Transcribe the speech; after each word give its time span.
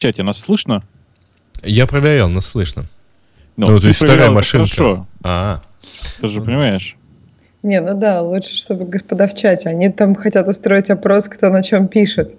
чате 0.00 0.22
нас 0.22 0.38
слышно? 0.40 0.82
Я 1.62 1.86
проверял, 1.86 2.28
нас 2.30 2.46
слышно. 2.46 2.84
Ну, 3.56 3.66
Ну, 3.70 3.80
то 3.80 3.86
есть 3.88 3.98
вторая 3.98 4.16
проверял, 4.16 4.32
это 4.32 4.34
машинка. 4.34 4.74
Хорошо, 4.74 5.06
А, 5.22 5.60
ты 6.20 6.28
же 6.28 6.40
понимаешь. 6.40 6.96
Не, 7.62 7.80
ну 7.82 7.94
да, 7.94 8.22
лучше, 8.22 8.56
чтобы 8.56 8.86
господа 8.86 9.28
в 9.28 9.36
чате. 9.36 9.68
Они 9.68 9.90
там 9.90 10.14
хотят 10.14 10.48
устроить 10.48 10.88
опрос, 10.88 11.28
кто 11.28 11.50
на 11.50 11.62
чем 11.62 11.88
пишет. 11.88 12.34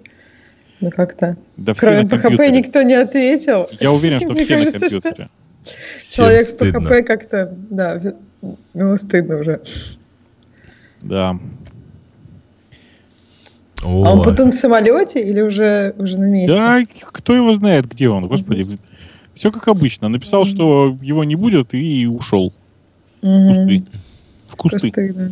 Ну 0.80 0.90
как-то. 0.90 1.36
Да 1.56 1.74
все 1.74 1.86
Кроме 1.86 2.02
на 2.02 2.18
компьютере. 2.18 2.50
никто 2.50 2.82
не 2.82 2.94
ответил. 2.94 3.68
Я 3.78 3.92
уверен, 3.92 4.18
что 4.20 4.34
все 4.34 4.56
на 4.56 4.64
кажется, 4.64 4.88
что 4.88 5.00
компьютере. 5.00 5.28
всем 5.98 6.16
Человек 6.24 6.46
с 6.46 6.50
стыдно. 6.50 6.78
PHP 6.78 7.02
как-то, 7.04 7.54
да, 7.70 8.00
ему 8.74 8.96
стыдно 8.98 9.36
уже. 9.38 9.60
Да. 11.02 11.38
А 13.82 13.88
он 13.88 14.20
О, 14.20 14.22
потом 14.22 14.50
в 14.50 14.54
самолете 14.54 15.20
или 15.22 15.40
уже, 15.40 15.94
уже 15.98 16.18
на 16.18 16.24
месте? 16.24 16.54
Да, 16.54 16.80
кто 17.12 17.34
его 17.34 17.52
знает, 17.54 17.86
где 17.90 18.08
он, 18.08 18.26
господи. 18.28 18.78
Все 19.34 19.50
как 19.50 19.66
обычно. 19.68 20.08
Написал, 20.08 20.44
что 20.44 20.96
его 21.02 21.24
не 21.24 21.34
будет, 21.36 21.74
и 21.74 22.06
ушел. 22.06 22.52
В 23.22 23.26
Мгм. 23.26 23.44
кусты. 23.46 23.84
В 24.48 24.56
кусты. 24.56 24.78
Кусты, 24.90 25.12
да. 25.14 25.28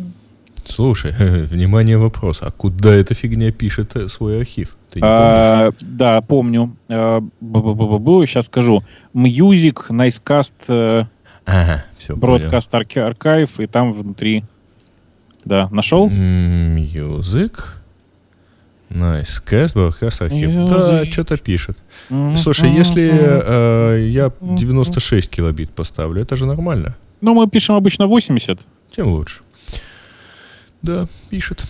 Слушай, 0.65 1.11
внимание, 1.45 1.97
вопрос. 1.97 2.39
А 2.41 2.51
куда 2.51 2.93
эта 2.93 3.13
фигня 3.13 3.51
пишет 3.51 3.95
э, 3.95 4.07
свой 4.09 4.37
архив? 4.39 4.75
Ты 4.91 4.99
не 4.99 5.01
помнишь? 5.01 5.13
А, 5.13 5.71
да, 5.81 6.21
помню. 6.21 6.75
Сейчас 6.89 8.45
скажу. 8.45 8.83
Music, 9.13 9.87
Nicecast, 9.89 10.53
э, 10.67 11.05
Ага, 11.45 11.85
все, 11.97 12.15
понял. 12.17 12.47
Broadcast 12.49 12.71
Archi- 12.71 13.13
Archive, 13.13 13.63
и 13.63 13.67
там 13.67 13.93
внутри. 13.93 14.43
Да, 15.45 15.67
нашел? 15.71 16.07
Music. 16.09 17.53
Cast, 18.93 19.75
broadcast 19.75 20.23
архив. 20.23 20.69
Да, 20.69 21.05
что-то 21.05 21.37
пишет. 21.37 21.77
Слушай, 22.37 22.71
если 22.71 23.09
э, 23.13 24.09
я 24.09 24.31
96 24.41 25.29
килобит 25.29 25.71
поставлю, 25.71 26.21
это 26.21 26.35
же 26.35 26.45
нормально. 26.45 26.95
Ну, 27.21 27.33
мы 27.33 27.47
пишем 27.47 27.75
обычно 27.75 28.07
80. 28.07 28.59
Тем 28.95 29.07
лучше. 29.07 29.41
Да, 30.81 31.07
пишет. 31.29 31.63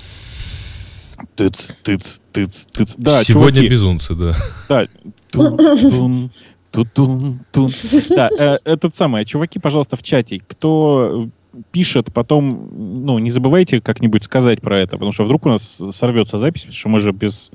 Тыц, 1.36 1.72
тыц, 1.84 2.22
тыц, 2.32 2.66
тыц. 2.72 2.96
Да, 2.98 3.24
Сегодня 3.24 3.62
чуваки, 3.62 3.70
безумцы, 3.70 4.16
да. 4.16 4.36
Да. 4.70 4.86
Тун-тун, 5.32 6.32
ту-тун-тун. 6.72 7.72
Да, 8.10 8.30
э, 8.38 8.58
этот 8.64 8.96
самый. 8.96 9.26
Чуваки, 9.26 9.60
пожалуйста, 9.60 9.98
в 9.98 10.04
чате. 10.04 10.42
Кто 10.48 11.30
пишет, 11.72 12.14
потом, 12.14 12.70
ну, 13.06 13.20
не 13.20 13.30
забывайте 13.30 13.82
как-нибудь 13.82 14.24
сказать 14.24 14.62
про 14.62 14.80
это, 14.80 14.92
потому 14.94 15.12
что 15.12 15.24
вдруг 15.24 15.46
у 15.46 15.50
нас 15.50 15.82
сорвется 15.92 16.38
запись, 16.38 16.62
потому 16.62 16.76
что 16.78 16.90
мы 16.90 17.00
же 17.00 17.12
без, 17.12 17.52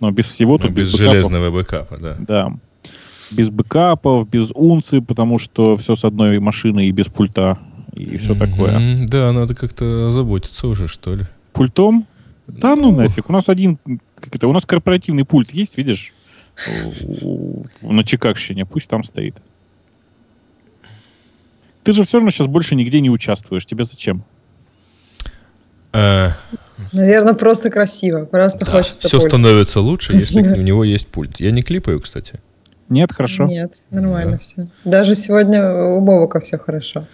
ну, 0.00 0.10
без 0.10 0.26
всего 0.26 0.58
тут, 0.58 0.70
Ну, 0.70 0.76
без 0.76 0.92
бэкапов. 0.92 1.12
железного 1.12 1.50
бэкапа, 1.50 1.96
да. 1.98 2.16
Да. 2.18 2.52
Без 3.32 3.50
бэкапов, 3.50 4.28
без 4.28 4.52
унции, 4.54 5.00
потому 5.00 5.38
что 5.38 5.74
все 5.76 5.94
с 5.94 6.04
одной 6.04 6.38
машины 6.38 6.86
и 6.86 6.92
без 6.92 7.06
пульта, 7.06 7.58
и 7.94 8.16
все 8.18 8.34
такое. 8.34 8.72
М, 8.78 9.06
Да, 9.06 9.32
надо 9.32 9.54
как-то 9.54 10.10
заботиться 10.10 10.68
уже, 10.68 10.86
что 10.88 11.14
ли. 11.14 11.24
Пультом? 11.52 12.06
Да 12.46 12.76
ну 12.76 12.90
нафиг. 12.94 13.28
У 13.28 13.32
нас 13.32 13.48
один, 13.48 13.78
как 14.20 14.36
это, 14.36 14.46
у 14.48 14.52
нас 14.52 14.64
корпоративный 14.64 15.24
пульт 15.24 15.50
есть, 15.52 15.76
видишь? 15.76 16.12
На 17.82 18.04
Чикагщине. 18.04 18.64
Пусть 18.64 18.88
там 18.88 19.02
стоит. 19.02 19.36
Ты 21.86 21.92
же 21.92 22.02
все 22.02 22.16
равно 22.16 22.30
сейчас 22.32 22.48
больше 22.48 22.74
нигде 22.74 23.00
не 23.00 23.10
участвуешь. 23.10 23.64
Тебе 23.64 23.84
зачем? 23.84 24.24
Э, 25.92 26.30
Наверное, 26.92 27.34
просто 27.34 27.70
красиво. 27.70 28.24
Просто 28.24 28.64
да, 28.64 28.72
хочется 28.72 29.06
все 29.06 29.18
пульт. 29.20 29.30
становится 29.30 29.80
лучше, 29.80 30.14
если 30.14 30.40
у 30.58 30.62
него 30.62 30.82
есть 30.82 31.06
пульт. 31.06 31.38
Я 31.38 31.52
не 31.52 31.62
клипаю, 31.62 32.00
кстати. 32.00 32.40
Нет, 32.88 33.12
хорошо. 33.12 33.44
Нет, 33.46 33.72
нормально 33.90 34.32
Да. 34.32 34.38
все. 34.38 34.66
Даже 34.84 35.14
сегодня 35.14 35.72
у 35.72 36.00
Бобока 36.00 36.40
все 36.40 36.58
хорошо. 36.58 37.06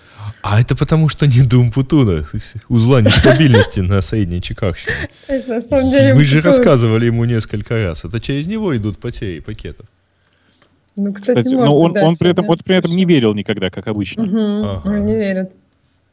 А 0.42 0.58
это 0.58 0.74
потому, 0.74 1.10
что 1.10 1.26
не 1.26 1.42
Дум 1.42 1.70
Путуна, 1.70 2.24
узла 2.70 3.02
нестабильности 3.02 3.80
на 3.80 4.00
средней 4.00 4.40
Чикагщине. 4.40 5.10
Мы 6.14 6.24
же 6.24 6.40
рассказывали 6.40 7.04
ему 7.06 7.26
несколько 7.26 7.74
раз. 7.74 8.06
Это 8.06 8.20
через 8.20 8.46
него 8.46 8.74
идут 8.74 8.98
потери 8.98 9.40
пакетов. 9.40 9.86
Ну, 10.96 11.12
кстати, 11.12 11.38
Кстати, 11.38 11.54
может 11.54 11.70
но 11.70 11.80
он, 11.80 11.92
да, 11.94 12.04
он 12.04 12.16
при 12.16 12.30
этом, 12.30 12.46
вот 12.46 12.62
при 12.64 12.76
этом 12.76 12.94
не 12.94 13.04
верил 13.04 13.32
никогда, 13.34 13.70
как 13.70 13.86
обычно. 13.88 14.24
Мгм, 14.24 14.64
Ага. 14.64 14.82
он 14.84 15.06
не 15.06 15.14
верит. 15.14 15.52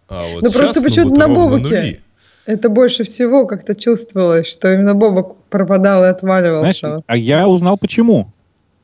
А 0.08 0.26
вот 0.34 0.42
Ну, 0.44 0.52
просто 0.52 0.82
почему-то 0.82 1.10
вот 1.10 1.18
на 1.20 1.28
Бобуке. 1.28 1.64
нули. 1.64 2.00
Это 2.46 2.70
больше 2.70 3.04
всего 3.04 3.46
как-то 3.46 3.76
чувствовалось, 3.76 4.48
что 4.48 4.72
именно 4.74 4.96
Бобок 4.96 5.36
пропадал 5.50 6.04
и 6.04 6.08
отваливался. 6.08 6.62
Знаешь, 6.80 7.04
а 7.06 7.18
я 7.18 7.48
узнал 7.48 7.78
почему. 7.78 8.32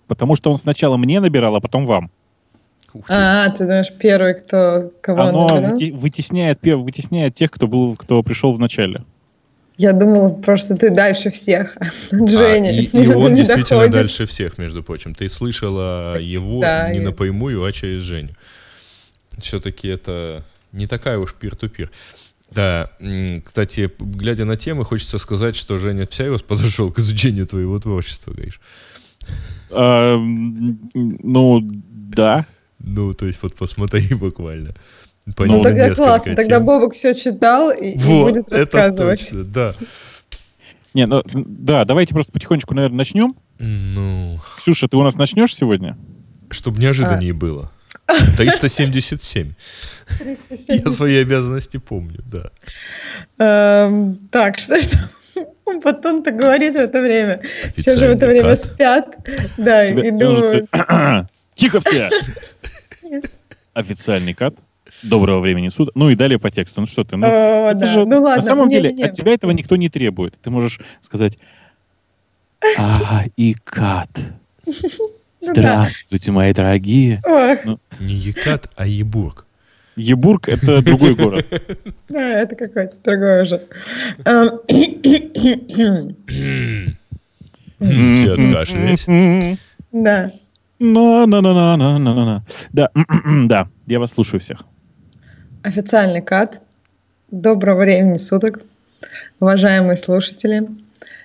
Потому 0.07 0.35
что 0.35 0.51
он 0.51 0.57
сначала 0.57 0.97
мне 0.97 1.19
набирал, 1.19 1.55
а 1.55 1.59
потом 1.61 1.85
вам. 1.88 2.11
Ух 2.94 3.07
ты. 3.07 3.13
А, 3.13 3.50
ты 3.50 3.66
знаешь, 3.66 3.91
первый, 3.97 4.35
кто 4.35 4.91
кого 5.01 5.22
он 5.23 5.28
Оно 5.29 5.47
набирал? 5.61 5.97
вытесняет, 6.00 6.59
вытесняет 6.61 7.34
тех, 7.34 7.50
кто 7.51 7.67
был, 7.67 7.95
кто 7.95 8.22
пришел 8.22 8.53
в 8.53 8.59
начале. 8.59 9.03
Я 9.78 9.91
думала, 9.94 10.30
просто 10.30 10.75
ты 10.75 10.90
дальше 10.90 11.31
всех. 11.31 11.75
А, 12.12 12.28
Женя. 12.28 12.72
и, 12.80 12.86
и 12.86 12.97
не 13.08 13.08
он 13.13 13.36
действительно 13.36 13.81
доходит. 13.81 13.91
дальше 13.91 14.25
всех, 14.25 14.58
между 14.58 14.84
прочим. 14.84 15.13
Ты 15.13 15.28
слышала 15.30 16.18
его 16.19 16.62
Да, 16.62 16.90
не 16.91 17.00
и- 17.00 17.02
напрямую, 17.02 17.63
а 17.63 17.72
через 17.72 18.02
Женю. 18.02 18.30
Все-таки 19.38 19.88
это 19.90 20.44
не 20.72 20.88
такая 20.88 21.18
уж 21.18 21.34
пир-ту-пир. 21.34 21.91
Да, 22.52 22.90
кстати, 23.44 23.91
глядя 24.00 24.46
на 24.46 24.56
темы, 24.56 24.85
хочется 24.85 25.18
сказать, 25.18 25.56
что 25.58 25.78
Женя 25.78 26.06
всерьез 26.08 26.41
подошел 26.41 26.91
к 26.91 27.00
изучению 27.00 27.46
твоего 27.47 27.80
творчества, 27.80 28.31
говоришь. 28.31 28.62
А, 29.72 30.16
ну, 30.18 31.59
да. 31.64 32.46
Ну, 32.80 33.14
то 33.14 33.25
есть 33.25 33.40
вот 33.41 33.56
посмотри 33.56 34.14
буквально. 34.14 34.74
По 35.36 35.46
Ну, 35.46 35.62
тогда 35.63 35.94
классно. 35.94 36.36
Тогда 36.36 36.58
тем. 36.58 36.66
Бобок 36.66 36.94
все 36.94 37.13
читал 37.16 37.72
и, 37.72 37.91
и 37.91 37.97
Вот, 37.97 38.34
будет 38.34 38.47
это 38.47 38.58
рассказывать. 38.58 39.19
точно, 39.22 39.44
да. 39.44 39.75
Не, 40.94 41.08
ну, 41.08 41.24
да, 41.34 41.84
давайте 41.84 42.13
просто 42.13 42.31
потихонечку, 42.31 42.74
наверное, 42.75 42.97
начнем. 42.97 43.35
Ну, 43.59 44.38
Ксюша, 44.58 44.88
ты 44.88 44.97
у 44.97 45.03
нас 45.03 45.16
начнешь 45.16 45.56
сегодня? 45.56 45.97
чтобы 46.52 46.80
неожиданнее 46.80 47.31
А. 47.31 47.35
было. 47.35 47.72
377. 48.38 49.53
Я 50.68 50.90
свои 50.91 51.16
обязанности 51.18 51.78
помню, 51.78 52.19
да. 52.31 52.50
Эм, 53.44 54.18
Так, 54.31 54.59
что 54.59 54.80
ж 54.80 54.85
там 54.88 55.80
Батон-то 55.81 56.30
говорит 56.31 56.74
в 56.75 56.78
это 56.78 57.02
время. 57.02 57.41
Все 57.75 57.91
же 57.97 58.08
в 58.08 58.12
это 58.12 58.25
Официальный 58.28 58.28
время 58.28 58.56
кат. 58.56 58.64
спят. 58.64 59.18
Да, 59.58 59.88
Тебе- 59.88 60.08
и 60.08 60.12
думают. 60.12 60.69
Тихо 61.56 61.80
все! 61.81 62.09
Официальный 63.74 64.34
кат. 64.34 64.56
Доброго 65.09 65.39
времени 65.39 65.69
суток. 65.69 65.95
Ну 65.95 66.09
и 66.09 66.16
далее 66.16 66.39
по 66.39 66.49
тексту. 66.51 66.81
Ну 66.81 66.88
что 66.88 67.03
ты, 67.03 67.16
ну, 67.17 67.27
«О, 67.27 67.69
это 67.71 67.79
да. 67.81 67.85
же- 67.88 68.05
Ну 68.05 68.21
ладно. 68.21 68.35
на 68.35 68.41
самом 68.41 68.69
деле 68.69 68.89
не-не-не. 68.89 69.09
от 69.09 69.13
тебя 69.13 69.33
этого 69.33 69.51
никто 69.51 69.75
не 69.75 69.89
требует. 69.89 70.35
Ты 70.41 70.49
можешь 70.49 70.79
сказать 71.01 71.38
А 72.77 73.23
и 73.38 73.53
кат. 73.63 74.09
Ну 75.47 75.51
Здравствуйте, 75.53 76.31
мои 76.31 76.53
дорогие. 76.53 77.21
Ох, 77.23 77.77
Не 77.99 78.16
Екат, 78.16 78.71
а 78.75 78.88
Ебург. 78.88 79.45
Ебург— 79.95 80.49
это 80.49 80.81
другой 80.81 81.13
город. 81.13 81.45
да, 82.09 82.41
это 82.41 82.55
какой-то 82.55 82.95
другой 83.03 83.43
уже. 83.43 83.61
Эм, 84.25 84.59
Все 87.79 88.33
откашлясь. 88.33 89.05
Да. 89.91 90.31
На-на-на-на-на-на-на. 90.79 92.43
Да, 92.73 92.89
да, 93.45 93.67
я 93.85 93.99
вас 93.99 94.11
слушаю 94.11 94.39
всех. 94.39 94.63
Официальный 95.66 96.22
кат. 96.22 96.62
Доброго 97.31 97.80
времени 97.80 98.20
суток, 98.20 98.59
уважаемые 99.40 99.98
слушатели. 99.98 100.68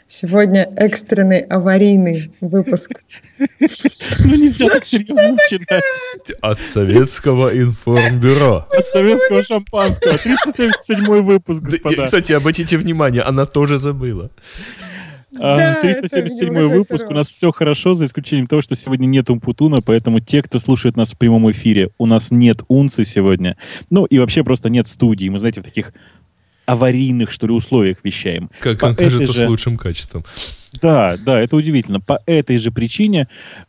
Сегодня 0.08 0.66
экстренный 0.76 1.40
аварийный 1.40 2.32
выпуск. 2.40 2.90
Ну 3.38 4.34
нельзя 4.34 4.70
так 4.70 4.86
серьезно 4.86 5.32
начинать. 5.32 5.84
От 6.40 6.62
советского 6.62 7.54
информбюро. 7.54 8.66
От 8.70 8.86
советского 8.88 9.42
шампанского. 9.42 10.16
377 10.16 11.20
выпуск, 11.20 11.60
господа. 11.60 12.06
Кстати, 12.06 12.32
обратите 12.32 12.78
внимание, 12.78 13.20
она 13.20 13.44
тоже 13.44 13.76
забыла. 13.76 14.30
А, 15.38 15.56
Да, 15.56 15.72
это, 15.72 15.82
377 15.82 16.48
видимо, 16.48 16.68
выпуск. 16.68 17.06
У 17.08 17.14
нас 17.14 17.28
все 17.28 17.52
хорошо, 17.52 17.94
за 17.94 18.06
исключением 18.06 18.46
того, 18.46 18.62
что 18.62 18.74
сегодня 18.76 19.06
нет 19.06 19.30
Умпутуна, 19.30 19.80
поэтому 19.80 20.20
те, 20.20 20.42
кто 20.42 20.58
слушает 20.58 20.96
нас 20.96 21.12
в 21.12 21.18
прямом 21.18 21.50
эфире, 21.52 21.90
у 21.98 22.06
нас 22.06 22.30
нет 22.30 22.62
унцы 22.68 23.04
сегодня. 23.04 23.56
Ну 23.90 24.04
и 24.06 24.18
вообще 24.18 24.42
просто 24.42 24.68
нет 24.70 24.88
студии. 24.88 25.28
Мы, 25.28 25.38
знаете, 25.38 25.60
в 25.60 25.64
таких 25.64 25.92
аварийных, 26.66 27.30
что 27.32 27.46
ли, 27.46 27.52
условиях 27.52 27.98
вещаем. 28.04 28.50
Как 28.60 28.80
вам 28.82 28.92
этой 28.92 29.04
кажется, 29.10 29.32
же- 29.32 29.46
с 29.46 29.48
лучшим 29.48 29.76
качеством. 29.76 30.24
Да, 30.80 31.16
да, 31.16 31.40
это 31.40 31.56
удивительно. 31.56 32.00
По 32.00 32.20
этой 32.26 32.58
же 32.58 32.70
причине 32.70 33.26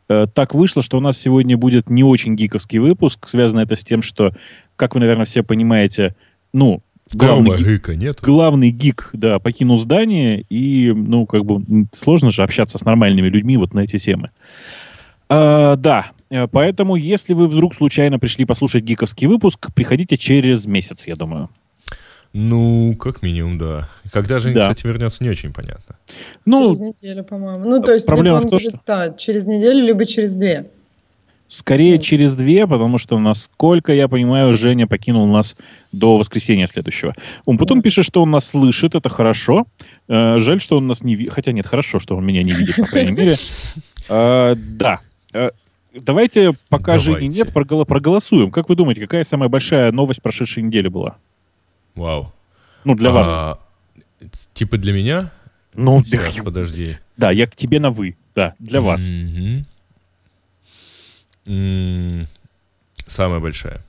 э, 0.07 0.27
так 0.31 0.53
вышло, 0.53 0.83
что 0.83 0.97
у 0.97 1.01
нас 1.01 1.17
сегодня 1.17 1.57
будет 1.57 1.89
не 1.89 2.03
очень 2.03 2.35
гиковский 2.35 2.77
выпуск. 2.77 3.27
Связано 3.27 3.61
это 3.61 3.75
с 3.75 3.83
тем, 3.83 4.03
что, 4.03 4.35
как 4.75 4.93
вы, 4.93 4.99
наверное, 4.99 5.25
все 5.25 5.41
понимаете, 5.41 6.15
ну, 6.53 6.83
главный, 7.13 7.57
гик- 7.57 7.67
гика 7.67 7.95
нет. 7.95 8.19
главный 8.21 8.69
гик, 8.69 9.09
да, 9.13 9.39
покинул 9.39 9.77
здание, 9.77 10.45
и, 10.49 10.91
ну, 10.91 11.25
как 11.25 11.45
бы 11.45 11.85
сложно 11.91 12.31
же 12.31 12.43
общаться 12.43 12.77
с 12.77 12.85
нормальными 12.85 13.27
людьми 13.27 13.57
вот 13.57 13.73
на 13.73 13.81
эти 13.81 13.97
темы. 13.97 14.31
А, 15.29 15.75
да, 15.75 16.11
Э, 16.31 16.47
поэтому, 16.47 16.95
если 16.95 17.33
вы 17.33 17.47
вдруг 17.47 17.75
случайно 17.75 18.17
пришли 18.17 18.45
послушать 18.45 18.83
гиковский 18.83 19.27
выпуск, 19.27 19.67
приходите 19.75 20.17
через 20.17 20.65
месяц, 20.65 21.05
я 21.05 21.15
думаю. 21.15 21.49
Ну, 22.33 22.95
как 22.95 23.21
минимум, 23.21 23.57
да. 23.57 23.89
Когда 24.13 24.39
же, 24.39 24.53
да. 24.53 24.69
кстати, 24.69 24.87
вернется, 24.87 25.21
не 25.21 25.29
очень 25.29 25.51
понятно. 25.51 25.97
Ну, 26.45 26.69
через 26.73 26.79
неделю, 26.79 27.23
по-моему. 27.25 27.69
Ну, 27.69 27.81
то 27.81 27.93
есть, 27.93 28.05
проблема 28.05 28.39
в 28.39 28.49
том, 28.49 28.57
что... 28.57 28.79
Да, 28.87 29.11
через 29.11 29.45
неделю, 29.45 29.85
либо 29.85 30.05
через 30.05 30.31
две. 30.31 30.71
Скорее 31.51 32.00
через 32.00 32.33
две, 32.33 32.65
потому 32.65 32.98
что, 32.98 33.19
насколько 33.19 33.92
я 33.92 34.07
понимаю, 34.07 34.53
Женя 34.53 34.88
покинул 34.88 35.27
нас 35.27 35.57
до 35.92 36.18
воскресенья 36.18 36.65
следующего. 36.65 37.13
Он 37.44 37.57
потом 37.57 37.81
пишет, 37.81 38.06
что 38.06 38.24
он 38.24 38.31
нас 38.31 38.48
слышит, 38.48 38.95
это 38.95 39.09
хорошо. 39.09 39.65
Э, 40.07 40.39
жаль, 40.39 40.62
что 40.62 40.77
он 40.77 40.88
нас 40.88 41.03
не 41.03 41.13
видит. 41.15 41.33
Хотя 41.33 41.51
нет, 41.51 41.68
хорошо, 41.68 42.00
что 42.00 42.15
он 42.15 42.25
меня 42.25 42.42
не 42.42 42.53
видит, 42.53 42.77
по 42.77 42.86
крайней 42.86 43.12
мере. 43.12 43.36
Э, 44.07 44.56
да. 44.57 45.01
Э, 45.33 45.50
давайте, 45.94 46.53
пока 46.69 46.98
Давайте. 46.98 47.25
Жени 47.25 47.27
нет, 47.27 47.51
проголосуем. 47.51 48.50
Как 48.50 48.69
вы 48.69 48.77
думаете, 48.77 49.01
какая 49.01 49.25
самая 49.25 49.50
большая 49.50 49.92
новость 49.92 50.21
прошедшей 50.21 50.63
недели 50.63 50.88
была? 50.88 51.18
Вау. 51.95 52.31
Ну, 52.86 52.95
для 52.95 53.09
а, 53.09 53.12
вас. 53.12 53.59
Типа 54.53 54.77
для 54.77 54.94
меня? 54.94 55.31
Ну, 55.75 56.01
Сейчас, 56.06 56.33
да, 56.33 56.44
подожди. 56.44 56.98
Да, 57.18 57.30
я 57.30 57.45
к 57.45 57.57
тебе 57.57 57.81
на 57.81 57.92
вы. 57.92 58.15
Да, 58.36 58.56
для 58.57 58.80
mm-hmm. 58.80 59.65
Самая 63.07 63.39
большая. 63.39 63.81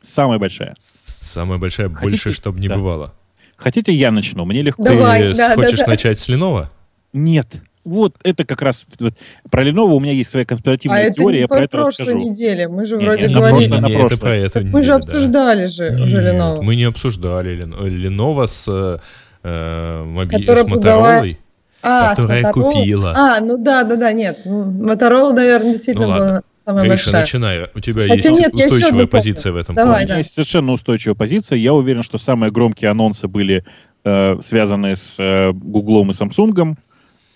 Самая 0.00 0.38
большая. 0.38 0.74
Самая 0.78 1.58
большая, 1.58 1.88
Хотите? 1.88 2.10
больше, 2.10 2.32
чтобы 2.32 2.60
не 2.60 2.68
да. 2.68 2.76
бывало. 2.76 3.14
Хотите, 3.56 3.92
я 3.92 4.10
начну? 4.10 4.44
Мне 4.44 4.62
легко. 4.62 4.82
Давай, 4.82 5.32
Ты 5.32 5.36
да, 5.36 5.54
хочешь 5.54 5.80
да, 5.80 5.84
да. 5.84 5.90
начать 5.90 6.18
с 6.18 6.28
Ленова? 6.28 6.70
Нет. 7.12 7.62
Вот 7.84 8.14
это 8.22 8.44
как 8.44 8.62
раз 8.62 8.86
вот, 8.98 9.14
про 9.50 9.66
Lenovo 9.66 9.92
у 9.92 10.00
меня 10.00 10.12
есть 10.12 10.30
своя 10.30 10.44
конспиративная 10.44 11.08
а 11.08 11.10
теория, 11.10 11.38
это 11.38 11.42
я 11.42 11.48
про 11.48 11.64
это 11.64 11.78
расскажу. 11.78 12.12
прошлой 12.12 12.28
неделе, 12.28 12.68
мы 12.68 12.84
же 12.84 12.98
не, 12.98 13.04
вроде 13.04 13.26
не, 13.26 13.34
говорили. 13.34 13.68
На 13.68 13.86
не, 13.86 13.94
это 13.94 14.18
про 14.18 14.36
эту 14.36 14.58
неделю, 14.60 14.72
Мы 14.72 14.82
же 14.82 14.92
обсуждали 14.92 15.62
да. 15.62 15.66
же 15.68 15.90
Нет, 15.90 16.00
уже 16.00 16.30
Lenovo. 16.30 16.62
мы 16.62 16.76
не 16.76 16.84
обсуждали 16.84 17.64
Lenovo 17.64 18.46
с 18.46 19.00
э, 19.42 20.04
моби... 20.04 20.46
с 20.46 20.66
Моторолой. 20.68 21.38
А, 21.82 22.14
которая 22.14 22.50
с 22.50 22.52
купила. 22.52 23.14
А, 23.16 23.40
ну 23.40 23.56
да, 23.56 23.84
да, 23.84 23.96
да, 23.96 24.12
нет. 24.12 24.40
Моторола, 24.44 25.32
наверное, 25.32 25.72
действительно 25.72 26.06
ну, 26.06 26.12
была 26.18 26.42
самая 26.64 26.82
Гриша, 26.82 27.10
большая. 27.10 27.20
начинай. 27.20 27.66
У 27.74 27.80
тебя 27.80 28.02
Хотя 28.02 28.14
есть 28.14 28.30
нет, 28.30 28.54
устойчивая 28.54 29.06
позиция 29.06 29.52
в 29.52 29.56
этом 29.56 29.74
Давай, 29.74 29.92
плане. 29.92 30.04
У 30.04 30.08
меня 30.08 30.16
есть 30.18 30.32
совершенно 30.32 30.72
устойчивая 30.72 31.14
позиция. 31.14 31.58
Я 31.58 31.74
уверен, 31.74 32.02
что 32.02 32.18
самые 32.18 32.50
громкие 32.50 32.90
анонсы 32.90 33.28
были 33.28 33.64
э, 34.04 34.36
связаны 34.42 34.96
с 34.96 35.18
э, 35.18 35.52
Гуглом 35.52 36.10
и 36.10 36.12
Самсунгом. 36.12 36.78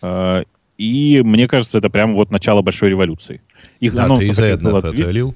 Э, 0.03 0.45
и 0.79 1.23
мне 1.25 1.47
кажется, 1.47 1.79
это 1.79 1.91
прямо 1.91 2.15
вот 2.15 2.31
начало 2.31 2.63
большой 2.63 2.91
революции. 2.91 3.41
Их 3.81 3.95
да, 3.95 4.05
анонсов 4.05 4.37
ты 4.37 4.57
было 4.57 4.83
две. 4.83 5.33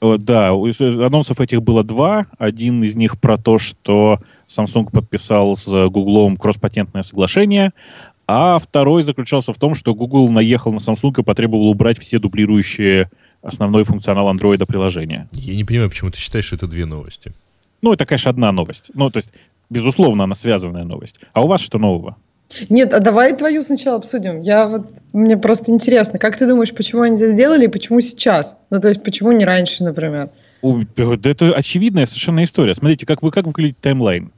Да, 0.00 0.50
анонсов 0.50 1.40
этих 1.40 1.62
было 1.62 1.82
два. 1.82 2.26
Один 2.38 2.82
из 2.84 2.94
них 2.94 3.20
про 3.20 3.36
то, 3.36 3.58
что 3.58 4.18
Samsung 4.48 4.90
подписал 4.90 5.56
с 5.56 5.66
Google 5.88 6.36
кросс-патентное 6.36 7.02
соглашение, 7.02 7.72
а 8.26 8.58
второй 8.58 9.02
заключался 9.02 9.52
в 9.52 9.58
том, 9.58 9.74
что 9.74 9.94
Google 9.94 10.28
наехал 10.30 10.72
на 10.72 10.78
Samsung 10.78 11.20
и 11.20 11.24
потребовал 11.24 11.68
убрать 11.68 11.98
все 11.98 12.18
дублирующие 12.18 13.10
основной 13.42 13.84
функционал 13.84 14.32
Android 14.34 14.64
приложения. 14.66 15.28
Я 15.32 15.54
не 15.54 15.64
понимаю, 15.64 15.90
почему 15.90 16.10
ты 16.10 16.18
считаешь, 16.18 16.46
что 16.46 16.56
это 16.56 16.66
две 16.66 16.86
новости. 16.86 17.32
Ну, 17.82 17.92
это, 17.92 18.06
конечно, 18.06 18.30
одна 18.30 18.52
новость. 18.52 18.90
Ну, 18.94 19.10
то 19.10 19.18
есть, 19.18 19.32
безусловно, 19.70 20.24
она 20.24 20.34
связанная 20.34 20.84
новость. 20.84 21.20
А 21.32 21.42
у 21.42 21.46
вас 21.46 21.60
что 21.60 21.78
нового? 21.78 22.16
Нет, 22.68 22.94
а 22.94 23.00
давай 23.00 23.36
твою 23.36 23.62
сначала 23.62 23.96
обсудим. 23.96 24.40
Я 24.40 24.66
вот 24.66 24.86
мне 25.12 25.36
просто 25.36 25.70
интересно, 25.70 26.18
как 26.18 26.38
ты 26.38 26.46
думаешь, 26.46 26.72
почему 26.74 27.02
они 27.02 27.16
это 27.16 27.32
сделали 27.32 27.66
и 27.66 27.68
почему 27.68 28.00
сейчас? 28.00 28.56
Ну, 28.70 28.80
то 28.80 28.88
есть, 28.88 29.02
почему 29.02 29.32
не 29.32 29.44
раньше, 29.44 29.84
например? 29.84 30.30
Это 30.62 31.52
очевидная 31.54 32.06
совершенно 32.06 32.42
история. 32.42 32.74
Смотрите, 32.74 33.06
как 33.06 33.22
вы 33.22 33.30
как 33.30 33.46
выглядит 33.46 33.78
таймлайн. 33.80 34.32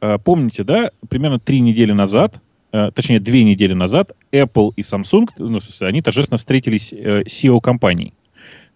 А, 0.00 0.18
помните, 0.18 0.64
да, 0.64 0.90
примерно 1.08 1.38
три 1.38 1.60
недели 1.60 1.92
назад, 1.92 2.40
а, 2.72 2.90
точнее, 2.90 3.20
две 3.20 3.44
недели 3.44 3.74
назад, 3.74 4.12
Apple 4.32 4.72
и 4.76 4.80
Samsung, 4.80 5.28
ну, 5.38 5.60
они 5.80 6.02
торжественно 6.02 6.38
встретились 6.38 6.92
э, 6.92 7.22
CEO 7.22 7.60
компаний. 7.60 8.14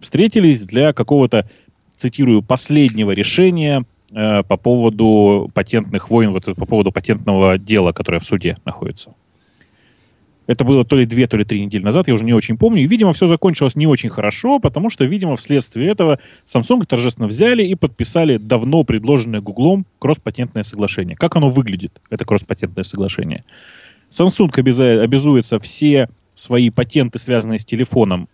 Встретились 0.04 0.60
для 0.60 0.92
какого-то, 0.92 1.48
цитирую, 1.96 2.42
последнего 2.42 3.10
решения 3.10 3.84
Э, 4.16 4.44
по 4.44 4.56
поводу 4.56 5.50
патентных 5.54 6.08
войн, 6.08 6.30
вот 6.30 6.44
по 6.44 6.66
поводу 6.66 6.92
патентного 6.92 7.58
дела, 7.58 7.90
которое 7.90 8.20
в 8.20 8.24
суде 8.24 8.56
находится. 8.64 9.12
Это 10.46 10.62
было 10.62 10.84
то 10.84 10.94
ли 10.94 11.04
две, 11.04 11.26
то 11.26 11.36
ли 11.36 11.44
три 11.44 11.64
недели 11.64 11.82
назад, 11.82 12.06
я 12.06 12.14
уже 12.14 12.24
не 12.24 12.32
очень 12.32 12.56
помню. 12.56 12.82
И, 12.82 12.86
видимо, 12.86 13.12
все 13.12 13.26
закончилось 13.26 13.74
не 13.74 13.88
очень 13.88 14.10
хорошо, 14.10 14.60
потому 14.60 14.88
что, 14.88 15.04
видимо, 15.04 15.34
вследствие 15.34 15.90
этого 15.90 16.20
Samsung 16.46 16.84
торжественно 16.86 17.26
взяли 17.26 17.64
и 17.64 17.74
подписали 17.74 18.36
давно 18.36 18.84
предложенное 18.84 19.40
Гуглом 19.40 19.84
кросс-патентное 19.98 20.62
соглашение. 20.62 21.16
Как 21.16 21.34
оно 21.34 21.50
выглядит, 21.50 22.00
это 22.08 22.24
кросс-патентное 22.24 22.84
соглашение? 22.84 23.42
Samsung 24.10 25.00
обязуется 25.02 25.58
все 25.58 26.08
свои 26.34 26.70
патенты, 26.70 27.18
связанные 27.18 27.58
с 27.58 27.64
телефоном, 27.64 28.28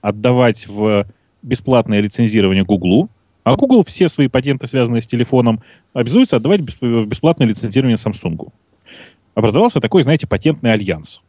отдавать 0.00 0.66
в 0.66 1.06
бесплатное 1.42 2.00
лицензирование 2.00 2.64
Гуглу, 2.64 3.10
а 3.42 3.56
Google 3.56 3.84
все 3.84 4.08
свои 4.08 4.28
патенты, 4.28 4.66
связанные 4.66 5.02
с 5.02 5.06
телефоном, 5.06 5.62
обязуется 5.92 6.36
отдавать 6.36 6.60
в 6.60 7.06
бесплатное 7.06 7.46
лицензирование 7.46 7.96
Samsung. 7.96 8.50
Образовался 9.34 9.80
такой, 9.80 10.02
знаете, 10.02 10.26
патентный 10.26 10.72
альянс. 10.72 11.20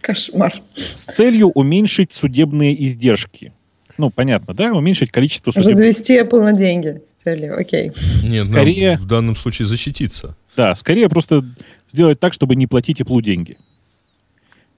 Кошмар. 0.00 0.62
С 0.94 1.04
целью 1.04 1.48
уменьшить 1.48 2.12
судебные 2.12 2.80
издержки. 2.84 3.52
Ну, 3.98 4.10
понятно, 4.10 4.54
да? 4.54 4.72
Уменьшить 4.72 5.10
количество 5.10 5.50
судебных... 5.50 5.80
Развести 5.80 6.18
Apple 6.18 6.42
на 6.42 6.52
деньги 6.52 7.00
с 7.06 7.24
целью, 7.24 7.58
окей. 7.58 7.92
Нет, 8.22 8.44
скорее... 8.44 8.98
в 8.98 9.06
данном 9.06 9.36
случае 9.36 9.66
защититься. 9.66 10.36
Да, 10.56 10.74
скорее 10.74 11.08
просто 11.08 11.44
сделать 11.88 12.20
так, 12.20 12.32
чтобы 12.32 12.56
не 12.56 12.66
платить 12.66 13.00
Apple 13.00 13.22
деньги. 13.22 13.58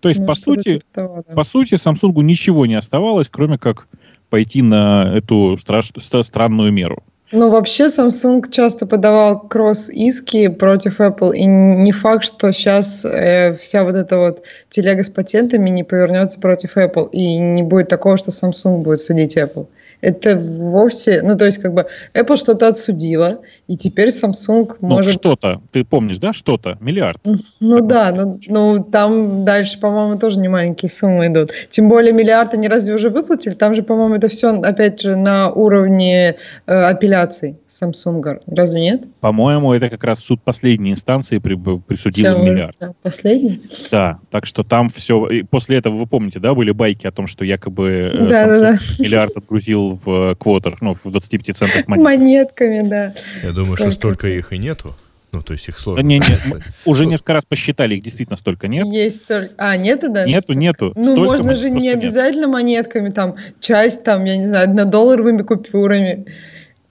То 0.00 0.08
есть, 0.08 0.20
ну, 0.20 0.26
по 0.26 0.34
сути, 0.34 0.82
того, 0.92 1.24
да. 1.28 1.34
по 1.34 1.44
сути, 1.44 1.74
Samsung 1.74 2.22
ничего 2.22 2.66
не 2.66 2.74
оставалось, 2.74 3.28
кроме 3.28 3.58
как 3.58 3.88
пойти 4.30 4.62
на 4.62 5.12
эту 5.14 5.56
страш... 5.58 5.90
странную 5.96 6.72
меру. 6.72 7.02
Ну, 7.30 7.50
вообще 7.50 7.86
Samsung 7.88 8.50
часто 8.50 8.86
подавал 8.86 9.40
кросс-иски 9.40 10.48
против 10.48 11.00
Apple, 11.00 11.36
и 11.36 11.44
не 11.44 11.92
факт, 11.92 12.24
что 12.24 12.52
сейчас 12.52 13.04
э, 13.04 13.54
вся 13.60 13.84
вот 13.84 13.96
эта 13.96 14.16
вот 14.16 14.42
телега 14.70 15.02
с 15.02 15.10
патентами 15.10 15.68
не 15.68 15.84
повернется 15.84 16.40
против 16.40 16.78
Apple, 16.78 17.10
и 17.10 17.36
не 17.36 17.62
будет 17.62 17.88
такого, 17.88 18.16
что 18.16 18.30
Samsung 18.30 18.82
будет 18.82 19.02
судить 19.02 19.36
Apple 19.36 19.66
это 20.00 20.36
вовсе, 20.36 21.22
ну 21.22 21.36
то 21.36 21.46
есть 21.46 21.58
как 21.58 21.74
бы 21.74 21.86
Apple 22.14 22.36
что-то 22.36 22.68
отсудила, 22.68 23.40
и 23.66 23.76
теперь 23.76 24.08
Samsung 24.08 24.76
ну, 24.80 24.88
может... 24.88 25.12
что-то, 25.12 25.60
ты 25.72 25.84
помнишь, 25.84 26.18
да, 26.18 26.32
что-то, 26.32 26.78
миллиард. 26.80 27.20
Ну 27.60 27.80
да, 27.80 28.12
ну, 28.12 28.38
ну 28.48 28.84
там 28.84 29.44
дальше, 29.44 29.78
по-моему, 29.80 30.18
тоже 30.18 30.38
не 30.38 30.48
маленькие 30.48 30.88
суммы 30.88 31.26
идут. 31.26 31.52
Тем 31.70 31.88
более 31.88 32.12
миллиард 32.12 32.54
они 32.54 32.68
разве 32.68 32.94
уже 32.94 33.10
выплатили? 33.10 33.54
Там 33.54 33.74
же, 33.74 33.82
по-моему, 33.82 34.14
это 34.14 34.28
все, 34.28 34.58
опять 34.60 35.00
же, 35.00 35.16
на 35.16 35.50
уровне 35.50 36.36
э, 36.66 36.72
апелляций 36.72 37.56
Samsung, 37.68 38.40
разве 38.46 38.80
нет? 38.80 39.02
По-моему, 39.20 39.72
это 39.72 39.90
как 39.90 40.04
раз 40.04 40.20
суд 40.20 40.40
последней 40.42 40.92
инстанции 40.92 41.38
при, 41.38 41.54
присудил 41.54 42.34
Все, 42.34 42.38
миллиард. 42.38 42.76
Да, 42.78 42.92
последний? 43.02 43.62
Да, 43.90 44.20
так 44.30 44.46
что 44.46 44.62
там 44.62 44.88
все... 44.88 45.26
И 45.28 45.42
после 45.42 45.78
этого, 45.78 45.96
вы 45.96 46.06
помните, 46.06 46.40
да, 46.40 46.54
были 46.54 46.70
байки 46.70 47.06
о 47.06 47.10
том, 47.10 47.26
что 47.26 47.44
якобы 47.44 48.12
э, 48.12 48.28
да, 48.28 48.46
Samsung 48.46 48.60
да, 48.60 48.72
да. 48.72 48.78
миллиард 48.98 49.36
отгрузил 49.36 49.87
в 49.94 50.34
квотер, 50.36 50.76
ну, 50.80 50.94
в 50.94 51.10
25 51.10 51.56
центах 51.56 51.86
монет. 51.88 52.04
Монетками, 52.04 52.88
да. 52.88 53.14
Я 53.42 53.52
думаю, 53.52 53.76
Только 53.76 53.90
что 53.90 53.90
столько 53.92 54.28
их 54.28 54.52
и 54.52 54.58
нету. 54.58 54.94
Ну, 55.32 55.42
то 55.42 55.52
есть 55.52 55.68
их 55.68 55.78
сложно. 55.78 56.02
Да, 56.02 56.08
не, 56.08 56.18
не, 56.18 56.64
уже 56.86 57.04
несколько 57.04 57.34
раз 57.34 57.44
посчитали, 57.44 57.96
их 57.96 58.02
действительно 58.02 58.38
столько 58.38 58.66
нет. 58.66 58.86
Есть 58.86 59.24
столько. 59.24 59.52
А, 59.58 59.76
нету 59.76 60.10
даже? 60.10 60.28
Нету, 60.28 60.54
нету. 60.54 60.92
Ну, 60.96 61.04
столько 61.04 61.42
можно 61.42 61.54
же 61.54 61.70
не 61.70 61.90
обязательно 61.90 62.46
нет. 62.46 62.52
монетками, 62.52 63.10
там, 63.10 63.36
часть, 63.60 64.04
там, 64.04 64.24
я 64.24 64.36
не 64.38 64.46
знаю, 64.46 64.64
однодолларовыми 64.64 65.42
купюрами 65.42 66.24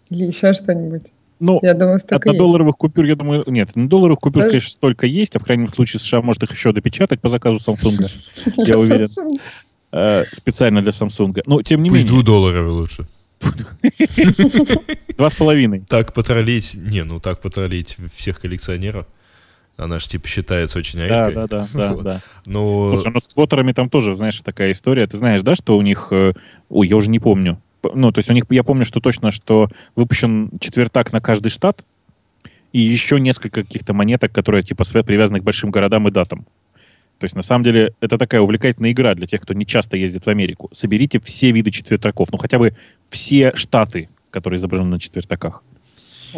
или 0.09 0.25
еще 0.25 0.53
что-нибудь. 0.53 1.03
Ну, 1.39 1.59
я 1.61 1.73
думаю, 1.73 1.99
столько 1.99 2.29
однодолларовых 2.29 2.73
есть. 2.73 2.79
купюр, 2.79 3.05
я 3.05 3.15
думаю, 3.15 3.43
нет, 3.47 3.75
на 3.75 3.87
долларовых 3.87 4.19
купюр, 4.19 4.43
Даже... 4.43 4.51
конечно, 4.51 4.71
столько 4.71 5.05
есть, 5.05 5.35
а 5.35 5.39
в 5.39 5.43
крайнем 5.43 5.67
случае 5.67 5.99
США 5.99 6.21
может 6.21 6.43
их 6.43 6.51
еще 6.51 6.73
допечатать 6.73 7.21
по 7.21 7.29
заказу 7.29 7.59
Samsung, 7.59 8.09
я 8.57 8.77
уверен. 8.77 9.07
Э, 9.91 10.25
специально 10.31 10.81
для 10.81 10.91
Samsung. 10.91 11.41
Но, 11.45 11.61
тем 11.61 11.83
не 11.83 11.89
менее... 11.89 12.03
Пусть 12.03 12.13
двухдолларовый 12.13 12.71
лучше. 12.71 13.07
Два 15.17 15.29
с 15.29 15.35
половиной. 15.35 15.83
Так 15.87 16.13
потроллить, 16.13 16.73
не, 16.73 17.03
ну 17.03 17.19
так 17.19 17.39
потроллить 17.39 17.97
всех 18.15 18.39
коллекционеров. 18.39 19.05
Она 19.77 19.99
же 19.99 20.07
типа 20.07 20.27
считается 20.27 20.79
очень 20.79 20.99
редкой. 20.99 21.35
Да, 21.35 21.47
да, 21.47 21.67
да, 21.71 21.93
вот. 21.93 22.03
да. 22.03 22.21
Но... 22.45 22.87
Слушай, 22.87 23.11
ну 23.13 23.19
с 23.19 23.27
квотерами 23.27 23.73
там 23.73 23.89
тоже, 23.89 24.15
знаешь, 24.15 24.41
такая 24.41 24.71
история. 24.71 25.05
Ты 25.05 25.17
знаешь, 25.17 25.41
да, 25.41 25.55
что 25.55 25.77
у 25.77 25.81
них... 25.81 26.07
Э, 26.11 26.33
ой, 26.69 26.87
я 26.87 26.95
уже 26.95 27.09
не 27.09 27.19
помню. 27.19 27.61
Ну, 27.93 28.11
то 28.11 28.19
есть 28.19 28.29
у 28.29 28.33
них, 28.33 28.45
я 28.49 28.63
помню, 28.63 28.85
что 28.85 28.99
точно, 28.99 29.31
что 29.31 29.69
выпущен 29.95 30.49
четвертак 30.59 31.13
на 31.13 31.21
каждый 31.21 31.49
штат 31.49 31.85
и 32.73 32.79
еще 32.79 33.19
несколько 33.19 33.63
каких-то 33.63 33.93
монеток, 33.93 34.31
которые 34.31 34.63
типа 34.63 34.83
привязаны 35.03 35.39
к 35.39 35.43
большим 35.43 35.69
городам 35.69 36.07
и 36.07 36.11
датам. 36.11 36.45
То 37.19 37.25
есть, 37.25 37.35
на 37.35 37.41
самом 37.41 37.63
деле, 37.63 37.93
это 37.99 38.17
такая 38.17 38.41
увлекательная 38.41 38.91
игра 38.91 39.13
для 39.15 39.25
тех, 39.27 39.41
кто 39.41 39.53
не 39.53 39.65
часто 39.65 39.97
ездит 39.97 40.25
в 40.25 40.29
Америку. 40.29 40.69
Соберите 40.71 41.19
все 41.19 41.51
виды 41.51 41.71
четвертаков, 41.71 42.29
ну 42.31 42.37
хотя 42.37 42.59
бы 42.59 42.75
все 43.09 43.55
штаты, 43.55 44.09
которые 44.29 44.57
изображены 44.57 44.91
на 44.91 44.99
четвертаках. 44.99 45.63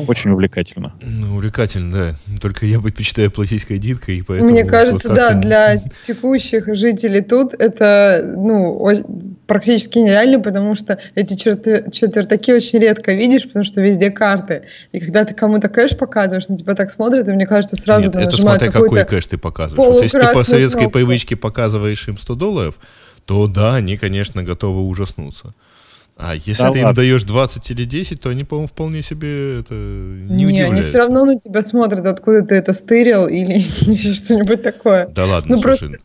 Очень 0.07 0.31
увлекательно. 0.31 0.93
Ну, 1.01 1.35
увлекательно, 1.35 1.91
да. 1.91 2.37
Только 2.39 2.65
я 2.65 2.79
предпочитаю 2.79 3.31
платить 3.31 3.65
кредиткой, 3.65 4.17
и 4.19 4.21
поэтому... 4.21 4.51
Мне 4.51 4.63
кажется, 4.65 5.13
да, 5.13 5.33
для 5.33 5.81
текущих 6.05 6.73
жителей 6.75 7.21
тут 7.21 7.53
это 7.53 8.23
ну, 8.35 9.35
практически 9.47 9.97
нереально, 9.99 10.39
потому 10.39 10.75
что 10.75 10.99
эти 11.15 11.35
четвертаки 11.35 12.51
очень 12.51 12.79
редко 12.79 13.13
видишь, 13.13 13.43
потому 13.43 13.65
что 13.65 13.81
везде 13.81 14.11
карты. 14.11 14.63
И 14.91 14.99
когда 14.99 15.25
ты 15.25 15.33
кому-то 15.33 15.69
кэш 15.69 15.97
показываешь, 15.97 16.47
на 16.47 16.57
тебя 16.57 16.75
так 16.75 16.91
смотрят, 16.91 17.27
и 17.27 17.31
мне 17.31 17.47
кажется, 17.47 17.75
сразу 17.75 18.05
Нет, 18.05 18.15
это 18.15 18.37
смотря 18.37 18.71
какой 18.71 19.05
кэш 19.05 19.25
ты 19.25 19.37
показываешь. 19.37 19.93
Вот 19.93 20.03
если 20.03 20.19
ты 20.19 20.33
по 20.33 20.43
советской 20.43 20.79
кнопку. 20.81 20.99
привычке 20.99 21.35
показываешь 21.35 22.07
им 22.07 22.17
100 22.17 22.35
долларов, 22.35 22.79
то 23.25 23.47
да, 23.47 23.75
они, 23.75 23.97
конечно, 23.97 24.43
готовы 24.43 24.81
ужаснуться. 24.81 25.53
А 26.21 26.35
если 26.35 26.63
да 26.63 26.71
ты 26.71 26.79
ладно. 26.79 26.89
им 26.89 26.93
даешь 26.93 27.23
20 27.23 27.71
или 27.71 27.83
10, 27.85 28.19
то 28.19 28.29
они, 28.29 28.43
по-моему, 28.43 28.67
вполне 28.67 29.01
себе 29.01 29.61
это 29.61 29.73
не, 29.73 30.43
не 30.43 30.61
они 30.61 30.81
все 30.81 30.97
равно 30.97 31.23
на 31.23 31.39
тебя 31.39 31.61
смотрят, 31.61 32.05
откуда 32.05 32.43
ты 32.43 32.55
это 32.55 32.73
стырил 32.73 33.27
или 33.27 33.59
что-нибудь 34.13 34.61
такое. 34.61 35.07
Да 35.07 35.25
ладно, 35.25 35.55
ну, 35.55 35.61
слушай. 35.61 35.87
Просто... 35.87 36.03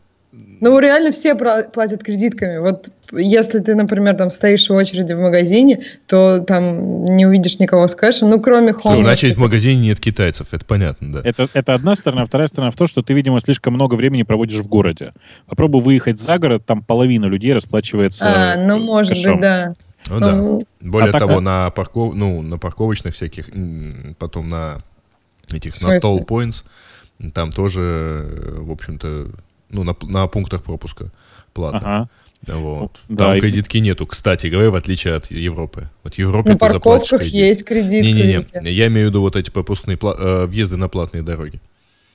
Ну, 0.61 0.79
реально 0.79 1.11
все 1.11 1.35
платят 1.35 2.01
кредитками. 2.01 2.59
Вот 2.59 2.87
если 3.11 3.59
ты, 3.59 3.75
например, 3.75 4.15
там 4.15 4.31
стоишь 4.31 4.69
в 4.69 4.73
очереди 4.73 5.11
в 5.11 5.19
магазине, 5.19 5.85
то 6.07 6.39
там 6.39 7.05
не 7.05 7.25
увидишь 7.25 7.59
никого 7.59 7.87
с 7.87 7.95
кэшем, 7.95 8.29
ну, 8.29 8.39
кроме 8.39 8.71
Home. 8.71 9.03
Значит, 9.03 9.35
в 9.35 9.39
магазине 9.39 9.81
нет 9.81 9.99
китайцев, 9.99 10.53
это 10.53 10.65
понятно, 10.65 11.11
да. 11.11 11.21
Это, 11.23 11.47
это 11.53 11.73
одна 11.73 11.95
сторона, 11.95 12.23
а 12.23 12.25
вторая 12.25 12.47
сторона 12.47 12.71
в 12.71 12.75
том, 12.75 12.87
что 12.87 13.01
ты, 13.01 13.13
видимо, 13.13 13.39
слишком 13.41 13.73
много 13.73 13.95
времени 13.95 14.23
проводишь 14.23 14.61
в 14.61 14.67
городе. 14.67 15.11
Попробуй 15.47 15.81
выехать 15.81 16.19
за 16.19 16.39
город, 16.39 16.63
там 16.65 16.81
половина 16.81 17.25
людей 17.25 17.53
расплачивается 17.53 18.53
А, 18.53 18.55
ну, 18.57 18.79
может 18.79 19.13
кэшом. 19.13 19.33
быть, 19.33 19.41
да. 19.41 19.73
Ну 20.09 20.19
да. 20.19 20.65
Более 20.81 21.11
а 21.11 21.19
того, 21.19 21.35
так... 21.35 21.41
на, 21.41 21.69
парков... 21.71 22.15
ну, 22.15 22.41
на 22.41 22.57
парковочных 22.57 23.15
всяких, 23.15 23.49
потом 24.17 24.47
на 24.49 24.79
этих, 25.51 25.81
на 25.81 25.97
toll 25.97 26.25
points, 26.25 26.63
там 27.33 27.51
тоже, 27.51 28.57
в 28.57 28.71
общем-то, 28.71 29.29
ну, 29.69 29.83
на, 29.83 29.95
на 30.03 30.27
пунктах 30.27 30.63
пропуска 30.63 31.11
платно. 31.53 31.79
Ага. 31.79 32.09
Вот. 32.47 33.01
Да, 33.09 33.27
Там 33.27 33.37
и... 33.37 33.39
кредитки 33.39 33.77
нету, 33.79 34.05
кстати 34.05 34.47
говоря, 34.47 34.69
в 34.69 34.75
отличие 34.75 35.15
от 35.15 35.31
Европы. 35.31 35.89
Вот 36.03 36.15
в 36.15 36.17
Европе 36.19 36.51
на 36.51 36.59
ты 36.59 36.69
заплатишь 36.69 37.17
кредит. 37.17 37.33
есть 37.33 37.65
кредит. 37.65 38.03
Не-не-не, 38.03 38.71
я 38.71 38.87
имею 38.87 39.07
в 39.07 39.09
виду 39.09 39.21
вот 39.21 39.35
эти 39.35 39.49
пропускные 39.49 39.97
пла... 39.97 40.15
э, 40.17 40.45
въезды 40.45 40.77
на 40.77 40.87
платные 40.87 41.23
дороги. 41.23 41.59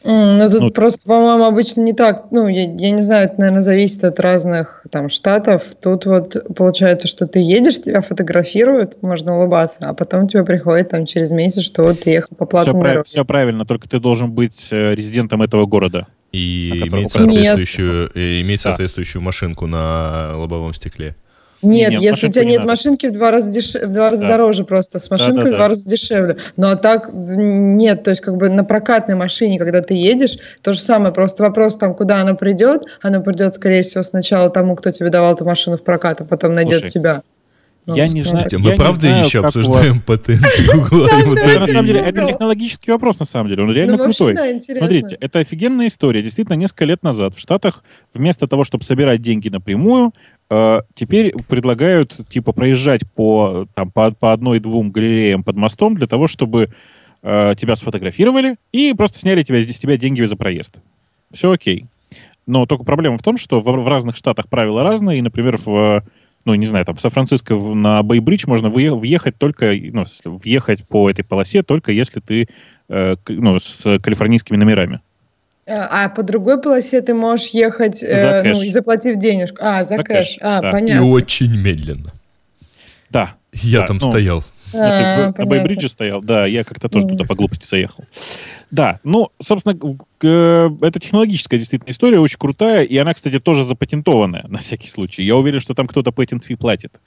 Mm, 0.02 0.38
ну, 0.38 0.50
тут 0.50 0.60
ну, 0.60 0.70
просто, 0.70 1.02
по-моему, 1.04 1.44
обычно 1.44 1.82
не 1.82 1.92
так. 1.92 2.28
Ну, 2.30 2.48
я, 2.48 2.62
я 2.62 2.90
не 2.90 3.02
знаю, 3.02 3.26
это, 3.26 3.38
наверное, 3.38 3.60
зависит 3.60 4.02
от 4.02 4.18
разных 4.18 4.82
там 4.90 5.10
штатов. 5.10 5.62
Тут 5.80 6.06
вот 6.06 6.36
получается, 6.56 7.06
что 7.06 7.26
ты 7.26 7.40
едешь, 7.40 7.82
тебя 7.82 8.00
фотографируют, 8.00 9.02
можно 9.02 9.36
улыбаться, 9.36 9.80
а 9.82 9.92
потом 9.92 10.26
тебе 10.26 10.42
приходит 10.44 10.90
там 10.90 11.04
через 11.04 11.30
месяц, 11.30 11.64
что 11.64 11.82
вот 11.82 12.00
ты 12.00 12.10
ехал 12.10 12.34
по 12.34 12.46
платному 12.46 12.80
все, 12.80 12.92
прав, 12.92 13.06
все 13.06 13.24
правильно, 13.26 13.66
только 13.66 13.88
ты 13.88 14.00
должен 14.00 14.32
быть 14.32 14.68
э, 14.70 14.94
резидентом 14.94 15.42
этого 15.42 15.66
города. 15.66 16.06
И 16.32 16.70
иметь 16.86 17.12
соответствующую, 17.12 18.10
иметь 18.40 18.60
соответствующую 18.62 19.20
машинку 19.20 19.66
на 19.66 20.32
лобовом 20.34 20.72
стекле. 20.72 21.14
Нет, 21.62 21.90
нет 21.90 22.02
если 22.02 22.28
у 22.28 22.30
тебя 22.30 22.44
не 22.44 22.52
нет 22.52 22.60
надо. 22.60 22.72
машинки, 22.72 23.06
в 23.06 23.12
два 23.12 23.30
раза, 23.30 23.50
деш... 23.50 23.74
в 23.74 23.92
два 23.92 24.10
раза 24.10 24.22
да. 24.22 24.28
дороже 24.28 24.64
просто, 24.64 24.98
с 24.98 25.10
машинкой 25.10 25.36
да, 25.36 25.44
да, 25.44 25.50
в 25.50 25.54
два 25.54 25.68
раза 25.68 25.88
дешевле. 25.88 26.36
Ну 26.56 26.68
а 26.68 26.76
так 26.76 27.10
нет, 27.12 28.02
то 28.02 28.10
есть 28.10 28.22
как 28.22 28.36
бы 28.36 28.48
на 28.48 28.64
прокатной 28.64 29.14
машине, 29.14 29.58
когда 29.58 29.82
ты 29.82 29.94
едешь, 29.94 30.38
то 30.62 30.72
же 30.72 30.80
самое, 30.80 31.12
просто 31.12 31.42
вопрос 31.42 31.76
там, 31.76 31.94
куда 31.94 32.20
она 32.20 32.34
придет, 32.34 32.84
она 33.02 33.20
придет, 33.20 33.54
скорее 33.54 33.82
всего, 33.82 34.02
сначала 34.02 34.50
тому, 34.50 34.76
кто 34.76 34.90
тебе 34.90 35.10
давал 35.10 35.34
эту 35.34 35.44
машину 35.44 35.76
в 35.76 35.82
прокат, 35.82 36.20
а 36.20 36.24
потом 36.24 36.54
найдет 36.54 36.80
Слушай, 36.80 36.90
тебя. 36.90 37.22
Ну, 37.86 37.94
я 37.94 38.08
не 38.08 38.20
знаю. 38.20 38.48
Мы 38.58 38.76
правда 38.76 39.08
знаю, 39.08 39.24
еще 39.24 39.44
обсуждаем 39.44 40.00
патенты 40.00 40.46
Гугла 40.72 41.08
Это 41.08 41.60
на 41.60 41.66
самом 41.66 41.86
деле, 41.86 42.00
это 42.00 42.26
технологический 42.26 42.90
вопрос 42.90 43.18
на 43.18 43.24
самом 43.24 43.48
деле. 43.48 43.62
Он 43.62 43.72
реально 43.72 43.96
ну, 43.96 44.04
крутой. 44.04 44.36
Смотрите, 44.62 45.16
это 45.20 45.38
офигенная 45.38 45.86
история. 45.86 46.22
Действительно, 46.22 46.56
несколько 46.56 46.84
лет 46.84 47.02
назад 47.02 47.34
в 47.34 47.40
Штатах 47.40 47.82
вместо 48.12 48.46
того, 48.46 48.64
чтобы 48.64 48.84
собирать 48.84 49.22
деньги 49.22 49.48
напрямую, 49.48 50.12
э, 50.50 50.80
теперь 50.94 51.32
предлагают 51.48 52.16
типа 52.28 52.52
проезжать 52.52 53.00
по, 53.14 53.66
там, 53.74 53.90
по, 53.90 54.10
по 54.12 54.32
одной-двум 54.32 54.90
галереям 54.90 55.42
под 55.42 55.56
мостом 55.56 55.96
для 55.96 56.06
того, 56.06 56.28
чтобы 56.28 56.70
э, 57.22 57.54
тебя 57.56 57.76
сфотографировали 57.76 58.56
и 58.72 58.92
просто 58.94 59.18
сняли 59.18 59.42
тебя, 59.42 59.60
с 59.62 59.78
тебя 59.78 59.96
деньги 59.96 60.22
за 60.22 60.36
проезд. 60.36 60.80
Все 61.32 61.50
окей. 61.50 61.86
Но 62.46 62.66
только 62.66 62.84
проблема 62.84 63.16
в 63.16 63.22
том, 63.22 63.36
что 63.36 63.60
в, 63.60 63.64
в 63.64 63.88
разных 63.88 64.16
штатах 64.16 64.48
правила 64.48 64.82
разные, 64.82 65.18
и, 65.18 65.22
например, 65.22 65.58
в 65.64 66.02
ну, 66.44 66.54
не 66.54 66.66
знаю, 66.66 66.84
там, 66.84 66.94
в 66.94 67.00
Сан-Франциско 67.00 67.54
на 67.54 68.02
Бейбридж 68.02 68.44
можно 68.46 68.68
въехать 68.68 69.36
только, 69.36 69.72
ну, 69.74 70.04
въехать 70.24 70.86
по 70.86 71.10
этой 71.10 71.22
полосе 71.22 71.62
только 71.62 71.92
если 71.92 72.20
ты, 72.20 72.48
э, 72.88 73.16
ну, 73.28 73.58
с 73.58 73.98
калифорнийскими 73.98 74.56
номерами. 74.56 75.00
А, 75.66 76.04
а 76.04 76.08
по 76.08 76.22
другой 76.22 76.60
полосе 76.60 77.00
ты 77.00 77.14
можешь 77.14 77.48
ехать, 77.48 78.02
э, 78.02 78.42
ну, 78.44 78.62
и 78.62 78.70
заплатив 78.70 79.16
денежку. 79.18 79.58
А, 79.60 79.84
за, 79.84 79.96
за 79.96 80.04
кэш. 80.04 80.16
кэш. 80.16 80.38
А, 80.40 80.60
да. 80.60 80.70
понятно. 80.70 81.04
И 81.04 81.08
очень 81.08 81.56
медленно. 81.56 82.10
Да. 83.10 83.34
Я 83.52 83.80
да, 83.80 83.86
там 83.86 83.98
ну, 84.00 84.10
стоял. 84.10 84.44
А, 84.74 85.32
на 85.36 85.46
Бейбридже 85.46 85.88
стоял? 85.88 86.22
Да, 86.22 86.46
я 86.46 86.64
как-то 86.64 86.88
тоже 86.88 87.06
туда 87.06 87.24
по 87.24 87.34
глупости 87.34 87.66
заехал. 87.66 88.04
Да, 88.70 89.00
ну, 89.04 89.30
собственно, 89.40 89.74
это 90.20 91.00
технологическая 91.00 91.58
действительно 91.58 91.90
история, 91.90 92.20
очень 92.20 92.38
крутая, 92.38 92.84
и 92.84 92.96
она, 92.96 93.14
кстати, 93.14 93.40
тоже 93.40 93.64
запатентованная, 93.64 94.44
на 94.48 94.58
всякий 94.58 94.88
случай. 94.88 95.22
Я 95.22 95.36
уверен, 95.36 95.60
что 95.60 95.74
там 95.74 95.86
кто-то 95.86 96.10
patent 96.10 96.42
fee 96.48 96.56
платит. 96.56 97.00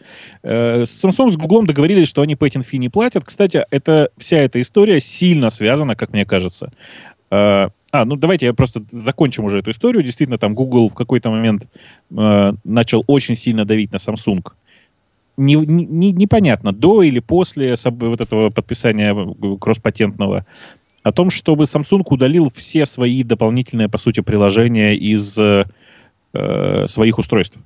Э, 0.44 0.86
с 0.86 1.04
Samsung 1.04 1.32
с 1.32 1.38
Google 1.38 1.64
договорились, 1.64 2.08
что 2.08 2.22
они 2.22 2.36
patent 2.36 2.66
fee 2.70 2.78
не 2.78 2.90
платят. 2.90 3.24
Кстати, 3.24 3.66
это, 3.72 4.10
вся 4.18 4.38
эта 4.38 4.62
история 4.62 5.00
сильно 5.00 5.50
связана, 5.50 5.96
как 5.96 6.12
мне 6.12 6.26
кажется. 6.26 6.72
Э, 7.32 7.70
а, 7.94 8.06
ну 8.06 8.16
давайте 8.16 8.48
я 8.48 8.54
просто 8.54 8.84
закончим 8.92 9.46
уже 9.46 9.60
эту 9.60 9.70
историю. 9.70 10.04
Действительно, 10.04 10.40
там 10.40 10.56
Google 10.56 10.90
в 10.90 10.96
какой-то 10.96 11.30
момент 11.30 11.70
э, 12.10 12.54
начал 12.64 13.04
очень 13.06 13.36
сильно 13.36 13.66
давить 13.66 13.92
на 13.92 13.98
Samsung 13.98 14.44
не, 15.38 15.56
не, 15.56 16.12
непонятно, 16.12 16.72
до 16.72 17.04
или 17.04 17.20
после 17.20 17.76
вот 17.86 18.22
этого 18.22 18.50
подписания 18.50 19.16
кросс-патентного, 19.60 20.46
о 21.02 21.12
том, 21.12 21.30
чтобы 21.30 21.66
Samsung 21.66 22.04
удалил 22.10 22.52
все 22.54 22.86
свои 22.86 23.24
дополнительные, 23.24 23.90
по 23.90 23.98
сути, 23.98 24.22
приложения 24.22 24.96
из 24.96 25.38
э, 25.38 25.66
своих 26.88 27.20
устройств. 27.20 27.58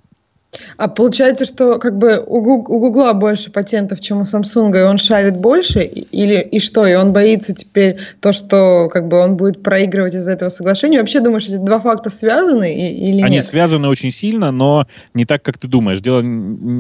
А 0.78 0.88
получается, 0.88 1.46
что 1.46 1.78
как 1.78 1.98
бы 1.98 2.24
у, 2.26 2.40
Гугла 2.62 3.14
больше 3.14 3.52
патентов, 3.52 4.00
чем 4.00 4.22
у 4.22 4.24
Samsung, 4.24 4.78
и 4.80 4.84
он 4.84 4.98
шарит 4.98 5.36
больше, 5.38 5.84
или 5.84 6.40
и 6.40 6.60
что? 6.60 6.88
И 6.88 6.96
он 6.96 7.12
боится 7.12 7.54
теперь 7.54 7.98
то, 8.22 8.32
что 8.32 8.90
как 8.92 9.08
бы 9.08 9.18
он 9.20 9.36
будет 9.36 9.62
проигрывать 9.62 10.16
из-за 10.16 10.32
этого 10.32 10.50
соглашения. 10.50 11.00
Вообще 11.00 11.20
думаешь, 11.20 11.46
эти 11.46 11.58
два 11.58 11.80
факта 11.80 12.10
связаны 12.10 12.74
или 12.74 13.18
нет? 13.18 13.26
Они 13.26 13.42
связаны 13.42 13.88
очень 13.90 14.12
сильно, 14.12 14.52
но 14.52 14.88
не 15.14 15.26
так, 15.26 15.44
как 15.44 15.58
ты 15.58 15.68
думаешь. 15.68 16.00
Дело 16.00 16.24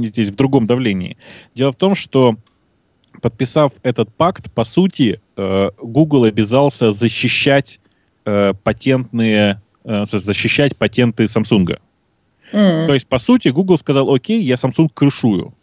здесь 0.05 0.29
в 0.29 0.35
другом 0.35 0.65
давлении. 0.65 1.17
Дело 1.53 1.71
в 1.71 1.75
том, 1.75 1.93
что 1.93 2.37
подписав 3.21 3.73
этот 3.83 4.13
пакт, 4.15 4.51
по 4.51 4.63
сути, 4.63 5.19
э, 5.35 5.69
Google 5.81 6.23
обязался 6.23 6.91
защищать 6.91 7.79
э, 8.25 8.53
патентные, 8.63 9.61
э, 9.83 10.05
защищать 10.05 10.77
патенты 10.77 11.25
Samsung. 11.25 11.79
Mm. 12.51 12.87
То 12.87 12.93
есть, 12.93 13.07
по 13.07 13.19
сути, 13.19 13.49
Google 13.49 13.77
сказал, 13.77 14.13
окей, 14.13 14.41
я 14.41 14.55
Samsung 14.55 14.89
крышую. 14.93 15.53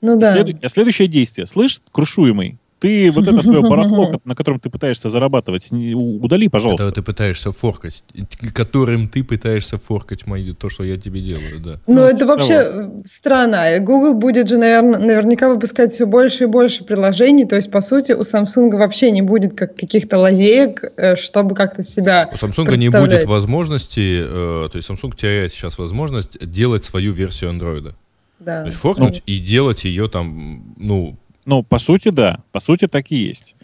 Ну 0.00 0.18
да. 0.18 0.32
След... 0.32 0.64
А 0.64 0.68
следующее 0.68 1.08
действие. 1.08 1.46
Слышь, 1.46 1.80
крушуемый, 1.92 2.58
ты 2.84 3.10
вот 3.10 3.26
это 3.26 3.42
свое 3.42 3.62
барахло, 3.62 4.20
на 4.24 4.34
котором 4.34 4.60
ты 4.60 4.68
пытаешься 4.68 5.08
зарабатывать, 5.08 5.72
удали, 5.72 6.48
пожалуйста. 6.48 6.84
Это 6.84 6.96
ты 6.96 7.02
пытаешься 7.02 7.50
форкать, 7.50 8.04
которым 8.52 9.08
ты 9.08 9.24
пытаешься 9.24 9.78
форкать 9.78 10.26
мою, 10.26 10.54
то, 10.54 10.68
что 10.68 10.84
я 10.84 10.98
тебе 10.98 11.20
делаю, 11.20 11.60
да. 11.60 11.80
Ну, 11.86 11.94
ну 11.94 12.02
это 12.02 12.26
вообще 12.26 12.62
того. 12.62 13.02
странно. 13.06 13.80
Google 13.80 14.12
будет 14.12 14.50
же, 14.50 14.58
наверное, 14.58 14.98
наверняка 14.98 15.48
выпускать 15.48 15.92
все 15.92 16.04
больше 16.04 16.44
и 16.44 16.46
больше 16.46 16.84
приложений, 16.84 17.46
то 17.46 17.56
есть, 17.56 17.70
по 17.70 17.80
сути, 17.80 18.12
у 18.12 18.20
Samsung 18.20 18.76
вообще 18.76 19.10
не 19.10 19.22
будет 19.22 19.54
как 19.54 19.76
каких-то 19.76 20.18
лазеек, 20.18 20.84
э, 20.96 21.16
чтобы 21.16 21.54
как-то 21.54 21.82
себя 21.82 22.28
У 22.32 22.34
Samsung 22.34 22.76
не 22.76 22.90
будет 22.90 23.24
возможности, 23.24 24.22
э, 24.22 24.68
то 24.70 24.76
есть 24.76 24.90
Samsung 24.90 25.16
теряет 25.16 25.54
сейчас 25.54 25.78
возможность 25.78 26.38
делать 26.50 26.84
свою 26.84 27.14
версию 27.14 27.52
Android. 27.52 27.94
Да. 28.40 28.60
То 28.60 28.66
есть 28.66 28.78
форкнуть 28.78 29.22
ну, 29.26 29.34
и 29.34 29.38
делать 29.38 29.84
ее 29.84 30.08
там, 30.08 30.74
ну, 30.76 31.16
ну, 31.46 31.62
по 31.62 31.78
сути, 31.78 32.08
да. 32.08 32.40
По 32.52 32.60
сути, 32.60 32.86
так 32.88 33.10
и 33.10 33.16
есть. 33.16 33.54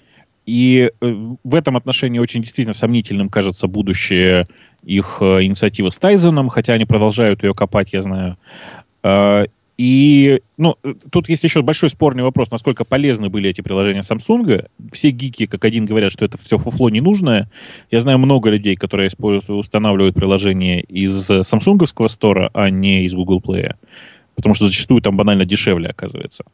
И 0.46 0.90
э, 1.00 1.14
в 1.44 1.54
этом 1.54 1.76
отношении 1.76 2.18
очень 2.18 2.40
действительно 2.40 2.74
сомнительным 2.74 3.28
кажется 3.28 3.66
будущее 3.66 4.46
их 4.82 5.18
э, 5.20 5.44
инициативы 5.44 5.90
с 5.90 5.98
Тайзеном, 5.98 6.48
хотя 6.48 6.72
они 6.72 6.86
продолжают 6.86 7.42
ее 7.42 7.54
копать, 7.54 7.92
я 7.92 8.02
знаю. 8.02 8.36
А, 9.02 9.44
И, 9.76 10.42
ну, 10.58 10.76
тут 11.10 11.28
есть 11.30 11.44
еще 11.44 11.62
большой 11.62 11.88
спорный 11.88 12.22
вопрос, 12.22 12.50
насколько 12.50 12.84
полезны 12.84 13.30
были 13.30 13.48
эти 13.48 13.62
приложения 13.62 14.00
Samsung. 14.00 14.66
Все 14.92 15.10
гики, 15.10 15.46
как 15.46 15.64
один, 15.64 15.86
говорят, 15.86 16.12
что 16.12 16.24
это 16.24 16.36
все 16.36 16.58
фуфло 16.58 16.90
ненужное. 16.90 17.50
Я 17.90 18.00
знаю 18.00 18.18
много 18.18 18.50
людей, 18.50 18.76
которые 18.76 19.08
устанавливают 19.48 20.14
приложения 20.14 20.80
из 20.82 21.30
самсунговского 21.42 22.08
стора, 22.08 22.50
а 22.52 22.68
не 22.68 23.04
из 23.04 23.14
Google 23.14 23.40
Play 23.40 23.74
потому 24.36 24.54
что 24.54 24.66
зачастую 24.66 25.02
там 25.02 25.16
банально 25.16 25.44
дешевле 25.44 25.90
оказывается. 25.90 26.44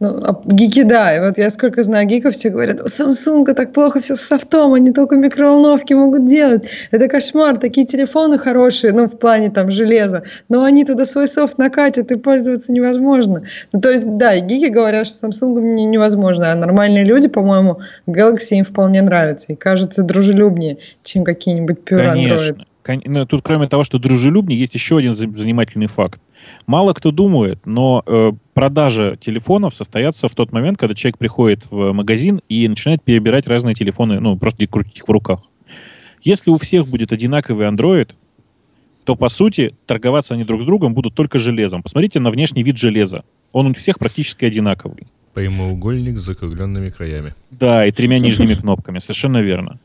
Ну, 0.00 0.22
а 0.24 0.40
гики, 0.44 0.82
да. 0.82 1.16
И 1.16 1.20
вот 1.20 1.38
я 1.38 1.50
сколько 1.50 1.82
знаю 1.82 2.06
гиков, 2.06 2.34
все 2.34 2.50
говорят, 2.50 2.80
у 2.80 2.86
Samsung 2.86 3.54
так 3.54 3.72
плохо 3.72 4.00
все 4.00 4.16
с 4.16 4.20
софтом, 4.20 4.74
они 4.74 4.92
только 4.92 5.16
микроволновки 5.16 5.94
могут 5.94 6.28
делать. 6.28 6.64
Это 6.90 7.08
кошмар, 7.08 7.58
такие 7.58 7.86
телефоны 7.86 8.38
хорошие, 8.38 8.92
ну, 8.92 9.06
в 9.06 9.18
плане 9.18 9.50
там 9.50 9.70
железа, 9.70 10.24
но 10.48 10.64
они 10.64 10.84
туда 10.84 11.06
свой 11.06 11.28
софт 11.28 11.58
накатят, 11.58 12.12
и 12.12 12.16
пользоваться 12.16 12.72
невозможно. 12.72 13.42
Ну, 13.72 13.80
то 13.80 13.90
есть, 13.90 14.04
да, 14.18 14.34
и 14.34 14.40
гики 14.40 14.70
говорят, 14.70 15.06
что 15.06 15.28
Samsung 15.28 15.60
невозможно, 15.86 16.52
а 16.52 16.56
нормальные 16.56 17.04
люди, 17.04 17.28
по-моему, 17.28 17.80
Galaxy 18.06 18.56
им 18.56 18.64
вполне 18.64 19.00
нравится 19.02 19.46
и 19.48 19.56
кажутся 19.56 20.02
дружелюбнее, 20.02 20.78
чем 21.02 21.24
какие-нибудь 21.24 21.78
Pure 21.86 22.10
Конечно. 22.10 22.34
Android. 22.34 22.66
Ну, 23.04 23.26
тут, 23.26 23.42
кроме 23.42 23.66
того, 23.66 23.84
что 23.84 23.98
дружелюбнее, 23.98 24.58
есть 24.58 24.74
еще 24.74 24.98
один 24.98 25.14
занимательный 25.14 25.88
факт. 25.88 26.20
Мало 26.66 26.92
кто 26.92 27.10
думает, 27.10 27.64
но 27.64 28.02
э, 28.06 28.32
продажа 28.54 29.16
телефонов 29.16 29.74
состоятся 29.74 30.28
в 30.28 30.34
тот 30.34 30.52
момент, 30.52 30.78
когда 30.78 30.94
человек 30.94 31.18
приходит 31.18 31.70
в 31.70 31.92
магазин 31.92 32.40
и 32.48 32.66
начинает 32.68 33.02
перебирать 33.02 33.46
разные 33.46 33.74
телефоны, 33.74 34.20
ну, 34.20 34.36
просто 34.36 34.66
крутить 34.66 34.98
их 34.98 35.08
в 35.08 35.10
руках. 35.10 35.40
Если 36.22 36.50
у 36.50 36.58
всех 36.58 36.88
будет 36.88 37.12
одинаковый 37.12 37.68
Android, 37.68 38.10
то, 39.04 39.14
по 39.14 39.28
сути, 39.28 39.74
торговаться 39.86 40.34
они 40.34 40.44
друг 40.44 40.62
с 40.62 40.64
другом 40.64 40.92
будут 40.92 41.14
только 41.14 41.38
железом. 41.38 41.82
Посмотрите 41.82 42.18
на 42.18 42.30
внешний 42.30 42.64
вид 42.64 42.76
железа. 42.76 43.24
Он 43.52 43.68
у 43.68 43.74
всех 43.74 43.98
практически 43.98 44.44
одинаковый. 44.44 45.06
Прямоугольник 45.36 46.18
с 46.18 46.22
закругленными 46.22 46.88
краями. 46.88 47.34
Да, 47.50 47.84
и 47.84 47.92
тремя 47.92 48.18
нижними 48.18 48.54
кнопками, 48.54 49.00
совершенно 49.00 49.42
верно. 49.42 49.78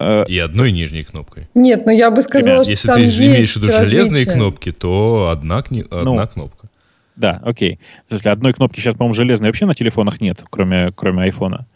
Э, 0.00 0.24
и 0.26 0.36
одной 0.40 0.72
нижней 0.72 1.04
кнопкой. 1.04 1.46
Нет, 1.54 1.86
но 1.86 1.92
я 1.92 2.10
бы 2.10 2.20
сказала, 2.20 2.64
Ребят, 2.64 2.78
что 2.80 2.98
Если 2.98 3.16
ты 3.20 3.26
имеешь 3.26 3.52
в 3.52 3.62
виду 3.62 3.70
железные 3.70 4.26
кнопки, 4.26 4.72
то 4.72 5.28
одна, 5.30 5.58
одна 5.58 6.02
ну, 6.02 6.26
кнопка. 6.26 6.68
Да, 7.14 7.40
окей. 7.44 7.78
Если 8.10 8.28
одной 8.28 8.54
кнопки 8.54 8.80
сейчас, 8.80 8.96
по-моему, 8.96 9.14
железной 9.14 9.50
вообще 9.50 9.66
на 9.66 9.76
телефонах 9.76 10.20
нет, 10.20 10.42
кроме, 10.50 10.90
кроме 10.90 11.22
айфона. 11.22 11.66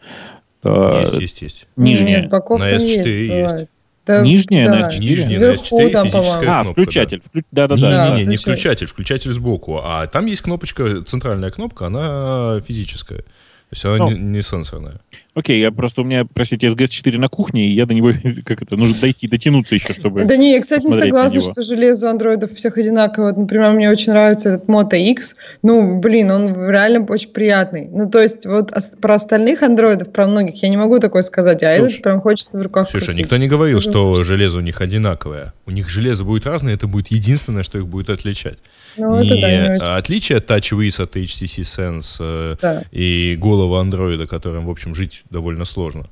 Э, 0.65 1.05
есть, 1.05 1.21
есть, 1.21 1.43
есть. 1.43 1.69
Нижняя. 1.77 2.23
Нет, 2.23 2.33
на 2.33 2.37
S4 2.37 3.07
есть. 3.07 3.53
есть. 3.53 3.71
Да, 4.07 4.21
Нижняя 4.21 4.69
да. 4.69 4.77
на 4.77 4.81
S4? 4.83 4.99
Нижняя 4.99 5.41
на 5.41 5.55
S4 5.55 5.91
там, 5.91 6.09
физическая 6.09 6.51
а, 6.51 6.63
кнопка. 6.63 6.73
включатель. 6.83 7.19
Да. 7.19 7.25
Вклю... 7.29 7.43
Да, 7.53 7.69
да, 7.69 7.77
да. 7.77 8.09
Не, 8.09 8.15
не, 8.15 8.21
не, 8.23 8.31
не 8.31 8.37
включатель, 8.37 8.87
включатель 8.87 9.33
сбоку. 9.33 9.81
А 9.83 10.07
там 10.07 10.27
есть 10.27 10.43
кнопочка, 10.43 11.03
центральная 11.03 11.51
кнопка, 11.51 11.87
она 11.87 12.61
физическая. 12.67 13.19
То 13.19 13.75
есть 13.75 13.85
она 13.85 13.97
ну, 13.99 14.11
не, 14.11 14.19
не 14.19 14.43
сенсорная. 14.43 15.01
Окей, 15.35 15.61
я 15.61 15.73
просто 15.73 16.03
у 16.03 16.05
меня, 16.05 16.27
простите, 16.27 16.67
SGS4 16.67 17.19
на 17.19 17.29
кухне, 17.29 17.67
и 17.67 17.71
я 17.73 17.87
до 17.87 17.95
него, 17.95 18.13
как 18.45 18.61
это, 18.61 18.77
нужно 18.77 19.01
дойти, 19.01 19.27
дотянуться 19.29 19.75
еще, 19.75 19.95
чтобы 19.95 20.25
Да 20.25 20.37
не, 20.37 20.53
я, 20.53 20.61
кстати, 20.61 20.87
не 20.87 20.93
согласна, 20.93 21.41
что 21.41 21.63
железо 21.63 22.11
андроидов 22.11 22.53
всех 22.53 22.77
одинаково. 22.77 23.29
Вот, 23.29 23.39
например, 23.39 23.73
мне 23.73 23.91
очень 23.91 24.13
нравится 24.13 24.51
этот 24.51 24.69
Moto 24.69 24.99
X. 24.99 25.35
Ну, 25.63 26.01
блин, 26.01 26.31
он 26.31 26.69
реально 26.69 27.07
очень 27.07 27.31
приятный. 27.31 27.89
Ну, 27.91 28.11
то 28.11 28.21
есть, 28.21 28.45
вот 28.45 28.73
про 29.01 29.15
остальных 29.15 29.63
андроидов, 29.63 30.13
про 30.13 30.27
многих, 30.27 30.63
я 30.63 30.69
не 30.69 30.77
могу 30.77 30.99
такое 30.99 31.23
сказать, 31.23 31.63
а 31.63 31.77
Слушай, 31.79 31.91
этот 31.93 32.03
прям 32.03 32.21
хочется 32.21 32.59
в 32.59 32.63
руках 32.63 32.91
Слушай, 32.91 33.07
крутить. 33.07 33.25
никто 33.25 33.37
не 33.39 33.49
говорил, 33.49 33.79
это 33.79 33.91
что 33.91 34.25
железо 34.25 34.59
у 34.59 34.63
них 34.63 34.83
одинаковое. 34.83 35.55
У 35.65 35.71
них 35.71 35.89
железо 35.89 36.25
будет 36.25 36.47
разное, 36.47 36.75
это 36.75 36.87
будет 36.87 37.09
единственное, 37.09 37.63
что 37.63 37.79
их 37.79 37.87
будет 37.87 38.11
отличать. 38.11 38.59
Ну, 38.99 39.23
не, 39.23 39.41
да, 39.41 39.51
не 39.51 39.75
очень. 39.77 39.87
отличие 39.87 40.39
от 40.39 40.51
TouchWiz 40.51 41.03
от 41.03 41.17
HTC 41.17 41.63
Sense 41.63 42.17
э, 42.21 42.57
да. 42.61 42.83
и 42.93 43.37
голого 43.39 43.81
андроида, 43.81 44.27
которым, 44.27 44.67
в 44.67 44.71
общем, 44.71 44.95
жить 44.95 45.22
довольно 45.33 45.65
сложно. 45.65 46.05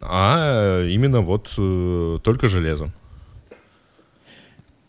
А 0.00 0.84
именно 0.86 1.20
вот 1.20 1.54
э, 1.58 2.18
только 2.22 2.48
железом. 2.48 2.92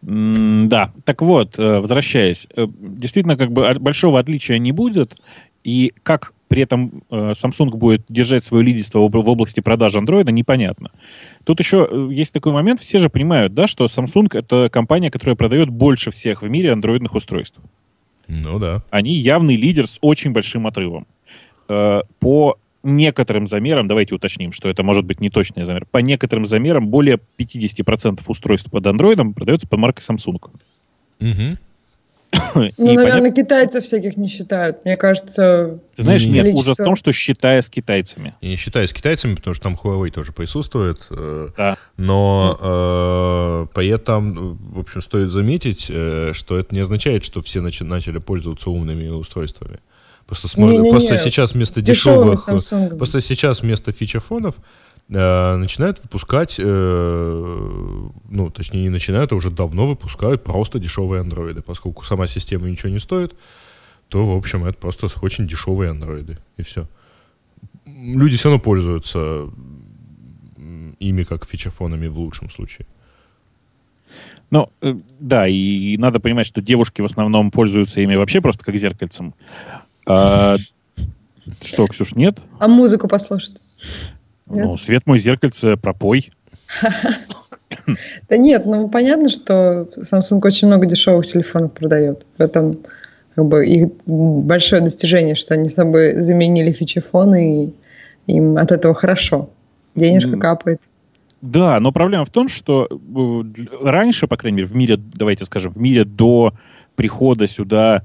Да, 0.02 0.92
так 1.06 1.22
вот, 1.22 1.60
э, 1.60 1.80
возвращаясь, 1.80 2.48
э, 2.56 2.68
действительно, 2.80 3.38
как 3.38 3.52
бы 3.52 3.74
большого 3.80 4.20
отличия 4.20 4.58
не 4.58 4.72
будет, 4.72 5.16
и 5.64 5.94
как 6.04 6.34
при 6.48 6.64
этом 6.64 7.04
Samsung 7.10 7.70
будет 7.78 8.04
держать 8.10 8.44
свое 8.44 8.64
лидерство 8.64 9.00
в 9.00 9.16
области 9.16 9.60
продажи 9.60 10.00
Android, 10.00 10.30
непонятно. 10.32 10.92
Тут 11.46 11.60
еще 11.60 12.08
есть 12.12 12.32
такой 12.32 12.52
момент, 12.52 12.80
все 12.80 13.00
же 13.00 13.10
понимают, 13.10 13.54
да, 13.56 13.68
что 13.68 13.86
Samsung— 13.86 14.28
это 14.34 14.70
компания, 14.72 15.10
которая 15.10 15.36
продает 15.36 15.70
больше 15.70 16.12
всех 16.12 16.44
в 16.44 16.50
мире 16.50 16.72
андроидных 16.72 17.16
устройств. 17.16 17.60
Ну 18.28 18.60
да. 18.60 18.84
Они 18.92 19.14
явный 19.14 19.56
лидер 19.56 19.88
с 19.88 19.98
очень 20.02 20.32
большим 20.32 20.68
отрывом. 20.68 21.08
По 21.68 22.58
некоторым 22.84 23.48
замерам, 23.48 23.88
давайте 23.88 24.16
уточним, 24.16 24.52
что 24.52 24.70
это 24.70 24.84
может 24.84 25.06
быть 25.06 25.22
неточный 25.22 25.64
замер, 25.64 25.86
по 25.90 26.00
некоторым 26.00 26.46
замерам 26.46 26.88
более 26.88 27.20
50% 27.38 28.22
устройств 28.28 28.70
под 28.70 28.86
Android 28.86 29.34
продается 29.34 29.68
под 29.68 29.80
маркой 29.80 30.04
Samsung. 30.04 30.40
Угу. 31.20 31.58
Ну, 32.56 32.70
наверное, 32.78 33.22
понятно... 33.22 33.32
китайцев 33.32 33.84
всяких 33.84 34.18
не 34.18 34.28
считают. 34.28 34.86
Мне 34.86 34.96
кажется... 34.96 35.80
Ты 35.96 36.02
знаешь, 36.02 36.26
нет, 36.26 36.42
количество... 36.42 36.60
ужас 36.60 36.80
в 36.80 36.84
том, 36.84 36.96
что 36.96 37.12
считая 37.14 37.62
с 37.62 37.70
китайцами. 37.70 38.36
И 38.42 38.50
не 38.50 38.56
считая 38.56 38.88
с 38.88 38.94
китайцами, 38.94 39.36
потому 39.36 39.54
что 39.54 39.64
там 39.64 39.78
Huawei 39.82 40.12
тоже 40.12 40.34
присутствует. 40.34 41.06
Э, 41.10 41.50
да. 41.58 41.78
Но 41.98 42.58
э, 42.60 43.68
при 43.74 43.88
этом, 43.90 44.56
в 44.56 44.80
общем, 44.80 45.02
стоит 45.02 45.32
заметить, 45.32 45.88
э, 45.90 46.32
что 46.34 46.58
это 46.58 46.74
не 46.74 46.82
означает, 46.82 47.24
что 47.24 47.42
все 47.42 47.62
начали, 47.62 47.88
начали 47.88 48.18
пользоваться 48.18 48.70
умными 48.70 49.08
устройствами. 49.10 49.80
Просто, 50.34 50.48
смотр... 50.48 50.74
не, 50.74 50.80
не, 50.80 50.90
просто 50.90 51.16
сейчас 51.20 51.54
вместо 51.54 51.80
дешевых, 51.82 52.44
просто 52.98 53.22
сейчас 53.22 53.62
вместо 53.62 53.92
фичерфонов 53.92 54.56
э, 55.10 55.56
начинают 55.58 56.02
выпускать, 56.02 56.56
э, 56.58 58.10
ну, 58.30 58.50
точнее, 58.50 58.82
не 58.82 58.90
начинают, 58.90 59.32
а 59.32 59.36
уже 59.36 59.52
давно 59.52 59.86
выпускают 59.86 60.44
просто 60.44 60.80
дешевые 60.80 61.22
андроиды, 61.22 61.62
поскольку 61.62 62.04
сама 62.04 62.26
система 62.26 62.68
ничего 62.68 62.90
не 62.90 62.98
стоит, 62.98 63.36
то, 64.08 64.26
в 64.26 64.36
общем, 64.36 64.66
это 64.66 64.76
просто 64.80 65.08
очень 65.22 65.48
дешевые 65.48 65.92
андроиды, 65.92 66.40
и 66.58 66.64
все. 66.64 66.88
Люди 67.86 68.36
все 68.36 68.50
равно 68.50 68.60
пользуются 68.60 69.50
ими 70.98 71.22
как 71.22 71.46
фичерфонами 71.46 72.08
в 72.08 72.18
лучшем 72.18 72.50
случае. 72.50 72.88
Ну, 74.50 74.70
э, 74.82 74.96
да, 75.20 75.48
и 75.48 75.96
надо 75.98 76.20
понимать, 76.20 76.48
что 76.48 76.60
девушки 76.60 77.02
в 77.02 77.06
основном 77.06 77.52
пользуются 77.52 78.02
ими 78.02 78.16
вообще 78.16 78.42
просто 78.42 78.66
как 78.66 78.78
зеркальцем. 78.78 79.36
А, 80.06 80.58
что, 81.62 81.88
Ксюш, 81.88 82.16
нет? 82.16 82.38
А 82.60 82.68
музыку 82.68 83.08
послушать? 83.08 83.58
Нет? 84.48 84.66
Ну, 84.66 84.78
«Свет 84.78 85.06
мой 85.06 85.20
зеркальце», 85.20 85.78
пропой. 85.78 86.32
Да 88.30 88.38
нет, 88.38 88.68
ну 88.68 88.88
понятно, 88.88 89.30
что 89.30 89.90
Samsung 89.98 90.40
очень 90.44 90.68
много 90.68 90.86
дешевых 90.86 91.26
телефонов 91.26 91.74
продает. 91.74 92.26
В 92.38 92.42
этом 92.42 92.78
как 93.36 93.46
бы 93.46 93.66
их 93.66 93.90
большое 94.06 94.82
достижение, 94.82 95.34
что 95.34 95.56
они 95.56 95.70
с 95.70 95.74
собой 95.74 96.22
заменили 96.22 96.72
фичефоны, 96.72 97.66
и 97.66 97.74
им 98.28 98.58
от 98.58 98.72
этого 98.72 98.94
хорошо. 98.94 99.50
Денежка 99.96 100.38
капает. 100.38 100.80
Да, 101.42 101.80
но 101.80 101.92
проблема 101.92 102.26
в 102.26 102.30
том, 102.30 102.48
что 102.48 102.88
э, 102.90 103.44
раньше, 103.82 104.28
по 104.28 104.38
крайней 104.38 104.58
мере, 104.58 104.68
в 104.68 104.76
мире, 104.76 104.98
давайте 104.98 105.44
скажем, 105.44 105.74
в 105.74 105.78
мире 105.78 106.06
до 106.06 106.54
прихода 106.96 107.48
сюда 107.48 108.04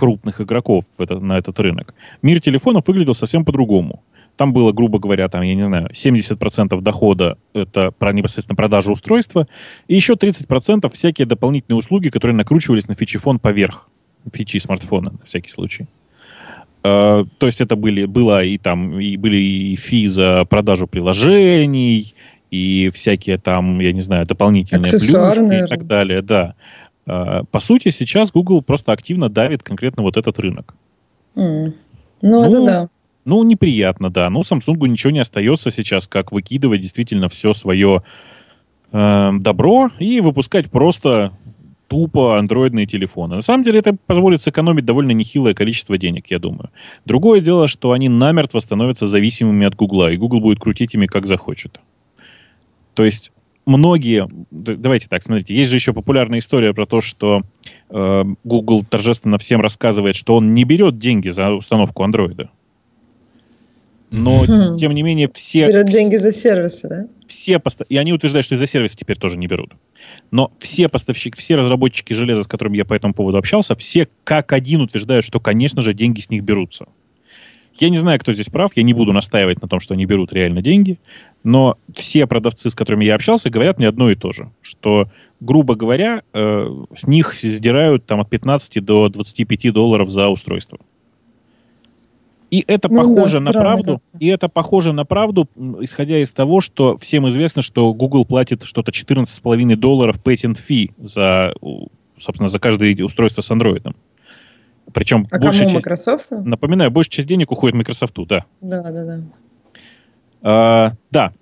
крупных 0.00 0.40
игроков 0.40 0.84
в 0.96 1.02
это, 1.02 1.20
на 1.20 1.36
этот 1.36 1.60
рынок, 1.60 1.94
мир 2.22 2.40
телефонов 2.40 2.88
выглядел 2.88 3.14
совсем 3.14 3.44
по-другому. 3.44 4.02
Там 4.36 4.54
было, 4.54 4.72
грубо 4.72 4.98
говоря, 4.98 5.28
там, 5.28 5.42
я 5.42 5.54
не 5.54 5.62
знаю, 5.62 5.90
70% 5.92 6.80
дохода— 6.80 7.36
это 7.52 7.90
про 7.90 8.14
непосредственно 8.14 8.56
продажу 8.56 8.92
устройства, 8.92 9.46
и 9.88 9.94
еще 9.94 10.14
30% 10.14 10.90
всякие 10.90 11.26
дополнительные 11.26 11.76
услуги, 11.76 12.08
которые 12.08 12.34
накручивались 12.34 12.88
на 12.88 12.94
фичи-фон 12.94 13.38
поверх 13.38 13.90
фичи 14.32 14.58
смартфона, 14.58 15.10
на 15.10 15.24
всякий 15.24 15.50
случай. 15.50 15.86
Uh, 16.82 17.28
то 17.36 17.44
есть 17.46 17.60
это 17.60 17.76
были, 17.76 18.06
было 18.06 18.42
и 18.42 18.56
там, 18.56 18.98
и 18.98 19.18
были 19.18 19.36
и 19.36 19.76
фи 19.76 20.08
за 20.08 20.46
продажу 20.46 20.86
приложений, 20.86 22.14
и 22.50 22.90
всякие 22.94 23.36
там, 23.36 23.80
я 23.80 23.92
не 23.92 24.00
знаю, 24.00 24.24
дополнительные 24.24 24.90
плюшки 24.90 25.64
и 25.64 25.68
так 25.68 25.86
далее, 25.86 26.22
да. 26.22 26.54
А, 27.10 27.44
по 27.50 27.58
сути, 27.58 27.88
сейчас 27.88 28.30
Google 28.30 28.62
просто 28.62 28.92
активно 28.92 29.28
давит 29.28 29.62
конкретно 29.64 30.04
вот 30.04 30.16
этот 30.16 30.38
рынок. 30.38 30.74
Mm. 31.34 31.72
Ну, 32.22 32.30
ну, 32.30 32.44
это 32.44 32.64
да. 32.64 32.88
Ну, 33.24 33.42
неприятно, 33.42 34.10
да. 34.10 34.30
Но 34.30 34.40
Samsung 34.40 34.88
ничего 34.88 35.10
не 35.10 35.18
остается 35.18 35.70
сейчас, 35.70 36.06
как 36.06 36.30
выкидывать 36.30 36.80
действительно 36.80 37.28
все 37.28 37.52
свое 37.52 38.02
э, 38.92 39.30
добро 39.40 39.90
и 39.98 40.20
выпускать 40.20 40.70
просто 40.70 41.32
тупо 41.88 42.38
андроидные 42.38 42.86
телефоны. 42.86 43.34
На 43.34 43.40
самом 43.40 43.64
деле 43.64 43.80
это 43.80 43.96
позволит 44.06 44.40
сэкономить 44.42 44.84
довольно 44.84 45.10
нехилое 45.10 45.54
количество 45.54 45.98
денег, 45.98 46.28
я 46.28 46.38
думаю. 46.38 46.70
Другое 47.04 47.40
дело, 47.40 47.66
что 47.66 47.90
они 47.90 48.08
намертво 48.08 48.60
становятся 48.60 49.08
зависимыми 49.08 49.66
от 49.66 49.74
Гугла, 49.74 50.12
и 50.12 50.16
Google 50.16 50.40
будет 50.40 50.60
крутить 50.60 50.94
ими 50.94 51.06
как 51.06 51.26
захочет. 51.26 51.80
То 52.94 53.04
есть 53.04 53.32
многие, 53.70 54.28
давайте 54.50 55.08
так, 55.08 55.22
смотрите, 55.22 55.54
есть 55.54 55.70
же 55.70 55.76
еще 55.76 55.92
популярная 55.92 56.40
история 56.40 56.74
про 56.74 56.86
то, 56.86 57.00
что 57.00 57.42
э, 57.88 58.24
Google 58.44 58.84
торжественно 58.84 59.38
всем 59.38 59.60
рассказывает, 59.60 60.16
что 60.16 60.36
он 60.36 60.52
не 60.52 60.64
берет 60.64 60.98
деньги 60.98 61.30
за 61.30 61.50
установку 61.52 62.02
андроида. 62.02 62.50
Но, 64.10 64.44
mm-hmm. 64.44 64.76
тем 64.76 64.92
не 64.92 65.02
менее, 65.02 65.30
все... 65.32 65.68
Берут 65.68 65.86
деньги 65.86 66.16
за 66.16 66.32
сервисы, 66.32 66.88
да? 66.88 67.06
Все 67.28 67.60
постав... 67.60 67.86
И 67.88 67.96
они 67.96 68.12
утверждают, 68.12 68.44
что 68.44 68.56
и 68.56 68.58
за 68.58 68.66
сервисы 68.66 68.96
теперь 68.96 69.16
тоже 69.16 69.36
не 69.36 69.46
берут. 69.46 69.74
Но 70.32 70.52
все 70.58 70.88
поставщики, 70.88 71.38
все 71.38 71.54
разработчики 71.54 72.12
железа, 72.12 72.42
с 72.42 72.48
которыми 72.48 72.76
я 72.76 72.84
по 72.84 72.94
этому 72.94 73.14
поводу 73.14 73.38
общался, 73.38 73.76
все 73.76 74.08
как 74.24 74.52
один 74.52 74.80
утверждают, 74.80 75.24
что, 75.24 75.38
конечно 75.38 75.80
же, 75.80 75.94
деньги 75.94 76.18
с 76.18 76.28
них 76.28 76.42
берутся. 76.42 76.86
Я 77.80 77.88
не 77.88 77.96
знаю, 77.96 78.20
кто 78.20 78.32
здесь 78.32 78.50
прав, 78.50 78.72
я 78.76 78.82
не 78.82 78.92
буду 78.92 79.12
настаивать 79.12 79.62
на 79.62 79.68
том, 79.68 79.80
что 79.80 79.94
они 79.94 80.04
берут 80.04 80.34
реально 80.34 80.60
деньги, 80.60 80.98
но 81.42 81.78
все 81.94 82.26
продавцы, 82.26 82.68
с 82.68 82.74
которыми 82.74 83.06
я 83.06 83.14
общался, 83.14 83.48
говорят 83.48 83.78
мне 83.78 83.88
одно 83.88 84.10
и 84.10 84.14
то 84.14 84.32
же, 84.32 84.50
что, 84.60 85.08
грубо 85.40 85.74
говоря, 85.74 86.22
э, 86.34 86.68
с 86.94 87.06
них 87.06 87.34
сдирают 87.34 88.04
там, 88.04 88.20
от 88.20 88.28
15 88.28 88.84
до 88.84 89.08
25 89.08 89.72
долларов 89.72 90.10
за 90.10 90.28
устройство. 90.28 90.78
И 92.50 92.64
это 92.66 92.90
ну, 92.90 92.98
похоже 92.98 93.38
да, 93.38 93.44
на 93.44 93.52
правду. 93.52 94.02
И 94.18 94.26
это 94.26 94.48
похоже 94.48 94.92
на 94.92 95.06
правду, 95.06 95.48
исходя 95.80 96.18
из 96.18 96.32
того, 96.32 96.60
что 96.60 96.98
всем 96.98 97.28
известно, 97.28 97.62
что 97.62 97.94
Google 97.94 98.26
платит 98.26 98.64
что-то 98.64 98.90
14,5 98.90 99.76
долларов 99.76 100.16
patent 100.22 100.58
fee 100.68 100.90
за, 100.98 101.54
собственно, 102.18 102.48
за 102.48 102.58
каждое 102.58 102.94
устройство 103.04 103.40
с 103.40 103.50
Android. 103.50 103.94
Причем 104.92 105.28
а 105.30 105.38
большая 105.38 105.66
кому, 105.66 105.80
часть, 105.80 105.86
Microsoft? 105.86 106.30
Напоминаю, 106.30 106.90
большая 106.90 107.10
часть 107.10 107.28
денег 107.28 107.52
уходит 107.52 107.76
Microsoft, 107.76 108.14
да. 108.26 108.44
Да, 108.60 108.82
да, 108.82 109.04
да. 109.04 109.20
А, 110.42 110.92
да. 111.10 111.32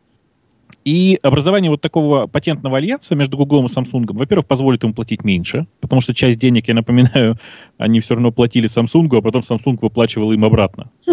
И 0.84 1.18
образование 1.22 1.70
вот 1.70 1.80
такого 1.80 2.26
патентного 2.26 2.78
альянса 2.78 3.14
между 3.14 3.37
Google 3.37 3.64
и 3.64 3.66
Samsung, 3.66 4.06
во-первых, 4.08 4.46
позволит 4.46 4.82
ему 4.84 4.94
платить 4.94 5.22
меньше, 5.22 5.66
потому 5.80 6.00
что 6.00 6.14
часть 6.14 6.38
денег, 6.38 6.68
я 6.68 6.74
напоминаю, 6.74 7.37
они 7.78 8.00
все 8.00 8.14
равно 8.14 8.32
платили 8.32 8.68
Samsung, 8.68 9.18
а 9.18 9.20
потом 9.20 9.42
Samsung 9.42 9.78
выплачивал 9.80 10.32
им 10.32 10.44
обратно. 10.44 10.90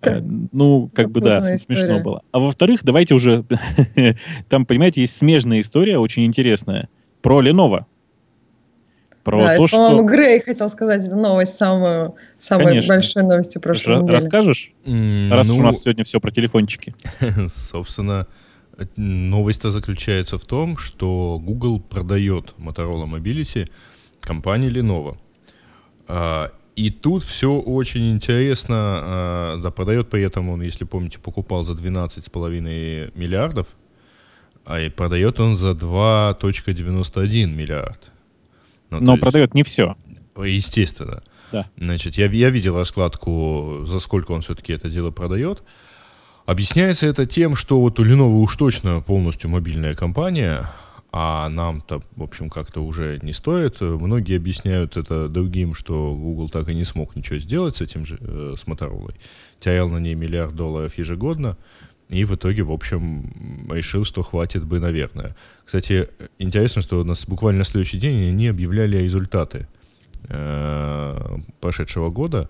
Э, 0.00 0.20
ну, 0.20 0.88
как 0.94 1.10
бы 1.10 1.20
да, 1.20 1.58
смешно 1.58 1.98
было. 1.98 2.22
А 2.30 2.38
во-вторых, 2.38 2.82
давайте 2.84 3.14
уже... 3.14 3.44
Там, 4.48 4.64
понимаете, 4.64 5.00
есть 5.00 5.16
смежная 5.16 5.60
история, 5.60 5.98
очень 5.98 6.24
интересная, 6.24 6.88
про 7.20 7.42
Lenovo. 7.42 7.84
Про 9.24 9.40
да, 9.40 9.56
то, 9.56 9.64
это, 9.64 9.68
что... 9.68 10.02
Грей 10.02 10.40
хотел 10.40 10.70
сказать 10.70 11.04
эту 11.04 11.16
новость, 11.16 11.56
самую, 11.56 12.14
самой 12.40 12.66
Конечно. 12.66 12.94
большой 12.94 13.22
новостью 13.24 13.60
прошлой 13.60 13.94
Р- 13.94 14.02
недели. 14.02 14.14
Расскажешь? 14.14 14.72
Mm, 14.84 15.30
Раз 15.30 15.48
ну, 15.48 15.56
у 15.56 15.62
нас 15.62 15.82
сегодня 15.82 16.04
все 16.04 16.20
про 16.20 16.30
телефончики. 16.30 16.94
Собственно, 17.48 18.26
новость-то 18.96 19.70
заключается 19.70 20.38
в 20.38 20.44
том, 20.44 20.76
что 20.76 21.40
Google 21.42 21.80
продает 21.80 22.54
Motorola 22.58 23.06
Mobility 23.06 23.68
компании 24.20 24.70
Lenovo. 24.70 25.16
А, 26.06 26.52
и 26.76 26.90
тут 26.90 27.22
все 27.22 27.58
очень 27.58 28.12
интересно. 28.12 28.76
А, 28.78 29.56
да, 29.56 29.70
продает 29.70 30.10
при 30.10 30.22
этом 30.22 30.48
он, 30.48 30.62
если 30.62 30.84
помните, 30.84 31.18
покупал 31.18 31.64
за 31.64 31.72
12,5 31.72 33.12
миллиардов, 33.14 33.66
а 34.64 34.80
и 34.80 34.88
продает 34.88 35.40
он 35.40 35.56
за 35.56 35.72
2,91 35.72 37.46
миллиард. 37.46 38.12
Ну, 38.90 39.00
Но 39.00 39.12
есть, 39.12 39.22
продает 39.22 39.54
не 39.54 39.62
все. 39.62 39.96
Естественно. 40.36 41.22
Да. 41.52 41.66
Значит, 41.76 42.16
я, 42.16 42.26
я 42.26 42.50
видел 42.50 42.76
раскладку, 42.76 43.84
за 43.86 44.00
сколько 44.00 44.32
он 44.32 44.42
все-таки 44.42 44.72
это 44.72 44.88
дело 44.88 45.10
продает. 45.10 45.62
Объясняется 46.46 47.06
это 47.06 47.26
тем, 47.26 47.56
что 47.56 47.80
вот 47.80 47.98
у 47.98 48.04
Lenovo 48.04 48.38
уж 48.38 48.56
точно 48.56 49.00
полностью 49.00 49.50
мобильная 49.50 49.94
компания, 49.94 50.68
а 51.12 51.48
нам-то, 51.48 52.02
в 52.16 52.22
общем, 52.22 52.50
как-то 52.50 52.80
уже 52.80 53.18
не 53.22 53.32
стоит. 53.32 53.80
Многие 53.80 54.36
объясняют 54.36 54.96
это 54.96 55.28
другим, 55.28 55.74
что 55.74 56.14
Google 56.14 56.48
так 56.48 56.68
и 56.68 56.74
не 56.74 56.84
смог 56.84 57.16
ничего 57.16 57.38
сделать 57.38 57.76
с 57.76 57.80
этим 57.80 58.04
же, 58.04 58.18
э, 58.20 58.54
с 58.58 58.64
Motorola. 58.64 59.14
Терял 59.58 59.88
на 59.88 59.98
ней 59.98 60.14
миллиард 60.14 60.54
долларов 60.54 60.96
ежегодно. 60.98 61.56
И 62.08 62.24
в 62.24 62.34
итоге, 62.34 62.62
в 62.62 62.72
общем, 62.72 63.30
решил, 63.70 64.04
что 64.04 64.22
хватит 64.22 64.64
бы, 64.64 64.80
наверное. 64.80 65.36
Кстати, 65.64 66.08
интересно, 66.38 66.80
что 66.80 67.00
у 67.00 67.04
нас 67.04 67.26
буквально 67.26 67.58
на 67.58 67.64
следующий 67.64 67.98
день 67.98 68.30
они 68.30 68.48
объявляли 68.48 68.96
результаты 68.96 69.68
э, 70.28 71.38
прошедшего 71.60 72.10
года. 72.10 72.48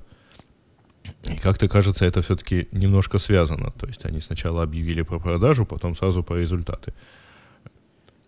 И 1.25 1.37
как-то 1.37 1.67
кажется, 1.69 2.05
это 2.05 2.23
все-таки 2.23 2.69
немножко 2.71 3.19
связано. 3.19 3.73
То 3.73 3.87
есть 3.87 4.05
они 4.05 4.21
сначала 4.21 4.63
объявили 4.63 5.03
про 5.03 5.19
продажу, 5.19 5.67
потом 5.67 5.97
сразу 5.97 6.23
про 6.23 6.37
результаты. 6.37 6.95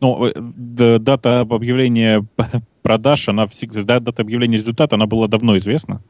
Ну, 0.01 0.27
э, 0.27 0.99
дата 0.99 1.41
объявления 1.41 2.25
продаж, 2.83 3.29
она 3.29 3.47
всегда, 3.47 4.01
дата 4.01 4.23
объявления 4.23 4.57
результата, 4.57 4.97
она 4.97 5.07
была 5.07 5.29
давно 5.29 5.57
известна. 5.59 6.03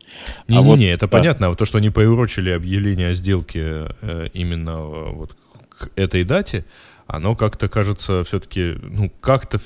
Не-не-не, 0.49 0.59
а 0.59 0.63
вот, 0.63 0.81
это 0.81 1.07
да. 1.07 1.09
понятно. 1.09 1.47
А 1.47 1.49
вот 1.51 1.59
то, 1.59 1.65
что 1.65 1.79
они 1.79 1.91
поурочили 1.91 2.51
объявление 2.51 3.09
о 3.09 3.15
сделке 3.15 3.89
э, 4.01 4.29
именно 4.33 4.71
э, 4.71 5.13
вот 5.13 5.33
к 5.69 5.91
этой 5.97 6.25
дате, 6.25 6.65
оно 7.07 7.35
как-то 7.35 7.69
кажется 7.69 8.23
все-таки, 8.23 8.77
ну, 8.83 9.11
как-то 9.21 9.59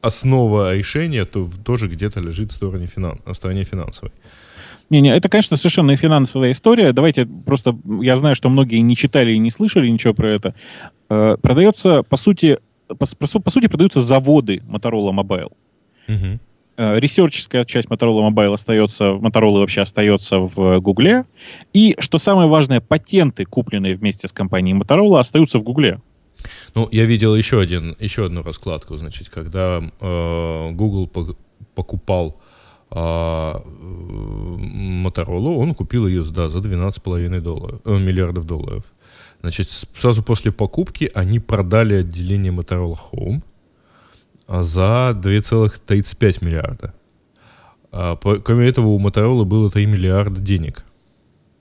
основа 0.00 0.74
решения 0.74 1.24
то 1.24 1.48
тоже 1.64 1.88
где-то 1.88 2.20
лежит 2.20 2.50
в 2.50 2.54
стороне, 2.54 2.86
финан, 2.86 3.18
в 3.24 3.34
стороне 3.34 3.64
финансовой. 3.64 4.12
Не-не, 4.88 5.10
это, 5.10 5.28
конечно, 5.28 5.56
совершенно 5.56 5.96
финансовая 5.96 6.52
история. 6.52 6.92
Давайте 6.92 7.26
просто, 7.26 7.76
я 8.00 8.16
знаю, 8.16 8.36
что 8.36 8.48
многие 8.48 8.78
не 8.78 8.94
читали 8.94 9.32
и 9.32 9.38
не 9.38 9.50
слышали 9.50 9.88
ничего 9.88 10.14
про 10.14 10.28
это. 10.28 10.54
Э, 11.10 11.36
продается, 11.42 12.04
по 12.04 12.16
сути, 12.16 12.58
по, 12.86 13.06
по, 13.40 13.50
сути, 13.50 13.68
продаются 13.68 14.00
заводы 14.00 14.62
Motorola 14.66 15.12
Mobile. 15.12 15.52
Угу. 16.08 16.38
Ресерческая 16.76 17.64
часть 17.64 17.88
Motorola 17.88 18.30
Mobile 18.30 18.52
остается, 18.54 19.04
Motorola 19.04 19.60
вообще 19.60 19.80
остается 19.80 20.40
в 20.40 20.78
Гугле. 20.80 21.24
И, 21.72 21.96
что 21.98 22.18
самое 22.18 22.48
важное, 22.48 22.80
патенты, 22.80 23.44
купленные 23.46 23.96
вместе 23.96 24.28
с 24.28 24.32
компанией 24.32 24.76
Motorola, 24.76 25.20
остаются 25.20 25.58
в 25.58 25.62
Гугле. 25.62 26.00
Ну, 26.74 26.88
я 26.92 27.04
видел 27.06 27.34
еще, 27.34 27.60
один, 27.60 27.96
еще 27.98 28.26
одну 28.26 28.42
раскладку, 28.42 28.96
значит, 28.96 29.28
когда 29.30 29.82
э, 30.00 30.70
Google 30.72 31.10
покупал 31.74 32.38
э, 32.90 32.94
Motorola, 35.04 35.56
он 35.56 35.74
купил 35.74 36.06
ее 36.06 36.24
да, 36.24 36.48
за 36.48 36.58
12,5 36.58 37.40
долларов, 37.40 37.80
э, 37.84 37.98
миллиардов 37.98 38.46
долларов. 38.46 38.84
Значит, 39.40 39.68
сразу 39.94 40.22
после 40.22 40.52
покупки 40.52 41.10
они 41.14 41.38
продали 41.40 41.94
отделение 41.94 42.52
Motorola 42.52 42.96
Home– 43.12 43.42
за 44.48 45.16
2,35 45.20 46.44
миллиарда. 46.44 46.94
А, 47.92 48.16
кроме 48.16 48.68
этого, 48.68 48.86
у 48.86 49.00
Motorola 49.00 49.44
было 49.44 49.70
3 49.70 49.86
миллиарда 49.86 50.40
денег 50.40 50.84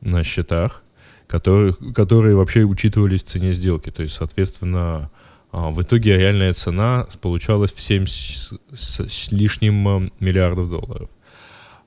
на 0.02 0.24
счетах, 0.24 0.84
которые, 1.28 1.74
которые 1.96 2.36
вообще 2.36 2.64
учитывались 2.64 3.24
в 3.24 3.28
цене 3.28 3.54
сделки. 3.54 3.90
То 3.90 4.04
есть, 4.04 4.16
соответственно, 4.16 5.10
а, 5.52 5.72
в 5.72 5.82
итоге 5.82 6.18
реальная 6.18 6.54
цена 6.54 7.08
получалась 7.22 7.74
в 7.74 7.80
7 7.82 8.06
с, 8.06 8.54
с 8.72 9.32
лишним 9.32 9.88
а, 9.88 10.10
миллиардов 10.20 10.70
долларов. 10.70 11.10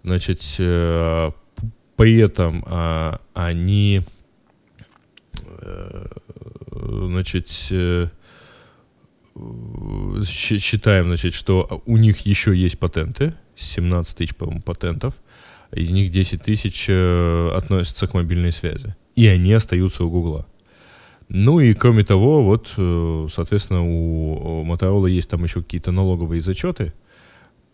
Значит, 0.04 0.40
э, 0.58 1.32
при 1.96 2.18
этом 2.18 2.64
они 3.34 4.02
значит, 6.70 7.48
э, 7.70 8.08
считаем, 10.24 11.06
значит, 11.06 11.34
что 11.34 11.82
у 11.86 11.96
них 11.96 12.20
еще 12.20 12.56
есть 12.56 12.78
патенты, 12.78 13.34
17 13.56 14.16
тысяч, 14.16 14.34
по-моему, 14.34 14.62
патентов, 14.62 15.14
из 15.72 15.90
них 15.90 16.10
10 16.10 16.42
тысяч 16.42 16.86
э, 16.88 17.50
относятся 17.54 18.06
к 18.06 18.14
мобильной 18.14 18.52
связи. 18.52 18.96
И 19.16 19.26
они 19.26 19.52
остаются 19.52 20.04
у 20.04 20.10
Гугла. 20.10 20.46
Ну 21.28 21.60
и 21.60 21.74
кроме 21.74 22.04
того, 22.04 22.42
вот, 22.42 22.72
э, 22.76 23.26
соответственно, 23.30 23.82
у 23.84 24.64
Motorola 24.64 25.10
есть 25.10 25.28
там 25.28 25.44
еще 25.44 25.62
какие-то 25.62 25.92
налоговые 25.92 26.40
зачеты, 26.40 26.94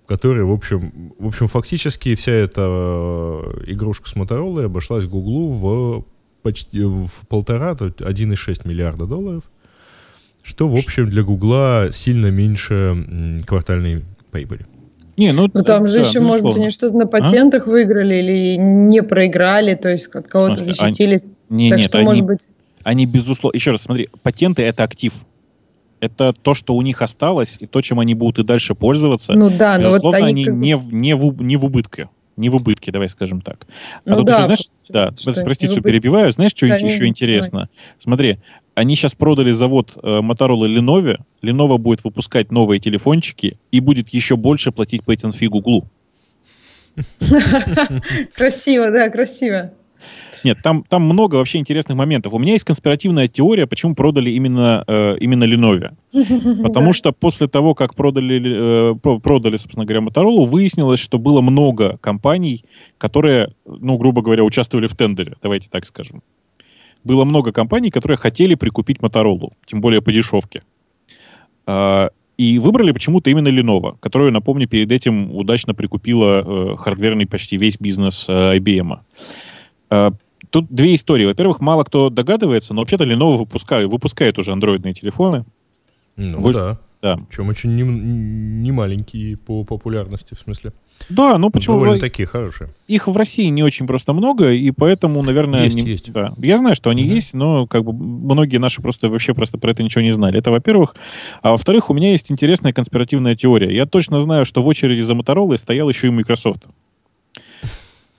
которые, 0.06 0.44
в 0.44 0.52
общем, 0.52 1.14
в 1.18 1.26
общем, 1.28 1.46
фактически 1.46 2.14
вся 2.16 2.32
эта 2.32 2.62
э, 2.62 3.64
игрушка 3.68 4.08
с 4.08 4.14
Motorola 4.14 4.64
обошлась 4.64 5.04
Гуглу 5.04 5.52
в 5.52 6.04
почти 6.44 6.84
в 6.84 7.10
полтора, 7.28 7.72
1,6 7.72 8.68
миллиарда 8.68 9.06
долларов 9.06 9.42
что, 10.44 10.68
в 10.68 10.74
общем, 10.74 11.08
для 11.08 11.22
Гугла 11.22 11.88
сильно 11.90 12.26
меньше 12.26 13.42
квартальной 13.46 14.04
прибыли. 14.30 14.66
Не, 15.16 15.32
ну, 15.32 15.48
ну 15.52 15.62
там 15.62 15.86
же 15.86 15.94
да, 15.94 16.00
еще, 16.00 16.18
безусловно. 16.18 16.28
может 16.28 16.44
быть, 16.44 16.56
они 16.56 16.70
что-то 16.70 16.96
на 16.96 17.04
а? 17.04 17.06
патентах 17.06 17.66
а? 17.66 17.70
выиграли 17.70 18.16
или 18.16 18.56
не 18.56 19.02
проиграли, 19.02 19.74
то 19.74 19.88
есть 19.88 20.08
от 20.08 20.28
кого-то 20.28 20.56
защитились. 20.56 21.24
Они... 21.48 21.64
Не, 21.64 21.70
так 21.70 21.78
нет, 21.78 21.88
что, 21.88 21.98
они, 21.98 22.06
может 22.06 22.24
быть... 22.24 22.48
они, 22.82 23.06
безусловно... 23.06 23.56
Еще 23.56 23.70
раз, 23.70 23.82
смотри, 23.82 24.08
патенты— 24.22 24.62
это 24.64 24.82
актив. 24.82 25.14
Это 26.00 26.34
то, 26.34 26.54
что 26.54 26.74
у 26.74 26.82
них 26.82 27.00
осталось, 27.00 27.56
и 27.60 27.66
то, 27.66 27.80
чем 27.80 28.00
они 28.00 28.14
будут 28.14 28.40
и 28.40 28.46
дальше 28.46 28.74
пользоваться. 28.74 29.32
Ну 29.32 29.50
да, 29.50 29.78
но 29.78 29.90
вот 29.90 30.14
они, 30.14 30.26
они 30.26 30.44
как... 30.44 30.54
не, 30.54 30.76
в, 30.76 30.92
не, 30.92 31.16
в, 31.16 31.42
не 31.42 31.56
в 31.56 31.64
убытке. 31.64 32.08
Не 32.36 32.48
в 32.48 32.56
убытке, 32.56 32.90
давай 32.90 33.08
скажем 33.08 33.40
так. 33.40 33.66
А 34.04 34.10
ну, 34.10 34.16
тут 34.18 34.26
да, 34.26 34.32
еще, 34.32 34.44
знаешь, 34.44 34.68
да, 34.88 35.14
что, 35.16 35.44
простите, 35.44 35.72
что 35.72 35.82
перебиваю. 35.82 36.32
Знаешь, 36.32 36.52
что 36.54 36.66
да, 36.66 36.76
еще 36.76 37.06
интересно? 37.06 37.50
Давай. 37.50 37.68
Смотри, 37.98 38.38
Они 38.74 38.96
сейчас 38.96 39.14
продали 39.14 39.52
завод 39.52 39.92
э, 40.02 40.20
Motorola 40.20 40.66
Lenovo. 40.66 41.18
Lenovo 41.42 41.78
будет 41.78 42.02
выпускать 42.02 42.50
новые 42.50 42.80
телефончики 42.80 43.58
и 43.70 43.80
будет 43.80 44.08
еще 44.08 44.36
больше 44.36 44.72
платить 44.72 45.04
патент-фи 45.04 45.46
Гуглу. 45.46 45.88
Красиво, 48.34 48.90
да, 48.90 49.08
красиво. 49.10 49.72
Нет, 50.44 50.58
там, 50.62 50.84
там 50.88 51.02
много 51.02 51.36
вообще 51.36 51.58
интересных 51.58 51.96
моментов. 51.96 52.32
У 52.34 52.38
меня 52.38 52.52
есть 52.52 52.64
конспиративная 52.64 53.28
теория, 53.28 53.66
почему 53.66 53.94
продали 53.94 54.30
именно, 54.30 54.84
э, 54.86 55.16
именно 55.20 55.44
Lenovo. 55.44 55.94
Потому 56.62 56.92
что 56.92 57.12
после 57.12 57.48
того, 57.48 57.74
как 57.74 57.94
продали, 57.94 58.92
э, 58.94 59.18
продали, 59.20 59.56
собственно 59.56 59.86
говоря, 59.86 60.06
Motorola, 60.06 60.46
выяснилось, 60.46 61.00
что 61.00 61.18
было 61.18 61.40
много 61.40 61.96
компаний, 62.02 62.64
которые, 62.98 63.54
ну, 63.64 63.96
грубо 63.96 64.22
говоря, 64.22 64.44
участвовали 64.44 64.86
в 64.86 64.94
тендере, 64.94 65.34
давайте 65.42 65.68
так 65.70 65.86
скажем. 65.86 66.22
Было 67.04 67.24
много 67.24 67.52
компаний, 67.52 67.90
которые 67.90 68.18
хотели 68.18 68.54
прикупить 68.54 68.98
Motorola, 68.98 69.52
тем 69.66 69.80
более 69.80 70.02
по 70.02 70.12
дешевке. 70.12 70.62
Э, 71.66 72.08
и 72.36 72.58
выбрали 72.58 72.92
почему-то 72.92 73.30
именно 73.30 73.48
Lenovo, 73.48 73.96
которую, 74.00 74.32
напомню, 74.32 74.66
перед 74.66 74.90
этим 74.90 75.34
удачно 75.34 75.74
прикупила 75.74 76.42
э, 76.44 76.76
хардверный 76.76 77.26
почти 77.26 77.56
весь 77.56 77.78
бизнес 77.78 78.26
э, 78.28 78.56
IBM. 78.58 78.98
Э, 79.90 80.10
тут 80.54 80.68
две 80.70 80.94
истории. 80.94 81.24
Во-первых, 81.24 81.60
мало 81.60 81.82
кто 81.82 82.10
догадывается, 82.10 82.74
но 82.74 82.82
вообще-то 82.82 83.02
Lenovo 83.02 83.38
выпускает, 83.38 83.90
выпускает 83.90 84.38
уже 84.38 84.52
андроидные 84.52 84.94
телефоны. 84.94 85.44
Ну 86.16 86.40
Больше, 86.40 86.60
да. 86.60 86.78
да. 87.02 87.24
Причем 87.28 87.48
очень 87.48 87.74
не, 87.74 87.82
не 87.82 88.70
маленькие 88.70 89.36
по 89.36 89.64
популярности, 89.64 90.34
в 90.34 90.38
смысле. 90.38 90.72
Да, 91.08 91.38
ну 91.38 91.50
почему? 91.50 91.74
Довольно 91.74 91.98
такие 91.98 92.26
хорошие. 92.26 92.70
Их 92.86 93.08
в 93.08 93.16
России 93.16 93.46
не 93.46 93.64
очень 93.64 93.88
просто 93.88 94.12
много, 94.12 94.52
и 94.52 94.70
поэтому, 94.70 95.24
наверное... 95.24 95.64
Есть, 95.64 95.74
не... 95.74 95.82
есть. 95.82 96.12
Да. 96.12 96.32
Я 96.38 96.56
знаю, 96.58 96.76
что 96.76 96.88
они 96.88 97.02
mm-hmm. 97.02 97.14
есть, 97.14 97.34
но 97.34 97.66
как 97.66 97.82
бы 97.82 97.92
многие 97.92 98.58
наши 98.58 98.80
просто 98.80 99.10
вообще 99.10 99.34
просто 99.34 99.58
про 99.58 99.72
это 99.72 99.82
ничего 99.82 100.02
не 100.02 100.12
знали. 100.12 100.38
Это 100.38 100.52
во-первых. 100.52 100.94
А 101.42 101.50
во-вторых, 101.50 101.90
у 101.90 101.94
меня 101.94 102.12
есть 102.12 102.30
интересная 102.30 102.72
конспиративная 102.72 103.34
теория. 103.34 103.74
Я 103.74 103.86
точно 103.86 104.20
знаю, 104.20 104.46
что 104.46 104.62
в 104.62 104.68
очереди 104.68 105.00
за 105.00 105.14
Motorola 105.14 105.56
стоял 105.56 105.88
еще 105.88 106.06
и 106.06 106.10
Microsoft. 106.10 106.66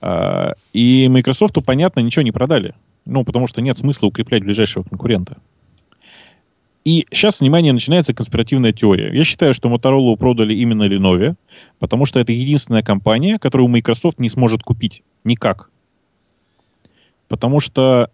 А, 0.00 0.54
и 0.72 1.08
Microsoft, 1.08 1.56
понятно, 1.64 2.00
ничего 2.00 2.22
не 2.22 2.32
продали. 2.32 2.74
Ну, 3.04 3.24
потому 3.24 3.46
что 3.46 3.60
нет 3.62 3.78
смысла 3.78 4.06
укреплять 4.06 4.42
ближайшего 4.42 4.82
конкурента. 4.82 5.38
И 6.84 7.04
сейчас, 7.10 7.40
внимание, 7.40 7.72
начинается 7.72 8.14
конспиративная 8.14 8.72
теория. 8.72 9.12
Я 9.12 9.24
считаю, 9.24 9.54
что 9.54 9.68
Motorola 9.68 10.16
продали 10.16 10.54
именно 10.54 10.84
Lenovo, 10.84 11.34
потому 11.80 12.06
что 12.06 12.20
это 12.20 12.30
единственная 12.30 12.82
компания, 12.82 13.40
которую 13.40 13.68
Microsoft 13.68 14.20
не 14.20 14.28
сможет 14.28 14.62
купить. 14.62 15.02
Никак. 15.24 15.68
Потому 17.26 17.58
что 17.58 18.10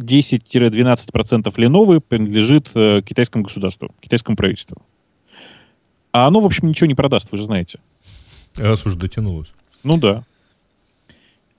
10-12% 0.00 1.54
Lenovo 1.54 2.00
принадлежит 2.00 2.70
э, 2.74 3.02
китайскому 3.04 3.44
государству, 3.44 3.94
китайскому 4.00 4.36
правительству. 4.36 4.80
А 6.12 6.26
оно, 6.26 6.40
в 6.40 6.46
общем, 6.46 6.68
ничего 6.68 6.86
не 6.86 6.94
продаст, 6.94 7.30
вы 7.32 7.38
же 7.38 7.44
знаете. 7.44 7.78
Раз 8.56 8.86
уж 8.86 8.94
дотянулось. 8.94 9.52
Ну 9.82 9.98
да. 9.98 10.24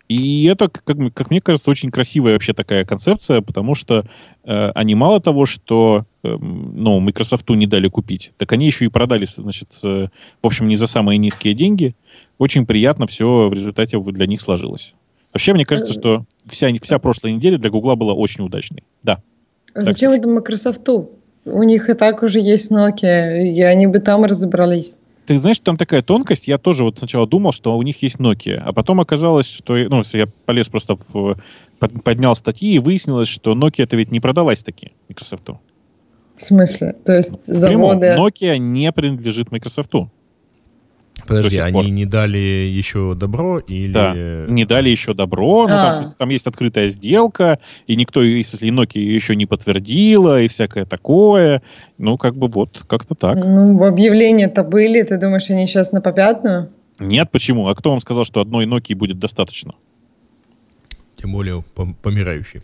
И 0.07 0.45
это, 0.45 0.67
как, 0.67 0.97
как 1.13 1.29
мне 1.31 1.41
кажется, 1.41 1.71
очень 1.71 1.89
красивая 1.89 2.33
вообще 2.33 2.53
такая 2.53 2.85
концепция, 2.85 3.41
потому 3.41 3.73
что 3.73 4.05
э, 4.43 4.71
они 4.75 4.93
мало 4.93 5.19
того, 5.19 5.47
что 5.47 6.05
э, 6.23 6.35
ну, 6.39 6.99
Microsoft 6.99 7.49
не 7.49 7.65
дали 7.65 7.87
купить, 7.87 8.31
так 8.37 8.51
они 8.51 8.67
еще 8.67 8.85
и 8.85 8.89
продали, 8.89 9.25
значит, 9.25 9.69
э, 9.83 10.07
в 10.43 10.45
общем, 10.45 10.67
не 10.67 10.75
за 10.75 10.85
самые 10.85 11.17
низкие 11.17 11.55
деньги. 11.55 11.95
Очень 12.37 12.67
приятно 12.67 13.07
все 13.07 13.49
в 13.49 13.53
результате 13.53 13.99
для 13.99 14.27
них 14.27 14.41
сложилось. 14.41 14.93
Вообще, 15.33 15.53
мне 15.53 15.65
кажется, 15.65 15.93
что 15.93 16.25
вся, 16.47 16.69
вся 16.81 16.99
прошлая 16.99 17.33
неделя 17.33 17.57
для 17.57 17.69
Гугла 17.69 17.95
была 17.95 18.13
очень 18.13 18.45
удачной. 18.45 18.83
Да. 19.03 19.21
А 19.73 19.81
зачем 19.81 20.11
это 20.11 20.27
Microsoft? 20.29 20.87
У 21.45 21.63
них 21.63 21.89
и 21.89 21.93
так 21.93 22.23
уже 22.23 22.39
есть 22.39 22.71
Nokia, 22.71 23.43
и 23.43 23.61
они 23.61 23.87
бы 23.87 23.99
там 23.99 24.23
разобрались. 24.23 24.93
Ты 25.25 25.39
знаешь, 25.39 25.59
там 25.59 25.77
такая 25.77 26.01
тонкость. 26.01 26.47
Я 26.47 26.57
тоже 26.57 26.83
вот 26.83 26.99
сначала 26.99 27.27
думал, 27.27 27.51
что 27.51 27.75
у 27.77 27.81
них 27.81 28.01
есть 28.03 28.17
Nokia, 28.17 28.57
а 28.57 28.73
потом 28.73 29.01
оказалось, 29.01 29.47
что... 29.47 29.75
Ну, 29.75 30.01
я 30.13 30.27
полез 30.45 30.69
просто 30.69 30.97
в... 31.13 31.37
Поднял 32.03 32.35
статьи, 32.35 32.73
и 32.75 32.79
выяснилось, 32.79 33.27
что 33.27 33.53
Nokia 33.53 33.83
это 33.83 33.95
ведь 33.97 34.11
не 34.11 34.19
продалась 34.19 34.63
таки 34.63 34.91
Microsoft. 35.09 35.49
В 36.35 36.41
смысле? 36.41 36.95
То 37.05 37.13
есть 37.13 37.31
заводы... 37.45 38.15
Nokia 38.17 38.57
не 38.57 38.91
принадлежит 38.91 39.51
Microsoft. 39.51 39.91
Подожди, 41.27 41.57
они 41.57 41.89
не 41.89 42.05
дали 42.05 42.37
еще 42.37 43.15
добро 43.15 43.59
или... 43.59 43.91
Да, 43.91 44.13
не 44.13 44.65
дали 44.65 44.89
еще 44.89 45.13
добро, 45.13 45.63
но 45.67 45.75
там, 45.75 45.93
а. 45.93 46.15
там 46.17 46.29
есть 46.29 46.45
открытая 46.45 46.89
сделка, 46.89 47.59
и 47.87 47.95
никто, 47.95 48.21
если 48.21 48.69
Nokia 48.69 48.99
еще 48.99 49.35
не 49.35 49.45
подтвердила, 49.45 50.41
и 50.41 50.47
всякое 50.47 50.85
такое. 50.85 51.61
Ну, 51.97 52.17
как 52.17 52.35
бы 52.35 52.47
вот, 52.47 52.83
как-то 52.87 53.15
так. 53.15 53.37
Ну, 53.37 53.83
объявления-то 53.83 54.63
были, 54.63 55.01
ты 55.01 55.17
думаешь, 55.17 55.49
они 55.49 55.67
сейчас 55.67 55.91
на 55.91 56.01
попятную? 56.01 56.69
Нет, 56.99 57.31
почему? 57.31 57.67
А 57.67 57.75
кто 57.75 57.89
вам 57.89 57.99
сказал, 57.99 58.25
что 58.25 58.41
одной 58.41 58.65
Nokia 58.65 58.95
будет 58.95 59.19
достаточно? 59.19 59.73
Тем 61.17 61.31
более 61.31 61.63
помирающей. 62.01 62.61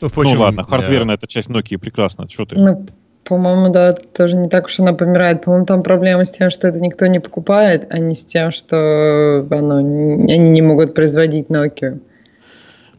Ну, 0.00 0.08
впрочем, 0.08 0.36
ну 0.36 0.42
ладно, 0.42 0.62
хардверная 0.62 1.16
эта 1.16 1.26
часть 1.26 1.48
Nokia 1.48 1.78
прекрасна. 1.78 2.28
Что 2.28 2.44
ты? 2.44 2.56
Ну, 2.56 2.86
по-моему, 3.28 3.68
да, 3.68 3.92
тоже 3.92 4.36
не 4.36 4.48
так 4.48 4.66
уж 4.66 4.80
она 4.80 4.94
помирает. 4.94 5.44
По-моему, 5.44 5.66
там 5.66 5.82
проблема 5.82 6.24
с 6.24 6.30
тем, 6.30 6.50
что 6.50 6.66
это 6.66 6.80
никто 6.80 7.06
не 7.06 7.20
покупает, 7.20 7.86
а 7.90 7.98
не 7.98 8.14
с 8.14 8.24
тем, 8.24 8.50
что 8.52 9.46
оно, 9.50 9.76
они 9.76 10.38
не 10.38 10.62
могут 10.62 10.94
производить 10.94 11.48
Nokia. 11.48 12.00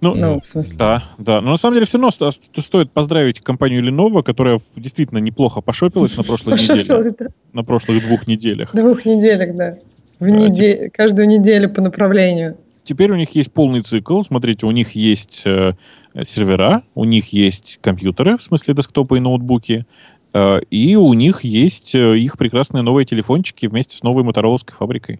Ну, 0.01 0.15
ну, 0.15 0.39
в 0.39 0.45
смысле. 0.45 0.77
да, 0.77 1.03
да. 1.17 1.41
Но 1.41 1.51
на 1.51 1.57
самом 1.57 1.75
деле 1.75 1.85
все 1.85 1.97
равно 1.97 2.11
стоит 2.11 2.91
поздравить 2.91 3.41
компанию 3.41 3.83
Lenovo, 3.83 4.23
которая 4.23 4.59
действительно 4.75 5.17
неплохо 5.17 5.61
пошопилась 5.61 6.15
на 6.15 6.23
прошлой 6.23 6.53
неделе. 6.53 7.13
На 7.51 7.63
прошлых 7.63 8.01
двух 8.03 8.27
неделях. 8.27 8.73
Двух 8.73 9.05
неделях, 9.05 9.55
да. 9.55 9.77
В 10.19 10.29
неделю, 10.29 10.89
каждую 10.93 11.27
неделю 11.27 11.69
по 11.69 11.81
направлению. 11.81 12.55
Теперь 12.83 13.11
у 13.11 13.15
них 13.15 13.35
есть 13.35 13.51
полный 13.51 13.81
цикл. 13.81 14.21
Смотрите, 14.23 14.65
у 14.65 14.71
них 14.71 14.91
есть 14.91 15.43
э, 15.45 15.73
сервера, 16.23 16.83
у 16.95 17.03
них 17.03 17.33
есть 17.33 17.79
компьютеры, 17.81 18.37
в 18.37 18.43
смысле 18.43 18.73
десктопы 18.73 19.17
и 19.17 19.19
ноутбуки, 19.19 19.85
и 20.33 20.95
у 20.95 21.13
них 21.13 21.43
есть 21.43 21.95
э, 21.95 22.17
их 22.17 22.37
прекрасные 22.37 22.83
новые 22.83 23.05
телефончики 23.05 23.65
вместе 23.65 23.97
с 23.97 24.03
новой 24.03 24.23
мотороловской 24.23 24.75
фабрикой. 24.75 25.19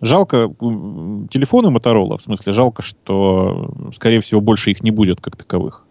Жалко 0.00 0.52
телефоны 1.30 1.70
Моторола, 1.70 2.18
в 2.18 2.22
смысле 2.22 2.52
жалко, 2.52 2.82
что, 2.82 3.72
скорее 3.92 4.20
всего, 4.20 4.40
больше 4.40 4.70
их 4.70 4.82
не 4.82 4.90
будет 4.90 5.20
как 5.20 5.36
таковых. 5.36 5.84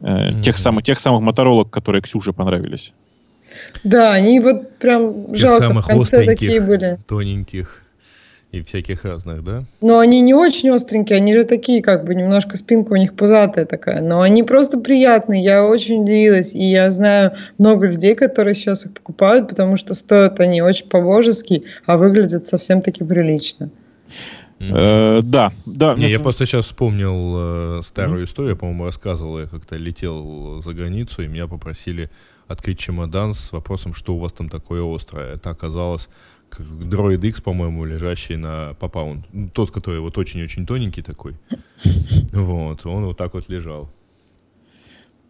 Mm-hmm. 0.00 0.40
Тех, 0.42 0.58
самых, 0.58 0.82
тех 0.84 0.98
самых 0.98 1.22
моторолок, 1.22 1.70
которые 1.70 2.02
Ксюше 2.02 2.32
понравились. 2.32 2.92
Да, 3.84 4.12
они 4.12 4.40
вот 4.40 4.78
прям 4.78 5.26
Тех 5.26 5.36
жалко 5.36 5.66
самых 5.66 5.84
в 5.84 5.88
конце 5.88 6.24
такие 6.24 6.60
были. 6.60 6.98
тоненьких 7.06 7.81
и 8.52 8.60
всяких 8.60 9.04
разных, 9.04 9.42
да? 9.42 9.64
Но 9.80 9.98
они 9.98 10.20
не 10.20 10.34
очень 10.34 10.70
остренькие, 10.70 11.16
они 11.16 11.32
же 11.34 11.44
такие, 11.44 11.82
как 11.82 12.04
бы 12.04 12.14
немножко 12.14 12.58
спинка 12.58 12.92
у 12.92 12.96
них 12.96 13.14
пузатая 13.14 13.64
такая, 13.64 14.02
но 14.02 14.20
они 14.20 14.42
просто 14.42 14.78
приятные, 14.78 15.42
я 15.42 15.64
очень 15.64 16.02
удивилась, 16.02 16.54
и 16.54 16.62
я 16.62 16.90
знаю 16.90 17.32
много 17.56 17.86
людей, 17.86 18.14
которые 18.14 18.54
сейчас 18.54 18.84
их 18.84 18.92
покупают, 18.92 19.48
потому 19.48 19.78
что 19.78 19.94
стоят 19.94 20.38
они 20.38 20.60
очень 20.60 20.86
по-божески, 20.86 21.64
а 21.86 21.96
выглядят 21.96 22.46
совсем-таки 22.46 23.02
прилично. 23.02 23.70
Э, 24.60 25.20
да, 25.22 25.52
да. 25.64 25.94
Не, 25.94 26.10
я 26.10 26.20
просто 26.20 26.44
сейчас 26.44 26.66
вспомнил 26.66 27.78
э, 27.78 27.80
старую 27.82 28.26
историю, 28.26 28.56
по-моему, 28.56 28.84
рассказывал, 28.84 29.40
я 29.40 29.46
как-то 29.46 29.76
летел 29.76 30.62
за 30.62 30.74
границу, 30.74 31.22
и 31.22 31.26
меня 31.26 31.46
попросили 31.46 32.10
открыть 32.48 32.78
чемодан 32.78 33.32
с 33.32 33.50
вопросом, 33.52 33.94
что 33.94 34.14
у 34.14 34.18
вас 34.18 34.32
там 34.32 34.50
такое 34.50 34.82
острое. 34.84 35.34
Это 35.34 35.50
оказалось 35.50 36.08
Droid 36.60 37.24
X, 37.26 37.40
по-моему, 37.40 37.84
лежащий 37.84 38.36
на 38.36 38.74
Попаун. 38.80 39.24
Ну, 39.32 39.48
тот, 39.48 39.70
который 39.70 40.00
вот 40.00 40.18
очень-очень 40.18 40.66
тоненький 40.66 41.02
такой. 41.02 41.34
Вот, 42.32 42.86
он 42.86 43.04
вот 43.04 43.16
так 43.18 43.34
вот 43.34 43.48
лежал. 43.48 43.90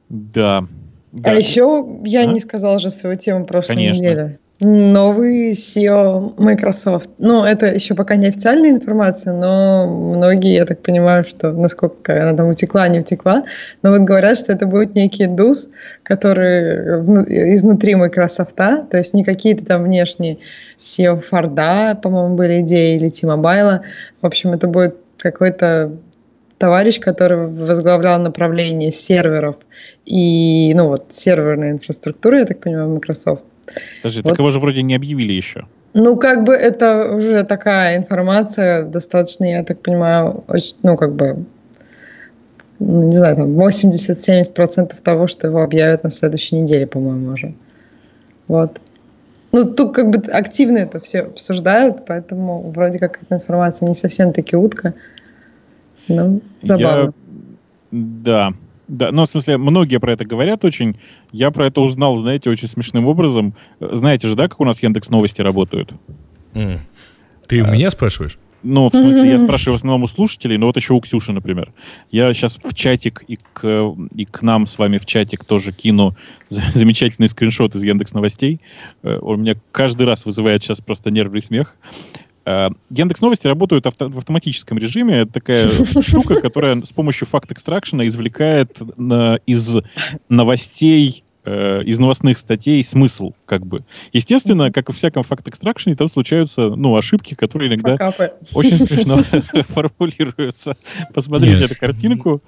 Да. 0.08 0.58
А 0.58 0.68
да. 1.12 1.32
А 1.32 1.34
еще 1.34 1.84
я 2.04 2.22
а? 2.22 2.24
не 2.26 2.40
сказала 2.40 2.78
же 2.78 2.90
свою 2.90 3.16
тему 3.16 3.44
прошлой 3.44 3.74
Конечно. 3.76 4.02
неделе. 4.02 4.38
Новый 4.64 5.50
CEO 5.50 6.34
Microsoft. 6.38 7.10
Ну, 7.18 7.44
это 7.44 7.66
еще 7.66 7.96
пока 7.96 8.14
не 8.14 8.28
официальная 8.28 8.70
информация, 8.70 9.32
но 9.32 9.88
многие, 9.88 10.54
я 10.54 10.64
так 10.64 10.82
понимаю, 10.82 11.24
что 11.24 11.50
насколько 11.50 12.22
она 12.22 12.36
там 12.36 12.48
утекла, 12.48 12.86
не 12.86 13.00
утекла, 13.00 13.42
но 13.82 13.90
вот 13.90 14.02
говорят, 14.02 14.38
что 14.38 14.52
это 14.52 14.66
будет 14.66 14.94
некий 14.94 15.26
ДУС, 15.26 15.68
который 16.04 17.54
изнутри 17.54 17.96
Microsoft, 17.96 18.54
то 18.54 18.86
есть 18.92 19.14
не 19.14 19.24
какие-то 19.24 19.64
там 19.64 19.82
внешние 19.82 20.38
SEO 20.78 21.20
Форда, 21.22 21.98
по-моему, 22.00 22.36
были 22.36 22.60
идеи, 22.60 22.94
или 22.94 23.08
T-Mobile. 23.08 23.80
В 24.20 24.26
общем, 24.26 24.52
это 24.52 24.68
будет 24.68 24.94
какой-то 25.18 25.90
товарищ, 26.58 27.00
который 27.00 27.48
возглавлял 27.48 28.20
направление 28.20 28.92
серверов 28.92 29.56
и, 30.06 30.72
ну 30.76 30.86
вот, 30.86 31.06
серверной 31.08 31.72
инфраструктуры, 31.72 32.38
я 32.38 32.44
так 32.44 32.60
понимаю, 32.60 32.90
Microsoft. 32.90 33.42
Подожди, 34.02 34.22
вот. 34.22 34.30
так 34.30 34.38
его 34.38 34.50
же 34.50 34.60
вроде 34.60 34.82
не 34.82 34.94
объявили 34.94 35.32
еще. 35.32 35.66
Ну, 35.94 36.16
как 36.16 36.44
бы 36.44 36.54
это 36.54 37.14
уже 37.14 37.44
такая 37.44 37.98
информация 37.98 38.84
достаточно, 38.84 39.44
я 39.44 39.62
так 39.62 39.80
понимаю, 39.80 40.44
очень, 40.48 40.74
ну, 40.82 40.96
как 40.96 41.14
бы 41.14 41.44
ну, 42.78 43.08
не 43.08 43.16
знаю, 43.16 43.36
там 43.36 43.58
80-70% 43.58 44.94
того, 45.02 45.26
что 45.26 45.46
его 45.46 45.62
объявят 45.62 46.04
на 46.04 46.10
следующей 46.10 46.56
неделе, 46.56 46.86
по-моему, 46.86 47.32
уже. 47.32 47.54
Вот. 48.48 48.80
Ну, 49.52 49.66
тут 49.66 49.94
как 49.94 50.10
бы 50.10 50.18
активно 50.32 50.78
это 50.78 50.98
все 51.00 51.20
обсуждают, 51.20 52.06
поэтому 52.06 52.70
вроде 52.70 52.98
как 52.98 53.20
эта 53.22 53.36
информация 53.36 53.88
не 53.88 53.94
совсем 53.94 54.32
таки 54.32 54.56
утка. 54.56 54.94
Ну, 56.08 56.40
забавно. 56.62 57.02
Я... 57.02 57.12
Да, 57.92 58.52
да, 58.92 59.10
ну, 59.10 59.24
в 59.24 59.30
смысле, 59.30 59.56
многие 59.56 59.98
про 59.98 60.12
это 60.12 60.26
говорят 60.26 60.66
очень. 60.66 60.98
Я 61.32 61.50
про 61.50 61.68
это 61.68 61.80
узнал, 61.80 62.14
знаете, 62.16 62.50
очень 62.50 62.68
смешным 62.68 63.06
образом. 63.06 63.54
Знаете 63.80 64.28
же, 64.28 64.36
да, 64.36 64.48
как 64.48 64.60
у 64.60 64.66
нас 64.66 64.82
Яндекс 64.82 65.08
Новости 65.08 65.40
работают? 65.40 65.92
Mm. 66.52 66.80
Ты 67.48 67.62
у 67.62 67.64
а, 67.64 67.70
меня 67.70 67.90
спрашиваешь? 67.90 68.38
Ну, 68.62 68.90
в 68.90 68.92
смысле, 68.94 69.30
я 69.30 69.38
спрашиваю 69.38 69.74
в 69.74 69.76
основном 69.78 70.02
у 70.02 70.06
слушателей, 70.06 70.58
но 70.58 70.66
вот 70.66 70.76
еще 70.76 70.92
у 70.92 71.00
Ксюши, 71.00 71.32
например. 71.32 71.72
Я 72.10 72.34
сейчас 72.34 72.58
в 72.62 72.74
чатик 72.74 73.24
и 73.26 73.38
к, 73.54 73.94
и 74.14 74.24
к 74.26 74.42
нам 74.42 74.66
с 74.66 74.76
вами 74.76 74.98
в 74.98 75.06
чатик 75.06 75.46
тоже 75.46 75.72
кину 75.72 76.14
замечательный 76.50 77.30
скриншот 77.30 77.74
из 77.74 77.82
Яндекс 77.82 78.12
Новостей. 78.12 78.60
Э, 79.02 79.18
он 79.22 79.40
меня 79.40 79.56
каждый 79.72 80.06
раз 80.06 80.26
вызывает 80.26 80.62
сейчас 80.62 80.82
просто 80.82 81.10
нервный 81.10 81.42
смех. 81.42 81.76
Э, 82.44 82.70
Яндекс 82.90 83.20
Новости 83.20 83.46
работают 83.46 83.86
авто, 83.86 84.08
в 84.08 84.18
автоматическом 84.18 84.78
режиме. 84.78 85.20
Это 85.20 85.32
такая 85.32 85.70
штука, 86.02 86.40
которая 86.40 86.82
с 86.82 86.92
помощью 86.92 87.26
факт 87.26 87.50
экстракшена 87.52 88.06
извлекает 88.06 88.78
на, 88.96 89.38
из 89.46 89.78
новостей 90.28 91.24
э, 91.44 91.82
из 91.84 91.98
новостных 91.98 92.38
статей 92.38 92.82
смысл, 92.84 93.32
как 93.46 93.66
бы. 93.66 93.84
Естественно, 94.12 94.70
как 94.70 94.88
и 94.88 94.92
в 94.92 94.96
всяком 94.96 95.22
факт-экстракшене, 95.22 95.96
там 95.96 96.08
случаются, 96.08 96.70
ну, 96.70 96.96
ошибки, 96.96 97.34
которые 97.34 97.68
иногда 97.68 97.92
Факапы. 97.92 98.32
очень 98.54 98.78
смешно 98.86 99.18
формулируются. 99.68 100.76
Посмотрите 101.14 101.64
эту 101.64 101.76
картинку. 101.76 102.42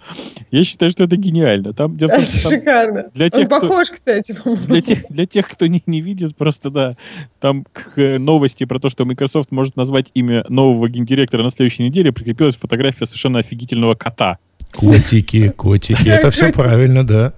Я 0.51 0.65
считаю, 0.65 0.91
что 0.91 1.05
это 1.05 1.17
гениально. 1.17 1.73
Там, 1.73 1.97
дело 1.97 2.11
это 2.13 2.43
там, 2.43 2.53
шикарно. 2.53 3.11
Для 3.15 3.31
тех, 3.31 3.51
Он 3.51 3.61
похож, 3.61 3.89
кто, 3.89 3.95
кстати. 3.95 4.39
Для 4.67 4.81
тех, 4.81 5.05
для 5.09 5.27
тех, 5.27 5.49
кто 5.49 5.67
не, 5.67 5.83
не 5.87 6.01
видит, 6.01 6.37
просто, 6.37 6.71
да, 6.71 6.97
там 7.41 7.65
к 7.73 8.19
новости 8.19 8.65
про 8.65 8.79
то, 8.79 8.89
что 8.89 9.05
Microsoft 9.05 9.51
может 9.51 9.77
назвать 9.77 10.11
имя 10.15 10.45
нового 10.49 10.89
гендиректора 10.89 11.43
на 11.43 11.51
следующей 11.51 11.85
неделе, 11.85 12.13
прикрепилась 12.13 12.57
фотография 12.57 13.07
совершенно 13.07 13.41
офигительного 13.41 13.95
кота. 13.95 14.39
Котики, 14.73 15.51
котики. 15.51 16.09
Это 16.09 16.31
все 16.31 16.53
правильно, 16.53 17.07
да. 17.07 17.33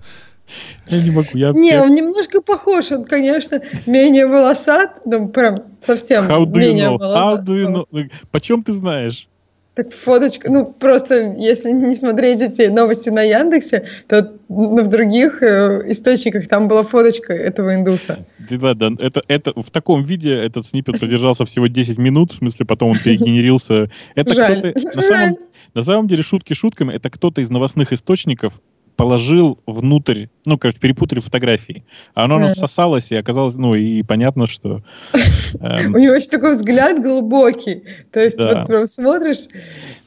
Я 0.89 1.03
не 1.03 1.11
могу. 1.11 1.29
Я, 1.35 1.53
не, 1.53 1.71
я... 1.71 1.83
он 1.83 1.95
немножко 1.95 2.41
похож. 2.41 2.91
Он, 2.93 3.05
конечно, 3.05 3.61
менее 3.87 4.27
волосат. 4.27 5.05
Ну, 5.05 5.29
прям 5.29 5.65
совсем 5.83 6.25
How 6.25 6.45
do 6.45 6.59
менее 6.59 6.87
you 6.87 6.95
know? 6.95 6.99
волосат. 6.99 7.41
How 7.41 7.45
do 7.45 7.55
you 7.57 7.87
know? 7.91 8.11
Почем 8.31 8.63
ты 8.63 8.73
знаешь? 8.73 9.29
Так 9.77 9.93
фоточка, 9.93 10.51
ну 10.51 10.65
просто 10.65 11.35
если 11.37 11.71
не 11.71 11.95
смотреть 11.97 12.41
эти 12.41 12.63
новости 12.63 13.11
на 13.11 13.21
Яндексе, 13.21 13.87
то 14.09 14.33
ну, 14.49 14.83
в 14.83 14.89
других 14.89 15.43
э, 15.43 15.83
источниках 15.91 16.49
там 16.49 16.67
была 16.67 16.83
фоточка 16.83 17.35
этого 17.35 17.75
индуса. 17.75 18.25
Да, 18.49 18.73
да, 18.73 18.91
это, 18.99 19.21
это 19.29 19.53
в 19.55 19.71
таком 19.71 20.03
виде 20.03 20.33
этот 20.35 20.67
снипет 20.67 20.99
продержался 20.99 21.45
всего 21.45 21.67
10 21.67 21.99
минут, 21.99 22.33
в 22.33 22.37
смысле 22.37 22.65
потом 22.65 22.93
он 22.93 23.01
перегенерился. 23.01 23.91
Это 24.15 24.31
кто-то 24.31 24.73
на 24.95 25.03
самом, 25.03 25.37
на 25.75 25.83
самом 25.83 26.09
деле 26.09 26.23
шутки 26.23 26.55
шутками, 26.55 26.95
это 26.95 27.11
кто-то 27.11 27.43
из 27.43 27.51
новостных 27.51 27.93
источников 27.93 28.55
положил 28.97 29.59
внутрь, 29.67 30.27
ну, 30.47 30.59
короче, 30.59 30.79
перепутали 30.81 31.21
фотографии. 31.21 31.85
А 32.15 32.25
оно 32.25 32.39
насосалось, 32.39 33.13
и 33.13 33.17
оказалось, 33.17 33.57
ну, 33.57 33.75
и 33.75 34.03
понятно, 34.03 34.47
что... 34.47 34.83
Эм, 35.61 35.95
У 35.95 35.99
него 35.99 36.15
еще 36.15 36.29
такой 36.29 36.57
взгляд 36.57 37.03
глубокий. 37.03 37.83
То 38.11 38.21
есть 38.21 38.37
вот 38.39 38.67
прям 38.67 38.87
смотришь 38.87 39.49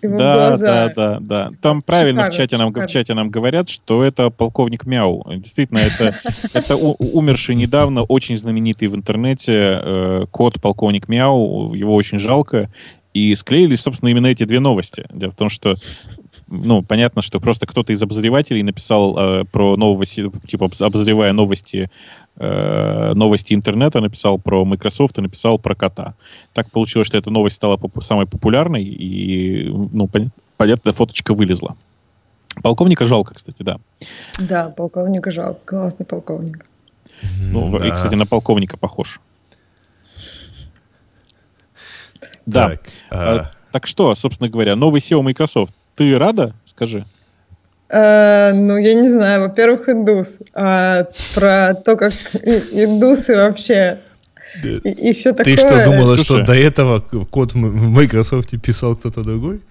глаза. 0.02 0.58
Да, 0.58 0.94
да, 0.96 1.18
да. 1.20 1.52
Там 1.62 1.82
правильно 1.82 2.30
в 2.30 2.34
чате 2.34 2.58
нам 2.58 2.74
в 2.74 2.88
чате 2.88 3.14
нам 3.14 3.30
говорят, 3.30 3.70
что 3.70 4.04
это 4.04 4.30
полковник 4.30 4.86
Мяу. 4.86 5.26
Действительно, 5.36 5.80
это 5.80 6.20
это 6.54 6.76
умерший 6.76 7.56
недавно, 7.56 8.04
очень 8.04 8.38
знаменитый 8.38 8.88
в 8.88 8.96
интернете 8.96 9.80
э, 9.82 10.26
кот 10.32 10.60
полковник 10.62 11.08
Мяу. 11.08 11.74
Его 11.74 11.94
очень 11.94 12.18
жалко. 12.18 12.70
И 13.14 13.34
склеились, 13.36 13.82
собственно, 13.82 14.10
именно 14.10 14.28
эти 14.28 14.44
две 14.46 14.60
новости. 14.60 15.06
Дело 15.12 15.32
в 15.32 15.36
том, 15.36 15.50
что 15.50 15.76
ну, 16.52 16.82
понятно, 16.82 17.22
что 17.22 17.40
просто 17.40 17.66
кто-то 17.68 17.94
из 17.94 18.02
обозревателей 18.02 18.64
написал 18.64 19.18
э, 19.18 19.46
про 19.46 19.78
новости, 19.78 20.32
типа, 20.48 20.70
обозревая 20.80 21.32
новости, 21.32 21.90
э, 22.38 23.14
новости 23.14 23.54
интернета, 23.54 24.02
написал 24.02 24.40
про 24.40 24.66
Microsoft 24.66 25.18
и 25.18 25.22
написал 25.22 25.60
про 25.60 25.76
кота. 25.76 26.16
Так 26.54 26.72
получилось, 26.72 27.08
что 27.08 27.18
эта 27.18 27.30
новость 27.30 27.58
стала 27.58 27.78
поп- 27.78 28.04
самой 28.04 28.26
популярной, 28.26 28.84
и, 28.84 29.70
ну, 29.70 30.06
пон- 30.06 30.30
понятно, 30.58 30.92
фоточка 30.92 31.34
вылезла. 31.34 31.76
Полковника 32.64 33.06
жалко, 33.06 33.36
кстати, 33.36 33.62
да. 33.62 33.80
Да, 34.40 34.70
полковника 34.70 35.32
жалко. 35.32 35.60
Классный 35.66 36.06
полковник. 36.06 36.66
Ну, 37.42 37.78
да. 37.78 37.88
и, 37.88 37.92
кстати, 37.92 38.16
на 38.16 38.26
полковника 38.26 38.78
похож. 38.78 39.22
Да. 42.46 42.70
Так, 42.70 42.82
а... 43.12 43.52
так 43.72 43.86
что, 43.86 44.16
собственно 44.16 44.50
говоря, 44.50 44.76
новый 44.76 45.00
SEO 45.00 45.22
Microsoft 45.22 45.74
ты 46.00 46.18
рада? 46.18 46.54
Скажи. 46.64 47.06
Uh, 47.90 48.54
ну, 48.54 48.78
я 48.78 48.94
не 48.94 49.10
знаю. 49.10 49.42
Во-первых, 49.42 49.90
индус. 49.90 50.38
А 50.54 51.08
про 51.36 51.74
то, 51.74 51.98
как 51.98 52.14
индусы 52.72 53.36
вообще 53.36 53.98
и, 54.64 55.10
и 55.10 55.14
все 55.14 55.34
такое. 55.34 55.56
Ты 55.56 55.62
что, 55.62 55.84
думала, 55.84 56.16
Слушай. 56.16 56.24
что 56.24 56.44
до 56.46 56.54
этого 56.54 57.00
код 57.00 57.54
в 57.54 57.58
Microsoft 57.58 58.50
писал 58.62 58.96
кто-то 58.96 59.24
другой? 59.24 59.62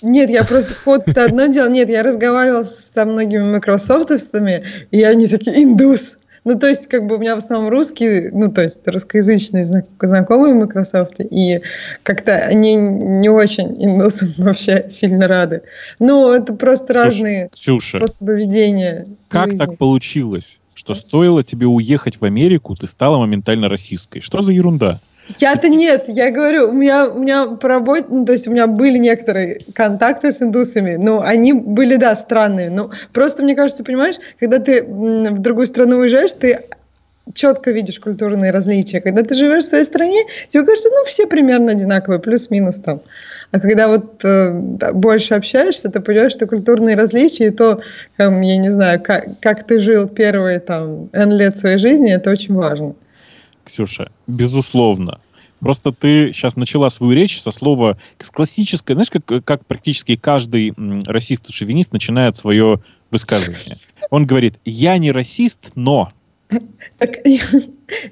Нет, 0.00 0.30
я 0.30 0.44
просто 0.44 0.72
код 0.84 1.02
это 1.06 1.24
одно 1.24 1.46
дело. 1.46 1.68
Нет, 1.68 1.90
я 1.90 2.02
разговаривала 2.02 2.62
с 2.62 2.90
там, 2.94 3.12
многими 3.12 3.42
майкрософтовцами, 3.42 4.64
и 4.90 5.02
они 5.02 5.28
такие, 5.28 5.62
индус. 5.62 6.16
Ну, 6.44 6.58
то 6.58 6.68
есть, 6.68 6.88
как 6.88 7.06
бы 7.06 7.16
у 7.16 7.18
меня 7.18 7.34
в 7.36 7.38
основном 7.38 7.70
русские, 7.70 8.30
ну, 8.32 8.52
то 8.52 8.62
есть 8.62 8.86
русскоязычные 8.86 9.84
знакомые 10.00 10.52
в 10.52 10.58
Microsoft, 10.58 11.14
и 11.18 11.62
как-то 12.02 12.34
они 12.34 12.74
не 12.74 13.30
очень 13.30 13.82
индусам 13.82 14.34
вообще 14.38 14.88
сильно 14.90 15.26
рады. 15.26 15.62
Ну, 15.98 16.30
это 16.32 16.52
просто 16.52 16.92
Слушай, 16.92 17.04
разные 17.04 17.48
Ксюша, 17.52 17.98
способы 17.98 18.36
ведения. 18.36 19.06
Как 19.28 19.46
жизни. 19.46 19.58
так 19.58 19.78
получилось, 19.78 20.58
что 20.74 20.92
стоило 20.92 21.42
тебе 21.42 21.66
уехать 21.66 22.20
в 22.20 22.24
Америку, 22.24 22.76
ты 22.76 22.86
стала 22.86 23.18
моментально 23.18 23.70
расистской? 23.70 24.20
Что 24.20 24.42
за 24.42 24.52
ерунда? 24.52 25.00
Я-то 25.38 25.68
нет, 25.68 26.04
я 26.08 26.30
говорю, 26.30 26.68
у 26.68 26.72
меня, 26.72 27.06
у 27.06 27.18
меня 27.18 27.46
по 27.46 27.68
работе, 27.68 28.06
ну, 28.10 28.26
то 28.26 28.32
есть 28.32 28.46
у 28.46 28.50
меня 28.50 28.66
были 28.66 28.98
некоторые 28.98 29.60
контакты 29.74 30.32
с 30.32 30.42
индусами, 30.42 30.96
но 30.96 31.22
они 31.22 31.54
были, 31.54 31.96
да, 31.96 32.14
странные. 32.14 32.70
Но 32.70 32.90
просто, 33.12 33.42
мне 33.42 33.54
кажется, 33.54 33.84
понимаешь, 33.84 34.16
когда 34.38 34.58
ты 34.58 34.82
в 34.82 35.38
другую 35.38 35.66
страну 35.66 35.98
уезжаешь, 35.98 36.32
ты 36.32 36.60
четко 37.32 37.70
видишь 37.70 38.00
культурные 38.00 38.50
различия. 38.50 39.00
Когда 39.00 39.22
ты 39.22 39.34
живешь 39.34 39.64
в 39.64 39.68
своей 39.68 39.84
стране, 39.84 40.24
тебе 40.50 40.64
кажется, 40.64 40.90
ну, 40.90 41.04
все 41.06 41.26
примерно 41.26 41.72
одинаковые, 41.72 42.20
плюс-минус 42.20 42.80
там. 42.80 43.00
А 43.50 43.60
когда 43.60 43.88
вот 43.88 44.22
э, 44.24 44.50
больше 44.92 45.34
общаешься, 45.34 45.88
ты 45.88 46.00
понимаешь, 46.00 46.32
что 46.32 46.46
культурные 46.46 46.96
различия, 46.96 47.46
и 47.46 47.50
то, 47.50 47.80
там, 48.16 48.40
я 48.40 48.56
не 48.56 48.70
знаю, 48.70 49.00
как, 49.00 49.26
как 49.40 49.64
ты 49.64 49.80
жил 49.80 50.08
первые 50.08 50.60
там 50.60 51.08
N 51.12 51.32
лет 51.32 51.56
своей 51.56 51.78
жизни, 51.78 52.12
это 52.12 52.30
очень 52.30 52.54
важно. 52.54 52.94
Ксюша, 53.64 54.10
безусловно. 54.26 55.20
Просто 55.60 55.92
ты 55.92 56.32
сейчас 56.32 56.56
начала 56.56 56.90
свою 56.90 57.14
речь 57.14 57.40
со 57.40 57.50
слова 57.50 57.96
с 58.18 58.30
классической, 58.30 58.92
знаешь, 58.92 59.10
как, 59.10 59.44
как 59.44 59.64
практически 59.64 60.16
каждый 60.16 60.74
расист 61.06 61.48
и 61.48 61.52
шовинист 61.52 61.92
начинает 61.92 62.36
свое 62.36 62.80
высказывание. 63.10 63.78
Он 64.10 64.26
говорит, 64.26 64.56
я 64.64 64.98
не 64.98 65.10
расист, 65.10 65.72
но... 65.74 66.12
Так, 66.98 67.16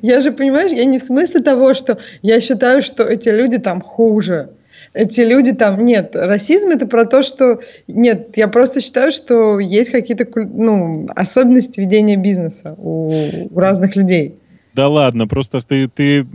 я 0.02 0.20
же, 0.20 0.32
понимаешь, 0.32 0.72
я 0.72 0.84
не 0.84 0.98
в 0.98 1.02
смысле 1.02 1.42
того, 1.42 1.74
что 1.74 1.98
я 2.22 2.40
считаю, 2.40 2.82
что 2.82 3.04
эти 3.04 3.28
люди 3.28 3.58
там 3.58 3.80
хуже. 3.82 4.50
Эти 4.94 5.20
люди 5.20 5.52
там... 5.52 5.84
Нет, 5.84 6.10
расизм 6.14 6.70
это 6.70 6.86
про 6.86 7.06
то, 7.06 7.22
что... 7.22 7.60
Нет, 7.86 8.36
я 8.36 8.48
просто 8.48 8.80
считаю, 8.80 9.12
что 9.12 9.58
есть 9.58 9.90
какие-то 9.90 10.26
ну, 10.34 11.08
особенности 11.14 11.80
ведения 11.80 12.16
бизнеса 12.16 12.74
у, 12.78 13.10
у 13.50 13.58
разных 13.58 13.96
людей. 13.96 14.36
Да 14.74 14.88
ладно, 14.88 15.26
просто 15.26 15.60
ты, 15.60 15.88
ты 15.88 16.26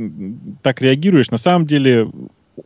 так 0.62 0.82
реагируешь. 0.82 1.32
На 1.32 1.38
самом 1.38 1.66
деле 1.66 2.10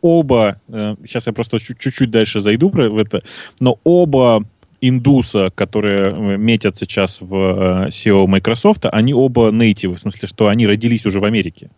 оба, 0.01 0.60
э, 0.67 0.95
сейчас 1.05 1.27
я 1.27 1.34
просто 1.34 1.60
чуть-чуть 1.60 2.12
дальше 2.12 2.39
зайду 2.39 2.69
в 2.69 2.97
это, 2.97 3.23
но 3.60 3.79
оба 3.84 4.43
индуса, 4.81 5.51
которые 5.53 6.12
э, 6.12 6.38
метят 6.38 6.77
сейчас 6.77 7.21
в 7.21 7.36
э, 7.36 7.88
SEO 7.89 8.27
Microsoft, 8.27 8.86
они 8.91 9.13
оба 9.13 9.51
native, 9.51 9.95
в 9.95 9.99
смысле, 9.99 10.27
что 10.27 10.47
они 10.47 10.67
родились 10.67 11.06
уже 11.06 11.19
в 11.19 11.25
Америке. 11.25 11.69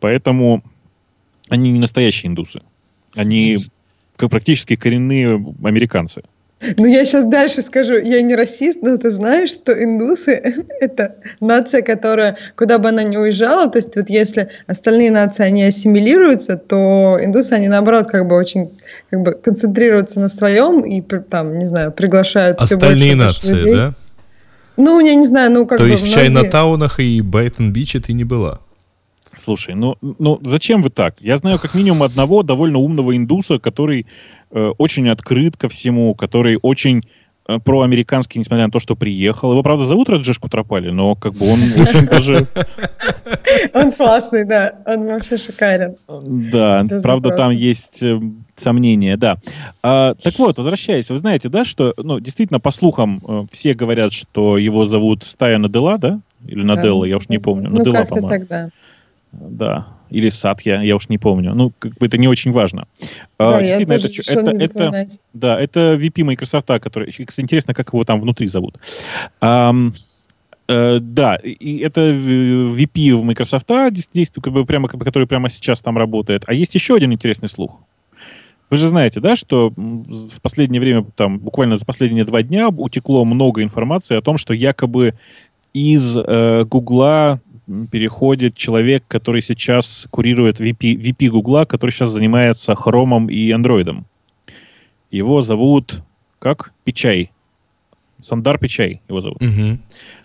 Поэтому 0.00 0.62
они 1.48 1.72
не 1.72 1.78
настоящие 1.78 2.28
индусы. 2.28 2.60
Они 3.14 3.58
как 4.16 4.30
практически 4.30 4.76
коренные 4.76 5.34
американцы. 5.62 6.22
Ну, 6.76 6.86
я 6.86 7.04
сейчас 7.04 7.26
дальше 7.26 7.62
скажу. 7.62 7.96
Я 7.98 8.22
не 8.22 8.34
расист, 8.34 8.78
но 8.80 8.96
ты 8.96 9.10
знаешь, 9.10 9.50
что 9.50 9.72
индусы— 9.72 10.64
это 10.80 11.16
нация, 11.40 11.82
которая, 11.82 12.36
куда 12.56 12.78
бы 12.78 12.88
она 12.88 13.02
ни 13.02 13.16
уезжала, 13.16 13.68
то 13.68 13.78
есть 13.78 13.94
вот 13.96 14.08
если 14.08 14.48
остальные 14.66 15.10
нации, 15.10 15.44
они 15.44 15.64
ассимилируются, 15.64 16.56
то 16.56 17.18
индусы, 17.20 17.52
они 17.52 17.68
наоборот 17.68 18.06
как 18.06 18.26
бы 18.26 18.36
очень 18.36 18.70
как 19.10 19.20
бы 19.20 19.32
концентрируются 19.32 20.20
на 20.20 20.28
своем 20.28 20.80
и 20.82 21.02
там, 21.28 21.58
не 21.58 21.66
знаю, 21.66 21.92
приглашают 21.92 22.60
Остальные 22.60 23.14
нации, 23.14 23.54
людей. 23.54 23.76
да? 23.76 23.94
Ну, 24.76 25.00
я 25.00 25.14
не 25.14 25.26
знаю, 25.26 25.52
ну 25.52 25.66
как 25.66 25.78
То 25.78 25.84
бы... 25.84 25.90
То 25.90 25.92
есть 25.92 26.06
в 26.06 26.14
Чайна-таунах 26.14 26.98
и 26.98 27.20
Брайтон-Биче 27.20 28.00
ты 28.00 28.12
не 28.12 28.24
была? 28.24 28.60
Слушай, 29.38 29.74
ну, 29.74 29.96
ну 30.00 30.38
зачем 30.42 30.82
вы 30.82 30.90
так? 30.90 31.16
Я 31.20 31.36
знаю 31.36 31.58
как 31.58 31.74
минимум 31.74 32.02
одного 32.02 32.42
довольно 32.42 32.78
умного 32.78 33.16
индуса, 33.16 33.58
который 33.58 34.06
э, 34.50 34.72
очень 34.78 35.08
открыт 35.08 35.56
ко 35.56 35.68
всему, 35.68 36.14
который 36.14 36.58
очень 36.62 37.02
э, 37.46 37.58
проамериканский, 37.58 38.38
несмотря 38.38 38.66
на 38.66 38.70
то, 38.70 38.80
что 38.80 38.96
приехал. 38.96 39.52
Его, 39.52 39.62
правда, 39.62 39.84
зовут 39.84 40.08
Раджеш 40.08 40.38
Кутрапали, 40.38 40.90
но 40.90 41.14
как 41.14 41.34
бы 41.34 41.46
он 41.46 41.58
очень 41.76 42.06
даже... 42.06 42.46
Он 43.72 43.92
классный, 43.92 44.44
да. 44.44 44.74
Он 44.86 45.06
вообще 45.06 45.38
шикарен. 45.38 45.96
Да, 46.08 46.86
правда, 47.02 47.30
там 47.30 47.50
есть 47.50 48.02
э, 48.02 48.20
сомнения, 48.54 49.16
да. 49.16 49.38
А, 49.82 50.14
так 50.14 50.38
вот, 50.38 50.56
возвращаясь, 50.56 51.10
вы 51.10 51.18
знаете, 51.18 51.48
да, 51.48 51.64
что, 51.64 51.94
ну, 51.96 52.20
действительно, 52.20 52.60
по 52.60 52.70
слухам, 52.70 53.20
э, 53.26 53.44
все 53.50 53.74
говорят, 53.74 54.12
что 54.12 54.58
его 54.58 54.84
зовут 54.84 55.24
Стая 55.24 55.58
Надела, 55.58 55.98
да? 55.98 56.20
Или 56.46 56.62
Наделла, 56.62 57.04
я 57.04 57.16
уж 57.16 57.28
не 57.28 57.38
помню. 57.38 57.70
Ну, 57.70 57.78
Надела, 57.78 58.04
по-моему. 58.04 58.70
Да, 59.40 59.88
или 60.10 60.30
Сатья, 60.30 60.80
я 60.82 60.96
уж 60.96 61.08
не 61.08 61.18
помню. 61.18 61.54
Ну, 61.54 61.72
как 61.78 61.94
бы 61.94 62.06
это 62.06 62.18
не 62.18 62.28
очень 62.28 62.52
важно. 62.52 62.86
А, 63.38 63.52
да, 63.52 63.62
Действительно, 63.62 63.94
это, 63.94 64.08
это, 64.32 64.50
это, 64.50 65.08
да, 65.32 65.60
это 65.60 65.94
VP 65.94 66.24
Microsoft, 66.24 66.66
который, 66.66 67.12
интересно, 67.36 67.74
как 67.74 67.92
его 67.92 68.04
там 68.04 68.20
внутри 68.20 68.46
зовут. 68.46 68.78
Um, 69.40 69.92
Uh, 70.66 70.98
да, 70.98 71.34
и 71.34 71.76
это 71.80 72.00
VP 72.00 73.14
в 73.14 73.22
Microsoft, 73.22 73.66
действует, 73.90 74.42
как 74.42 74.50
бы 74.50 74.64
прямо, 74.64 74.88
который 74.88 75.28
прямо 75.28 75.50
сейчас 75.50 75.82
там 75.82 75.98
работает. 75.98 76.44
А 76.46 76.54
есть 76.54 76.74
еще 76.74 76.94
один 76.94 77.12
интересный 77.12 77.50
слух. 77.50 77.80
Вы 78.70 78.78
же 78.78 78.88
знаете, 78.88 79.20
да, 79.20 79.36
что 79.36 79.74
в 79.76 80.40
последнее 80.40 80.80
время, 80.80 81.04
там, 81.16 81.38
буквально 81.38 81.76
за 81.76 81.84
последние 81.84 82.24
два 82.24 82.42
дня 82.42 82.70
утекло 82.70 83.26
много 83.26 83.62
информации 83.62 84.16
о 84.16 84.22
том, 84.22 84.38
что 84.38 84.54
якобы 84.54 85.14
из 85.74 86.16
э, 86.16 86.64
Гугла 86.64 87.40
переходит 87.90 88.56
человек, 88.56 89.04
который 89.08 89.42
сейчас 89.42 90.06
курирует 90.10 90.60
VP, 90.60 90.96
VP 90.96 91.28
Гугла, 91.28 91.64
который 91.64 91.90
сейчас 91.90 92.10
занимается 92.10 92.74
хромом 92.74 93.28
и 93.28 93.50
андроидом. 93.50 94.06
Его 95.10 95.42
зовут 95.42 96.02
как? 96.38 96.72
Печай. 96.84 97.32
Сандар 98.20 98.58
Печай 98.58 99.00
его 99.08 99.20
зовут. 99.20 99.42
Угу. 99.42 99.78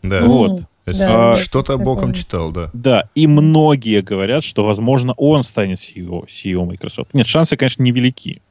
Да. 0.04 0.22
Вот. 0.26 0.64
Да, 0.86 1.32
а, 1.32 1.36
Что-то 1.36 1.78
боком 1.78 2.14
читал, 2.14 2.52
да. 2.52 2.70
Да, 2.74 3.10
и 3.16 3.28
многие 3.28 4.02
говорят, 4.02 4.44
что, 4.44 4.66
возможно, 4.66 5.14
он 5.14 5.44
станет 5.44 5.78
CEO, 5.80 6.26
CEO 6.26 6.66
Microsoft. 6.66 7.14
Нет, 7.14 7.28
шансы, 7.28 7.56
конечно, 7.58 7.84
невелики. 7.84 8.42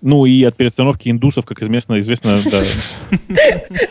Ну 0.00 0.26
и 0.26 0.44
от 0.44 0.56
перестановки 0.56 1.08
индусов, 1.08 1.44
как 1.44 1.60
известно, 1.62 1.98
известно, 1.98 2.38
да. 2.50 2.62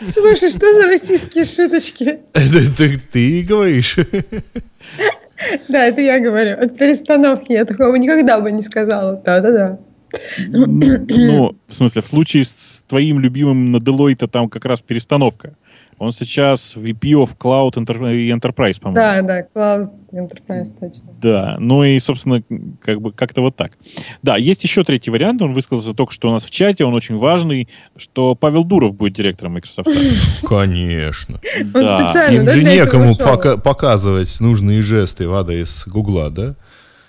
Слушай, 0.02 0.50
что 0.50 0.80
за 0.80 0.86
российские 0.86 1.44
шуточки? 1.44 2.20
Это 2.32 3.00
ты 3.12 3.42
говоришь. 3.42 3.96
Да, 5.68 5.86
это 5.86 6.00
я 6.00 6.18
говорю. 6.18 6.60
От 6.60 6.76
перестановки 6.76 7.52
я 7.52 7.64
такого 7.64 7.94
никогда 7.94 8.40
бы 8.40 8.50
не 8.50 8.64
сказала. 8.64 9.22
Да-да-да. 9.24 9.78
Ну, 10.48 11.56
в 11.66 11.74
смысле, 11.74 12.02
в 12.02 12.06
случае 12.06 12.44
с 12.44 12.82
твоим 12.88 13.20
любимым 13.20 13.70
на 13.70 13.76
Deloitte 13.76 14.26
там 14.26 14.48
как 14.48 14.64
раз 14.64 14.82
перестановка. 14.82 15.54
Он 15.98 16.12
сейчас 16.12 16.76
VP 16.76 17.12
of 17.12 17.36
Cloud 17.36 17.72
Enterprise, 17.74 18.80
по-моему. 18.80 18.94
Да, 18.94 19.22
да, 19.22 19.40
Cloud 19.54 19.90
Enterprise, 20.12 20.72
точно. 20.78 21.12
Да, 21.20 21.56
ну 21.58 21.82
и, 21.82 21.98
собственно, 21.98 22.42
как 22.80 23.00
бы 23.00 23.12
как-то 23.12 23.40
вот 23.40 23.56
так. 23.56 23.72
Да, 24.22 24.36
есть 24.36 24.62
еще 24.62 24.84
третий 24.84 25.10
вариант, 25.10 25.42
он 25.42 25.52
высказался 25.52 25.94
только 25.94 26.12
что 26.12 26.28
у 26.28 26.32
нас 26.32 26.44
в 26.44 26.50
чате, 26.50 26.84
он 26.84 26.94
очень 26.94 27.16
важный, 27.16 27.68
что 27.96 28.34
Павел 28.34 28.64
Дуров 28.64 28.94
будет 28.94 29.14
директором 29.14 29.54
Microsoft. 29.54 29.88
Конечно. 30.46 31.40
Да. 31.64 32.28
Им 32.30 32.48
же 32.48 32.62
некому 32.62 33.16
показывать 33.16 34.40
нужные 34.40 34.82
жесты 34.82 35.28
в 35.28 35.34
адрес 35.34 35.84
Гугла, 35.86 36.30
да? 36.30 36.54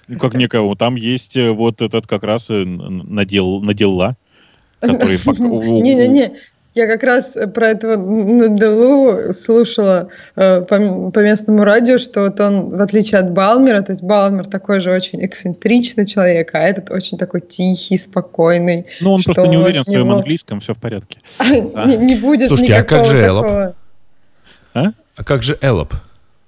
Ну, 0.10 0.18
как 0.18 0.34
некого. 0.34 0.76
Там 0.76 0.96
есть 0.96 1.38
э, 1.38 1.52
вот 1.52 1.84
этот 1.84 2.08
как 2.08 2.24
раз 2.24 2.50
э, 2.50 2.64
надел, 2.66 3.62
надела, 3.62 4.18
который... 4.80 5.20
Не-не-не, 5.82 6.34
я 6.76 6.88
как 6.88 7.04
раз 7.04 7.32
про 7.54 7.70
этого 7.70 7.96
Наделу 7.98 9.34
слушала 9.34 10.10
э, 10.36 10.62
по, 10.62 11.12
по 11.12 11.20
местному 11.20 11.64
радио, 11.64 11.98
что 11.98 12.22
вот 12.22 12.40
он, 12.40 12.70
в 12.70 12.82
отличие 12.82 13.20
от 13.20 13.32
Балмера, 13.32 13.82
то 13.82 13.92
есть 13.92 14.04
Балмер 14.04 14.46
такой 14.46 14.80
же 14.80 14.92
очень 14.92 15.26
эксцентричный 15.26 16.06
человек, 16.06 16.52
а 16.54 16.60
этот 16.60 16.92
очень 16.92 17.18
такой 17.18 17.42
тихий, 17.42 17.98
спокойный. 17.98 18.86
Ну, 19.02 19.14
он 19.14 19.24
просто 19.24 19.48
не 19.48 19.58
уверен 19.58 19.82
в 19.82 19.86
своем 19.86 20.08
него... 20.08 20.18
английском, 20.18 20.60
все 20.60 20.74
в 20.74 20.78
порядке. 20.78 21.20
А? 21.76 21.86
Не, 21.86 22.16
будет 22.16 22.48
Слушайте, 22.48 22.76
а 22.76 22.84
как 22.84 23.06
же 23.06 23.18
Эллоп? 23.18 23.46
А? 23.46 23.74
а 25.16 25.24
как 25.24 25.44
же 25.44 25.58
Эллоп? 25.62 25.94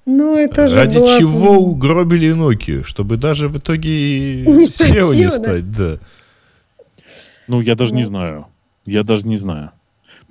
Ну, 0.06 0.38
это 0.38 0.68
же 0.68 0.76
Ради 0.76 0.98
чего 0.98 1.58
угробили 1.58 2.34
Nokia? 2.34 2.84
Чтобы 2.84 3.18
даже 3.18 3.50
в 3.50 3.58
итоге 3.58 3.90
не 4.46 4.66
SEO 4.66 5.16
не 5.16 5.30
стать, 5.30 5.72
да. 5.72 5.98
Ну, 7.48 7.62
я 7.62 7.76
даже 7.76 7.94
не 7.94 8.04
знаю. 8.04 8.48
Я 8.86 9.04
даже 9.04 9.28
не 9.28 9.38
знаю. 9.38 9.72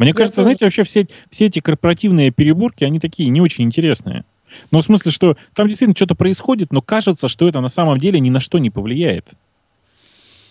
Мне 0.05 0.14
кажется, 0.14 0.36
тоже... 0.36 0.44
знаете, 0.44 0.64
вообще 0.64 0.82
все, 0.82 1.07
все 1.30 1.46
эти 1.46 1.61
корпоративные 1.61 2.30
переборки, 2.30 2.84
они 2.84 2.98
такие 2.98 3.28
не 3.28 3.40
очень 3.40 3.64
интересные. 3.64 4.24
Ну, 4.70 4.80
в 4.80 4.84
смысле, 4.84 5.12
что 5.12 5.36
там 5.55 5.68
действительно 5.68 5.94
что-то 5.94 6.14
происходит, 6.14 6.72
но 6.72 6.80
кажется, 6.80 7.28
что 7.28 7.48
это 7.48 7.61
на 7.61 7.68
самом 7.68 7.98
деле 7.98 8.18
ни 8.18 8.30
на 8.30 8.40
что 8.40 8.59
не 8.59 8.70
повлияет. 8.70 9.28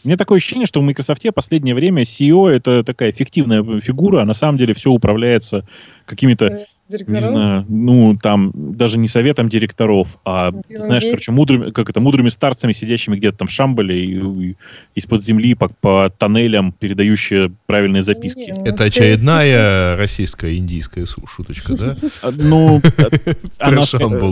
У 0.04 0.08
меня 0.08 0.18
такое 0.18 0.38
ощущение, 0.38 0.68
что 0.68 0.80
в 0.80 0.84
Microsoft 0.84 1.26
в 1.26 1.32
последнее 1.32 1.74
время 1.74 2.04
CEO 2.04 2.48
это 2.48 2.84
такая 2.84 3.12
фиктивная 3.12 3.64
фигура, 3.82 4.22
а 4.22 4.26
на 4.26 4.36
самом 4.36 4.58
деле 4.58 4.74
все 4.74 4.92
управляется 4.92 5.68
какими-то 6.06 6.66
Директоров? 6.90 7.22
Не 7.22 7.26
знаю, 7.26 7.66
ну, 7.70 8.18
там, 8.22 8.52
даже 8.56 8.98
не 8.98 9.08
советом 9.08 9.48
директоров, 9.48 10.18
а, 10.26 10.52
Билл 10.52 10.64
знаешь, 10.68 11.04
Гейтс. 11.04 11.12
короче, 11.12 11.32
мудрыми, 11.32 11.70
как 11.70 11.88
это, 11.88 12.00
мудрыми 12.00 12.30
старцами, 12.30 12.74
сидящими 12.74 13.16
где-то 13.16 13.38
там 13.38 13.48
в 13.48 13.52
Шамбале 13.52 14.04
и, 14.04 14.16
и 14.16 14.56
из-под 14.96 15.24
земли 15.24 15.54
по, 15.54 15.70
по 15.70 16.12
тоннелям, 16.18 16.72
передающие 16.72 17.52
правильные 17.68 18.02
записки. 18.02 18.40
Не, 18.40 18.54
ну, 18.54 18.64
это 18.66 18.86
очередная 18.86 19.98
российская 19.98 20.56
индийская 20.56 21.06
шуточка, 21.06 21.78
да? 21.78 21.98
А, 22.24 22.32
ну, 22.32 22.82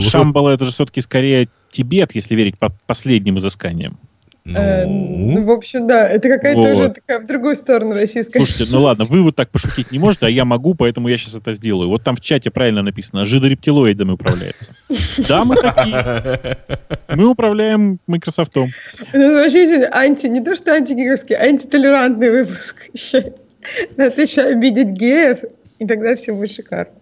Шамбала 0.00 0.50
это 0.50 0.64
же 0.64 0.72
все-таки 0.72 1.00
скорее 1.00 1.48
Тибет, 1.70 2.14
если 2.14 2.34
верить 2.34 2.58
по 2.58 2.72
последним 2.86 3.38
изысканиям. 3.38 3.98
Э, 4.44 4.86
ну, 4.86 5.40
ну 5.40 5.44
в 5.44 5.50
общем, 5.50 5.86
да, 5.86 6.08
это 6.08 6.28
какая-то 6.28 6.60
вот. 6.60 6.72
уже 6.72 6.88
такая 6.90 7.20
в 7.20 7.26
другую 7.26 7.54
сторону 7.56 7.92
российская. 7.92 8.38
Слушайте, 8.38 8.72
ну 8.72 8.82
ладно, 8.82 9.04
вы 9.04 9.22
вот 9.22 9.36
так 9.36 9.50
пошутить 9.50 9.92
не 9.92 9.98
можете, 9.98 10.26
а 10.26 10.28
я 10.28 10.44
могу, 10.44 10.74
поэтому 10.74 11.08
я 11.08 11.18
сейчас 11.18 11.34
это 11.34 11.54
сделаю. 11.54 11.88
Вот 11.88 12.02
там 12.02 12.16
в 12.16 12.20
чате 12.20 12.50
правильно 12.50 12.82
написано, 12.82 13.24
жидорептилоидами 13.26 14.12
управляется. 14.12 14.72
Да, 15.28 15.44
мы 15.44 15.56
такие. 15.56 16.56
Мы 17.08 17.28
управляем 17.28 17.98
Microsoft. 18.06 18.56
Это 18.56 18.68
вообще 19.12 19.88
анти, 19.92 20.26
не 20.26 20.40
то 20.40 20.56
что 20.56 20.72
антигиговский, 20.72 21.34
а 21.34 21.42
антитолерантный 21.42 22.30
выпуск 22.30 22.76
еще. 22.92 23.34
Надо 23.96 24.22
еще 24.22 24.42
обидеть 24.42 24.90
геев, 24.90 25.40
и 25.78 25.86
тогда 25.86 26.16
все 26.16 26.32
будет 26.32 26.52
шикарно. 26.52 26.92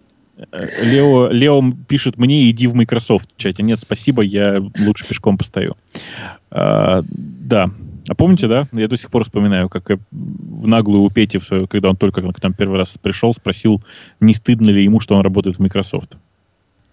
Лео, 0.51 1.29
Лео 1.29 1.63
пишет 1.87 2.17
мне, 2.17 2.49
иди 2.49 2.67
в 2.67 2.75
Microsoft 2.75 3.29
чате. 3.37 3.63
Нет, 3.63 3.79
спасибо, 3.79 4.21
я 4.21 4.63
лучше 4.79 5.07
пешком 5.07 5.37
постою. 5.37 5.75
А, 6.51 7.03
да. 7.09 7.71
А 8.09 8.15
помните, 8.15 8.47
да? 8.47 8.67
Я 8.71 8.87
до 8.87 8.95
сих 8.95 9.09
пор 9.09 9.23
вспоминаю, 9.25 9.67
как 9.67 9.89
в 10.11 10.67
наглую 10.67 11.01
у 11.01 11.09
Пети, 11.09 11.39
когда 11.67 11.89
он 11.89 11.97
только 11.97 12.21
к 12.21 12.43
нам 12.43 12.53
первый 12.53 12.77
раз 12.77 12.97
пришел, 13.01 13.33
спросил, 13.33 13.83
не 14.19 14.33
стыдно 14.33 14.69
ли 14.69 14.83
ему, 14.83 14.99
что 14.99 15.15
он 15.15 15.21
работает 15.21 15.57
в 15.57 15.59
Microsoft. 15.59 16.17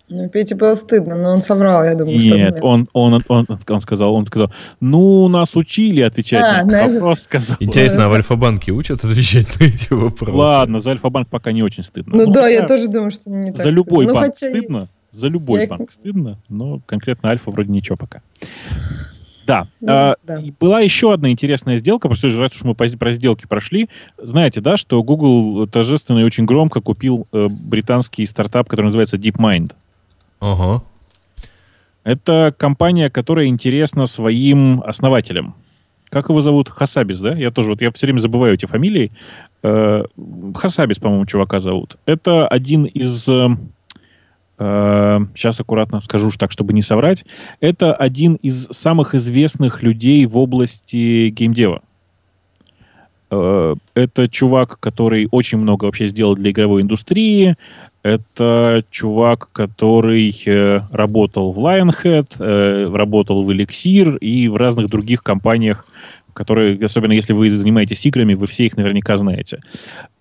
Ну, 0.09 0.29
Пете 0.29 0.55
было 0.55 0.77
стыдно, 0.77 1.15
но 1.15 1.31
он 1.31 1.41
соврал, 1.41 1.83
я 1.83 1.95
думаю. 1.95 2.19
Нет, 2.19 2.59
он, 2.61 2.89
он, 2.93 3.23
он, 3.27 3.47
он, 3.49 3.81
сказал, 3.81 4.15
он 4.15 4.27
сказал, 4.27 4.53
ну, 4.79 5.29
нас 5.29 5.57
учили 5.57 6.03
отвечать 6.03 6.45
а, 6.45 6.65
на 6.65 6.83
этот 6.83 6.95
вопрос. 6.95 7.21
Сказал. 7.25 7.57
Интересно, 7.59 8.05
а 8.05 8.09
в 8.09 8.13
Альфа-банке 8.13 8.73
учат 8.73 9.03
отвечать 9.03 9.59
на 9.59 9.65
эти 9.65 9.93
вопросы? 9.95 10.37
Ладно, 10.37 10.81
за 10.81 10.91
Альфа-банк 10.91 11.29
пока 11.29 11.53
не 11.53 11.63
очень 11.63 11.83
стыдно. 11.83 12.15
Ну, 12.15 12.27
ну 12.27 12.33
да, 12.33 12.43
хотя, 12.43 12.55
я 12.55 12.69
тоже 12.69 12.89
думаю, 12.89 13.13
что 13.13 13.31
не 13.31 13.51
так 13.53 13.63
За 13.63 13.71
любой 13.71 14.05
стыдно. 14.05 14.21
Ну, 14.21 14.21
банк 14.21 14.37
стыдно, 14.37 14.89
за 15.11 15.29
любой 15.29 15.61
я... 15.63 15.67
банк 15.69 15.91
стыдно, 15.91 16.39
но 16.51 16.81
конкретно 16.85 17.31
Альфа 17.31 17.51
вроде 17.51 17.73
ничего 17.73 17.97
пока. 17.97 18.21
Да. 19.47 19.69
Ну, 19.81 19.89
а, 19.91 20.17
да. 20.23 20.43
Была 20.61 20.81
еще 20.81 21.15
одна 21.15 21.31
интересная 21.31 21.77
сделка, 21.77 22.09
просто 22.09 22.29
раз 22.39 22.53
уж 22.57 22.63
мы 22.65 22.75
про 22.75 23.13
сделки 23.13 23.47
прошли. 23.47 23.89
Знаете, 24.19 24.61
да, 24.61 24.77
что 24.77 25.03
Google 25.03 25.67
торжественно 25.67 26.19
и 26.19 26.25
очень 26.25 26.45
громко 26.45 26.83
купил 26.83 27.27
э, 27.33 27.49
британский 27.49 28.27
стартап, 28.27 28.69
который 28.69 28.87
называется 28.87 29.17
DeepMind. 29.17 29.73
Ага. 30.45 30.83
Это 32.05 32.55
компания, 32.59 33.09
которая 33.09 33.47
интересна 33.47 34.05
своим 34.05 34.83
основателям. 34.85 35.55
Как 36.11 36.29
его 36.29 36.43
зовут? 36.43 36.69
Хасабис, 36.69 37.21
да? 37.21 37.35
Я 37.35 37.51
тоже, 37.51 37.71
вот 37.71 37.81
я 37.81 37.91
все 37.93 38.07
время 38.07 38.19
забываю 38.19 38.53
эти 38.53 38.67
фамилии. 38.67 39.11
Э, 39.63 40.05
Хасабис, 40.55 40.99
по-моему, 40.99 41.25
чувака 41.25 41.61
зовут. 41.61 41.97
Это 42.05 42.47
один 42.47 42.85
из... 42.85 43.27
Э, 43.27 43.57
сейчас 45.35 45.61
аккуратно 45.61 46.01
скажу 46.01 46.31
так, 46.39 46.53
чтобы 46.53 46.75
не 46.75 46.83
соврать. 46.83 47.25
Это 47.61 47.95
один 47.95 48.35
из 48.35 48.69
самых 48.71 49.15
известных 49.15 49.83
людей 49.83 50.27
в 50.27 50.37
области 50.37 51.31
геймдева. 51.31 51.81
Это 53.31 54.29
чувак, 54.31 54.79
который 54.79 55.27
очень 55.33 55.59
много 55.59 55.87
вообще 55.87 56.07
сделал 56.07 56.37
для 56.37 56.51
игровой 56.51 56.83
индустрии. 56.83 57.57
Это 58.05 58.85
чувак, 58.91 59.49
который 59.53 60.31
работал 60.93 61.53
в 61.53 61.59
Lionhead, 61.59 62.95
работал 62.95 63.43
в 63.43 63.51
Elixir 63.51 64.19
и 64.19 64.47
в 64.49 64.57
разных 64.57 64.89
других 64.89 65.23
компаниях 65.23 65.87
которые, 66.35 66.85
особенно 66.85 67.13
если 67.13 67.33
вы 67.33 67.49
занимаетесь 67.49 68.05
играми, 68.05 68.35
вы 68.35 68.47
все 68.47 68.67
их 68.67 68.77
наверняка 68.77 69.17
знаете. 69.17 69.61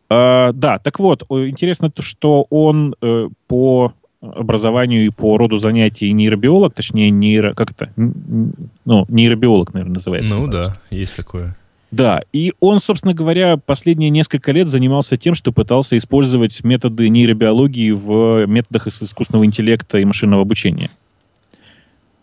А, 0.10 0.52
да, 0.54 0.80
так 0.80 1.00
вот, 1.00 1.24
интересно 1.30 1.90
то, 1.90 2.02
что 2.02 2.46
он 2.50 2.96
э, 3.02 3.30
по 3.48 3.94
образованию 4.22 5.06
и 5.06 5.10
по 5.10 5.36
роду 5.38 5.58
занятий 5.58 6.12
нейробиолог, 6.14 6.74
точнее, 6.74 7.10
нейро... 7.10 7.54
Как 7.54 7.72
это? 7.72 7.92
Ну, 7.98 9.06
нейробиолог, 9.10 9.74
наверное, 9.74 9.96
называется. 9.96 10.34
Ну 10.34 10.48
да, 10.48 10.64
есть 10.92 11.16
такое. 11.16 11.58
Да, 11.94 12.24
и 12.32 12.54
он, 12.60 12.80
собственно 12.80 13.14
говоря, 13.14 13.56
последние 13.56 14.10
несколько 14.10 14.52
лет 14.52 14.68
занимался 14.68 15.16
тем, 15.16 15.36
что 15.36 15.52
пытался 15.52 15.96
использовать 15.96 16.64
методы 16.64 17.08
нейробиологии 17.08 17.92
в 17.92 18.48
методах 18.48 18.88
искусственного 18.88 19.46
интеллекта 19.46 20.00
и 20.00 20.06
машинного 20.06 20.42
обучения. 20.42 20.90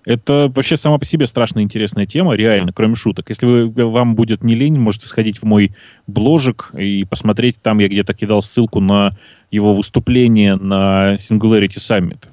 Это 0.04 0.50
вообще 0.52 0.76
сама 0.76 0.98
по 0.98 1.04
себе 1.04 1.28
страшно 1.28 1.60
интересная 1.62 2.04
тема, 2.04 2.34
реально, 2.34 2.72
кроме 2.72 2.96
шуток. 2.96 3.28
Если 3.28 3.46
вы, 3.46 3.68
вам 3.68 4.16
будет 4.16 4.42
не 4.42 4.56
лень, 4.56 4.76
можете 4.76 5.06
сходить 5.06 5.38
в 5.38 5.44
мой 5.44 5.70
бложик 6.08 6.72
и 6.76 7.04
посмотреть. 7.04 7.62
Там 7.62 7.78
я 7.78 7.86
где-то 7.86 8.12
кидал 8.12 8.42
ссылку 8.42 8.80
на 8.80 9.16
его 9.52 9.72
выступление 9.72 10.56
на 10.56 11.14
Singularity 11.14 11.76
Summit. 11.76 12.24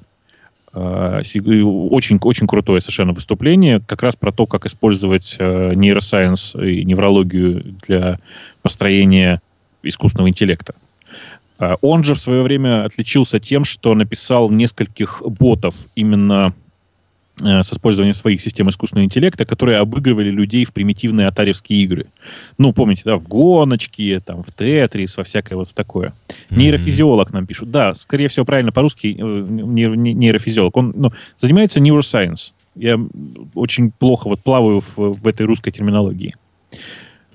А, 0.72 1.20
очень, 1.20 2.18
очень 2.22 2.46
крутое 2.46 2.80
совершенно 2.80 3.12
выступление, 3.12 3.80
как 3.86 4.02
раз 4.02 4.16
про 4.16 4.32
то, 4.32 4.46
как 4.46 4.66
использовать 4.66 5.36
э, 5.38 5.72
нейросайенс 5.74 6.54
и 6.56 6.84
неврологию 6.84 7.76
для 7.86 8.18
построения 8.62 9.40
искусственного 9.82 10.28
интеллекта. 10.28 10.74
А, 11.58 11.76
он 11.80 12.04
же 12.04 12.14
в 12.14 12.18
свое 12.18 12.42
время 12.42 12.84
отличился 12.84 13.40
тем, 13.40 13.64
что 13.64 13.94
написал 13.94 14.50
нескольких 14.50 15.22
ботов 15.24 15.74
именно 15.94 16.52
Э, 16.52 16.67
с 17.40 17.72
использованием 17.72 18.14
своих 18.14 18.40
систем 18.40 18.68
искусственного 18.68 19.04
интеллекта, 19.04 19.44
которые 19.44 19.78
обыгрывали 19.78 20.30
людей 20.30 20.64
в 20.64 20.72
примитивные 20.72 21.26
атаревские 21.26 21.82
игры. 21.82 22.06
Ну, 22.58 22.72
помните, 22.72 23.02
да, 23.04 23.16
в 23.16 23.28
гоночки, 23.28 24.20
там, 24.24 24.42
в 24.42 24.52
Тетрис, 24.52 25.16
во 25.16 25.24
всякое 25.24 25.56
вот 25.56 25.74
такое. 25.74 26.12
Mm-hmm. 26.28 26.56
Нейрофизиолог 26.56 27.32
нам 27.32 27.46
пишут. 27.46 27.70
Да, 27.70 27.94
скорее 27.94 28.28
всего, 28.28 28.44
правильно 28.44 28.72
по-русски 28.72 29.16
э, 29.18 29.22
нейрофизиолог. 29.22 30.76
Он 30.76 30.92
ну, 30.96 31.12
занимается 31.36 31.80
neuroscience. 31.80 32.52
Я 32.74 32.98
очень 33.54 33.90
плохо 33.90 34.28
вот 34.28 34.40
плаваю 34.40 34.80
в, 34.80 34.96
в 34.96 35.26
этой 35.26 35.46
русской 35.46 35.70
терминологии. 35.70 36.36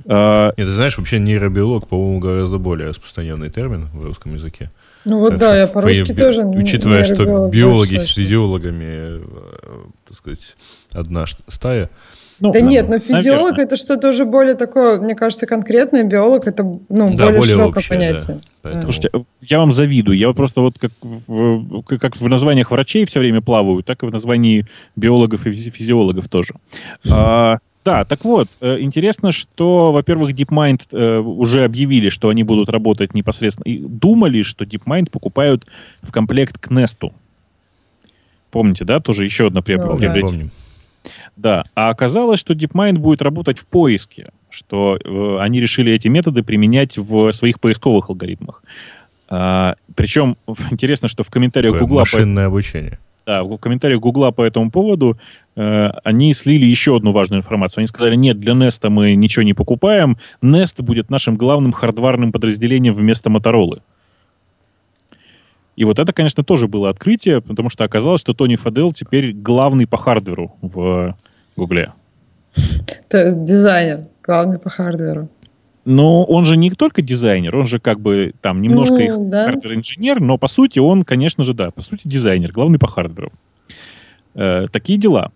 А, 0.06 0.54
Нет, 0.58 0.68
ты 0.68 0.74
знаешь, 0.74 0.98
вообще 0.98 1.20
нейробиолог, 1.20 1.88
по-моему, 1.88 2.20
гораздо 2.20 2.58
более 2.58 2.90
распространенный 2.90 3.50
термин 3.50 3.90
в 3.94 4.06
русском 4.06 4.34
языке. 4.34 4.70
Ну 5.06 5.20
вот 5.20 5.32
так 5.32 5.40
да, 5.40 5.60
я 5.60 5.68
по-русски 5.68 6.14
тоже 6.14 6.44
Учитывая, 6.44 7.04
что 7.04 7.50
биологи 7.50 7.98
с 7.98 8.10
физиологами, 8.10 8.86
э, 8.88 9.22
так 10.08 10.18
сказать, 10.18 10.56
одна 10.94 11.26
стая. 11.48 11.90
Ну, 12.40 12.52
да, 12.52 12.60
да 12.60 12.66
нет, 12.66 12.90
но 12.90 13.00
физиолог 13.00 13.52
наверное. 13.52 13.66
это 13.66 13.78
что-то 13.78 14.10
уже 14.10 14.26
более 14.26 14.56
такое, 14.56 15.00
мне 15.00 15.16
кажется, 15.16 15.46
конкретное. 15.46 16.04
Биолог 16.04 16.48
это 16.48 16.64
ну, 16.64 16.80
да, 16.90 17.28
более, 17.28 17.40
более 17.40 17.56
широкое 17.56 17.80
общее, 17.80 17.90
понятие. 17.98 18.40
Да. 18.64 18.72
Да. 18.74 18.82
Слушайте, 18.82 19.10
я 19.42 19.60
вам 19.60 19.72
завидую. 19.72 20.18
Я 20.18 20.34
просто 20.34 20.62
вот 20.62 20.78
как 20.80 20.92
в, 21.02 21.84
как 21.84 22.18
в 22.18 22.28
названиях 22.28 22.72
врачей 22.72 23.06
все 23.06 23.20
время 23.20 23.42
плаваю, 23.42 23.84
так 23.84 24.04
и 24.04 24.06
в 24.06 24.12
названии 24.12 24.66
биологов 24.96 25.46
и 25.46 25.52
физиологов 25.52 26.28
тоже. 26.28 26.56
А, 27.10 27.60
да, 27.86 28.06
так 28.06 28.24
вот, 28.24 28.48
э, 28.62 28.78
интересно, 28.80 29.32
что, 29.32 29.92
во-первых, 29.92 30.32
DeepMind 30.32 30.82
э, 30.92 31.18
уже 31.20 31.66
объявили, 31.66 32.10
что 32.10 32.30
они 32.30 32.44
будут 32.44 32.70
работать 32.70 33.14
непосредственно. 33.14 33.66
И 33.66 33.78
думали, 33.78 34.42
что 34.44 34.64
DeepMind 34.64 35.10
покупают 35.10 35.68
в 36.02 36.12
комплект 36.12 36.58
к 36.58 36.72
Nest. 36.72 37.12
Помните, 38.52 38.86
да? 38.86 39.00
Тоже 39.00 39.26
еще 39.26 39.48
одно 39.48 39.62
приобретение. 39.62 40.22
Да, 40.22 40.28
помним. 40.28 40.52
Да, 41.36 41.66
а 41.76 41.90
оказалось, 41.90 42.40
что 42.40 42.54
DeepMind 42.54 43.00
будет 43.00 43.22
работать 43.22 43.60
в 43.60 43.66
поиске, 43.66 44.30
что 44.50 44.98
э, 45.04 45.38
они 45.42 45.60
решили 45.60 45.92
эти 45.92 46.08
методы 46.08 46.44
применять 46.44 46.98
в 46.98 47.32
своих 47.32 47.60
поисковых 47.60 48.10
алгоритмах. 48.10 48.64
А, 49.28 49.76
причем 49.96 50.38
интересно, 50.72 51.08
что 51.08 51.24
в 51.24 51.30
комментариях 51.30 51.80
Гугла... 51.80 52.02
Машинное 52.02 52.46
по... 52.46 52.48
обучение. 52.48 53.00
Да, 53.26 53.44
в 53.44 53.58
комментариях 53.58 54.02
Гугла 54.02 54.32
по 54.32 54.42
этому 54.42 54.70
поводу 54.70 55.18
э, 55.56 55.90
они 56.04 56.34
слили 56.34 56.66
еще 56.66 56.98
одну 56.98 57.12
важную 57.12 57.40
информацию. 57.40 57.82
Они 57.82 57.88
сказали, 57.88 58.16
нет, 58.16 58.40
для 58.40 58.54
Nest 58.54 58.88
мы 58.90 59.16
ничего 59.16 59.44
не 59.44 59.54
покупаем. 59.54 60.18
Nest 60.42 60.82
будет 60.82 61.10
нашим 61.10 61.38
главным 61.38 61.72
хардварным 61.72 62.34
подразделением 62.34 62.94
вместо 62.94 63.30
Моторолы. 63.30 63.82
И 65.76 65.86
вот 65.86 66.00
это, 66.00 66.12
конечно, 66.14 66.44
тоже 66.44 66.68
было 66.68 66.90
открытие, 66.90 67.42
потому 67.42 67.70
что 67.70 67.84
оказалось, 67.84 68.22
что 68.22 68.34
Тони 68.34 68.58
Фадел 68.58 68.92
теперь 68.92 69.34
главный 69.34 69.88
по 69.88 69.98
хардверу 69.98 70.56
в 70.62 71.16
Гугле. 71.56 71.94
То 73.08 73.26
есть 73.26 73.44
дизайнер, 73.44 74.06
главный 74.22 74.60
по 74.60 74.70
хардверу. 74.70 75.30
Но 75.86 76.24
он 76.24 76.46
же 76.46 76.56
не 76.56 76.72
только 76.72 77.02
дизайнер, 77.02 77.56
он 77.56 77.66
же 77.66 77.80
как 77.80 78.00
бы 78.00 78.34
там 78.42 78.62
немножко 78.62 78.96
ну, 78.96 79.02
их 79.02 79.30
да. 79.30 79.46
hardware-инженер, 79.46 80.22
но 80.22 80.38
по 80.38 80.48
сути 80.48 80.80
он, 80.80 81.04
конечно 81.04 81.44
же, 81.44 81.54
да, 81.54 81.72
по 81.72 81.82
сути 81.82 82.02
дизайнер, 82.06 82.52
главный 82.52 82.80
по 82.80 82.88
хардверу. 82.88 83.32
Э, 84.34 84.68
такие 84.72 84.98
дела. 84.98 85.32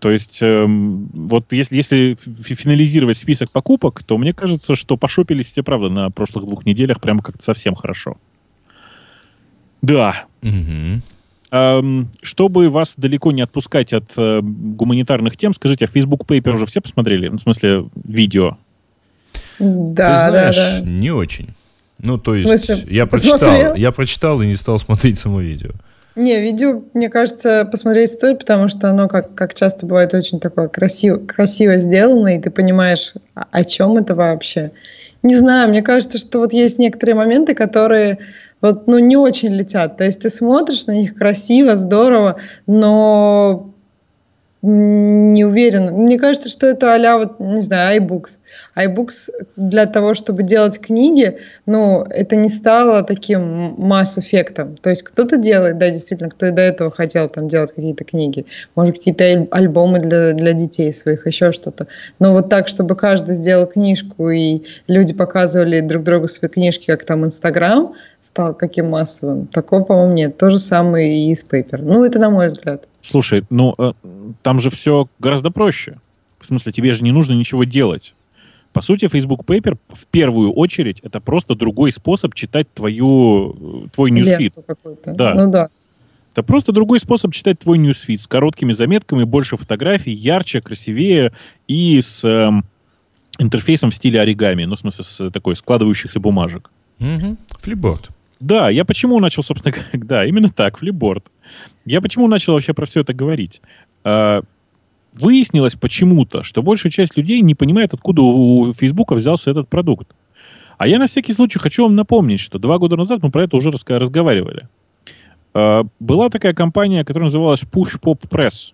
То 0.00 0.10
есть, 0.10 0.40
э, 0.42 0.66
вот 0.66 1.52
если, 1.52 1.76
если 1.76 2.14
финализировать 2.14 3.16
список 3.16 3.50
покупок, 3.50 4.02
то 4.02 4.18
мне 4.18 4.32
кажется, 4.32 4.76
что 4.76 4.96
пошопились 4.96 5.46
все, 5.46 5.62
правда, 5.62 5.88
на 5.88 6.10
прошлых 6.10 6.44
двух 6.44 6.66
неделях 6.66 7.00
прямо 7.00 7.22
как-то 7.22 7.42
совсем 7.42 7.74
хорошо. 7.74 8.16
Да. 9.82 10.24
Угу. 10.42 11.02
Эм, 11.52 12.08
чтобы 12.22 12.68
вас 12.68 12.94
далеко 12.96 13.32
не 13.32 13.42
отпускать 13.42 13.92
от 13.92 14.12
э, 14.16 14.40
гуманитарных 14.42 15.36
тем, 15.36 15.52
скажите, 15.52 15.86
а 15.86 15.88
Facebook 15.88 16.24
Paper 16.24 16.54
уже 16.54 16.66
все 16.66 16.80
посмотрели? 16.80 17.28
В 17.28 17.38
смысле, 17.38 17.86
видео? 18.04 18.56
Да, 19.60 20.24
Ты 20.24 20.30
знаешь, 20.30 20.56
да, 20.56 20.80
да. 20.80 20.86
не 20.86 21.10
очень. 21.10 21.50
Ну, 21.98 22.18
то 22.18 22.34
есть, 22.34 22.48
смысле, 22.48 22.82
я 22.88 23.06
прочитал, 23.06 23.74
я 23.74 23.92
прочитал 23.92 24.40
и 24.40 24.46
не 24.46 24.56
стал 24.56 24.78
смотреть 24.78 25.18
само 25.18 25.40
видео. 25.40 25.70
Не, 26.16 26.40
видео, 26.40 26.82
мне 26.92 27.08
кажется, 27.08 27.68
посмотреть 27.70 28.10
стоит, 28.10 28.40
потому 28.40 28.68
что 28.68 28.90
оно, 28.90 29.06
как, 29.06 29.34
как 29.34 29.54
часто 29.54 29.86
бывает, 29.86 30.12
очень 30.12 30.40
такое 30.40 30.68
красиво, 30.68 31.18
красиво 31.18 31.76
сделано, 31.76 32.36
и 32.36 32.40
ты 32.40 32.50
понимаешь, 32.50 33.14
о, 33.34 33.64
чем 33.64 33.96
это 33.96 34.14
вообще. 34.14 34.72
Не 35.22 35.36
знаю, 35.36 35.68
мне 35.68 35.82
кажется, 35.82 36.18
что 36.18 36.38
вот 36.38 36.52
есть 36.52 36.78
некоторые 36.78 37.14
моменты, 37.14 37.54
которые 37.54 38.18
вот, 38.60 38.86
ну, 38.86 38.98
не 38.98 39.16
очень 39.16 39.54
летят. 39.54 39.96
То 39.96 40.04
есть 40.04 40.20
ты 40.20 40.30
смотришь 40.30 40.86
на 40.86 40.92
них 40.92 41.14
красиво, 41.14 41.76
здорово, 41.76 42.36
но 42.66 43.70
не 44.62 45.44
уверена. 45.44 45.92
Мне 45.92 46.18
кажется, 46.18 46.48
что 46.48 46.66
это 46.66 46.94
а 46.94 47.18
вот, 47.18 47.40
не 47.40 47.62
знаю, 47.62 48.02
iBooks. 48.02 48.39
iBooks 48.76 49.30
для 49.56 49.86
того, 49.86 50.14
чтобы 50.14 50.42
делать 50.42 50.80
книги, 50.80 51.38
ну, 51.66 52.02
это 52.08 52.36
не 52.36 52.48
стало 52.48 53.02
таким 53.02 53.74
масс-эффектом. 53.78 54.76
То 54.76 54.90
есть 54.90 55.02
кто-то 55.02 55.36
делает, 55.36 55.78
да, 55.78 55.90
действительно, 55.90 56.30
кто 56.30 56.46
и 56.46 56.50
до 56.50 56.62
этого 56.62 56.90
хотел 56.90 57.28
там 57.28 57.48
делать 57.48 57.72
какие-то 57.74 58.04
книги, 58.04 58.46
может, 58.74 58.98
какие-то 58.98 59.46
альбомы 59.50 60.00
для, 60.00 60.32
для 60.32 60.52
детей 60.52 60.92
своих, 60.92 61.26
еще 61.26 61.52
что-то. 61.52 61.86
Но 62.18 62.32
вот 62.32 62.48
так, 62.48 62.68
чтобы 62.68 62.94
каждый 62.96 63.34
сделал 63.34 63.66
книжку, 63.66 64.30
и 64.30 64.62
люди 64.86 65.14
показывали 65.14 65.80
друг 65.80 66.02
другу 66.04 66.28
свои 66.28 66.50
книжки, 66.50 66.86
как 66.86 67.04
там 67.04 67.24
Инстаграм 67.24 67.94
стал 68.22 68.54
каким 68.54 68.90
массовым, 68.90 69.46
такого, 69.46 69.82
по-моему, 69.82 70.12
нет. 70.12 70.36
То 70.36 70.50
же 70.50 70.58
самое 70.58 71.30
и 71.30 71.34
с 71.34 71.44
Paper. 71.44 71.78
Ну, 71.82 72.04
это 72.04 72.18
на 72.18 72.30
мой 72.30 72.48
взгляд. 72.48 72.84
Слушай, 73.02 73.44
ну 73.50 73.74
э, 73.78 73.92
там 74.42 74.60
же 74.60 74.70
все 74.70 75.06
гораздо 75.18 75.50
проще. 75.50 75.96
В 76.38 76.46
смысле, 76.46 76.72
тебе 76.72 76.92
же 76.92 77.02
не 77.02 77.12
нужно 77.12 77.34
ничего 77.34 77.64
делать. 77.64 78.14
По 78.72 78.82
сути, 78.82 79.08
Facebook 79.08 79.44
Paper 79.44 79.76
в 79.88 80.06
первую 80.06 80.52
очередь 80.52 81.00
это 81.00 81.20
просто 81.20 81.54
другой 81.54 81.90
способ 81.92 82.34
читать 82.34 82.72
твою, 82.72 83.84
э, 83.84 83.88
твой 83.92 84.10
ньюсфит. 84.10 84.54
Да. 85.04 85.34
Ну 85.34 85.50
да. 85.50 85.68
Это 86.32 86.44
просто 86.44 86.70
другой 86.70 87.00
способ 87.00 87.32
читать 87.32 87.58
твой 87.58 87.78
newsfeed 87.78 88.20
с 88.20 88.28
короткими 88.28 88.70
заметками, 88.72 89.24
больше 89.24 89.56
фотографий, 89.56 90.12
ярче, 90.12 90.60
красивее 90.60 91.32
и 91.66 92.00
с 92.00 92.24
э, 92.24 92.50
интерфейсом 93.40 93.90
в 93.90 93.94
стиле 93.96 94.20
оригами, 94.20 94.64
ну, 94.64 94.76
в 94.76 94.78
смысле, 94.78 95.04
с 95.04 95.30
такой 95.30 95.56
складывающихся 95.56 96.20
бумажек. 96.20 96.70
Угу. 97.00 97.36
Флипборд. 97.60 98.10
Да, 98.38 98.70
я 98.70 98.84
почему 98.84 99.18
начал, 99.18 99.42
собственно, 99.42 99.74
да, 99.92 100.24
именно 100.24 100.48
так, 100.48 100.78
флипборд. 100.78 101.26
Я 101.84 102.00
почему 102.00 102.28
начал 102.28 102.52
вообще 102.52 102.72
про 102.74 102.86
все 102.86 103.00
это 103.00 103.12
говорить? 103.12 103.60
А, 105.14 105.18
выяснилось 105.18 105.74
почему-то, 105.74 106.42
что 106.42 106.62
большая 106.62 106.92
часть 106.92 107.16
людей 107.16 107.40
не 107.40 107.54
понимает, 107.54 107.94
откуда 107.94 108.22
у 108.22 108.72
Фейсбука 108.74 109.14
взялся 109.14 109.50
этот 109.50 109.68
продукт. 109.68 110.14
А 110.78 110.86
я 110.86 110.98
на 110.98 111.06
всякий 111.06 111.32
случай 111.32 111.58
хочу 111.58 111.82
вам 111.82 111.94
напомнить, 111.94 112.40
что 112.40 112.58
два 112.58 112.78
года 112.78 112.96
назад 112.96 113.22
мы 113.22 113.30
про 113.30 113.44
это 113.44 113.56
уже 113.56 113.70
разговаривали. 113.70 114.68
А, 115.52 115.84
была 115.98 116.30
такая 116.30 116.54
компания, 116.54 117.04
которая 117.04 117.26
называлась 117.26 117.62
Push 117.62 118.00
Pop 118.00 118.28
Press, 118.28 118.72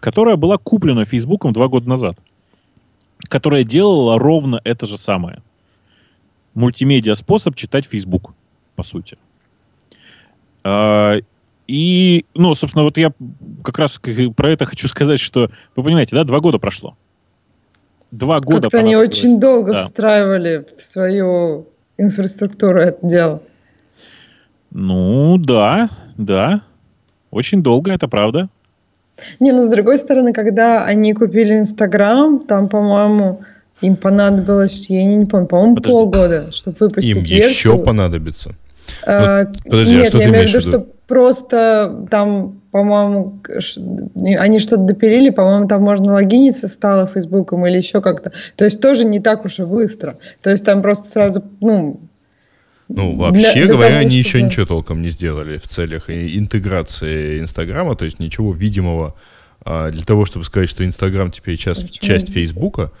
которая 0.00 0.36
была 0.36 0.58
куплена 0.58 1.04
Фейсбуком 1.04 1.52
два 1.52 1.68
года 1.68 1.88
назад, 1.88 2.18
которая 3.28 3.64
делала 3.64 4.18
ровно 4.18 4.60
это 4.64 4.86
же 4.86 4.98
самое. 4.98 5.42
Мультимедиа-способ 6.54 7.54
читать 7.54 7.86
Facebook, 7.86 8.32
по 8.76 8.82
сути. 8.82 9.18
И, 11.66 12.24
ну, 12.34 12.54
собственно, 12.54 12.84
вот 12.84 12.96
я 12.96 13.12
как 13.64 13.78
раз 13.78 14.00
про 14.36 14.50
это 14.50 14.64
хочу 14.64 14.88
сказать, 14.88 15.20
что, 15.20 15.50
вы 15.74 15.82
понимаете, 15.82 16.14
да, 16.14 16.24
два 16.24 16.40
года 16.40 16.58
прошло. 16.58 16.96
Два 18.12 18.40
года 18.40 18.62
Как-то 18.62 18.78
они 18.78 18.96
очень 18.96 19.40
долго 19.40 19.72
да. 19.72 19.82
встраивали 19.82 20.64
в 20.78 20.82
свою 20.82 21.66
инфраструктуру 21.98 22.80
это 22.80 22.98
дело. 23.06 23.42
Ну, 24.70 25.38
да, 25.38 25.90
да. 26.16 26.62
Очень 27.30 27.62
долго, 27.62 27.92
это 27.92 28.06
правда. 28.06 28.48
Не, 29.40 29.52
но 29.52 29.64
с 29.64 29.68
другой 29.68 29.98
стороны, 29.98 30.32
когда 30.32 30.84
они 30.84 31.14
купили 31.14 31.58
Инстаграм, 31.58 32.38
там, 32.40 32.68
по-моему, 32.68 33.40
им 33.80 33.96
понадобилось, 33.96 34.86
я 34.88 35.04
не, 35.04 35.16
не 35.16 35.26
помню, 35.26 35.46
по-моему, 35.46 35.76
полгода, 35.76 36.52
чтобы 36.52 36.76
выпустить 36.80 37.16
Им 37.16 37.22
версию. 37.22 37.48
еще 37.48 37.78
понадобится. 37.78 38.54
А, 39.06 39.44
вот, 39.44 39.62
подожди, 39.64 39.94
а 39.94 39.98
нет, 39.98 40.06
а 40.06 40.08
что 40.08 40.18
я 40.18 40.24
ты 40.24 40.30
имею 40.30 40.46
в 40.46 40.50
виду, 40.50 40.60
что 40.60 40.86
просто 41.06 42.06
там, 42.10 42.60
по-моему, 42.70 43.40
они 44.38 44.58
что-то 44.58 44.82
допилили, 44.82 45.30
по-моему, 45.30 45.68
там 45.68 45.82
можно 45.82 46.12
логиниться 46.12 46.68
стало 46.68 47.06
Фейсбуком 47.06 47.66
или 47.66 47.78
еще 47.78 48.00
как-то. 48.00 48.32
То 48.56 48.64
есть 48.64 48.80
тоже 48.80 49.04
не 49.04 49.20
так 49.20 49.44
уж 49.44 49.58
и 49.58 49.64
быстро. 49.64 50.18
То 50.42 50.50
есть 50.50 50.64
там 50.64 50.82
просто 50.82 51.08
сразу, 51.08 51.42
ну, 51.60 52.00
ну, 52.88 53.16
вообще 53.16 53.64
для, 53.64 53.66
говоря, 53.66 53.88
для 53.88 53.88
того, 53.88 54.00
они 54.00 54.22
чтобы... 54.22 54.38
еще 54.38 54.42
ничего 54.42 54.66
толком 54.66 55.02
не 55.02 55.08
сделали 55.08 55.58
в 55.58 55.66
целях 55.66 56.08
интеграции 56.08 57.40
Инстаграма, 57.40 57.96
то 57.96 58.04
есть 58.04 58.20
ничего 58.20 58.52
видимого 58.52 59.16
а, 59.64 59.90
для 59.90 60.04
того, 60.04 60.24
чтобы 60.24 60.44
сказать, 60.44 60.68
что 60.68 60.84
Инстаграм 60.84 61.32
теперь 61.32 61.56
часть, 61.56 61.98
часть 61.98 62.32
Фейсбука, 62.32 62.92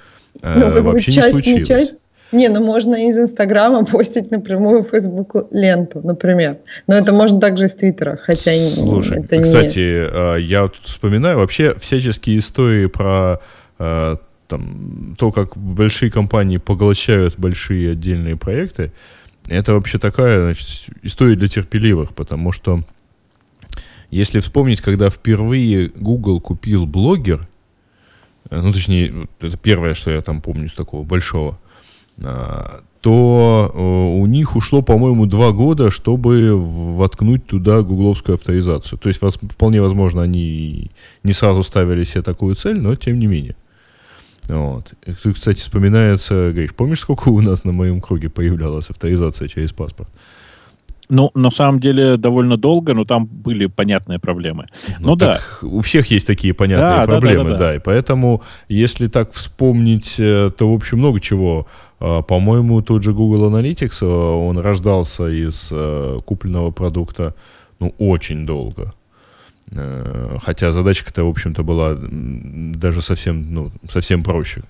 а, 0.42 0.58
ну, 0.58 0.82
вообще 0.82 1.12
часть, 1.12 1.28
не 1.28 1.32
случилось. 1.32 1.60
Не, 1.60 1.64
часть, 1.66 1.94
не, 2.32 2.48
ну 2.48 2.64
можно 2.64 2.94
из 2.96 3.18
Инстаграма 3.18 3.84
постить 3.84 4.30
напрямую 4.30 4.82
в 4.82 4.90
Фейсбук 4.90 5.48
ленту, 5.50 6.00
например. 6.02 6.58
Но 6.86 6.96
это 6.96 7.12
можно 7.12 7.40
также 7.40 7.66
из 7.66 7.74
Твиттера, 7.74 8.16
хотя 8.16 8.52
Слушай, 8.74 9.20
это 9.20 9.40
кстати, 9.40 9.78
не... 9.78 10.42
я 10.42 10.62
тут 10.62 10.84
вспоминаю 10.84 11.38
вообще 11.38 11.74
всяческие 11.78 12.38
истории 12.38 12.86
про 12.86 13.40
а, 13.78 14.16
там, 14.48 15.14
то, 15.18 15.32
как 15.32 15.56
большие 15.56 16.10
компании 16.10 16.58
поглощают 16.58 17.38
большие 17.38 17.92
отдельные 17.92 18.36
проекты. 18.36 18.92
Это 19.48 19.74
вообще 19.74 19.98
такая 19.98 20.42
значит, 20.42 20.88
история 21.02 21.36
для 21.36 21.48
терпеливых, 21.48 22.14
потому 22.14 22.52
что 22.52 22.80
если 24.10 24.40
вспомнить, 24.40 24.80
когда 24.80 25.10
впервые 25.10 25.88
Google 25.88 26.40
купил 26.40 26.86
блогер, 26.86 27.46
э, 28.50 28.60
ну, 28.60 28.72
точнее, 28.72 29.28
это 29.40 29.56
первое, 29.56 29.94
что 29.94 30.10
я 30.10 30.22
там 30.22 30.40
помню 30.40 30.68
с 30.68 30.74
такого 30.74 31.04
большого, 31.04 31.52
а, 31.52 31.65
то 33.06 33.70
э, 33.72 33.78
у 33.78 34.26
них 34.26 34.56
ушло, 34.56 34.82
по-моему, 34.82 35.26
два 35.26 35.52
года, 35.52 35.90
чтобы 35.90 36.56
воткнуть 36.56 37.46
туда 37.46 37.82
гугловскую 37.82 38.34
авторизацию. 38.34 38.98
То 38.98 39.08
есть, 39.08 39.20
вполне 39.20 39.80
возможно, 39.80 40.22
они 40.22 40.90
не 41.22 41.32
сразу 41.32 41.62
ставили 41.62 42.04
себе 42.04 42.22
такую 42.22 42.56
цель, 42.56 42.80
но 42.80 42.96
тем 42.96 43.20
не 43.20 43.26
менее. 43.26 43.54
Вот. 44.48 44.94
Кстати, 45.34 45.60
вспоминается, 45.60 46.50
говоришь, 46.50 46.74
помнишь, 46.74 47.00
сколько 47.00 47.28
у 47.28 47.40
нас 47.40 47.64
на 47.64 47.72
моем 47.72 48.00
круге 48.00 48.28
появлялась 48.28 48.90
авторизация 48.90 49.48
через 49.48 49.72
паспорт? 49.72 50.08
Ну, 51.08 51.30
на 51.34 51.50
самом 51.50 51.80
деле, 51.80 52.16
довольно 52.16 52.56
долго, 52.56 52.94
но 52.94 53.04
там 53.04 53.26
были 53.26 53.66
понятные 53.66 54.18
проблемы. 54.18 54.66
Ну, 55.00 55.10
ну 55.10 55.16
да. 55.16 55.40
У 55.62 55.80
всех 55.80 56.10
есть 56.10 56.26
такие 56.26 56.52
понятные 56.52 57.00
да, 57.00 57.04
проблемы, 57.04 57.44
да, 57.44 57.50
да, 57.50 57.56
да, 57.56 57.64
да. 57.64 57.74
И 57.76 57.78
поэтому, 57.78 58.42
если 58.68 59.08
так 59.08 59.32
вспомнить, 59.32 60.16
э, 60.18 60.50
то, 60.56 60.72
в 60.72 60.74
общем, 60.74 60.98
много 60.98 61.20
чего. 61.20 61.66
А, 62.00 62.22
по-моему, 62.22 62.82
тот 62.82 63.02
же 63.02 63.12
Google 63.12 63.50
Analytics, 63.50 63.98
э, 64.02 64.06
он 64.06 64.58
рождался 64.58 65.28
из 65.28 65.68
э, 65.70 66.20
купленного 66.24 66.70
продукта, 66.72 67.34
ну, 67.78 67.94
очень 67.98 68.46
долго. 68.46 68.92
Хотя 70.42 70.70
задачка-то, 70.70 71.24
в 71.24 71.28
общем-то, 71.28 71.64
была 71.64 71.96
даже 71.98 73.02
совсем, 73.02 73.52
ну, 73.52 73.72
совсем 73.88 74.22
проще. 74.22 74.62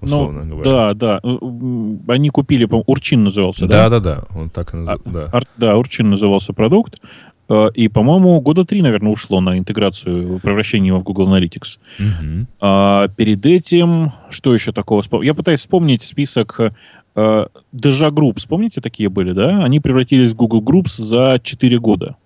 Условно 0.00 0.44
ну, 0.44 0.56
говоря. 0.56 0.70
Да, 0.70 0.94
да. 0.94 1.20
Э, 1.22 2.12
они 2.12 2.30
купили, 2.30 2.66
по 2.66 2.82
Урчин 2.86 3.24
назывался, 3.24 3.66
да? 3.66 3.88
Да, 3.88 4.00
да, 4.00 4.00
да. 4.00 4.38
Он 4.38 4.50
так 4.50 4.74
и 4.74 4.76
назывался. 4.76 5.08
А, 5.08 5.12
да. 5.12 5.28
Ар, 5.32 5.44
да, 5.56 5.76
Урчин 5.76 6.10
назывался 6.10 6.52
продукт. 6.52 7.00
Э, 7.48 7.70
и, 7.74 7.88
по-моему, 7.88 8.40
года 8.40 8.64
три, 8.64 8.82
наверное, 8.82 9.12
ушло 9.12 9.40
на 9.40 9.58
интеграцию, 9.58 10.40
превращение 10.40 10.88
его 10.88 10.98
в 10.98 11.02
Google 11.02 11.34
Analytics. 11.34 11.78
Угу. 11.98 12.46
А, 12.60 13.08
перед 13.08 13.44
этим, 13.44 14.12
что 14.30 14.54
еще 14.54 14.72
такого? 14.72 15.02
Я 15.22 15.34
пытаюсь 15.34 15.60
вспомнить 15.60 16.02
список 16.02 16.60
Deja 17.16 18.10
Group. 18.10 18.36
Вспомните, 18.36 18.80
такие 18.80 19.08
были, 19.08 19.32
да? 19.32 19.64
Они 19.64 19.80
превратились 19.80 20.30
в 20.30 20.36
Google 20.36 20.62
Groups 20.62 21.02
за 21.02 21.40
4 21.42 21.78
года. 21.80 22.16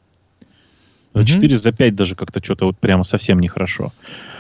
За 1.15 1.25
4, 1.25 1.57
за 1.57 1.73
5 1.73 1.95
даже 1.95 2.15
как-то 2.15 2.45
что-то 2.45 2.67
вот 2.67 2.79
прямо 2.79 3.03
совсем 3.05 3.39
нехорошо. 3.39 3.85
Uh, 3.85 4.32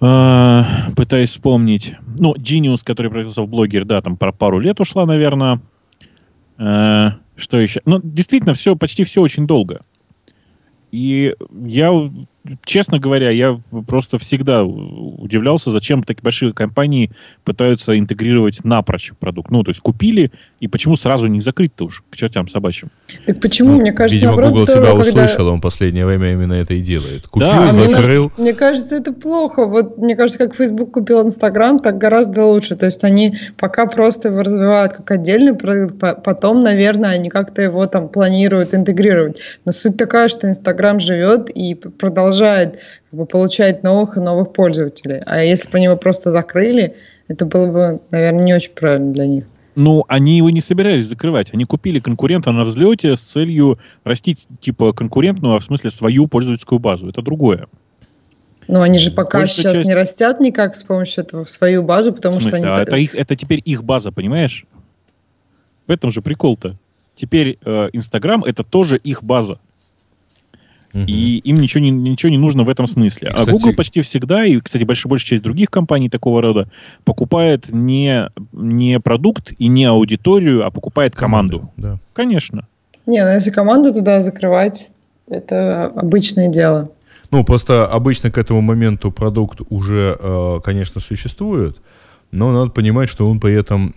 пытаюсь 0.00 1.30
вспомнить. 1.30 1.94
Ну, 2.18 2.34
Genius, 2.34 2.80
который 2.82 3.08
превратился 3.08 3.42
в 3.42 3.48
блогер, 3.48 3.84
да, 3.84 4.00
там 4.00 4.16
про 4.16 4.32
пару 4.32 4.58
лет 4.58 4.80
ушла, 4.80 5.06
наверное. 5.06 5.60
Uh, 6.58 7.12
что 7.36 7.58
еще? 7.58 7.80
Ну, 7.86 8.00
действительно, 8.02 8.52
все, 8.52 8.76
почти 8.76 9.04
все 9.04 9.22
очень 9.22 9.46
долго. 9.46 9.82
И 10.92 11.34
я 11.64 11.90
честно 12.64 12.98
говоря, 12.98 13.30
я 13.30 13.58
просто 13.86 14.18
всегда 14.18 14.64
удивлялся, 14.64 15.70
зачем 15.70 16.02
такие 16.02 16.22
большие 16.22 16.52
компании 16.52 17.10
пытаются 17.44 17.98
интегрировать 17.98 18.64
напрочь 18.64 19.12
продукт. 19.18 19.50
Ну, 19.50 19.62
то 19.62 19.70
есть 19.70 19.80
купили, 19.80 20.32
и 20.58 20.68
почему 20.68 20.96
сразу 20.96 21.26
не 21.26 21.40
закрыть-то 21.40 21.86
уж 21.86 22.02
к 22.10 22.16
чертям 22.16 22.48
собачьим? 22.48 22.88
Так 23.26 23.40
почему, 23.40 23.72
ну, 23.72 23.80
мне 23.80 23.92
кажется, 23.92 24.14
Видимо, 24.16 24.32
наоборот, 24.32 24.52
Google 24.52 24.66
тебя 24.66 24.76
когда... 24.76 24.94
услышал, 24.94 25.48
он 25.48 25.58
в 25.58 25.62
последнее 25.62 26.06
время 26.06 26.32
именно 26.32 26.54
это 26.54 26.74
и 26.74 26.80
делает. 26.80 27.26
Купил, 27.28 27.48
да, 27.48 27.72
закрыл. 27.72 28.32
Мне, 28.36 28.50
мне 28.50 28.54
кажется, 28.54 28.94
это 28.94 29.12
плохо. 29.12 29.66
Вот 29.66 29.98
мне 29.98 30.16
кажется, 30.16 30.38
как 30.38 30.56
Facebook 30.56 30.92
купил 30.92 31.26
Instagram, 31.26 31.80
так 31.80 31.98
гораздо 31.98 32.46
лучше. 32.46 32.76
То 32.76 32.86
есть 32.86 33.04
они 33.04 33.38
пока 33.58 33.86
просто 33.86 34.28
его 34.28 34.42
развивают 34.42 34.94
как 34.94 35.10
отдельный 35.10 35.54
продукт, 35.54 35.96
потом, 36.24 36.60
наверное, 36.60 37.10
они 37.10 37.28
как-то 37.28 37.62
его 37.62 37.86
там 37.86 38.08
планируют 38.08 38.74
интегрировать. 38.74 39.38
Но 39.64 39.72
суть 39.72 39.96
такая, 39.96 40.28
что 40.28 40.48
Instagram 40.48 41.00
живет 41.00 41.50
и 41.50 41.74
продолжает 41.74 42.29
продолжает 42.30 42.78
как 43.10 43.18
бы, 43.18 43.26
получать 43.26 43.82
новых 43.82 44.16
и 44.16 44.20
новых 44.20 44.52
пользователей. 44.52 45.22
А 45.26 45.42
если 45.42 45.68
бы 45.68 45.76
они 45.76 45.86
его 45.86 45.96
просто 45.96 46.30
закрыли, 46.30 46.94
это 47.28 47.44
было 47.44 47.66
бы, 47.66 48.00
наверное, 48.10 48.44
не 48.44 48.54
очень 48.54 48.72
правильно 48.72 49.12
для 49.12 49.26
них. 49.26 49.44
Ну, 49.76 50.04
они 50.08 50.36
его 50.36 50.50
не 50.50 50.60
собирались 50.60 51.06
закрывать. 51.06 51.54
Они 51.54 51.64
купили 51.64 52.00
конкурента 52.00 52.50
на 52.52 52.64
взлете 52.64 53.16
с 53.16 53.20
целью 53.20 53.78
растить, 54.04 54.48
типа, 54.60 54.92
конкурентную, 54.92 55.54
а 55.54 55.58
в 55.58 55.64
смысле 55.64 55.90
свою 55.90 56.26
пользовательскую 56.26 56.78
базу. 56.78 57.08
Это 57.08 57.22
другое. 57.22 57.66
Ну, 58.66 58.82
они 58.82 58.98
же 58.98 59.10
пока 59.10 59.38
Большая 59.38 59.56
сейчас 59.56 59.72
часть... 59.74 59.86
не 59.86 59.94
растят 59.94 60.40
никак 60.40 60.76
с 60.76 60.82
помощью 60.82 61.24
этого 61.24 61.44
в 61.44 61.50
свою 61.50 61.82
базу, 61.82 62.12
потому 62.12 62.36
в 62.36 62.42
смысле? 62.42 62.58
что 62.58 62.72
они... 62.72 62.80
А 62.80 62.82
это, 62.82 62.96
их, 62.96 63.14
это 63.14 63.36
теперь 63.36 63.62
их 63.64 63.84
база, 63.84 64.12
понимаешь? 64.12 64.66
В 65.86 65.90
этом 65.90 66.10
же 66.10 66.20
прикол-то. 66.20 66.76
Теперь 67.14 67.58
э, 67.64 67.88
Инстаграм 67.92 68.44
э, 68.44 68.50
это 68.50 68.64
тоже 68.64 68.96
их 68.96 69.22
база. 69.22 69.58
И 70.92 71.38
им 71.44 71.60
ничего 71.60 71.82
не, 71.82 71.90
ничего 71.90 72.30
не 72.30 72.38
нужно 72.38 72.64
в 72.64 72.68
этом 72.68 72.86
смысле. 72.86 73.28
И, 73.28 73.30
а 73.30 73.34
кстати, 73.34 73.50
Google 73.50 73.74
почти 73.74 74.00
всегда, 74.02 74.44
и, 74.44 74.58
кстати, 74.60 74.84
большая, 74.84 75.10
большая 75.10 75.28
часть 75.28 75.42
других 75.42 75.70
компаний 75.70 76.08
такого 76.08 76.42
рода, 76.42 76.68
покупает 77.04 77.68
не, 77.70 78.28
не 78.52 78.98
продукт 78.98 79.52
и 79.58 79.68
не 79.68 79.84
аудиторию, 79.84 80.66
а 80.66 80.70
покупает 80.70 81.14
команду. 81.14 81.70
да. 81.76 81.98
Конечно. 82.12 82.66
Не, 83.06 83.24
ну 83.24 83.32
если 83.32 83.50
команду 83.50 83.92
туда 83.94 84.22
закрывать, 84.22 84.90
это 85.28 85.86
обычное 85.86 86.48
дело. 86.48 86.90
Ну, 87.30 87.44
просто 87.44 87.86
обычно 87.86 88.30
к 88.30 88.38
этому 88.38 88.60
моменту 88.60 89.12
продукт 89.12 89.60
уже, 89.70 90.16
э, 90.18 90.60
конечно, 90.64 91.00
существует, 91.00 91.80
но 92.32 92.52
надо 92.52 92.70
понимать, 92.70 93.08
что 93.08 93.28
он 93.28 93.38
при 93.38 93.54
этом 93.54 93.94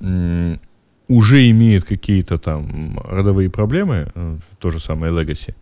уже 1.08 1.50
имеет 1.50 1.84
какие-то 1.84 2.38
там 2.38 3.00
родовые 3.04 3.50
проблемы, 3.50 4.08
э, 4.16 4.38
то 4.60 4.72
же 4.72 4.80
самое 4.80 5.12
Legacy, 5.12 5.54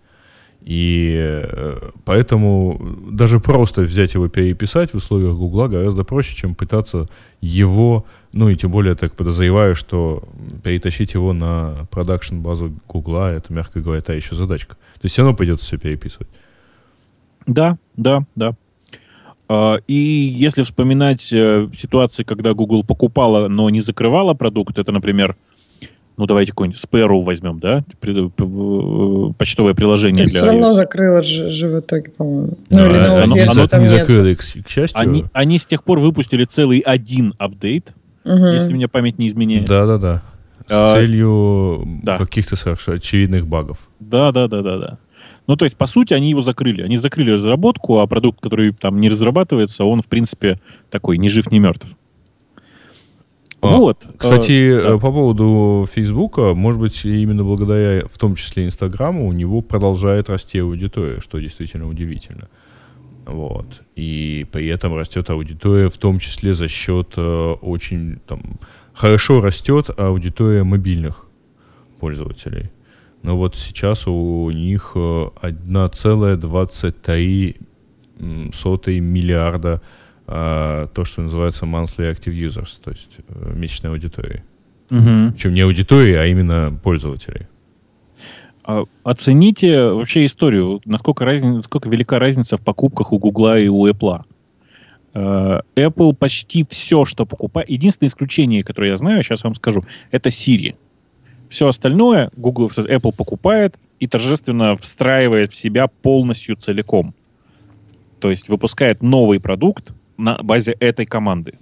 и 0.62 1.16
э, 1.18 1.90
поэтому 2.06 2.80
даже 3.12 3.40
просто 3.40 3.82
взять 3.82 4.14
его 4.14 4.28
переписать 4.28 4.92
в 4.94 4.98
условиях 4.98 5.36
Гугла 5.36 5.68
гораздо 5.68 6.04
проще, 6.04 6.36
чем 6.36 6.54
пытаться 6.54 7.08
его, 7.42 8.06
ну 8.32 8.48
и 8.50 8.56
тем 8.56 8.72
более 8.72 8.96
так 8.96 9.16
подозреваю, 9.16 9.76
что 9.76 10.24
перетащить 10.64 11.16
его 11.16 11.34
на 11.34 11.88
продакшн 11.90 12.38
базу 12.38 12.74
Гугла, 12.88 13.32
это, 13.32 13.52
мягко 13.52 13.82
говоря, 13.82 14.02
та 14.02 14.14
еще 14.14 14.36
задачка. 14.36 14.76
То 14.76 15.02
есть 15.04 15.14
все 15.14 15.24
равно 15.24 15.36
придется 15.36 15.66
все 15.66 15.78
переписывать. 15.78 16.30
Да, 17.48 17.78
да, 17.98 18.24
да. 18.36 18.56
А, 19.50 19.80
и 19.88 19.94
если 19.94 20.62
вспоминать 20.64 21.34
э, 21.34 21.68
ситуации, 21.74 22.24
когда 22.24 22.54
Google 22.54 22.84
покупала, 22.84 23.48
но 23.48 23.70
не 23.70 23.82
закрывала 23.82 24.36
продукт, 24.36 24.78
это, 24.78 24.92
например, 24.92 25.36
ну, 26.22 26.28
давайте 26.28 26.52
какой-нибудь 26.52 26.80
Sparrow 26.80 27.20
возьмем, 27.24 27.60
да? 27.60 27.84
П- 28.00 28.12
в- 28.38 29.34
Почтовое 29.34 29.74
приложение 29.74 30.26
Так 30.26 30.32
для 30.32 30.40
все 30.42 30.48
равно 30.48 30.70
закрыло 30.70 31.24
же, 31.24 31.50
же 31.50 31.68
в 31.68 31.80
итоге, 31.80 32.12
по-моему. 32.12 32.58
Ну, 32.70 32.86
или 32.86 32.98
оно- 32.98 33.36
не 33.36 33.40
нет. 33.42 33.90
закрыли, 33.90 34.36
к, 34.36 34.40
к 34.42 34.70
счастью. 34.70 35.00
Они, 35.00 35.26
они 35.34 35.58
с 35.58 35.66
тех 35.66 35.84
пор 35.84 35.98
выпустили 36.00 36.44
целый 36.44 36.78
один 36.80 37.34
апдейт, 37.40 37.94
если 38.24 38.76
мне 38.76 38.88
память 38.88 39.18
не 39.18 39.28
изменяет. 39.30 39.66
Да-да-да. 39.66 40.22
С 40.68 40.72
А, 40.74 40.94
целью 40.94 41.86
да. 42.04 42.18
каких-то 42.18 42.56
совершенно 42.56 42.98
очевидных 42.98 43.48
багов. 43.48 43.90
Да, 44.00 44.32
да, 44.32 44.48
да, 44.48 44.62
да, 44.62 44.78
да. 44.78 44.98
Ну, 45.48 45.56
то 45.58 45.66
есть, 45.66 45.76
по 45.76 45.88
сути, 45.88 46.14
они 46.14 46.30
его 46.30 46.42
закрыли. 46.42 46.84
Они 46.84 46.98
закрыли 46.98 47.32
разработку, 47.32 48.00
а 48.00 48.06
продукт, 48.06 48.40
который 48.42 48.72
там 48.74 49.00
не 49.02 49.10
разрабатывается, 49.10 49.86
он, 49.86 50.02
в 50.04 50.06
принципе, 50.08 50.60
такой 50.92 51.18
ни 51.18 51.28
жив, 51.30 51.50
ни 51.52 51.58
мертв. 51.58 51.88
А, 53.62 53.78
вот. 53.78 54.08
Кстати, 54.18 54.72
э, 54.72 54.82
да. 54.82 54.96
э, 54.96 55.00
по 55.00 55.12
поводу 55.12 55.88
Фейсбука, 55.92 56.56
может 56.56 56.82
быть, 56.82 57.06
именно 57.06 57.44
благодаря, 57.44 58.08
в 58.08 58.18
том 58.18 58.34
числе, 58.36 58.66
Инстаграму, 58.66 59.28
у 59.28 59.34
него 59.34 59.62
продолжает 59.62 60.30
расти 60.30 60.58
аудитория, 60.60 61.20
что 61.22 61.38
действительно 61.40 61.88
удивительно. 61.88 62.48
Вот. 63.26 63.84
И 63.96 64.48
при 64.52 64.68
этом 64.68 64.96
растет 64.96 65.30
аудитория, 65.30 65.90
в 65.90 65.98
том 65.98 66.18
числе 66.18 66.56
за 66.56 66.68
счет 66.68 67.14
э, 67.18 67.56
очень 67.62 68.18
там 68.26 68.42
хорошо 68.94 69.42
растет 69.42 69.92
аудитория 69.96 70.64
мобильных 70.64 71.28
пользователей. 72.00 72.72
Но 73.22 73.38
вот 73.38 73.56
сейчас 73.56 74.08
у 74.08 74.50
них 74.50 74.94
э, 74.96 75.28
1,23 75.42 77.56
м, 78.20 78.52
сотые 78.54 79.02
миллиарда 79.02 79.84
а, 80.34 80.88
то, 80.88 81.04
что 81.04 81.22
называется 81.22 81.66
monthly 81.66 82.10
active 82.10 82.34
users, 82.34 82.80
то 82.82 82.92
есть 82.92 83.18
э, 83.28 83.54
месячная 83.54 83.92
аудитория. 83.92 84.46
Мгм. 84.90 85.34
Причем 85.34 85.54
не 85.54 85.62
аудитория, 85.62 86.22
а 86.22 86.26
именно 86.26 86.80
пользователей. 86.82 87.48
А 88.64 88.86
Оцените 89.04 89.88
вообще 89.88 90.26
историю, 90.26 90.82
насколько, 90.86 91.26
разни- 91.26 91.56
насколько 91.56 91.90
велика 91.90 92.18
разница 92.18 92.56
в 92.56 92.62
покупках 92.62 93.12
у 93.12 93.20
Гугла 93.20 93.60
и 93.60 93.68
у 93.68 93.86
Apple. 93.86 94.22
Э, 95.14 95.60
Apple 95.76 96.14
почти 96.14 96.66
все, 96.70 97.04
что 97.04 97.26
покупает... 97.26 97.70
Единственное 97.70 98.08
исключение, 98.08 98.64
которое 98.64 98.92
я 98.92 98.98
знаю, 98.98 99.24
сейчас 99.24 99.44
вам 99.44 99.54
скажу, 99.54 99.84
это 100.12 100.30
Siri. 100.30 100.76
Все 101.50 101.68
остальное 101.68 102.32
Google, 102.38 102.68
Apple 102.68 103.14
покупает 103.14 103.76
и 104.00 104.08
торжественно 104.08 104.78
встраивает 104.78 105.52
в 105.52 105.58
себя 105.58 105.88
полностью 105.88 106.56
целиком. 106.56 107.14
То 108.22 108.30
есть 108.30 108.48
выпускает 108.48 109.04
новый 109.04 109.42
продукт 109.42 109.92
на 110.22 110.38
базе 110.42 110.72
этой 110.80 111.06
команды. 111.06 111.54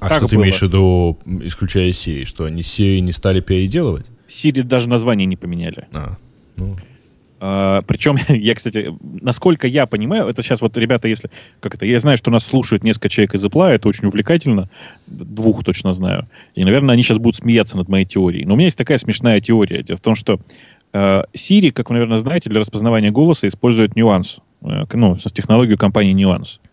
А 0.00 0.08
Так 0.08 0.18
что 0.18 0.28
ты 0.28 0.36
было. 0.36 0.44
имеешь 0.44 0.58
в 0.58 0.62
виду, 0.62 1.18
исключая 1.42 1.90
Siri, 1.90 2.24
что 2.24 2.44
они 2.44 2.62
Siri 2.62 3.00
не 3.00 3.12
стали 3.12 3.40
переделывать? 3.40 4.06
Siri 4.28 4.62
даже 4.62 4.88
название 4.88 5.26
не 5.26 5.36
поменяли. 5.36 5.86
А, 5.92 6.16
ну, 6.56 6.76
А, 7.38 7.82
причем, 7.82 8.16
я, 8.28 8.54
кстати, 8.54 8.94
насколько 9.20 9.66
я 9.66 9.86
понимаю, 9.86 10.26
это 10.28 10.42
сейчас 10.42 10.60
вот, 10.62 10.76
ребята, 10.78 11.08
если... 11.08 11.30
Как 11.60 11.74
это? 11.74 11.84
Я 11.86 11.98
знаю, 11.98 12.16
что 12.16 12.30
нас 12.30 12.44
слушают 12.46 12.84
несколько 12.84 13.08
человек 13.08 13.34
из 13.34 13.44
Apple, 13.44 13.68
это 13.68 13.88
очень 13.88 14.08
увлекательно. 14.08 14.70
Двух 15.06 15.64
точно 15.64 15.92
знаю. 15.92 16.28
И, 16.54 16.64
наверное, 16.64 16.94
они 16.94 17.02
сейчас 17.02 17.18
будут 17.18 17.36
смеяться 17.36 17.76
над 17.76 17.88
моей 17.88 18.04
теорией. 18.06 18.44
Но 18.46 18.54
у 18.54 18.56
меня 18.56 18.66
есть 18.66 18.78
такая 18.78 18.98
смешная 18.98 19.40
теория. 19.40 19.82
Дело 19.82 19.96
в 19.96 20.00
том, 20.00 20.14
что 20.14 20.40
э, 20.92 21.22
Siri, 21.34 21.72
как 21.72 21.90
вы, 21.90 21.94
наверное, 21.94 22.18
знаете, 22.18 22.48
для 22.50 22.60
распознавания 22.60 23.10
голоса 23.10 23.48
использует 23.48 23.96
нюанс. 23.96 24.38
Э, 24.62 24.84
ну, 24.92 25.16
технологию 25.16 25.76
компании 25.78 26.12
нюанс. 26.12 26.60
Э, 26.64 26.69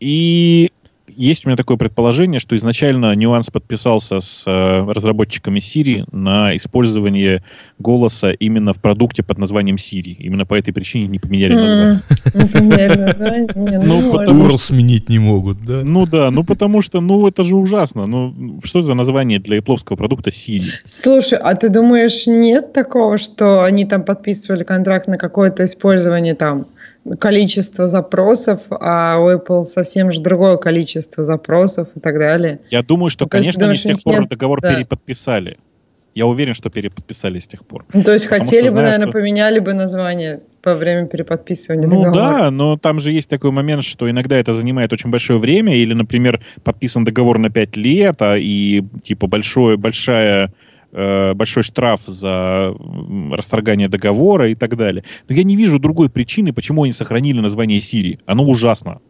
и 0.00 0.70
есть 1.16 1.46
у 1.46 1.48
меня 1.48 1.56
такое 1.56 1.76
предположение, 1.76 2.38
что 2.38 2.56
изначально 2.56 3.14
нюанс 3.14 3.48
подписался 3.48 4.20
с 4.20 4.44
э, 4.46 4.92
разработчиками 4.92 5.60
Siri 5.60 6.04
на 6.12 6.54
использование 6.56 7.42
голоса 7.78 8.30
именно 8.32 8.74
в 8.74 8.80
продукте 8.80 9.22
под 9.22 9.38
названием 9.38 9.76
Siri. 9.76 10.14
Именно 10.18 10.44
по 10.44 10.54
этой 10.54 10.72
причине 10.72 11.06
не 11.06 11.18
поменяли 11.18 11.54
название. 11.54 12.00
М, 12.34 12.40
не 12.42 12.48
поменяли 12.48 12.98
название? 12.98 13.48
Не, 13.54 13.78
Ну, 13.78 14.12
потому. 14.12 14.46
URL 14.46 14.58
сменить 14.58 15.08
не 15.08 15.18
могут, 15.18 15.58
да? 15.64 15.82
Ну 15.84 16.06
да, 16.06 16.30
ну 16.30 16.44
потому 16.44 16.82
что, 16.82 17.00
ну 17.00 17.26
это 17.26 17.42
же 17.42 17.56
ужасно. 17.56 18.06
Ну 18.06 18.60
что 18.64 18.82
за 18.82 18.94
название 18.94 19.38
для 19.38 19.58
ипловского 19.58 19.96
продукта 19.96 20.30
Siri? 20.30 20.70
Слушай, 20.84 21.38
а 21.38 21.54
ты 21.54 21.70
думаешь, 21.70 22.26
нет 22.26 22.74
такого, 22.74 23.16
что 23.18 23.64
они 23.64 23.86
там 23.86 24.04
подписывали 24.04 24.64
контракт 24.64 25.08
на 25.08 25.16
какое-то 25.16 25.64
использование 25.64 26.34
там 26.34 26.66
количество 27.18 27.88
запросов, 27.88 28.60
а 28.70 29.18
у 29.18 29.30
Apple 29.30 29.64
совсем 29.64 30.10
же 30.12 30.20
другое 30.20 30.56
количество 30.56 31.24
запросов 31.24 31.88
и 31.94 32.00
так 32.00 32.18
далее? 32.18 32.60
Я 32.70 32.82
думаю, 32.82 33.10
что, 33.10 33.24
Ну, 33.24 33.28
то 33.28 33.38
есть 33.38 33.46
конечно, 33.54 33.68
они 33.68 33.78
с 33.78 33.82
тех 33.82 34.02
пор 34.02 34.20
нет- 34.20 34.28
договор 34.30 34.60
да. 34.60 34.74
переподписали. 34.74 35.58
Я 36.14 36.26
уверен, 36.26 36.54
что 36.54 36.70
переподписали 36.70 37.38
с 37.38 37.46
тех 37.46 37.64
пор. 37.66 37.84
Ну, 37.92 38.02
то 38.02 38.12
есть 38.12 38.24
Потому 38.26 38.46
хотели 38.46 38.68
что 38.68 38.74
бы, 38.74 38.80
знаю, 38.80 38.86
наверное, 38.86 39.06
что- 39.12 39.18
поменяли 39.20 39.58
бы 39.58 39.74
название 39.74 40.40
во 40.64 40.74
время 40.74 41.06
переподписывания 41.06 41.86
Ну 41.86 42.02
договора. 42.04 42.38
да, 42.40 42.50
но 42.50 42.76
там 42.76 42.98
же 43.00 43.12
есть 43.12 43.28
такой 43.30 43.50
момент, 43.52 43.84
что 43.84 44.08
иногда 44.10 44.36
это 44.36 44.52
занимает 44.54 44.92
очень 44.92 45.10
большое 45.10 45.38
время, 45.38 45.76
или, 45.76 45.92
например, 45.94 46.40
подписан 46.64 47.04
договор 47.04 47.38
на 47.38 47.50
5 47.50 47.76
лет, 47.76 48.16
а 48.20 48.36
и 48.36 48.82
типа 49.04 49.26
большое, 49.28 49.76
большая, 49.76 50.52
большой 50.92 51.62
штраф 51.62 52.00
за 52.06 52.74
расторгание 53.32 53.88
договора 53.88 54.50
и 54.50 54.54
так 54.54 54.76
далее. 54.76 55.04
Но 55.28 55.34
я 55.34 55.42
не 55.44 55.56
вижу 55.56 55.78
другой 55.78 56.08
причины, 56.08 56.52
почему 56.52 56.84
они 56.84 56.92
сохранили 56.92 57.40
название 57.40 57.78
Siri. 57.78 58.20
Оно 58.26 58.44
ужасно. 58.44 59.00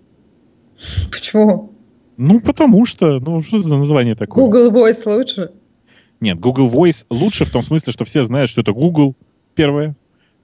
Почему? 1.10 1.72
Ну, 2.16 2.40
потому 2.40 2.86
что, 2.86 3.18
ну, 3.20 3.40
что 3.42 3.62
за 3.62 3.76
название 3.76 4.14
такое? 4.14 4.44
Google 4.44 4.70
Voice 4.70 5.02
лучше? 5.06 5.50
Нет, 6.20 6.40
Google 6.40 6.70
Voice 6.70 7.04
лучше 7.10 7.44
в 7.44 7.50
том 7.50 7.62
смысле, 7.62 7.92
что 7.92 8.04
все 8.04 8.22
знают, 8.24 8.50
что 8.50 8.62
это 8.62 8.72
Google, 8.72 9.14
первое. 9.54 9.94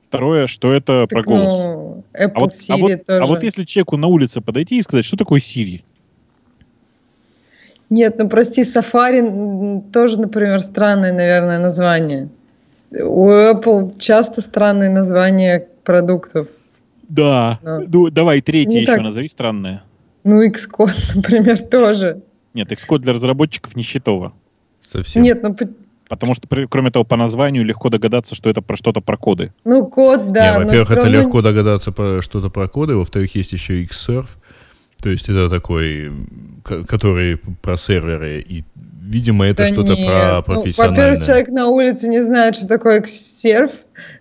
Второе, 0.07 0.47
что 0.47 0.71
это 0.71 1.07
про 1.09 1.23
Так, 1.23 1.27
голос. 1.27 1.55
ну, 1.55 2.05
Apple 2.13 2.33
А 2.35 2.41
вот, 2.41 2.53
а, 2.53 2.73
Siri 2.75 2.81
вот, 2.81 3.07
тоже. 3.07 3.23
а 3.23 3.27
вот 3.27 3.43
если 3.43 3.65
человеку 3.65 3.97
на 3.97 4.07
улице 4.09 4.43
подойти 4.43 4.79
и 4.79 4.83
сказать, 4.83 5.07
что 5.07 5.17
такое 5.17 5.41
Siri? 5.41 5.81
Нет, 7.93 8.17
ну 8.19 8.27
прости, 8.27 8.63
Safari 8.63 9.83
тоже, 9.93 10.19
например, 10.19 10.63
странное, 10.63 11.13
наверное, 11.13 11.59
название. 11.59 12.31
У 12.91 13.29
Apple 13.29 13.99
часто 13.99 14.41
странные 14.41 14.89
названия 14.89 15.67
продуктов. 15.85 16.49
Да. 17.07 17.59
Да. 17.63 17.81
Ну, 17.87 18.09
давай, 18.09 18.41
третье 18.41 18.71
Не 18.71 18.77
еще 18.83 18.93
так. 18.95 19.03
назови 19.03 19.29
странное. 19.29 19.83
Ну, 20.25 20.43
Xcode, 20.43 20.95
например, 21.15 21.59
тоже. 21.59 22.23
Нет, 22.55 22.73
Xcode 22.73 23.01
для 23.01 23.13
разработчиков 23.13 23.77
не 23.77 23.83
счетово. 23.83 24.33
Совсем. 24.81 25.23
Нет, 25.23 25.43
ну, 25.43 25.53
по- 25.55 25.69
Потому 26.09 26.35
что, 26.35 26.49
кроме 26.71 26.91
того, 26.91 27.05
по 27.05 27.17
названию 27.17 27.63
легко 27.65 27.91
догадаться, 27.91 28.35
что 28.35 28.49
это 28.49 28.63
про 28.63 28.77
что-то 28.79 29.03
про 29.03 29.17
коды. 29.19 29.53
ну 29.65 29.87
код, 29.87 30.33
да. 30.33 30.59
но 30.59 30.65
во-первых, 30.65 30.91
это 30.93 31.01
равно- 31.03 31.21
легко 31.21 31.43
догадаться 31.43 31.93
про 31.93 32.23
что-то 32.23 32.49
про 32.49 32.69
коды, 32.69 32.97
во-вторых, 32.97 33.35
есть 33.35 33.53
еще 33.53 33.83
Xserve, 33.85 34.27
то 35.03 35.09
есть 35.09 35.29
это 35.29 35.51
такой, 35.51 36.13
который 36.87 37.37
про 37.61 37.77
серверы, 37.77 38.41
и, 38.41 38.65
видимо, 39.03 39.47
это 39.47 39.65
Да 39.65 39.67
что-то 39.69 39.95
нет. 39.95 40.07
про 40.07 40.37
Ну, 40.37 40.43
профессиональное. 40.63 40.99
во-первых, 41.07 41.27
человек 41.27 41.49
на 41.49 41.67
улице 41.67 42.09
не 42.09 42.23
знает, 42.23 42.57
что 42.57 42.69
такое 42.69 43.01
Xserve. 43.01 43.73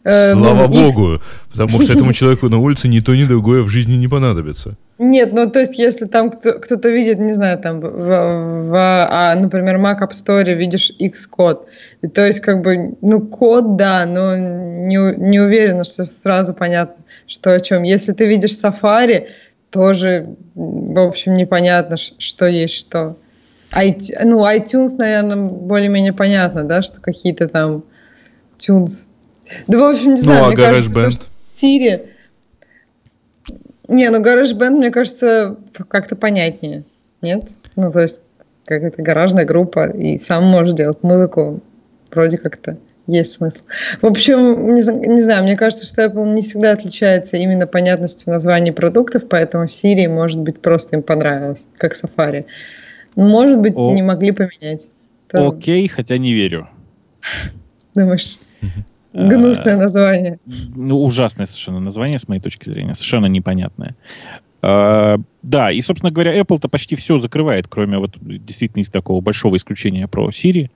Э, 0.03 0.34
Слава 0.34 0.67
ну, 0.67 0.88
X- 0.89 0.95
богу, 0.95 1.21
потому 1.51 1.82
что 1.82 1.93
этому 1.93 2.13
человеку 2.19 2.49
на 2.49 2.57
улице 2.57 2.88
ни 2.88 2.99
то, 2.99 3.15
ни 3.15 3.23
другое 3.25 3.61
в 3.63 3.69
жизни 3.69 3.93
не 3.95 4.07
понадобится. 4.07 4.75
Нет, 4.99 5.34
ну 5.34 5.49
то 5.49 5.59
есть, 5.59 5.77
если 5.79 6.05
там 6.05 6.29
кто- 6.29 6.59
кто-то 6.59 6.89
видит, 6.89 7.19
не 7.19 7.34
знаю, 7.34 7.57
там, 7.59 7.79
в, 7.79 7.89
в, 7.89 8.73
а, 8.75 9.36
например, 9.36 9.77
Mac 9.77 9.99
App 10.01 10.11
Store 10.11 10.53
видишь 10.53 10.91
Xcode, 10.99 11.61
и 12.03 12.07
то 12.07 12.25
есть, 12.25 12.39
как 12.41 12.61
бы, 12.61 12.95
ну, 13.01 13.21
код, 13.21 13.75
да, 13.77 14.05
но 14.05 14.36
не, 14.38 14.97
не 15.17 15.39
уверена, 15.39 15.84
что 15.84 16.03
сразу 16.03 16.53
понятно, 16.53 17.03
что 17.27 17.53
о 17.53 17.59
чем. 17.59 17.82
Если 17.84 18.11
ты 18.13 18.25
видишь 18.27 18.51
Safari, 18.51 19.25
тоже, 19.72 20.36
в 20.53 20.99
общем, 20.99 21.36
непонятно, 21.36 21.97
что 21.97 22.45
есть 22.45 22.76
что. 22.76 23.17
iT- 23.74 24.13
ну, 24.24 24.45
iTunes, 24.45 24.95
наверное, 24.97 25.38
более-менее 25.38 26.13
понятно, 26.13 26.63
да, 26.63 26.82
что 26.82 26.99
какие-то 27.01 27.47
там 27.47 27.84
tunes. 28.59 29.05
Да, 29.67 29.80
в 29.80 29.84
общем, 29.91 30.09
не 30.15 30.22
Ну, 30.22 30.24
знаю, 30.24 30.43
а 30.43 30.47
мне 30.47 30.55
кажется, 30.57 31.11
что 31.11 31.26
Siri... 31.55 32.07
Не, 33.88 34.09
ну 34.09 34.22
GarageBand, 34.22 34.72
мне 34.72 34.91
кажется, 34.91 35.57
как-то 35.89 36.15
понятнее. 36.15 36.84
Нет? 37.22 37.45
Ну, 37.76 37.91
то 37.91 37.99
есть, 37.99 38.22
как 38.65 38.84
это 38.84 39.01
гаражная 39.01 39.45
группа, 39.45 39.89
и 39.89 40.17
сам 40.19 40.45
можешь 40.45 40.74
делать 40.74 41.03
музыку. 41.03 41.61
Вроде 42.09 42.38
как-то 42.38 42.78
есть 43.07 43.33
смысл. 43.33 43.59
В 44.01 44.05
общем, 44.05 44.75
не, 44.75 45.07
не 45.07 45.21
знаю, 45.21 45.43
мне 45.43 45.55
кажется, 45.55 45.85
что 45.85 46.03
Apple 46.03 46.33
не 46.33 46.41
всегда 46.41 46.71
отличается 46.71 47.37
именно 47.37 47.67
понятностью 47.67 48.31
названий 48.31 48.71
продуктов, 48.71 49.23
поэтому 49.29 49.65
Siri, 49.65 50.07
может 50.07 50.39
быть, 50.39 50.61
просто 50.61 50.97
им 50.97 51.03
понравилось, 51.03 51.61
как 51.77 51.95
Safari. 51.95 52.45
Может 53.15 53.59
быть, 53.59 53.73
О. 53.75 53.93
не 53.93 54.01
могли 54.01 54.31
поменять. 54.31 54.83
Тоже, 55.29 55.47
Окей, 55.47 55.87
хотя 55.87 56.17
не 56.17 56.33
верю. 56.33 56.69
Думаешь, 57.95 58.37
А, 59.13 59.27
гнусное 59.27 59.77
название. 59.77 60.39
Ну, 60.45 61.03
ужасное 61.03 61.45
совершенно 61.45 61.79
название, 61.79 62.19
с 62.19 62.27
моей 62.27 62.41
точки 62.41 62.69
зрения. 62.69 62.93
Совершенно 62.93 63.25
непонятное. 63.25 63.95
А, 64.61 65.17
да, 65.41 65.71
и, 65.71 65.81
собственно 65.81 66.11
говоря, 66.11 66.39
Apple-то 66.39 66.69
почти 66.69 66.95
все 66.95 67.19
закрывает, 67.19 67.67
кроме 67.67 67.97
вот 67.97 68.11
действительно 68.21 68.81
из 68.81 68.89
такого 68.89 69.19
большого 69.21 69.57
исключения 69.57 70.07
про 70.07 70.29
Siri. 70.29 70.69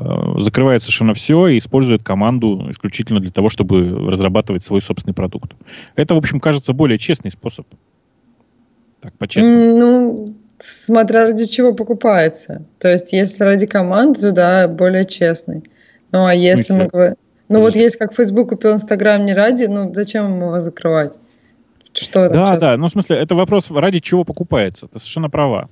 Э, 0.00 0.38
закрывает 0.38 0.82
совершенно 0.82 1.14
все 1.14 1.48
и 1.48 1.58
использует 1.58 2.04
команду 2.04 2.66
исключительно 2.70 3.20
для 3.20 3.30
того, 3.30 3.48
чтобы 3.48 4.10
разрабатывать 4.10 4.64
свой 4.64 4.80
собственный 4.80 5.14
продукт. 5.14 5.52
Это, 5.96 6.14
в 6.14 6.18
общем, 6.18 6.40
кажется 6.40 6.72
более 6.72 6.98
честный 6.98 7.30
способ. 7.30 7.66
Так, 9.00 9.16
по-честному. 9.18 9.78
Ну, 9.78 10.34
смотря 10.60 11.22
ради 11.22 11.46
чего 11.46 11.72
покупается. 11.72 12.64
То 12.78 12.88
есть, 12.88 13.12
если 13.12 13.42
ради 13.42 13.66
команды, 13.66 14.32
да, 14.32 14.68
более 14.68 15.04
честный. 15.04 15.62
Ну, 16.12 16.26
а 16.26 16.34
если 16.34 16.72
мы 16.72 16.86
говорим... 16.86 17.16
Ну, 17.48 17.60
вот 17.60 17.74
есть 17.74 17.96
как 17.96 18.14
Facebook 18.14 18.50
купил 18.50 18.74
Инстаграм 18.74 19.24
не 19.24 19.32
ради, 19.32 19.64
ну, 19.64 19.92
зачем 19.94 20.36
его 20.36 20.60
закрывать? 20.60 21.14
Что 21.94 22.28
да, 22.28 22.56
да, 22.56 22.76
ну, 22.76 22.86
в 22.86 22.90
смысле, 22.90 23.16
это 23.16 23.34
вопрос, 23.34 23.70
ради 23.70 24.00
чего 24.00 24.24
покупается. 24.24 24.86
Ты 24.88 24.98
совершенно 24.98 25.30
права. 25.30 25.68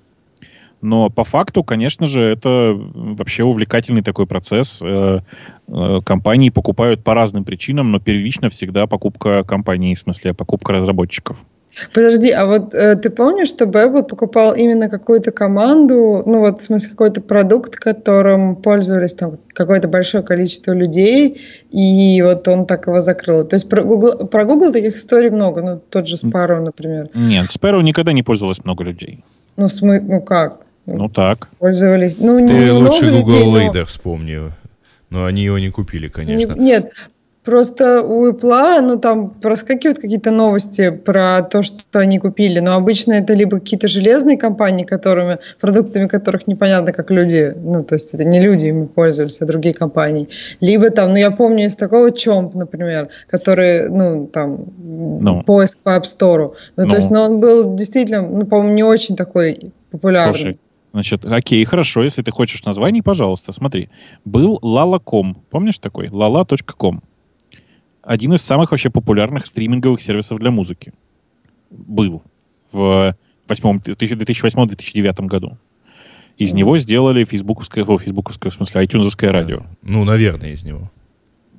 Но 0.82 1.10
по 1.10 1.24
факту, 1.24 1.64
конечно 1.64 2.06
же, 2.06 2.22
это 2.22 2.74
вообще 2.76 3.44
увлекательный 3.44 4.02
такой 4.02 4.26
процесс. 4.26 4.80
Э, 4.82 5.20
э, 5.68 6.00
компании 6.04 6.50
покупают 6.50 7.02
по 7.02 7.14
разным 7.14 7.44
причинам, 7.44 7.90
но 7.90 7.98
первично 7.98 8.48
всегда 8.48 8.86
покупка 8.86 9.42
компании, 9.42 9.94
в 9.94 9.98
смысле 9.98 10.34
покупка 10.34 10.72
разработчиков. 10.72 11.44
Подожди, 11.92 12.30
а 12.30 12.46
вот 12.46 12.74
э, 12.74 12.96
ты 12.96 13.10
помнишь, 13.10 13.48
что 13.48 13.66
Apple 13.66 14.02
покупал 14.02 14.54
именно 14.54 14.88
какую-то 14.88 15.30
команду, 15.30 16.22
ну 16.24 16.40
вот 16.40 16.62
в 16.62 16.64
смысле 16.64 16.90
какой-то 16.90 17.20
продукт, 17.20 17.76
которым 17.76 18.56
пользовались 18.56 19.14
там 19.14 19.38
какое-то 19.52 19.86
большое 19.86 20.24
количество 20.24 20.72
людей, 20.72 21.42
и 21.70 22.22
вот 22.22 22.48
он 22.48 22.66
так 22.66 22.86
его 22.86 23.00
закрыл. 23.00 23.44
То 23.44 23.56
есть 23.56 23.68
про 23.68 23.82
Google, 23.82 24.26
про 24.26 24.44
Google 24.44 24.72
таких 24.72 24.96
историй 24.96 25.28
много, 25.28 25.60
ну 25.60 25.80
тот 25.90 26.08
же 26.08 26.16
Sparrow, 26.16 26.60
например. 26.60 27.10
Нет, 27.14 27.50
Sparrow 27.50 27.82
никогда 27.82 28.12
не 28.12 28.22
пользовалось 28.22 28.64
много 28.64 28.82
людей. 28.82 29.22
Ну, 29.56 29.68
смы... 29.68 30.00
ну 30.00 30.22
как? 30.22 30.65
Ну 30.86 31.08
так. 31.08 31.48
Пользовались. 31.58 32.18
Ну, 32.18 32.38
Ты 32.38 32.52
не 32.52 32.70
лучше 32.70 33.10
Google 33.10 33.54
людей, 33.54 33.68
Lader 33.68 33.80
но... 33.80 33.84
вспомни. 33.84 34.38
Но 35.10 35.24
они 35.24 35.44
его 35.44 35.58
не 35.58 35.68
купили, 35.68 36.08
конечно. 36.08 36.54
Не, 36.54 36.64
нет, 36.64 36.92
Просто 37.46 38.02
у 38.02 38.28
Apple, 38.28 38.80
ну, 38.80 38.98
там 38.98 39.30
проскакивают 39.30 40.00
какие-то 40.00 40.32
новости 40.32 40.90
про 40.90 41.42
то, 41.42 41.62
что 41.62 42.00
они 42.00 42.18
купили, 42.18 42.58
но 42.58 42.74
обычно 42.74 43.12
это 43.12 43.34
либо 43.34 43.60
какие-то 43.60 43.86
железные 43.86 44.36
компании, 44.36 44.84
которыми, 44.84 45.38
продуктами 45.60 46.08
которых 46.08 46.48
непонятно, 46.48 46.92
как 46.92 47.12
люди, 47.12 47.54
ну, 47.56 47.84
то 47.84 47.94
есть 47.94 48.12
это 48.12 48.24
не 48.24 48.40
люди 48.40 48.64
ими 48.64 48.86
пользовались, 48.86 49.36
а 49.40 49.46
другие 49.46 49.76
компании. 49.76 50.28
Либо 50.58 50.90
там, 50.90 51.10
ну, 51.10 51.18
я 51.18 51.30
помню 51.30 51.66
из 51.66 51.76
такого 51.76 52.10
Чомп, 52.10 52.56
например, 52.56 53.10
который, 53.30 53.88
ну, 53.90 54.26
там, 54.26 54.54
no. 54.54 55.18
Ну. 55.20 55.42
поиск 55.44 55.78
по 55.84 55.90
App 55.90 56.02
Store. 56.02 56.54
Ну, 56.76 56.84
no. 56.84 56.90
то 56.90 56.96
есть, 56.96 57.10
ну, 57.12 57.20
он 57.20 57.38
был 57.38 57.76
действительно, 57.76 58.22
ну, 58.22 58.44
по-моему, 58.44 58.74
не 58.74 58.82
очень 58.82 59.14
такой 59.14 59.70
популярный. 59.92 60.34
Слушай, 60.34 60.58
Значит, 60.96 61.26
окей, 61.26 61.62
хорошо, 61.66 62.04
если 62.04 62.22
ты 62.22 62.30
хочешь 62.30 62.64
названий, 62.64 63.02
пожалуйста, 63.02 63.52
смотри. 63.52 63.90
Был 64.24 64.58
lala.com, 64.62 65.34
помнишь 65.50 65.76
такой? 65.76 66.06
lala.com 66.06 67.02
один 68.00 68.32
из 68.32 68.40
самых 68.40 68.70
вообще 68.70 68.88
популярных 68.88 69.46
стриминговых 69.46 70.00
сервисов 70.00 70.38
для 70.38 70.50
музыки. 70.50 70.94
Был 71.68 72.22
в 72.72 73.14
2008-2009 73.46 75.26
году. 75.26 75.58
Из 76.38 76.54
mm. 76.54 76.56
него 76.56 76.78
сделали 76.78 77.24
фейсбуковское, 77.24 77.84
о, 77.84 77.98
фейсбуковское, 77.98 78.50
в 78.50 78.54
смысле, 78.54 78.82
iTunes 78.82 79.30
радио. 79.30 79.66
Ну, 79.82 80.04
наверное, 80.04 80.52
из 80.52 80.64
него. 80.64 80.90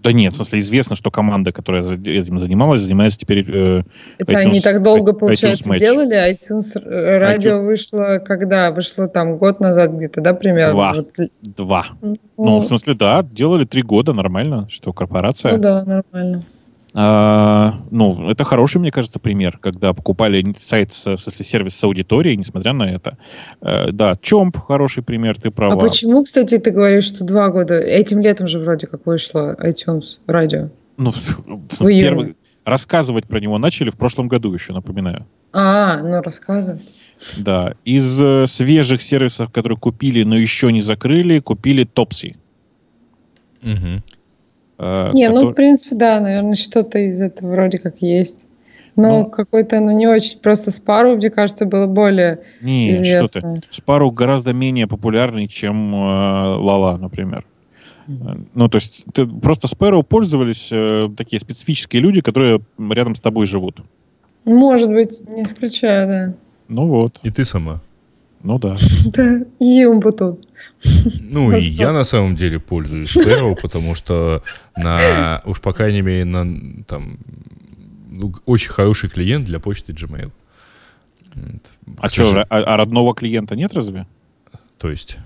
Да 0.04 0.12
нет, 0.12 0.34
в 0.34 0.36
смысле, 0.38 0.60
известно, 0.60 0.95
что 0.95 1.12
команда, 1.12 1.52
которая 1.52 1.84
этим 1.84 2.38
занималась, 2.38 2.82
занимается 2.82 3.18
теперь 3.18 3.45
э, 3.48 3.84
Это 4.18 4.32
iTunes, 4.32 4.36
они 4.36 4.62
так 4.62 4.84
долго, 4.84 5.14
получается, 5.14 5.64
iTunes 5.64 5.80
делали? 5.80 6.32
iTunes 6.32 7.18
радио 7.20 7.58
iTunes... 7.58 7.66
вышло 7.66 8.22
когда? 8.24 8.72
Вышло 8.72 9.08
там 9.08 9.38
год 9.38 9.60
назад 9.60 9.91
где-то, 9.91 10.22
да, 10.22 10.34
примерно? 10.34 10.74
Два. 10.74 10.93
Вот. 10.93 11.30
Два. 11.41 11.86
Ну, 12.02 12.16
ну, 12.38 12.60
в 12.60 12.66
смысле, 12.66 12.93
да, 12.93 13.24
делали 13.24 13.64
три 13.66 13.82
года, 13.82 14.14
нормально, 14.14 14.68
что 14.70 14.93
корпорация. 14.93 15.54
Ну 15.54 15.58
да, 15.58 15.84
нормально. 15.84 16.43
А, 17.00 17.76
ну, 17.91 18.28
это 18.28 18.43
хороший, 18.43 18.80
мне 18.80 18.89
кажется, 18.89 19.20
пример, 19.20 19.60
когда 19.60 19.93
покупали 19.93 20.43
сайт, 20.58 20.93
в 20.93 21.18
смысле, 21.18 21.45
сервис 21.45 21.76
с 21.76 21.84
аудиторией, 21.84 22.36
несмотря 22.36 22.74
на 22.74 22.89
это. 22.89 23.20
А, 23.62 23.91
да, 23.91 24.16
Чомп 24.20 24.58
хороший 24.58 25.04
пример, 25.04 25.39
ты 25.39 25.52
права. 25.52 25.76
А 25.76 25.78
почему, 25.78 26.24
кстати, 26.24 26.58
ты 26.58 26.72
говоришь, 26.72 27.04
что 27.04 27.24
два 27.24 27.50
года? 27.50 27.80
Этим 27.80 28.20
летом 28.20 28.48
же 28.48 28.58
вроде 28.58 28.88
как 28.88 29.06
вышло 29.06 29.56
iTunes 29.60 30.18
радио. 30.26 30.70
Ну, 30.98 31.12
в 31.12 31.88
первый, 31.88 32.36
рассказывать 32.66 33.28
про 33.28 33.39
него 33.39 33.60
начали 33.60 33.91
в 33.91 33.95
прошлом 33.95 34.28
году 34.28 34.52
еще, 34.52 34.74
напоминаю. 34.74 35.28
А, 35.54 35.98
ну 35.98 36.20
рассказывать. 36.24 36.82
Да, 37.38 37.76
из 37.86 38.20
э, 38.20 38.48
свежих 38.48 39.04
сервисов, 39.04 39.52
которые 39.52 39.78
купили, 39.78 40.24
но 40.24 40.36
еще 40.36 40.72
не 40.72 40.82
закрыли, 40.82 41.38
купили 41.41 41.84
Топси. 41.84 42.38
Угу. 43.62 44.02
Э, 44.78 45.12
не, 45.14 45.28
который... 45.28 45.44
ну, 45.44 45.52
в 45.52 45.54
принципе, 45.54 45.96
да, 45.96 46.20
наверное, 46.20 46.56
что-то 46.56 47.00
из 47.00 47.22
этого 47.22 47.52
вроде 47.52 47.80
как 47.80 48.02
есть. 48.02 48.38
Но 48.96 49.20
ну, 49.20 49.26
какой-то, 49.26 49.80
ну, 49.80 49.92
не 49.92 50.08
очень. 50.08 50.40
Просто 50.40 50.72
Спару, 50.72 51.18
мне 51.18 51.30
кажется, 51.30 51.66
было 51.66 51.86
более 51.86 52.40
Не, 52.62 52.94
известно. 52.94 53.28
что 53.28 53.42
ты. 53.42 53.62
Спару 53.70 54.10
гораздо 54.10 54.54
менее 54.54 54.88
популярный, 54.88 55.48
чем 55.48 55.94
э, 55.94 55.98
Лала, 56.56 56.98
например. 56.98 57.46
Mm-hmm. 58.08 58.48
Ну, 58.56 58.68
то 58.70 58.78
есть 58.78 59.06
ты, 59.14 59.28
просто 59.28 59.68
Sparrow 59.68 60.02
пользовались 60.02 60.70
э, 60.72 61.10
такие 61.16 61.40
специфические 61.40 62.02
люди, 62.02 62.22
которые 62.22 62.62
рядом 62.80 63.14
с 63.14 63.20
тобой 63.20 63.46
живут. 63.46 63.82
Может 64.46 64.90
быть, 64.90 65.22
не 65.28 65.44
исключаю, 65.44 66.08
да. 66.08 66.34
Ну 66.68 66.88
вот. 66.88 67.20
И 67.22 67.30
ты 67.30 67.46
сама. 67.46 67.82
Ну 68.44 68.58
да. 68.58 68.78
Да, 69.14 69.42
и 69.60 69.86
Умбутун. 69.86 70.40
Ну, 71.20 71.55
и 71.55 71.66
я 71.66 71.91
на 71.91 72.03
самом 72.03 72.36
деле 72.36 72.60
пользуюсь 72.60 73.16
Sparrow, 73.16 73.58
потому 73.62 73.95
что 73.95 74.43
на, 74.76 75.41
уж 75.45 75.62
по 75.62 75.74
крайней 75.74 76.01
мере, 76.01 76.26
на 76.26 76.84
там 76.86 77.18
ну, 78.10 78.34
очень 78.45 78.70
хороший 78.70 79.10
клиент 79.10 79.45
для 79.45 79.60
почты 79.60 79.93
Gmail. 79.93 80.32
А 81.99 82.10
что, 82.10 82.41
а, 82.41 82.45
а 82.49 82.78
родного 82.78 83.14
клиента 83.14 83.55
нет 83.55 83.74
разве? 83.74 84.08
То 84.78 84.89
есть? 84.89 85.18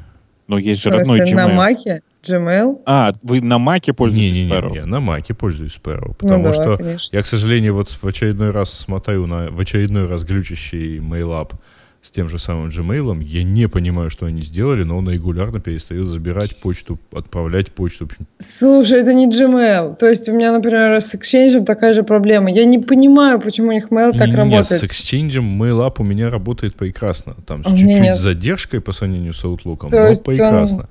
Ну, 0.48 0.58
есть 0.58 0.82
же 0.82 0.90
родной 0.90 1.22
Gmail. 1.22 1.36
На 1.36 1.48
Маке? 1.48 2.02
Gmail? 2.24 2.82
А, 2.86 3.14
вы 3.24 3.42
на 3.42 3.58
Маке 3.58 3.94
пользуетесь 3.94 4.42
не, 4.42 4.48
не, 4.48 4.52
Sparrow? 4.52 4.72
Не, 4.72 4.80
не, 4.80 4.86
на 4.86 5.00
Маке 5.00 5.34
пользуюсь 5.34 5.80
Sparrow, 5.82 6.10
ну 6.10 6.14
потому 6.14 6.38
ну, 6.38 6.44
да, 6.44 6.54
что 6.54 6.78
конечно. 6.78 7.16
я, 7.16 7.24
к 7.24 7.26
сожалению, 7.26 7.76
вот 7.76 7.90
в 7.90 8.04
очередной 8.06 8.52
раз 8.52 8.72
смотрю 8.72 9.26
на 9.26 9.50
в 9.50 9.60
очередной 9.60 10.08
раз 10.08 10.24
глючащий 10.24 10.98
MailUp 10.98 11.54
с 12.02 12.10
тем 12.10 12.28
же 12.28 12.40
самым 12.40 12.70
Gmail. 12.70 13.24
Я 13.24 13.44
не 13.44 13.68
понимаю, 13.68 14.10
что 14.10 14.26
они 14.26 14.42
сделали, 14.42 14.84
но 14.84 14.98
он 14.98 15.10
регулярно 15.10 15.60
перестает 15.60 16.08
забирать 16.08 16.60
почту, 16.60 17.00
отправлять 17.12 17.72
почту. 17.72 18.10
Слушай, 18.40 19.02
это 19.02 19.14
не 19.14 19.30
Gmail. 19.30 19.96
То 19.98 20.10
есть 20.10 20.28
у 20.28 20.34
меня, 20.34 20.52
например, 20.52 21.00
с 21.00 21.14
Exchange 21.14 21.64
такая 21.64 21.94
же 21.94 22.04
проблема. 22.04 22.52
Я 22.52 22.66
не 22.66 22.80
понимаю, 22.80 23.40
почему 23.40 23.70
у 23.70 23.72
них 23.72 23.90
Mail 23.90 24.18
так 24.18 24.28
нет, 24.28 24.36
работает. 24.36 24.72
Нет, 24.72 24.80
с 24.80 24.84
Exchange 24.84 25.38
MailUp 25.38 25.96
у 26.00 26.04
меня 26.04 26.30
работает 26.30 26.76
прекрасно. 26.76 27.36
Там 27.46 27.64
с 27.64 27.70
чуть-чуть 27.70 28.16
задержкой 28.16 28.82
по 28.82 28.94
сравнению 28.94 29.34
с 29.34 29.44
Outlook, 29.44 29.90
То 29.90 30.10
но 30.10 30.16
прекрасно. 30.24 30.80
Он 30.80 30.88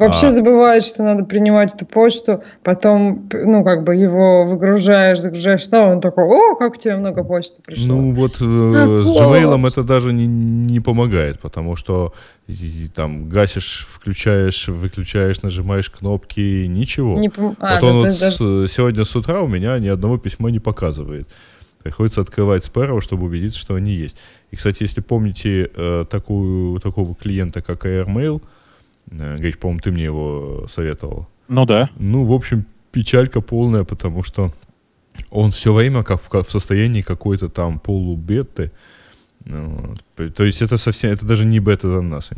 Вообще 0.00 0.28
а... 0.28 0.32
забывает, 0.32 0.82
что 0.82 1.02
надо 1.02 1.24
принимать 1.24 1.74
эту 1.74 1.84
почту, 1.84 2.42
потом, 2.62 3.28
ну, 3.30 3.62
как 3.62 3.84
бы 3.84 3.94
его 3.94 4.46
выгружаешь, 4.46 5.20
загружаешь, 5.20 5.66
снова 5.66 5.92
он 5.92 6.00
такой, 6.00 6.24
о, 6.24 6.56
как 6.56 6.78
тебе 6.78 6.96
много 6.96 7.22
почты 7.22 7.60
пришло. 7.60 7.86
Ну, 7.86 8.14
вот 8.14 8.36
э, 8.36 8.40
с 8.40 8.40
Gmail 8.40 9.68
это 9.68 9.82
даже 9.82 10.14
не, 10.14 10.26
не 10.26 10.80
помогает, 10.80 11.38
потому 11.40 11.76
что 11.76 12.14
и, 12.46 12.88
там 12.94 13.28
гасишь, 13.28 13.86
включаешь, 13.92 14.68
выключаешь, 14.68 15.42
нажимаешь 15.42 15.90
кнопки, 15.90 16.64
ничего. 16.66 17.18
Не 17.18 17.28
пом... 17.28 17.54
а, 17.60 17.74
вот 17.74 17.90
он 17.90 17.96
вот 17.98 18.18
даже... 18.18 18.68
с, 18.68 18.72
сегодня 18.72 19.04
с 19.04 19.14
утра 19.14 19.42
у 19.42 19.48
меня 19.48 19.78
ни 19.78 19.88
одного 19.88 20.16
письма 20.16 20.50
не 20.50 20.60
показывает. 20.60 21.28
Приходится 21.82 22.22
открывать 22.22 22.66
Sparrow, 22.66 23.02
чтобы 23.02 23.26
убедиться, 23.26 23.58
что 23.58 23.74
они 23.74 23.92
есть. 23.92 24.16
И, 24.50 24.56
кстати, 24.56 24.82
если 24.82 25.02
помните 25.02 25.70
э, 25.76 26.06
такую, 26.10 26.80
такого 26.80 27.14
клиента, 27.14 27.60
как 27.60 27.84
AirMail, 27.84 28.40
Э, 28.40 28.59
Гриш, 29.10 29.58
по-моему, 29.58 29.80
ты 29.80 29.90
мне 29.90 30.04
его 30.04 30.66
советовал. 30.68 31.26
Ну 31.48 31.66
да. 31.66 31.90
Ну, 31.96 32.24
в 32.24 32.32
общем, 32.32 32.64
печалька 32.92 33.40
полная, 33.40 33.84
потому 33.84 34.22
что 34.22 34.52
он 35.30 35.50
все 35.50 35.72
время 35.72 36.02
как 36.02 36.20
в, 36.20 36.32
в 36.32 36.50
состоянии 36.50 37.02
какой-то 37.02 37.48
там 37.48 37.78
полубеты. 37.78 38.70
Ну, 39.44 39.96
то 40.14 40.44
есть 40.44 40.62
это 40.62 40.76
совсем, 40.76 41.10
это 41.10 41.26
даже 41.26 41.44
не 41.44 41.60
бета 41.60 41.88
за 41.88 42.02
нас, 42.02 42.30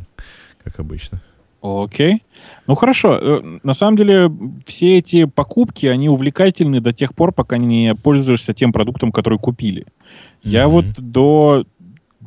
как 0.64 0.78
обычно. 0.80 1.20
Окей. 1.62 2.22
Ну 2.66 2.74
хорошо. 2.74 3.18
Э, 3.20 3.58
на 3.62 3.74
самом 3.74 3.96
деле 3.96 4.30
все 4.66 4.98
эти 4.98 5.26
покупки, 5.26 5.86
они 5.86 6.08
увлекательны 6.08 6.80
до 6.80 6.92
тех 6.92 7.14
пор, 7.14 7.32
пока 7.32 7.56
не 7.56 7.94
пользуешься 7.94 8.52
тем 8.52 8.72
продуктом, 8.72 9.12
который 9.12 9.38
купили. 9.38 9.82
Mm-hmm. 9.82 9.86
Я 10.42 10.68
вот 10.68 10.86
до 10.98 11.64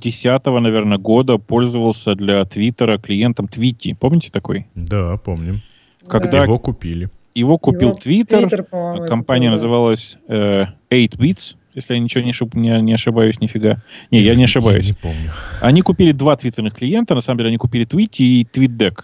2010, 0.02 0.46
наверное, 0.62 0.98
года 0.98 1.38
пользовался 1.38 2.16
для 2.16 2.44
Твиттера 2.46 2.98
клиентом 2.98 3.48
Твитти. 3.48 3.94
Помните 3.94 4.30
такой? 4.32 4.68
Да, 4.76 5.18
помним. 5.18 5.62
Когда 6.08 6.44
его 6.44 6.60
купили. 6.60 7.10
Его 7.34 7.58
купил 7.58 7.96
Твиттер. 7.96 8.66
Компания 9.08 9.50
называлась 9.50 10.18
э, 10.28 10.66
8bits, 10.90 11.56
если 11.74 11.96
я 11.96 12.00
ничего 12.00 12.24
не, 12.24 12.30
ошиб, 12.30 12.56
не, 12.56 12.82
не 12.82 12.94
ошибаюсь, 12.94 13.42
нифига. 13.42 13.78
Не, 14.10 14.20
я, 14.20 14.32
я 14.32 14.38
не 14.38 14.46
ошибаюсь. 14.46 14.88
Я 14.88 14.92
не 14.94 14.98
помню. 15.02 15.32
Они 15.62 15.82
купили 15.82 16.14
два 16.14 16.38
твиттерных 16.38 16.76
клиента. 16.76 17.16
На 17.16 17.22
самом 17.22 17.40
деле 17.40 17.50
они 17.50 17.58
купили 17.58 17.84
Твитти 17.84 18.42
и 18.42 18.46
TweetDeck. 18.46 19.04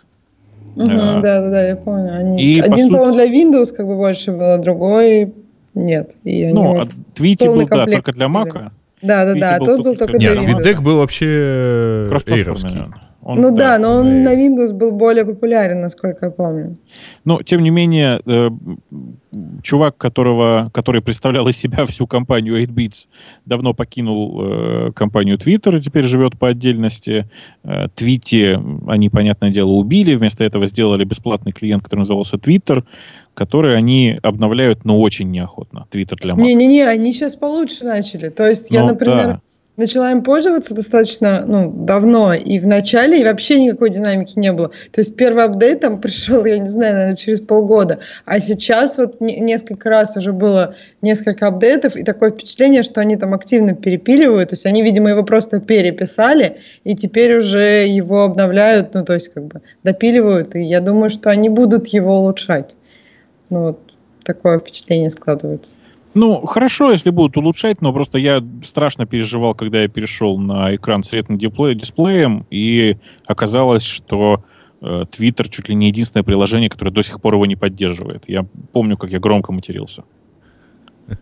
Угу, 0.75 0.87
да, 0.87 1.21
да, 1.21 1.49
да, 1.49 1.67
я 1.67 1.75
помню. 1.75 2.17
Они... 2.17 2.41
И, 2.41 2.61
Один, 2.61 2.89
по 2.89 2.97
моему 2.97 3.11
для 3.11 3.25
Windows 3.27 3.75
как 3.75 3.85
бы 3.85 3.97
больше 3.97 4.31
был, 4.31 4.53
а 4.53 4.57
другой 4.57 5.33
нет. 5.73 6.15
И 6.23 6.43
они 6.43 6.53
ну, 6.53 6.79
а 6.79 6.87
Твити 7.13 7.45
был, 7.45 7.67
да, 7.67 7.85
только 7.85 8.13
для 8.13 8.27
Mac. 8.27 8.71
Да, 9.01 9.25
да, 9.25 9.33
да, 9.33 9.55
а 9.55 9.59
тот 9.59 9.83
был 9.83 9.95
только. 9.95 10.17
Нет, 10.17 10.37
TweetDeck 10.37 10.81
был 10.81 10.97
вообще 10.97 12.07
эйровский. 12.25 12.85
Он, 13.23 13.39
ну 13.39 13.51
да, 13.51 13.77
да 13.77 13.79
но 13.79 13.95
он 13.97 14.23
на 14.23 14.35
Windows 14.35 14.73
был 14.73 14.91
более 14.91 15.25
популярен, 15.25 15.81
насколько 15.81 16.25
я 16.25 16.31
помню. 16.31 16.77
Но, 17.23 17.43
тем 17.43 17.61
не 17.61 17.69
менее, 17.69 18.19
э, 18.25 18.49
чувак, 19.61 19.97
которого, 19.97 20.71
который 20.73 21.01
представлял 21.01 21.47
из 21.47 21.55
себя 21.55 21.85
всю 21.85 22.07
компанию 22.07 22.59
8bits, 22.63 23.07
давно 23.45 23.73
покинул 23.75 24.41
э, 24.41 24.91
компанию 24.95 25.37
Twitter 25.37 25.77
и 25.77 25.81
теперь 25.81 26.05
живет 26.05 26.39
по 26.39 26.47
отдельности. 26.47 27.29
Э, 27.63 27.87
Твити 27.93 28.59
они, 28.87 29.09
понятное 29.09 29.51
дело, 29.51 29.71
убили. 29.71 30.15
Вместо 30.15 30.43
этого 30.43 30.65
сделали 30.65 31.03
бесплатный 31.03 31.51
клиент, 31.51 31.83
который 31.83 31.99
назывался 31.99 32.37
Twitter, 32.37 32.83
который 33.35 33.77
они 33.77 34.19
обновляют, 34.23 34.83
но 34.83 34.99
очень 34.99 35.29
неохотно. 35.29 35.85
Twitter 35.91 36.15
для 36.19 36.33
Mac. 36.33 36.41
Не-не-не, 36.41 36.87
они 36.87 37.13
сейчас 37.13 37.35
получше 37.35 37.85
начали. 37.85 38.29
То 38.29 38.47
есть 38.47 38.71
я, 38.71 38.81
ну, 38.81 38.89
например... 38.89 39.27
Да 39.27 39.41
начала 39.81 40.11
им 40.11 40.23
пользоваться 40.23 40.73
достаточно 40.73 41.43
ну, 41.45 41.69
давно, 41.69 42.33
и 42.33 42.59
в 42.59 42.67
начале 42.67 43.19
и 43.19 43.23
вообще 43.23 43.59
никакой 43.59 43.89
динамики 43.89 44.37
не 44.37 44.51
было. 44.53 44.69
То 44.91 45.01
есть 45.01 45.15
первый 45.15 45.43
апдейт 45.43 45.81
там 45.81 45.99
пришел, 46.01 46.45
я 46.45 46.57
не 46.59 46.69
знаю, 46.69 46.93
наверное, 46.93 47.15
через 47.17 47.41
полгода, 47.41 47.99
а 48.25 48.39
сейчас 48.39 48.97
вот 48.97 49.19
несколько 49.19 49.89
раз 49.89 50.15
уже 50.15 50.31
было 50.31 50.75
несколько 51.01 51.47
апдейтов, 51.47 51.95
и 51.95 52.03
такое 52.03 52.31
впечатление, 52.31 52.83
что 52.83 53.01
они 53.01 53.17
там 53.17 53.33
активно 53.33 53.73
перепиливают, 53.73 54.49
то 54.49 54.53
есть 54.53 54.65
они, 54.65 54.83
видимо, 54.83 55.09
его 55.09 55.23
просто 55.23 55.59
переписали, 55.59 56.57
и 56.83 56.95
теперь 56.95 57.37
уже 57.37 57.87
его 57.87 58.23
обновляют, 58.23 58.93
ну, 58.93 59.03
то 59.03 59.13
есть 59.13 59.33
как 59.33 59.45
бы 59.45 59.61
допиливают, 59.83 60.55
и 60.55 60.61
я 60.61 60.79
думаю, 60.79 61.09
что 61.09 61.29
они 61.29 61.49
будут 61.49 61.87
его 61.87 62.19
улучшать. 62.19 62.75
Ну, 63.49 63.63
вот 63.63 63.79
такое 64.23 64.59
впечатление 64.59 65.09
складывается. 65.09 65.75
Ну, 66.13 66.45
хорошо, 66.45 66.91
если 66.91 67.09
будут 67.09 67.37
улучшать, 67.37 67.81
но 67.81 67.93
просто 67.93 68.17
я 68.17 68.43
страшно 68.63 69.05
переживал, 69.05 69.55
когда 69.55 69.81
я 69.81 69.87
перешел 69.87 70.37
на 70.37 70.75
экран 70.75 71.03
с 71.03 71.13
ретным 71.13 71.37
дисплеем, 71.37 72.45
и 72.49 72.97
оказалось, 73.25 73.83
что 73.83 74.43
э, 74.81 75.03
Twitter 75.11 75.47
чуть 75.49 75.69
ли 75.69 75.75
не 75.75 75.87
единственное 75.87 76.23
приложение, 76.23 76.69
которое 76.69 76.91
до 76.91 77.01
сих 77.01 77.21
пор 77.21 77.35
его 77.35 77.45
не 77.45 77.55
поддерживает. 77.55 78.23
Я 78.27 78.45
помню, 78.71 78.97
как 78.97 79.11
я 79.11 79.19
громко 79.19 79.51
матерился. 79.51 80.03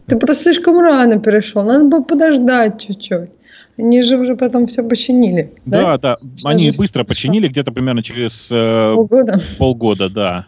Ты 0.05 0.17
просто 0.17 0.43
слишком 0.43 0.79
рано 0.79 1.19
перешел. 1.19 1.63
Надо 1.63 1.85
было 1.85 2.03
подождать 2.03 2.81
чуть-чуть. 2.81 3.29
Они 3.77 4.03
же 4.03 4.17
уже 4.17 4.35
потом 4.35 4.67
все 4.67 4.83
починили. 4.83 5.53
Да, 5.65 5.97
да. 5.97 6.17
да. 6.17 6.17
Они 6.43 6.71
быстро 6.71 7.03
починили, 7.03 7.47
где-то 7.47 7.71
примерно 7.71 8.03
через 8.03 8.51
э, 8.51 8.93
полгода. 8.95 9.41
Полгода, 9.57 10.09
да 10.09 10.47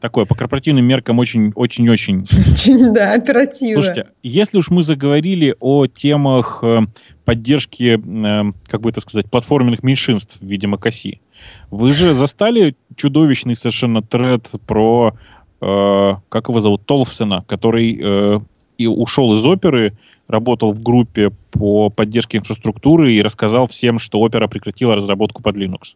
такое 0.00 0.24
по 0.24 0.34
корпоративным 0.34 0.84
меркам 0.84 1.18
очень-очень-очень... 1.18 2.26
Очень, 2.52 2.92
да, 2.92 3.14
оперативно. 3.14 3.74
Слушайте, 3.74 4.06
если 4.22 4.58
уж 4.58 4.70
мы 4.70 4.82
заговорили 4.82 5.54
о 5.60 5.86
темах 5.86 6.60
э, 6.62 6.80
поддержки, 7.24 7.98
э, 7.98 8.52
как 8.66 8.80
бы 8.80 8.90
это 8.90 9.00
сказать, 9.00 9.30
платформенных 9.30 9.82
меньшинств 9.82 10.38
в 10.40 10.44
виде 10.44 10.66
Макаси, 10.66 11.20
вы 11.70 11.92
же 11.92 12.14
застали 12.14 12.74
чудовищный 12.96 13.54
совершенно 13.54 14.02
тред 14.02 14.48
про, 14.66 15.14
э, 15.60 16.14
как 16.28 16.48
его 16.48 16.60
зовут, 16.60 16.84
Толфсена, 16.86 17.44
который 17.46 18.42
и 18.78 18.86
ушел 18.86 19.34
из 19.34 19.44
оперы, 19.44 19.92
работал 20.26 20.72
в 20.72 20.82
группе 20.82 21.30
по 21.50 21.90
поддержке 21.90 22.38
инфраструктуры 22.38 23.12
и 23.12 23.20
рассказал 23.20 23.66
всем, 23.66 23.98
что 23.98 24.20
опера 24.20 24.48
прекратила 24.48 24.94
разработку 24.94 25.42
под 25.42 25.56
Linux. 25.56 25.94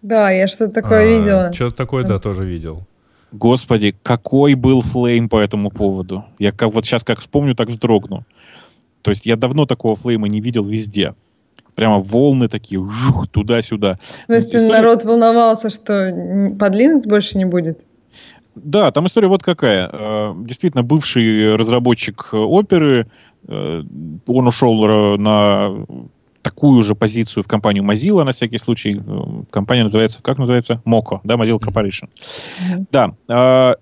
Да, 0.00 0.30
я 0.30 0.48
что-то 0.48 0.72
такое 0.72 1.02
а, 1.02 1.18
видела. 1.18 1.52
Что-то 1.52 1.76
такое, 1.76 2.04
да, 2.04 2.18
тоже 2.18 2.44
видел. 2.44 2.86
Господи, 3.34 3.96
какой 4.04 4.54
был 4.54 4.80
флейм 4.80 5.28
по 5.28 5.40
этому 5.40 5.70
поводу. 5.70 6.24
Я 6.38 6.52
как, 6.52 6.72
вот 6.72 6.86
сейчас 6.86 7.02
как 7.02 7.18
вспомню, 7.18 7.56
так 7.56 7.68
вздрогну. 7.68 8.24
То 9.02 9.10
есть 9.10 9.26
я 9.26 9.36
давно 9.36 9.66
такого 9.66 9.96
флейма 9.96 10.28
не 10.28 10.40
видел 10.40 10.62
везде. 10.62 11.14
Прямо 11.74 11.98
волны 11.98 12.48
такие, 12.48 12.80
жух, 12.80 13.26
туда-сюда. 13.26 13.98
В 14.22 14.26
смысле, 14.26 14.58
история... 14.58 14.68
народ 14.68 15.04
волновался, 15.04 15.70
что 15.70 16.54
под 16.58 16.74
Linux 16.74 17.08
больше 17.08 17.36
не 17.36 17.44
будет? 17.44 17.80
Да, 18.54 18.92
там 18.92 19.06
история 19.06 19.26
вот 19.26 19.42
какая. 19.42 19.90
Э, 19.92 20.34
действительно, 20.38 20.84
бывший 20.84 21.56
разработчик 21.56 22.28
оперы, 22.32 23.08
э, 23.48 23.82
он 24.26 24.46
ушел 24.46 25.16
на 25.18 25.86
такую 26.44 26.82
же 26.82 26.94
позицию 26.94 27.42
в 27.42 27.48
компанию 27.48 27.82
Mozilla, 27.82 28.22
на 28.22 28.32
всякий 28.32 28.58
случай. 28.58 29.00
Э, 29.04 29.44
компания 29.50 29.82
называется, 29.82 30.22
как 30.22 30.38
называется? 30.38 30.80
Moco, 30.84 31.20
да, 31.24 31.34
Mozilla 31.34 31.58
Corporation. 31.58 32.08
Mm-hmm. 32.08 32.86
Да. 32.92 33.14
А, 33.28 33.74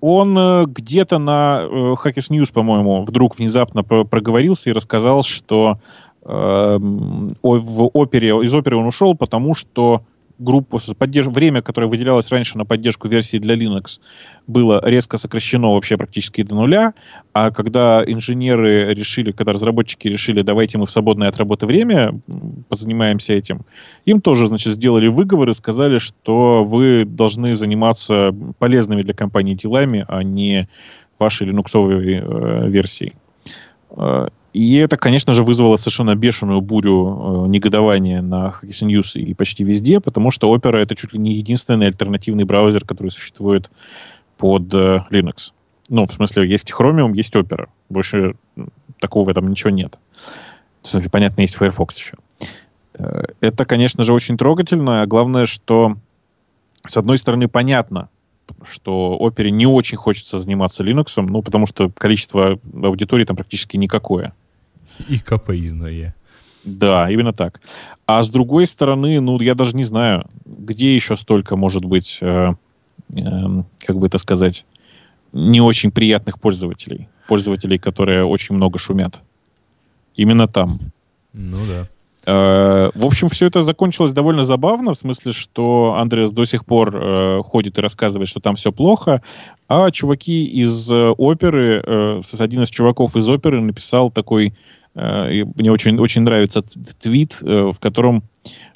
он 0.00 0.36
э, 0.36 0.64
где-то 0.66 1.18
на 1.18 1.60
э, 1.62 1.66
Hackers 2.02 2.30
News, 2.30 2.52
по-моему, 2.52 3.04
вдруг 3.04 3.38
внезапно 3.38 3.84
проговорился 3.84 4.70
и 4.70 4.72
рассказал, 4.72 5.22
что 5.22 5.78
в 6.26 7.90
опере, 7.92 8.28
из 8.30 8.54
оперы 8.54 8.78
он 8.78 8.86
ушел, 8.86 9.14
потому 9.14 9.54
что 9.54 10.00
группу, 10.38 10.80
поддерж... 10.98 11.28
время, 11.28 11.62
которое 11.62 11.86
выделялось 11.86 12.30
раньше 12.30 12.58
на 12.58 12.64
поддержку 12.64 13.08
версии 13.08 13.38
для 13.38 13.54
Linux, 13.54 14.00
было 14.46 14.80
резко 14.84 15.16
сокращено 15.16 15.72
вообще 15.72 15.96
практически 15.96 16.42
до 16.42 16.54
нуля, 16.54 16.94
а 17.32 17.50
когда 17.50 18.02
инженеры 18.06 18.94
решили, 18.94 19.32
когда 19.32 19.52
разработчики 19.52 20.08
решили, 20.08 20.42
давайте 20.42 20.78
мы 20.78 20.86
в 20.86 20.90
свободное 20.90 21.28
от 21.28 21.36
работы 21.36 21.66
время 21.66 22.20
позанимаемся 22.68 23.32
этим, 23.32 23.62
им 24.04 24.20
тоже, 24.20 24.48
значит, 24.48 24.74
сделали 24.74 25.08
выговор 25.08 25.50
и 25.50 25.54
сказали, 25.54 25.98
что 25.98 26.64
вы 26.64 27.04
должны 27.04 27.54
заниматься 27.54 28.34
полезными 28.58 29.02
для 29.02 29.14
компании 29.14 29.54
делами, 29.54 30.04
а 30.08 30.22
не 30.22 30.68
вашей 31.18 31.46
линуксовой 31.46 32.14
э, 32.16 32.68
версией. 32.68 33.14
И 34.54 34.76
это, 34.76 34.96
конечно 34.96 35.32
же, 35.32 35.42
вызвало 35.42 35.76
совершенно 35.76 36.14
бешеную 36.14 36.60
бурю 36.60 37.44
э, 37.44 37.48
негодования 37.48 38.22
на 38.22 38.54
Hackers 38.62 38.86
News 38.86 39.20
и 39.20 39.34
почти 39.34 39.64
везде, 39.64 39.98
потому 39.98 40.30
что 40.30 40.54
Opera— 40.54 40.76
это 40.78 40.94
чуть 40.94 41.12
ли 41.12 41.18
не 41.18 41.32
единственный 41.32 41.88
альтернативный 41.88 42.44
браузер, 42.44 42.84
который 42.84 43.08
существует 43.08 43.68
под 44.38 44.72
э, 44.72 45.02
Linux. 45.10 45.52
Ну, 45.88 46.06
в 46.06 46.12
смысле, 46.12 46.48
есть 46.48 46.70
Chromium, 46.70 47.16
есть 47.16 47.34
Opera. 47.34 47.66
Больше 47.88 48.36
такого 49.00 49.28
этом 49.28 49.48
ничего 49.48 49.70
нет. 49.70 49.98
В 50.82 50.86
смысле, 50.86 51.10
понятно, 51.10 51.40
есть 51.40 51.56
Firefox 51.56 51.98
еще. 51.98 52.16
Э, 52.94 53.24
это, 53.40 53.64
конечно 53.64 54.04
же, 54.04 54.12
очень 54.12 54.36
трогательно. 54.36 55.02
А 55.02 55.06
главное, 55.06 55.46
что, 55.46 55.96
с 56.86 56.96
одной 56.96 57.18
стороны, 57.18 57.48
понятно, 57.48 58.08
что 58.62 59.16
опере 59.18 59.50
не 59.50 59.66
очень 59.66 59.98
хочется 59.98 60.38
заниматься 60.38 60.84
Linux, 60.84 61.20
ну, 61.20 61.42
потому 61.42 61.66
что 61.66 61.90
количество 61.90 62.60
аудитории 62.72 63.24
там 63.24 63.34
практически 63.34 63.76
никакое. 63.76 64.32
И 65.08 65.18
капоизное. 65.18 66.14
Да, 66.64 67.10
именно 67.10 67.32
так. 67.32 67.60
А 68.06 68.22
с 68.22 68.30
другой 68.30 68.66
стороны, 68.66 69.20
ну, 69.20 69.40
я 69.40 69.54
даже 69.54 69.76
не 69.76 69.84
знаю, 69.84 70.24
где 70.46 70.94
еще 70.94 71.16
столько 71.16 71.56
может 71.56 71.84
быть, 71.84 72.18
э, 72.20 72.54
э, 73.14 73.62
как 73.86 73.98
бы 73.98 74.06
это 74.06 74.18
сказать, 74.18 74.64
не 75.32 75.60
очень 75.60 75.90
приятных 75.90 76.40
пользователей. 76.40 77.08
Пользователей, 77.28 77.78
которые 77.78 78.24
очень 78.24 78.54
много 78.54 78.78
шумят. 78.78 79.20
Именно 80.16 80.48
там. 80.48 80.80
Ну 81.32 81.66
да. 81.66 81.88
Э, 82.26 82.90
в 82.94 83.04
общем, 83.04 83.28
все 83.28 83.46
это 83.46 83.62
закончилось 83.62 84.12
довольно 84.12 84.44
забавно, 84.44 84.94
в 84.94 84.98
смысле, 84.98 85.32
что 85.32 85.96
Андреас 85.98 86.30
до 86.30 86.44
сих 86.44 86.64
пор 86.64 86.96
э, 86.96 87.42
ходит 87.44 87.76
и 87.76 87.80
рассказывает, 87.82 88.28
что 88.28 88.40
там 88.40 88.54
все 88.54 88.72
плохо, 88.72 89.22
а 89.68 89.90
чуваки 89.90 90.44
из 90.44 90.90
э, 90.90 91.10
оперы, 91.10 91.82
э, 91.84 92.22
один 92.38 92.62
из 92.62 92.70
чуваков 92.70 93.16
из 93.16 93.28
оперы 93.28 93.60
написал 93.60 94.10
такой 94.10 94.54
и 95.30 95.44
мне 95.56 95.70
очень, 95.70 95.98
очень 95.98 96.22
нравится 96.22 96.62
твит, 96.62 97.38
э, 97.42 97.72
в 97.72 97.78
котором 97.80 98.22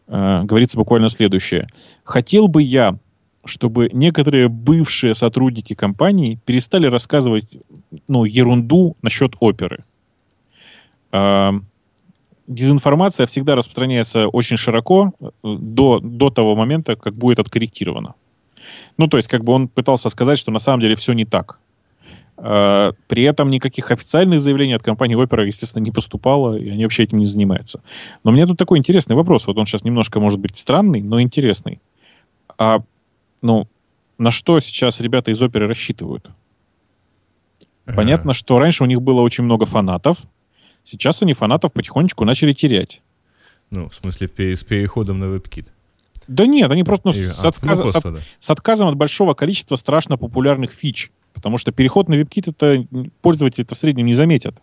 э, 0.06 0.42
говорится 0.44 0.76
буквально 0.76 1.08
следующее. 1.08 1.68
«Хотел 2.04 2.48
бы 2.48 2.62
я, 2.62 2.96
чтобы 3.44 3.88
некоторые 3.92 4.48
бывшие 4.48 5.14
сотрудники 5.14 5.74
компании 5.74 6.38
перестали 6.44 6.86
рассказывать 6.86 7.58
ну, 8.08 8.24
ерунду 8.24 8.96
насчет 9.02 9.34
оперы. 9.40 9.84
Дезинформация 12.46 13.26
всегда 13.26 13.54
распространяется 13.54 14.28
очень 14.28 14.56
широко 14.58 15.12
до, 15.42 16.00
до 16.00 16.30
того 16.30 16.56
момента, 16.56 16.96
как 16.96 17.14
будет 17.14 17.38
откорректирована. 17.38 18.14
Ну, 18.98 19.06
то 19.06 19.16
есть, 19.16 19.28
как 19.28 19.44
бы 19.44 19.52
он 19.52 19.68
пытался 19.68 20.08
сказать, 20.08 20.38
что 20.38 20.50
на 20.50 20.58
самом 20.58 20.80
деле 20.80 20.96
все 20.96 21.12
не 21.12 21.24
так. 21.24 21.58
А, 22.40 22.92
при 23.08 23.24
этом 23.24 23.50
никаких 23.50 23.90
официальных 23.90 24.40
заявлений 24.40 24.74
от 24.74 24.82
компании 24.82 25.16
Opera, 25.20 25.44
естественно, 25.44 25.82
не 25.82 25.90
поступало, 25.90 26.56
и 26.56 26.68
они 26.68 26.84
вообще 26.84 27.02
этим 27.02 27.18
не 27.18 27.24
занимаются. 27.26 27.82
Но 28.22 28.30
у 28.30 28.34
меня 28.34 28.46
тут 28.46 28.56
такой 28.58 28.78
интересный 28.78 29.16
вопрос. 29.16 29.46
Вот 29.46 29.58
он 29.58 29.66
сейчас 29.66 29.84
немножко, 29.84 30.20
может 30.20 30.38
быть, 30.38 30.56
странный, 30.56 31.02
но 31.02 31.20
интересный. 31.20 31.80
А, 32.56 32.80
ну, 33.42 33.66
на 34.18 34.30
что 34.30 34.60
сейчас 34.60 35.00
ребята 35.00 35.30
из 35.30 35.42
оперы 35.42 35.66
рассчитывают? 35.66 36.30
Понятно, 37.84 38.34
что 38.34 38.58
раньше 38.58 38.84
у 38.84 38.86
них 38.86 39.00
было 39.00 39.22
очень 39.22 39.44
много 39.44 39.66
фанатов. 39.66 40.18
Сейчас 40.84 41.22
они 41.22 41.32
фанатов 41.32 41.72
потихонечку 41.72 42.24
начали 42.24 42.52
терять. 42.52 43.02
Ну, 43.70 43.88
в 43.88 43.94
смысле, 43.94 44.28
с 44.28 44.64
переходом 44.64 45.18
на 45.18 45.24
WebKit. 45.24 45.66
Да 46.26 46.46
нет, 46.46 46.70
они 46.70 46.84
просто 46.84 47.08
ну, 47.08 47.14
И- 47.14 47.16
с, 47.16 47.44
а, 47.44 47.48
отказ- 47.48 47.78
ну, 47.80 47.86
с 47.86 47.90
просто, 47.92 48.08
от- 48.08 48.14
да. 48.14 48.20
с 48.38 48.50
отказом 48.50 48.88
от 48.88 48.96
большого 48.96 49.34
количества 49.34 49.76
страшно 49.76 50.18
популярных 50.18 50.72
фич. 50.72 51.10
Потому 51.34 51.58
что 51.58 51.72
переход 51.72 52.08
на 52.08 52.14
WebKit 52.14 52.50
это 52.50 52.86
пользователи 53.22 53.64
это 53.64 53.74
в 53.74 53.78
среднем 53.78 54.06
не 54.06 54.14
заметят. 54.14 54.56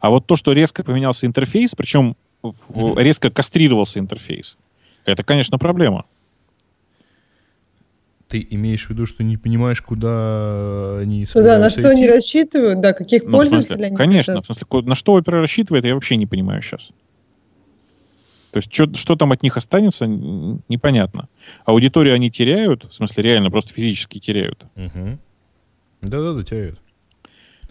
А 0.00 0.10
вот 0.10 0.26
то, 0.26 0.36
что 0.36 0.52
резко 0.52 0.84
поменялся 0.84 1.26
интерфейс, 1.26 1.74
причем 1.74 2.16
в- 2.42 2.98
резко 3.02 3.30
кастрировался 3.30 3.98
интерфейс, 3.98 4.56
это, 5.04 5.22
конечно, 5.24 5.58
проблема. 5.58 6.04
Ты 8.28 8.46
имеешь 8.50 8.86
в 8.86 8.90
виду, 8.90 9.06
что 9.06 9.22
не 9.22 9.36
понимаешь, 9.36 9.80
куда 9.82 10.98
они 10.98 11.26
Ну 11.34 11.42
да, 11.42 11.58
на 11.58 11.70
что 11.70 11.88
они 11.90 12.02
идти? 12.02 12.10
рассчитывают, 12.10 12.80
да, 12.80 12.92
каких 12.92 13.22
Ну, 13.24 13.28
в 13.38 13.42
смысле, 13.42 13.50
пользователей 13.50 13.86
они 13.88 13.96
конечно, 13.96 14.34
хотят. 14.34 14.44
в 14.44 14.46
смысле, 14.54 14.88
на 14.88 14.94
что 14.94 15.12
опера 15.12 15.40
рассчитывает, 15.40 15.84
я 15.84 15.94
вообще 15.94 16.16
не 16.16 16.26
понимаю 16.26 16.62
сейчас. 16.62 16.90
То 18.50 18.58
есть, 18.58 18.70
чё- 18.70 18.92
что 18.94 19.16
там 19.16 19.32
от 19.32 19.42
них 19.42 19.56
останется, 19.56 20.06
непонятно. 20.06 21.28
Аудиторию 21.64 22.14
они 22.14 22.30
теряют, 22.30 22.84
в 22.84 22.92
смысле, 22.94 23.22
реально, 23.24 23.50
просто 23.50 23.74
физически 23.74 24.20
теряют. 24.20 24.64
Мгм. 24.76 25.18
Да-да-да, 26.04 26.44
теряют. 26.44 26.78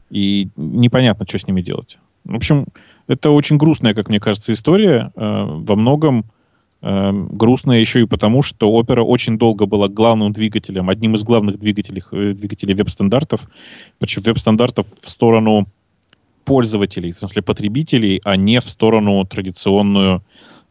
И 0.10 0.50
непонятно, 0.56 1.26
что 1.28 1.40
с 1.40 1.48
ними 1.48 1.62
делать. 1.62 1.98
В 2.24 2.36
общем, 2.36 2.68
это 3.08 3.32
очень 3.32 3.58
грустная, 3.58 3.94
как 3.94 4.10
мне 4.10 4.20
кажется, 4.20 4.54
история. 4.54 5.12
Э, 5.16 5.44
Во 5.46 5.76
многом 5.76 6.26
э, 6.82 7.12
грустная 7.12 7.80
еще 7.80 8.02
и 8.02 8.06
потому, 8.06 8.44
что 8.44 8.72
опера 8.72 9.04
очень 9.04 9.38
долго 9.38 9.66
была 9.66 9.88
главным 9.88 10.32
двигателем, 10.32 10.90
одним 10.90 11.16
из 11.16 11.24
главных 11.24 11.60
двигателей, 11.60 12.04
э, 12.12 12.34
двигателей 12.34 12.76
веб-стандартов. 12.76 13.50
Причем 14.00 14.22
веб-стандартов 14.22 14.88
в 14.88 15.10
сторону 15.10 15.68
пользователей, 16.46 17.12
в 17.12 17.16
смысле 17.16 17.42
потребителей, 17.42 18.22
а 18.24 18.36
не 18.36 18.60
в 18.60 18.70
сторону 18.70 19.26
традиционную 19.26 20.24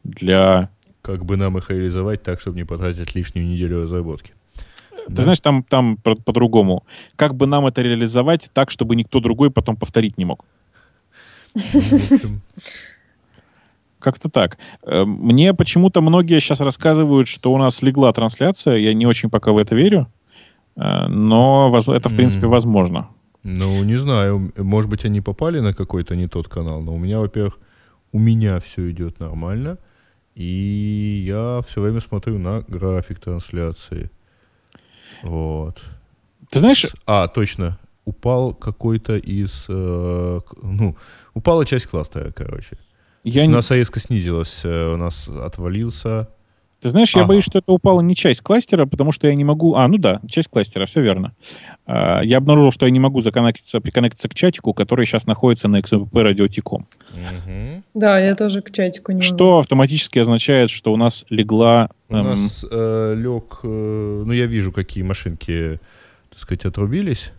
для... 0.04 0.70
Как 1.02 1.24
бы 1.24 1.36
нам 1.36 1.58
их 1.58 1.70
реализовать 1.70 2.22
так, 2.22 2.40
чтобы 2.40 2.56
не 2.56 2.64
потратить 2.64 3.14
лишнюю 3.14 3.48
неделю 3.48 3.82
разработки? 3.82 4.34
Ты 5.08 5.22
знаешь, 5.22 5.40
там, 5.40 5.62
там 5.62 5.96
по- 5.96 6.14
по-другому. 6.16 6.84
Как 7.16 7.34
бы 7.34 7.46
нам 7.46 7.66
это 7.66 7.82
реализовать 7.82 8.50
так, 8.52 8.70
чтобы 8.70 8.96
никто 8.96 9.20
другой 9.20 9.50
потом 9.50 9.76
повторить 9.76 10.18
не 10.18 10.24
мог? 10.24 10.44
Как-то 13.98 14.28
так. 14.28 14.58
Э, 14.82 15.04
Мне 15.04 15.54
почему-то 15.54 16.00
многие 16.00 16.40
сейчас 16.40 16.60
рассказывают, 16.60 17.28
что 17.28 17.52
у 17.52 17.58
нас 17.58 17.82
легла 17.82 18.12
трансляция. 18.12 18.76
Я 18.76 18.94
не 18.94 19.06
очень 19.06 19.30
пока 19.30 19.52
в 19.52 19.58
это 19.58 19.76
верю. 19.76 20.06
Э, 20.76 21.06
Но 21.08 21.70
это, 21.88 22.08
в 22.08 22.16
принципе, 22.16 22.46
возможно. 22.46 23.06
Ну, 23.44 23.84
не 23.84 23.96
знаю. 23.96 24.52
Может 24.56 24.90
быть, 24.90 25.04
они 25.04 25.20
попали 25.20 25.60
на 25.60 25.72
какой-то 25.72 26.16
не 26.16 26.26
тот 26.28 26.48
канал, 26.48 26.80
но 26.82 26.94
у 26.94 26.98
меня, 26.98 27.18
во-первых, 27.20 27.58
у 28.12 28.18
меня 28.18 28.58
все 28.58 28.90
идет 28.90 29.20
нормально, 29.20 29.78
и 30.34 31.24
я 31.26 31.60
все 31.66 31.80
время 31.80 32.00
смотрю 32.00 32.38
на 32.38 32.62
график 32.68 33.18
трансляции. 33.20 34.10
Вот. 35.22 35.82
Ты 36.50 36.58
знаешь, 36.58 36.86
А, 37.06 37.28
точно. 37.28 37.78
Упал 38.04 38.52
какой-то 38.52 39.16
из... 39.16 39.64
э, 39.68 40.40
ну, 40.62 40.96
упала 41.34 41.64
часть 41.64 41.86
кластера, 41.86 42.32
короче. 42.32 42.76
я, 43.22 43.42
у 43.42 43.46
не- 43.46 43.52
нас 43.52 43.70
резко 43.70 44.00
снизилась, 44.00 44.62
э, 44.64 44.92
у 44.92 44.96
нас 44.96 45.28
отвалился... 45.28 46.28
ты 46.80 46.88
знаешь, 46.88 47.14
я 47.14 47.20
Ага. 47.22 47.28
боюсь, 47.28 47.44
что 47.44 47.58
это 47.60 47.70
упала 47.72 48.00
не 48.00 48.16
часть 48.16 48.40
кластера, 48.40 48.86
потому 48.86 49.12
что 49.12 49.28
я 49.28 49.34
не 49.36 49.44
могу... 49.44 49.76
А, 49.76 49.86
ну 49.86 49.98
да, 49.98 50.20
часть 50.28 50.48
кластера, 50.48 50.84
все 50.86 51.00
верно. 51.00 51.32
А, 51.86 52.22
Я 52.22 52.38
обнаружил, 52.38 52.72
что 52.72 52.86
я 52.86 52.90
не 52.90 52.98
могу 52.98 53.20
законнектиться, 53.20 53.80
приконнектиться 53.80 54.28
к 54.28 54.34
чатику, 54.34 54.74
который 54.74 55.06
сейчас 55.06 55.26
находится 55.26 55.68
на 55.68 55.78
XMPP 55.78 56.20
радиотиком. 56.22 56.88
Мгм. 57.12 57.84
Да, 57.94 58.18
я 58.18 58.34
тоже 58.34 58.62
к 58.62 58.72
чатику 58.72 59.12
не 59.12 59.18
могу. 59.18 59.22
Что 59.26 59.58
автоматически 59.60 60.18
означает, 60.18 60.70
что 60.70 60.92
у 60.92 60.96
нас 60.96 61.24
легла... 61.30 61.88
У 62.12 62.16
эм, 62.16 62.24
нас 62.26 62.64
э, 62.70 63.14
лег... 63.16 63.60
э, 63.62 64.22
ну, 64.26 64.32
я 64.32 64.46
вижу, 64.46 64.72
какие 64.72 65.02
машинки, 65.02 65.80
так 66.30 66.38
сказать, 66.38 66.64
отрубились. 66.66 67.32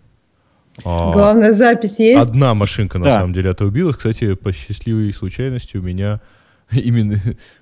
А, 0.84 1.12
Главная 1.12 1.54
запись 1.54 2.00
есть? 2.00 2.20
Одна 2.20 2.54
машинка, 2.54 2.98
на 2.98 3.04
Да. 3.06 3.12
самом 3.18 3.34
деле, 3.34 3.52
отрубилась. 3.52 3.96
Кстати, 3.98 4.34
по 4.34 4.52
счастливой 4.52 5.14
случайности 5.14 5.78
у 5.78 5.82
меня 5.82 6.20
именно... 6.72 7.18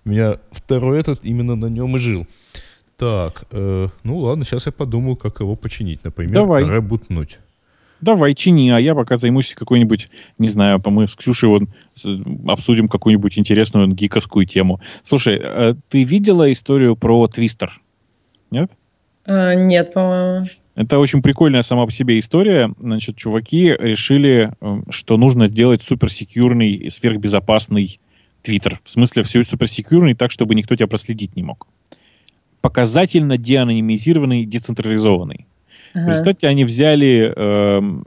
У 0.05 0.09
меня 0.09 0.37
второй 0.51 0.99
этот 0.99 1.23
именно 1.25 1.55
на 1.55 1.65
нем 1.67 1.95
и 1.97 1.99
жил. 1.99 2.27
Так, 2.97 3.45
э, 3.51 3.87
ну 4.03 4.17
ладно, 4.19 4.45
сейчас 4.45 4.67
я 4.67 4.71
подумаю, 4.71 5.15
как 5.15 5.39
его 5.39 5.55
починить. 5.55 6.03
Например, 6.03 6.33
Давай. 6.33 6.63
ребутнуть. 6.63 7.39
Давай, 8.01 8.33
чини, 8.33 8.69
а 8.69 8.79
я 8.79 8.95
пока 8.95 9.17
займусь 9.17 9.53
какой-нибудь, 9.53 10.07
не 10.39 10.47
знаю, 10.47 10.79
по 10.79 10.89
мы 10.89 11.07
с 11.07 11.15
Ксюшей 11.15 11.49
вот 11.49 11.63
с- 11.93 12.19
обсудим 12.47 12.87
какую-нибудь 12.87 13.37
интересную 13.37 13.87
гиковскую 13.87 14.45
тему. 14.45 14.81
Слушай, 15.03 15.39
э, 15.41 15.75
ты 15.89 16.03
видела 16.03 16.51
историю 16.51 16.95
про 16.95 17.27
Твистер? 17.27 17.79
Нет? 18.49 18.71
А, 19.25 19.53
нет, 19.53 19.93
по-моему. 19.93 20.47
Это 20.75 20.97
очень 20.99 21.21
прикольная 21.21 21.61
сама 21.61 21.85
по 21.85 21.91
себе 21.91 22.17
история. 22.17 22.73
Значит, 22.79 23.17
чуваки 23.17 23.75
решили, 23.77 24.51
э, 24.59 24.81
что 24.89 25.17
нужно 25.17 25.47
сделать 25.47 25.83
суперсекьюрный 25.83 26.71
и 26.71 26.89
сверхбезопасный 26.89 27.99
Твиттер. 28.41 28.79
В 28.83 28.89
смысле, 28.89 29.21
все 29.23 29.43
суперсекьюрный 29.43 30.15
так, 30.15 30.31
чтобы 30.31 30.55
никто 30.55 30.75
тебя 30.75 30.87
проследить 30.87 31.35
не 31.35 31.43
мог. 31.43 31.67
Показательно 32.61 33.37
деанонимизированный, 33.37 34.45
децентрализованный. 34.45 35.45
В 35.93 35.97
Ага. 35.97 36.09
результате 36.11 36.47
они 36.47 36.65
взяли, 36.65 37.33
эм, 37.35 38.03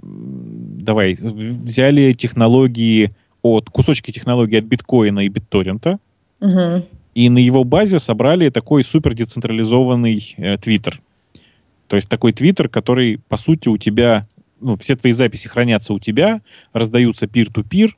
давай, 0.81 1.15
взяли 1.15 2.13
технологии 2.13 3.11
от, 3.43 3.69
кусочки 3.71 4.11
технологий 4.11 4.57
от 4.59 4.65
биткоина 4.65 5.21
и 5.21 5.29
битторрента, 5.29 5.99
Мгм. 6.41 6.85
и 7.15 7.29
на 7.29 7.39
его 7.39 7.65
базе 7.65 7.99
собрали 7.99 8.49
такой 8.51 8.85
супер 8.85 9.15
децентрализованный 9.15 10.35
э, 10.39 10.57
твиттер. 10.59 11.01
То 11.89 11.97
есть 11.97 12.09
такой 12.09 12.33
твиттер, 12.33 12.69
который, 12.69 13.19
по 13.29 13.37
сути, 13.37 13.69
у 13.69 13.77
тебя, 13.77 14.27
ну, 14.61 14.77
все 14.79 14.97
твои 14.97 15.13
записи 15.13 15.49
хранятся 15.49 15.93
у 15.93 15.99
тебя, 15.99 16.41
раздаются 16.73 17.27
peer-to-peer, 17.27 17.89
э, 17.91 17.93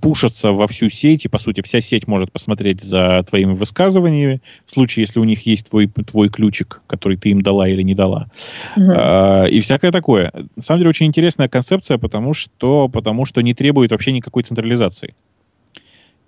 пушатся 0.00 0.52
во 0.52 0.66
всю 0.66 0.88
сеть, 0.88 1.24
и, 1.24 1.28
по 1.28 1.38
сути, 1.38 1.62
вся 1.62 1.80
сеть 1.80 2.06
может 2.06 2.30
посмотреть 2.30 2.82
за 2.82 3.24
твоими 3.28 3.52
высказываниями, 3.52 4.40
в 4.66 4.70
случае, 4.70 5.02
если 5.02 5.20
у 5.20 5.24
них 5.24 5.46
есть 5.46 5.70
твой, 5.70 5.86
твой 5.86 6.28
ключик, 6.28 6.82
который 6.86 7.16
ты 7.16 7.30
им 7.30 7.40
дала 7.40 7.68
или 7.68 7.82
не 7.82 7.94
дала. 7.94 8.30
Мгм. 8.76 8.92
А, 8.94 9.44
и 9.44 9.60
всякое 9.60 9.92
такое. 9.92 10.32
На 10.56 10.62
самом 10.62 10.80
деле 10.80 10.90
очень 10.90 11.06
интересная 11.06 11.48
концепция, 11.48 11.98
потому 11.98 12.34
что, 12.34 12.88
потому 12.88 13.24
что 13.24 13.40
не 13.40 13.54
требует 13.54 13.92
вообще 13.92 14.12
никакой 14.12 14.42
централизации. 14.42 15.14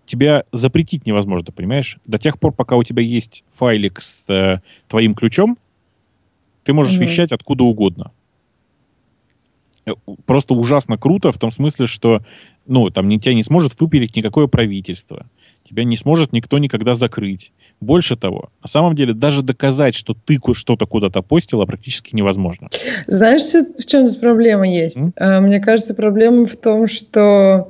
Тебя 0.06 0.44
запретить 0.52 1.06
невозможно, 1.06 1.52
понимаешь? 1.54 1.98
До 2.06 2.18
тех 2.18 2.38
пор, 2.38 2.52
пока 2.52 2.76
у 2.76 2.84
тебя 2.84 3.02
есть 3.02 3.44
файлик 3.52 4.02
с 4.02 4.28
э, 4.28 4.60
твоим 4.88 5.14
ключом, 5.14 5.56
ты 6.62 6.72
можешь 6.72 6.98
Мгм. 6.98 7.06
вещать 7.06 7.32
откуда 7.32 7.64
угодно. 7.64 8.10
Просто 10.26 10.54
ужасно 10.54 10.96
круто 10.96 11.30
в 11.32 11.38
том 11.38 11.50
смысле, 11.50 11.86
что 11.86 12.22
ну, 12.66 12.88
там 12.90 13.08
не, 13.08 13.20
тебя 13.20 13.34
не 13.34 13.42
сможет 13.42 13.80
выпилить 13.80 14.16
никакое 14.16 14.46
правительство. 14.46 15.26
Тебя 15.68 15.84
не 15.84 15.96
сможет 15.96 16.32
никто 16.32 16.58
никогда 16.58 16.94
закрыть. 16.94 17.52
Больше 17.80 18.16
того, 18.16 18.50
на 18.62 18.68
самом 18.68 18.94
деле, 18.94 19.14
даже 19.14 19.42
доказать, 19.42 19.94
что 19.94 20.14
ты 20.14 20.38
что-то 20.52 20.86
куда-то 20.86 21.22
постила, 21.22 21.64
практически 21.64 22.14
невозможно. 22.14 22.68
Знаешь, 23.06 23.42
в 23.42 23.86
чем 23.86 24.14
проблема 24.14 24.68
есть? 24.68 24.98
А, 25.16 25.40
Мне 25.40 25.60
кажется, 25.60 25.94
проблема 25.94 26.46
в 26.46 26.56
том, 26.56 26.86
что 26.86 27.68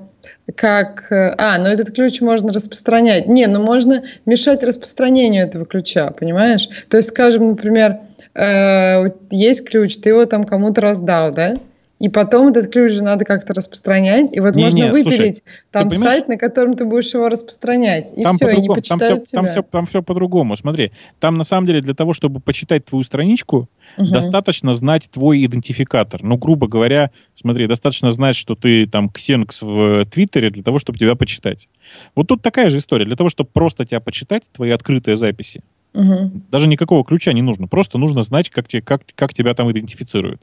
как... 0.56 1.10
э, 1.10 1.34
А, 1.38 1.58
ну 1.58 1.66
этот 1.66 1.94
ключ 1.94 2.20
можно 2.20 2.52
распространять. 2.52 3.26
Не, 3.26 3.46
ну 3.46 3.62
можно 3.62 4.02
мешать 4.26 4.62
распространению 4.62 5.44
этого 5.44 5.64
ключа, 5.64 6.10
понимаешь? 6.10 6.68
То 6.90 6.96
есть, 6.96 7.10
скажем, 7.10 7.48
например, 7.48 7.98
э, 8.34 9.10
есть 9.30 9.64
ключ, 9.64 9.96
ты 9.96 10.10
его 10.10 10.26
там 10.26 10.44
кому-то 10.44 10.80
раздал, 10.80 11.32
да? 11.32 11.56
И 12.00 12.08
потом 12.08 12.48
этот 12.48 12.72
ключ 12.72 12.92
же 12.92 13.02
надо 13.04 13.24
как-то 13.24 13.54
распространять. 13.54 14.32
И 14.32 14.40
вот 14.40 14.56
Не-не, 14.56 14.88
можно 14.88 15.02
слушай, 15.02 15.18
выпилить 15.18 15.42
там 15.70 15.88
понимаешь- 15.88 16.12
сайт, 16.12 16.28
на 16.28 16.36
котором 16.36 16.74
ты 16.74 16.84
будешь 16.84 17.14
его 17.14 17.28
распространять. 17.28 18.08
И 18.16 18.22
там 18.24 18.36
все, 18.36 18.50
и 18.50 18.60
не 18.60 18.66
там 18.66 18.74
все, 18.82 18.94
почитают 18.96 19.30
там, 19.30 19.44
тебя. 19.44 19.52
все, 19.52 19.62
там 19.62 19.86
все 19.86 20.02
по-другому. 20.02 20.56
Смотри, 20.56 20.90
там 21.20 21.38
на 21.38 21.44
самом 21.44 21.66
деле 21.68 21.80
для 21.80 21.94
того, 21.94 22.12
чтобы 22.12 22.40
почитать 22.40 22.84
твою 22.84 23.04
страничку, 23.04 23.68
Мгм. 23.96 24.10
достаточно 24.10 24.74
знать 24.74 25.08
твой 25.10 25.44
идентификатор. 25.46 26.22
Ну, 26.24 26.36
грубо 26.36 26.66
говоря, 26.66 27.10
смотри, 27.36 27.66
достаточно 27.68 28.10
знать, 28.10 28.34
что 28.34 28.56
ты 28.56 28.86
там 28.86 29.08
ксенкс 29.08 29.62
в 29.62 30.04
Твиттере 30.06 30.50
для 30.50 30.64
того, 30.64 30.80
чтобы 30.80 30.98
тебя 30.98 31.14
почитать. 31.14 31.68
Вот 32.16 32.26
тут 32.26 32.42
такая 32.42 32.70
же 32.70 32.78
история. 32.78 33.04
Для 33.04 33.16
того, 33.16 33.28
чтобы 33.28 33.50
просто 33.52 33.86
тебя 33.86 34.00
почитать, 34.00 34.42
твои 34.52 34.70
открытые 34.70 35.16
записи, 35.16 35.62
Мгм. 35.92 36.42
даже 36.50 36.66
никакого 36.66 37.04
ключа 37.04 37.32
не 37.32 37.42
нужно. 37.42 37.68
Просто 37.68 37.98
нужно 37.98 38.22
знать, 38.24 38.50
как, 38.50 38.66
те, 38.66 38.82
как, 38.82 39.02
как 39.14 39.32
тебя 39.32 39.54
там 39.54 39.70
идентифицируют. 39.70 40.42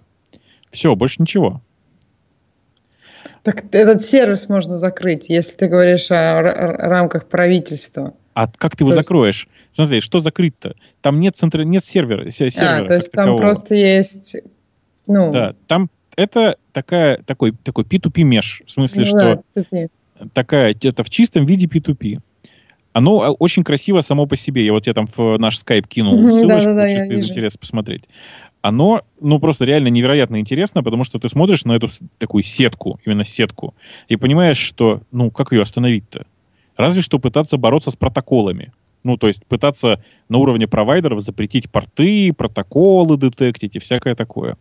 Все, 0.72 0.96
больше 0.96 1.22
ничего. 1.22 1.62
Так 3.44 3.66
этот 3.72 4.04
сервис 4.04 4.50
можно 4.50 4.78
закрыть, 4.78 5.26
если 5.28 5.54
ты 5.54 5.68
говоришь 5.68 6.12
о 6.12 6.42
рамках 6.42 7.28
правительства. 7.28 8.14
А 8.34 8.48
как 8.48 8.76
ты 8.76 8.84
его 8.84 8.92
То 8.92 8.98
есть- 8.98 9.08
закроешь? 9.08 9.48
Смотри, 9.72 10.00
что 10.02 10.20
закрыть-то? 10.20 10.76
Там 11.02 11.20
нет, 11.20 11.36
центра... 11.38 11.64
нет 11.64 11.86
сервера, 11.86 12.30
се- 12.30 12.52
сервера 12.52 12.86
а, 12.86 12.88
то 12.88 12.96
есть 12.96 13.12
там 13.12 13.26
такового. 13.26 13.42
просто 13.42 13.76
есть, 13.76 14.36
ну, 15.08 15.32
Да, 15.32 15.56
там 15.68 15.90
это 16.16 16.58
такая, 16.72 17.18
такой, 17.18 17.54
такой 17.64 17.84
P2P 17.84 18.24
меш. 18.24 18.64
В 18.66 18.72
смысле, 18.72 19.02
ну 19.02 19.06
что 19.08 19.44
да, 19.56 19.88
такая, 20.34 20.76
это 20.82 21.04
в 21.04 21.10
чистом 21.10 21.46
виде 21.46 21.68
P2P. 21.68 22.20
Оно 22.94 23.22
а, 23.22 23.32
очень 23.32 23.64
красиво 23.64 24.02
само 24.02 24.26
по 24.28 24.36
себе. 24.36 24.66
Я 24.66 24.74
вот 24.74 24.84
тебе 24.84 24.94
там 24.94 25.08
в 25.16 25.38
наш 25.38 25.58
скайп 25.58 25.88
кинул 25.88 26.28
ссылочку, 26.28 26.70
да-да-да, 26.70 26.90
чисто 26.90 27.06
я 27.06 27.14
из 27.14 27.22
вижу. 27.22 27.32
интереса 27.32 27.58
посмотреть. 27.58 28.04
Оно, 28.62 29.02
ну, 29.20 29.40
просто 29.40 29.66
реально 29.66 29.88
невероятно 29.88 30.40
интересно, 30.40 30.84
потому 30.84 31.04
что 31.04 31.20
ты 31.20 31.30
смотришь 31.30 31.66
на 31.66 31.74
эту 31.74 31.88
такую 32.20 32.44
сетку, 32.44 33.00
именно 33.06 33.24
сетку, 33.24 33.74
и 34.08 34.16
понимаешь, 34.18 34.58
что, 34.58 35.02
ну, 35.12 35.32
как 35.32 35.52
ее 35.52 35.64
остановить-то? 35.64 36.26
Разве 36.78 37.02
что 37.02 37.20
пытаться 37.20 37.58
бороться 37.58 37.92
с 37.92 37.96
протоколами. 37.96 38.72
Ну, 39.04 39.18
то 39.18 39.28
есть 39.28 39.46
пытаться 39.48 40.04
на 40.30 40.38
уровне 40.38 40.68
провайдеров 40.68 41.22
запретить 41.22 41.70
порты, 41.72 42.34
протоколы 42.34 43.18
детектить 43.18 43.76
и 43.76 43.80
всякое 43.80 44.16
такое. 44.16 44.58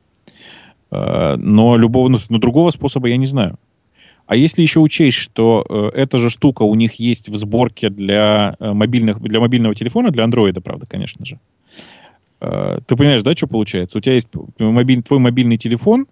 Э, 0.91 1.37
Но 1.37 1.77
любого, 1.77 2.09
ну, 2.09 2.19
но 2.31 2.39
другого 2.39 2.71
способа 2.71 3.09
я 3.09 3.17
не 3.19 3.27
знаю. 3.27 3.59
А 4.27 4.37
если 4.37 4.63
еще 4.63 4.81
учесть, 4.81 5.19
что 5.19 5.67
э, 5.69 5.91
эта 5.95 6.19
же 6.19 6.31
штука 6.31 6.63
у 6.63 6.75
них 6.75 6.95
есть 6.95 7.29
в 7.29 7.37
сборке 7.37 7.91
для 7.91 8.57
э, 8.61 8.73
мобильных, 8.73 9.21
для 9.21 9.41
мобильного 9.41 9.75
телефона, 9.75 10.11
для 10.11 10.25
андроида, 10.25 10.61
правда, 10.61 10.87
конечно 10.87 11.25
же. 11.27 11.39
Ты 12.41 12.97
понимаешь, 12.97 13.23
да, 13.23 13.33
что 13.33 13.47
получается? 13.47 13.99
У 13.99 14.01
тебя 14.01 14.15
есть 14.15 14.29
мобиль- 14.59 15.03
твой 15.03 15.21
мобильный 15.21 15.59
телефон, 15.59 16.07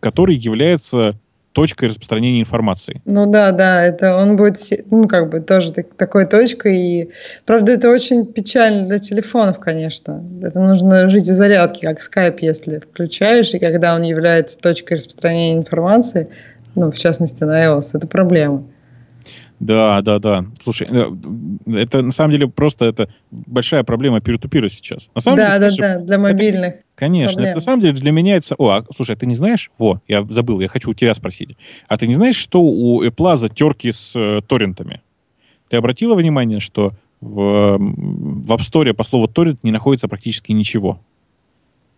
который 0.00 0.34
является 0.36 1.14
точкой 1.52 1.90
распространения 1.90 2.40
информации. 2.40 3.02
Ну 3.04 3.30
да, 3.30 3.52
да, 3.52 3.84
это 3.84 4.16
он 4.16 4.36
будет, 4.36 4.58
ну 4.90 5.06
как 5.06 5.28
бы 5.28 5.40
тоже 5.40 5.72
так- 5.72 5.94
такой 5.96 6.26
точкой. 6.26 6.76
И, 6.78 7.08
правда, 7.44 7.72
это 7.72 7.90
очень 7.90 8.24
печально 8.24 8.86
для 8.86 8.98
телефонов, 8.98 9.58
конечно. 9.58 10.24
Это 10.42 10.58
нужно 10.60 11.08
жить 11.10 11.28
у 11.28 11.34
зарядки, 11.34 11.80
как 11.82 12.02
скайп, 12.02 12.40
если 12.40 12.78
включаешь, 12.78 13.52
и 13.52 13.58
когда 13.58 13.94
он 13.94 14.02
является 14.02 14.56
точкой 14.56 14.94
распространения 14.94 15.58
информации, 15.58 16.28
ну, 16.74 16.90
в 16.90 16.96
частности, 16.96 17.44
на 17.44 17.66
iOS, 17.66 17.90
это 17.92 18.06
проблема. 18.06 18.64
Да, 19.62 20.02
да, 20.02 20.18
да. 20.18 20.44
Слушай, 20.60 20.88
э, 20.90 21.12
это 21.78 22.02
на 22.02 22.10
самом 22.10 22.32
деле 22.32 22.48
просто 22.48 22.84
это 22.84 23.08
большая 23.30 23.84
проблема 23.84 24.20
пир-ту-пира 24.20 24.68
сейчас. 24.68 25.08
На 25.14 25.20
самом 25.20 25.36
Да, 25.36 25.46
деле, 25.46 25.60
да, 25.60 25.66
конечно, 25.66 25.98
да, 26.00 26.04
для 26.04 26.18
мобильных. 26.18 26.74
Конечно, 26.96 27.34
Проблема. 27.34 27.50
это 27.50 27.56
на 27.58 27.60
самом 27.60 27.80
деле 27.80 27.94
для 27.94 28.10
меня 28.10 28.36
это... 28.36 28.56
О, 28.58 28.70
а, 28.70 28.84
слушай, 28.94 29.14
а 29.14 29.16
ты 29.16 29.26
не 29.26 29.36
знаешь? 29.36 29.70
Во, 29.78 30.02
я 30.08 30.26
забыл, 30.28 30.58
я 30.58 30.66
хочу 30.66 30.90
у 30.90 30.94
тебя 30.94 31.14
спросить. 31.14 31.56
А 31.86 31.96
ты 31.96 32.08
не 32.08 32.14
знаешь, 32.14 32.34
что 32.34 32.60
у 32.60 33.04
Apple 33.04 33.36
за 33.36 33.48
терки 33.48 33.92
с 33.92 34.16
э, 34.16 34.40
торрентами? 34.48 35.00
Ты 35.68 35.76
обратила 35.76 36.16
внимание, 36.16 36.58
что 36.58 36.94
в, 37.20 37.78
в 37.78 38.52
App 38.52 38.58
Store 38.58 38.92
по 38.94 39.04
слову 39.04 39.28
торрент 39.28 39.62
не 39.62 39.70
находится 39.70 40.08
практически 40.08 40.50
ничего? 40.50 40.98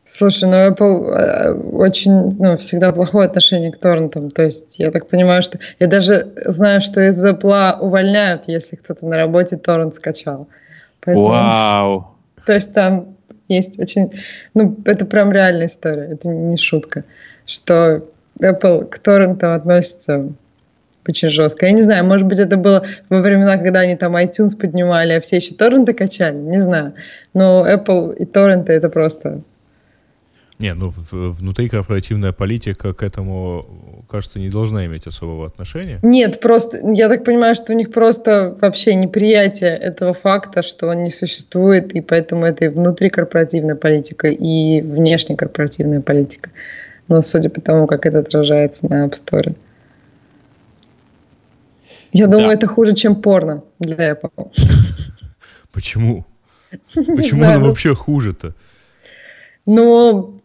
Слушай, 0.06 0.50
ну 0.50 0.56
Apple 0.56 1.10
э, 1.14 1.52
очень, 1.72 2.36
ну, 2.38 2.56
всегда 2.58 2.92
плохое 2.92 3.26
отношение 3.26 3.72
к 3.72 3.78
торрентам. 3.78 4.30
То 4.30 4.42
есть 4.42 4.78
я 4.78 4.90
так 4.90 5.08
понимаю, 5.08 5.42
что... 5.42 5.58
Я 5.80 5.86
даже 5.86 6.28
знаю, 6.44 6.82
что 6.82 7.00
из 7.00 7.24
Apple 7.24 7.78
увольняют, 7.80 8.44
если 8.46 8.76
кто-то 8.76 9.06
на 9.06 9.16
работе 9.16 9.56
торрент 9.56 9.94
скачал. 9.94 10.46
Поэтому- 11.00 11.28
Вау! 11.28 12.06
То 12.46 12.52
есть 12.52 12.74
там 12.74 13.16
есть 13.48 13.78
очень... 13.78 14.12
Ну, 14.52 14.76
это 14.84 15.06
прям 15.06 15.32
реальная 15.32 15.66
история, 15.66 16.08
это 16.12 16.28
не 16.28 16.58
шутка. 16.58 17.04
Что 17.46 18.02
Apple 18.40 18.84
к 18.84 18.98
торрентам 18.98 19.54
относится 19.54 20.28
очень 21.08 21.28
жестко. 21.28 21.66
Я 21.66 21.72
не 21.72 21.82
знаю, 21.82 22.04
может 22.04 22.26
быть, 22.26 22.38
это 22.38 22.56
было 22.56 22.84
во 23.08 23.20
времена, 23.20 23.56
когда 23.56 23.80
они 23.80 23.96
там 23.96 24.16
iTunes 24.16 24.56
поднимали, 24.56 25.12
а 25.14 25.20
все 25.20 25.36
еще 25.36 25.54
торренты 25.54 25.94
качали, 25.94 26.36
не 26.36 26.60
знаю. 26.62 26.94
Но 27.32 27.66
Apple 27.66 28.16
и 28.16 28.24
торренты 28.26 28.74
это 28.74 28.88
просто... 28.90 29.40
Не, 30.58 30.74
ну 30.74 30.90
в- 30.90 31.32
внутрикорпоративная 31.32 32.32
политика 32.32 32.92
к 32.92 33.02
этому, 33.02 33.66
кажется, 34.08 34.38
не 34.38 34.48
должна 34.50 34.86
иметь 34.86 35.06
особого 35.06 35.46
отношения. 35.46 35.98
Нет, 36.02 36.40
просто, 36.40 36.78
я 36.92 37.08
так 37.08 37.24
понимаю, 37.24 37.56
что 37.56 37.72
у 37.72 37.76
них 37.76 37.92
просто 37.92 38.56
вообще 38.60 38.94
неприятие 38.94 39.76
этого 39.76 40.14
факта, 40.14 40.62
что 40.62 40.86
он 40.86 41.02
не 41.02 41.10
существует, 41.10 41.92
и 41.94 42.00
поэтому 42.00 42.46
это 42.46 42.66
и 42.66 42.68
внутрикорпоративная 42.68 43.74
политика, 43.74 44.28
и 44.28 44.80
внешнекорпоративная 44.80 46.00
политика. 46.00 46.50
Но 47.08 47.20
судя 47.22 47.50
по 47.50 47.60
тому, 47.60 47.86
как 47.86 48.06
это 48.06 48.20
отражается 48.20 48.86
на 48.88 49.06
App 49.06 49.12
Store. 49.12 49.56
Я 52.12 52.28
думаю, 52.28 52.48
Да. 52.48 52.54
это 52.54 52.66
хуже, 52.68 52.94
чем 52.94 53.16
порно 53.16 53.64
для 53.80 54.12
Apple. 54.12 54.52
Почему? 55.72 56.24
Почему 56.94 57.44
оно 57.44 57.58
ну, 57.58 57.68
вообще 57.68 57.94
хуже-то? 57.94 58.54
Ну, 59.66 60.40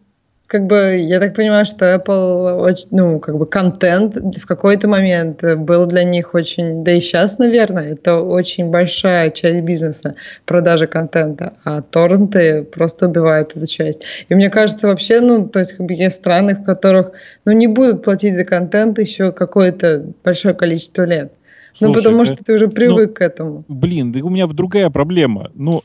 как 0.50 0.66
бы, 0.66 0.96
я 0.98 1.20
так 1.20 1.36
понимаю, 1.36 1.64
что 1.64 1.94
Apple, 1.94 2.60
очень, 2.60 2.88
ну, 2.90 3.20
как 3.20 3.38
бы, 3.38 3.46
контент 3.46 4.16
в 4.16 4.46
какой-то 4.46 4.88
момент 4.88 5.44
был 5.58 5.86
для 5.86 6.02
них 6.02 6.34
очень, 6.34 6.82
да 6.82 6.90
и 6.90 7.00
сейчас, 7.00 7.38
наверное, 7.38 7.92
это 7.92 8.16
очень 8.18 8.68
большая 8.68 9.30
часть 9.30 9.64
бизнеса, 9.64 10.16
продажа 10.46 10.88
контента, 10.88 11.52
а 11.62 11.82
торренты 11.82 12.64
просто 12.64 13.06
убивают 13.06 13.56
эту 13.56 13.68
часть. 13.68 14.00
И 14.28 14.34
мне 14.34 14.50
кажется, 14.50 14.88
вообще, 14.88 15.20
ну, 15.20 15.48
то 15.48 15.60
есть, 15.60 15.74
как 15.74 15.86
бы, 15.86 15.94
есть 15.94 16.16
страны, 16.16 16.56
в 16.56 16.64
которых, 16.64 17.12
ну, 17.44 17.52
не 17.52 17.68
будут 17.68 18.02
платить 18.02 18.36
за 18.36 18.44
контент 18.44 18.98
еще 18.98 19.30
какое-то 19.30 20.04
большое 20.24 20.52
количество 20.52 21.04
лет. 21.04 21.32
ну, 21.80 21.86
Слушай, 21.86 21.96
потому 21.98 22.24
да- 22.24 22.26
что 22.26 22.44
ты 22.44 22.54
уже 22.54 22.66
привык 22.66 23.12
к 23.18 23.20
этому. 23.20 23.64
Блин, 23.68 24.10
да 24.10 24.18
у 24.24 24.30
меня 24.30 24.48
другая 24.48 24.90
проблема. 24.90 25.52
Ну, 25.54 25.84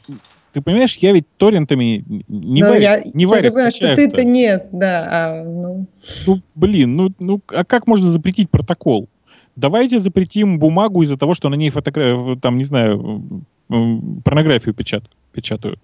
ты 0.56 0.62
понимаешь, 0.62 0.96
я 1.02 1.12
ведь 1.12 1.26
торрентами 1.36 2.02
не 2.30 2.62
Но 2.62 2.70
варюсь, 2.70 2.84
я, 2.84 3.02
не 3.14 3.24
я 3.24 3.28
варюсь, 3.28 3.54
понимаю, 3.54 3.72
что 3.74 3.94
ты-то 3.94 4.24
нет, 4.24 4.70
да, 4.72 5.08
а, 5.12 5.44
ну, 5.44 5.86
Ну, 6.26 6.42
блин, 6.56 6.96
ну, 6.96 7.12
ну, 7.20 7.42
а 7.48 7.66
как 7.66 7.88
можно 7.88 8.10
запретить 8.10 8.50
протокол? 8.50 9.10
Давайте 9.58 10.00
запретим 10.00 10.58
бумагу 10.58 11.04
из-за 11.04 11.18
того, 11.18 11.34
что 11.34 11.50
на 11.50 11.56
ней 11.56 11.72
фотографию, 11.72 12.38
там, 12.38 12.58
не 12.58 12.64
знаю, 12.64 13.44
порнографию 13.68 14.74
печат, 14.74 15.04
печатают. 15.34 15.82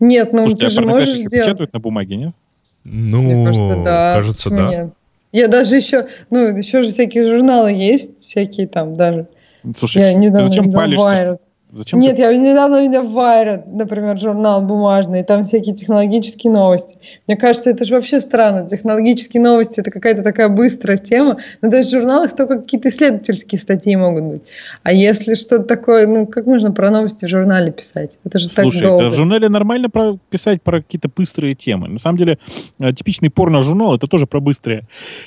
нет, 0.00 0.32
ну, 0.32 0.48
Слушайте, 0.48 0.58
ты 0.58 0.66
а 0.66 0.70
же 0.70 0.80
можешь 0.84 1.16
сделать. 1.16 1.46
печатают 1.46 1.72
на 1.72 1.78
бумаге, 1.78 2.16
нет? 2.16 2.34
Ну, 2.82 3.22
Мне 3.22 3.44
кажется, 3.46 3.76
да. 3.84 4.14
кажется, 4.16 4.50
да. 4.50 4.68
нет? 4.68 4.94
Я 5.30 5.46
даже 5.46 5.76
еще, 5.76 6.08
ну, 6.30 6.56
еще 6.56 6.82
же 6.82 6.90
всякие 6.90 7.24
журналы 7.24 7.70
есть, 7.72 8.18
всякие 8.18 8.66
там 8.66 8.96
даже. 8.96 9.28
Слушай, 9.76 10.02
я 10.02 10.12
ты 10.12 10.18
недавно 10.18 10.48
зачем 10.48 10.64
видела 10.64 10.80
палишься? 10.80 11.38
Зачем 11.70 12.00
Нет, 12.00 12.16
ты- 12.16 12.22
я 12.22 12.34
недавно 12.34 12.80
видела 12.80 13.02
Wired, 13.02 13.64
например, 13.70 14.18
журнал 14.18 14.62
бумажный, 14.62 15.20
и 15.20 15.22
там 15.22 15.44
всякие 15.44 15.74
технологические 15.76 16.50
новости. 16.50 16.96
Мне 17.26 17.36
кажется, 17.36 17.68
это 17.68 17.84
же 17.84 17.94
вообще 17.94 18.20
странно. 18.20 18.66
Технологические 18.68 19.42
новости– 19.42 19.74
это 19.76 19.90
какая-то 19.90 20.22
такая 20.22 20.48
быстрая 20.48 20.96
тема. 20.96 21.36
Но 21.60 21.68
даже 21.70 21.88
в 21.88 21.90
журналах 21.90 22.34
только 22.34 22.58
какие-то 22.60 22.88
исследовательские 22.88 23.60
статьи 23.60 23.94
могут 23.96 24.24
быть. 24.24 24.42
А 24.82 24.92
если 24.94 25.34
что-то 25.34 25.64
такое, 25.64 26.06
ну, 26.06 26.26
как 26.26 26.46
можно 26.46 26.72
про 26.72 26.90
новости 26.90 27.26
в 27.26 27.28
журнале 27.28 27.70
писать? 27.70 28.12
Это 28.24 28.38
же 28.38 28.48
Слушай, 28.48 28.80
так 28.80 28.88
долго. 28.88 29.04
да 29.04 29.10
в 29.10 29.14
журнале 29.14 29.48
нормально 29.50 29.90
про- 29.90 30.18
писать 30.30 30.62
про 30.62 30.80
какие-то 30.80 31.10
быстрые 31.14 31.54
темы. 31.54 31.88
На 31.88 31.98
самом 31.98 32.16
деле, 32.16 32.38
э, 32.80 32.92
типичный 32.94 33.28
порно-журнал 33.30 33.94
это 33.94 34.06
тоже 34.06 34.26
про 34.26 34.40
быстрые 34.40 34.84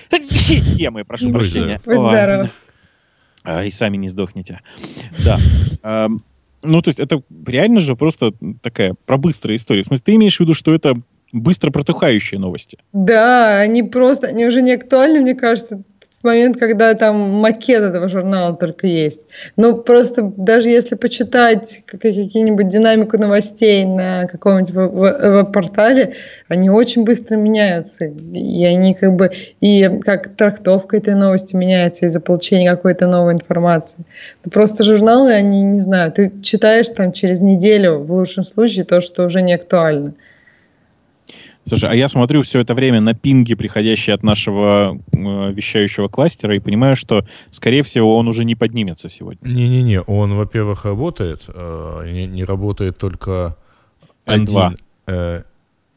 темы, 0.77 1.05
прошу 1.05 1.31
прощения. 1.31 1.79
Будь 1.85 1.99
здоров. 1.99 2.47
а, 3.43 3.63
И 3.63 3.69
сами 3.71 3.97
не 3.97 4.09
сдохнете. 4.09 4.61
Да. 5.23 6.09
Ну, 6.63 6.81
то 6.81 6.89
есть 6.89 6.99
это 6.99 7.21
реально 7.45 7.79
же 7.79 7.95
просто 7.95 8.33
такая 8.61 8.95
про 9.05 9.17
быстрые 9.17 9.57
истории. 9.57 9.81
В 9.81 9.85
смысле, 9.85 10.03
ты 10.05 10.15
имеешь 10.15 10.37
в 10.37 10.39
виду, 10.39 10.53
что 10.53 10.73
это 10.73 10.95
быстро 11.31 11.71
протухающие 11.71 12.39
новости? 12.39 12.77
Да, 12.93 13.59
они 13.59 13.83
просто, 13.83 14.27
они 14.27 14.45
уже 14.45 14.61
не 14.61 14.73
актуальны, 14.73 15.19
мне 15.19 15.35
кажется, 15.35 15.83
момент, 16.23 16.57
когда 16.57 16.93
там 16.93 17.15
макет 17.15 17.81
этого 17.81 18.09
журнала 18.09 18.55
только 18.55 18.87
есть. 18.87 19.21
Ну, 19.55 19.77
просто 19.77 20.31
даже 20.37 20.69
если 20.69 20.95
почитать 20.95 21.83
как- 21.85 22.01
какие-нибудь 22.01 22.67
динамику 22.67 23.17
новостей 23.17 23.85
на 23.85 24.27
каком-нибудь 24.27 24.71
веб-портале, 24.71 26.15
они 26.47 26.69
очень 26.69 27.03
быстро 27.03 27.35
меняются. 27.35 28.05
И 28.05 28.63
они 28.65 28.93
как 28.93 29.13
бы, 29.13 29.31
и 29.61 29.99
как 30.03 30.35
трактовка 30.35 30.97
этой 30.97 31.15
новости 31.15 31.55
меняется 31.55 32.05
из-за 32.05 32.19
получения 32.19 32.71
какой-то 32.71 33.07
новой 33.07 33.33
информации. 33.33 33.99
Ну, 34.43 34.51
Просто 34.51 34.83
журналы, 34.83 35.33
они, 35.33 35.61
не 35.63 35.79
знаю, 35.79 36.11
ты 36.11 36.31
читаешь 36.41 36.89
там 36.89 37.11
через 37.11 37.39
неделю, 37.39 37.99
в 37.99 38.11
лучшем 38.11 38.45
случае, 38.45 38.85
то, 38.85 39.01
что 39.01 39.25
уже 39.25 39.41
не 39.41 39.53
актуально. 39.53 40.13
Слушай, 41.63 41.91
а 41.91 41.95
я 41.95 42.09
смотрю 42.09 42.41
все 42.41 42.59
это 42.59 42.73
время 42.73 43.01
на 43.01 43.13
пинги, 43.13 43.53
приходящие 43.53 44.15
от 44.15 44.23
нашего 44.23 44.99
э, 45.13 45.51
вещающего 45.53 46.07
кластера, 46.07 46.55
и 46.55 46.59
понимаю, 46.59 46.95
что, 46.95 47.25
скорее 47.51 47.83
всего, 47.83 48.17
он 48.17 48.27
уже 48.27 48.45
не 48.45 48.55
поднимется 48.55 49.09
сегодня. 49.09 49.47
Не-не-не, 49.47 50.01
он, 50.01 50.33
во-первых, 50.35 50.85
работает, 50.85 51.43
э, 51.47 52.09
не, 52.11 52.25
не 52.25 52.43
работает 52.43 52.97
только 52.97 53.57
N2. 54.25 54.65
один. 54.65 54.77
э, 55.07 55.43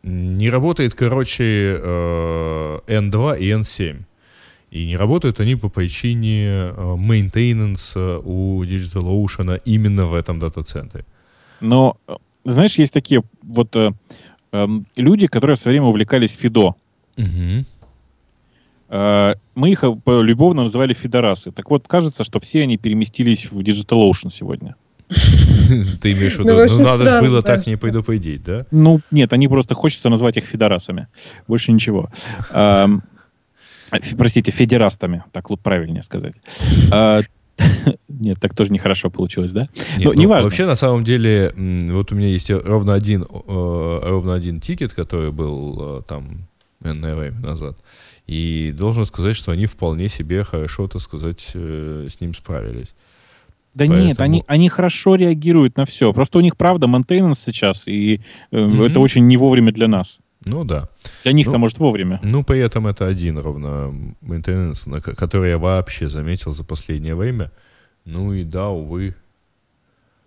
не 0.02 0.50
работает, 0.50 0.94
короче, 0.94 1.78
э, 1.82 2.78
N2 2.86 3.38
и 3.38 3.50
N7. 3.50 4.04
И 4.70 4.86
не 4.86 4.96
работают 4.96 5.40
они 5.40 5.56
по 5.56 5.68
причине 5.68 6.46
э, 6.46 6.96
maintenance 6.96 8.20
у 8.24 8.64
DigitalOcean 8.64 9.60
именно 9.64 10.06
в 10.06 10.14
этом 10.14 10.40
дата-центре. 10.40 11.04
Но, 11.60 11.96
э, 12.08 12.16
знаешь, 12.44 12.78
есть 12.78 12.92
такие 12.92 13.22
вот 13.42 13.76
э, 13.76 13.92
эм, 14.54 14.86
люди, 14.96 15.26
которые 15.26 15.56
в 15.56 15.58
свое 15.60 15.74
время 15.74 15.88
увлекались 15.88 16.36
Фидо. 16.36 16.74
Э, 18.88 19.34
мы 19.54 19.70
их 19.70 19.82
э, 19.84 19.94
любовно 20.22 20.62
называли 20.62 20.92
фидорасы. 20.94 21.50
Так 21.50 21.70
вот, 21.70 21.88
кажется, 21.88 22.22
что 22.24 22.38
все 22.38 22.62
они 22.62 22.76
переместились 22.76 23.50
в 23.50 23.58
DigitalOcean 23.58 24.30
сегодня. 24.30 24.76
Ты 25.08 26.12
имеешь 26.12 26.36
в 26.36 26.44
Ну, 26.44 26.62
виду, 26.62 26.78
ну 26.78 26.84
надо 26.84 27.06
же 27.06 27.20
было 27.20 27.42
так 27.42 27.66
не 27.66 27.76
предупредить, 27.76 28.42
да? 28.44 28.66
Ну, 28.70 29.00
нет, 29.10 29.32
они 29.32 29.48
просто 29.48 29.74
хочется 29.74 30.10
назвать 30.10 30.36
их 30.36 30.44
федорасами. 30.44 31.08
Больше 31.48 31.72
ничего. 31.72 32.10
Фе- 32.50 34.16
Простите, 34.16 34.50
федерастами, 34.50 35.24
так 35.32 35.50
лучше 35.50 35.62
правильнее 35.62 36.02
сказать. 36.02 36.34
Нет, 38.08 38.38
так 38.40 38.54
тоже 38.54 38.72
нехорошо 38.72 39.10
получилось, 39.10 39.52
да? 39.52 39.68
Нет, 39.96 40.04
Ну, 40.06 40.12
ну, 40.12 40.20
неважно. 40.20 40.44
Вообще, 40.44 40.66
на 40.66 40.76
самом 40.76 41.04
деле, 41.04 41.52
вот 41.90 42.12
у 42.12 42.14
меня 42.14 42.28
есть 42.28 42.50
ровно 42.50 42.94
один, 42.94 43.22
э, 43.22 44.00
ровно 44.02 44.34
один 44.34 44.60
ticket, 44.60 44.92
который 44.92 45.30
был 45.32 45.98
э, 45.98 46.02
там 46.06 46.46
энное 46.82 47.14
время 47.16 47.40
назад. 47.40 47.76
И 48.26 48.72
должен 48.76 49.04
сказать, 49.04 49.36
что 49.36 49.52
они 49.52 49.66
вполне 49.66 50.08
себе 50.08 50.44
хорошо, 50.44 50.88
так 50.88 51.02
сказать, 51.02 51.50
э, 51.54 52.08
с 52.10 52.20
ним 52.20 52.34
справились. 52.34 52.94
Да 53.74 53.86
нет, 53.88 54.16
Поэтому- 54.18 54.24
они, 54.24 54.44
они 54.46 54.68
хорошо 54.68 55.16
реагируют 55.16 55.76
на 55.76 55.84
все. 55.84 56.12
Просто 56.12 56.38
у 56.38 56.40
них, 56.40 56.56
правда, 56.56 56.86
maintenance 56.86 57.40
сейчас, 57.40 57.88
и 57.88 58.20
э, 58.52 58.58
Мгм. 58.64 58.82
это 58.82 59.00
очень 59.00 59.26
не 59.26 59.36
вовремя 59.36 59.72
для 59.72 59.88
нас. 59.88 60.20
Ну 60.46 60.64
да. 60.64 60.88
Для 61.22 61.32
них-то, 61.32 61.52
Ну, 61.52 61.58
может, 61.58 61.78
вовремя. 61.78 62.20
Ну, 62.22 62.44
при 62.44 62.58
этом 62.58 62.86
это 62.86 63.06
один 63.06 63.38
ровно 63.38 63.92
ко- 65.02 65.14
который 65.14 65.50
я 65.50 65.58
вообще 65.58 66.08
заметил 66.08 66.52
за 66.52 66.64
последнее 66.64 67.14
время. 67.14 67.50
Ну 68.04 68.32
и 68.34 68.44
да, 68.44 68.68
увы. 68.68 69.14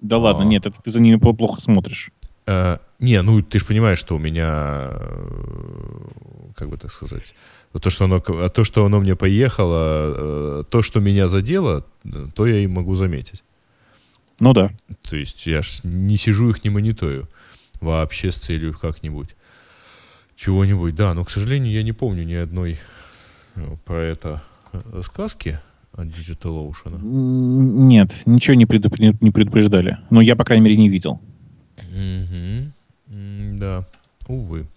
Да 0.01 0.17
ладно, 0.17 0.43
а. 0.43 0.47
нет, 0.47 0.65
это 0.65 0.81
ты 0.81 0.91
за 0.91 0.99
ними 0.99 1.17
пл- 1.17 1.35
плохо 1.35 1.61
смотришь. 1.61 2.11
Э, 2.47 2.77
не, 2.99 3.21
ну 3.21 3.41
ты 3.41 3.59
же 3.59 3.65
понимаешь, 3.65 3.99
что 3.99 4.15
у 4.15 4.19
меня, 4.19 4.87
э, 4.91 6.07
как 6.55 6.69
бы 6.69 6.77
так 6.77 6.91
сказать, 6.91 7.35
то, 7.79 7.89
что 7.89 8.05
оно, 8.05 8.19
то, 8.19 8.63
что 8.63 8.85
оно 8.85 8.99
мне 8.99 9.15
поехало, 9.15 10.61
э, 10.61 10.63
то, 10.69 10.81
что 10.81 10.99
меня 10.99 11.27
задело, 11.27 11.85
э, 12.05 12.27
то 12.33 12.47
я 12.47 12.59
и 12.59 12.67
могу 12.67 12.95
заметить. 12.95 13.43
Ну 14.39 14.53
да. 14.53 14.71
То 15.07 15.15
есть 15.15 15.45
я 15.45 15.61
ж 15.61 15.81
не 15.83 16.17
сижу 16.17 16.49
их 16.49 16.63
не 16.63 16.69
мониторю 16.69 17.27
вообще 17.81 18.31
с 18.31 18.37
целью 18.37 18.73
как-нибудь 18.73 19.35
чего-нибудь. 20.37 20.95
Да, 20.95 21.13
но, 21.13 21.23
к 21.25 21.29
сожалению, 21.31 21.73
я 21.73 21.83
не 21.83 21.91
помню 21.91 22.23
ни 22.23 22.35
одной 22.35 22.77
э, 23.55 23.75
про 23.85 23.97
это 24.03 24.41
сказки 25.03 25.59
от 25.93 26.05
Digital 26.07 26.71
Ocean. 26.71 26.99
Нет, 27.03 28.13
ничего 28.25 28.53
не, 28.53 28.65
предуп- 28.65 28.99
не- 29.19 29.31
предупреждали. 29.31 29.97
Но 30.11 30.21
я, 30.21 30.35
по 30.35 30.45
крайней 30.45 30.63
мере, 30.65 30.77
не 30.77 30.87
видел. 30.89 31.19
М, 31.91 32.71
Да, 33.57 33.85
увы. 34.27 34.67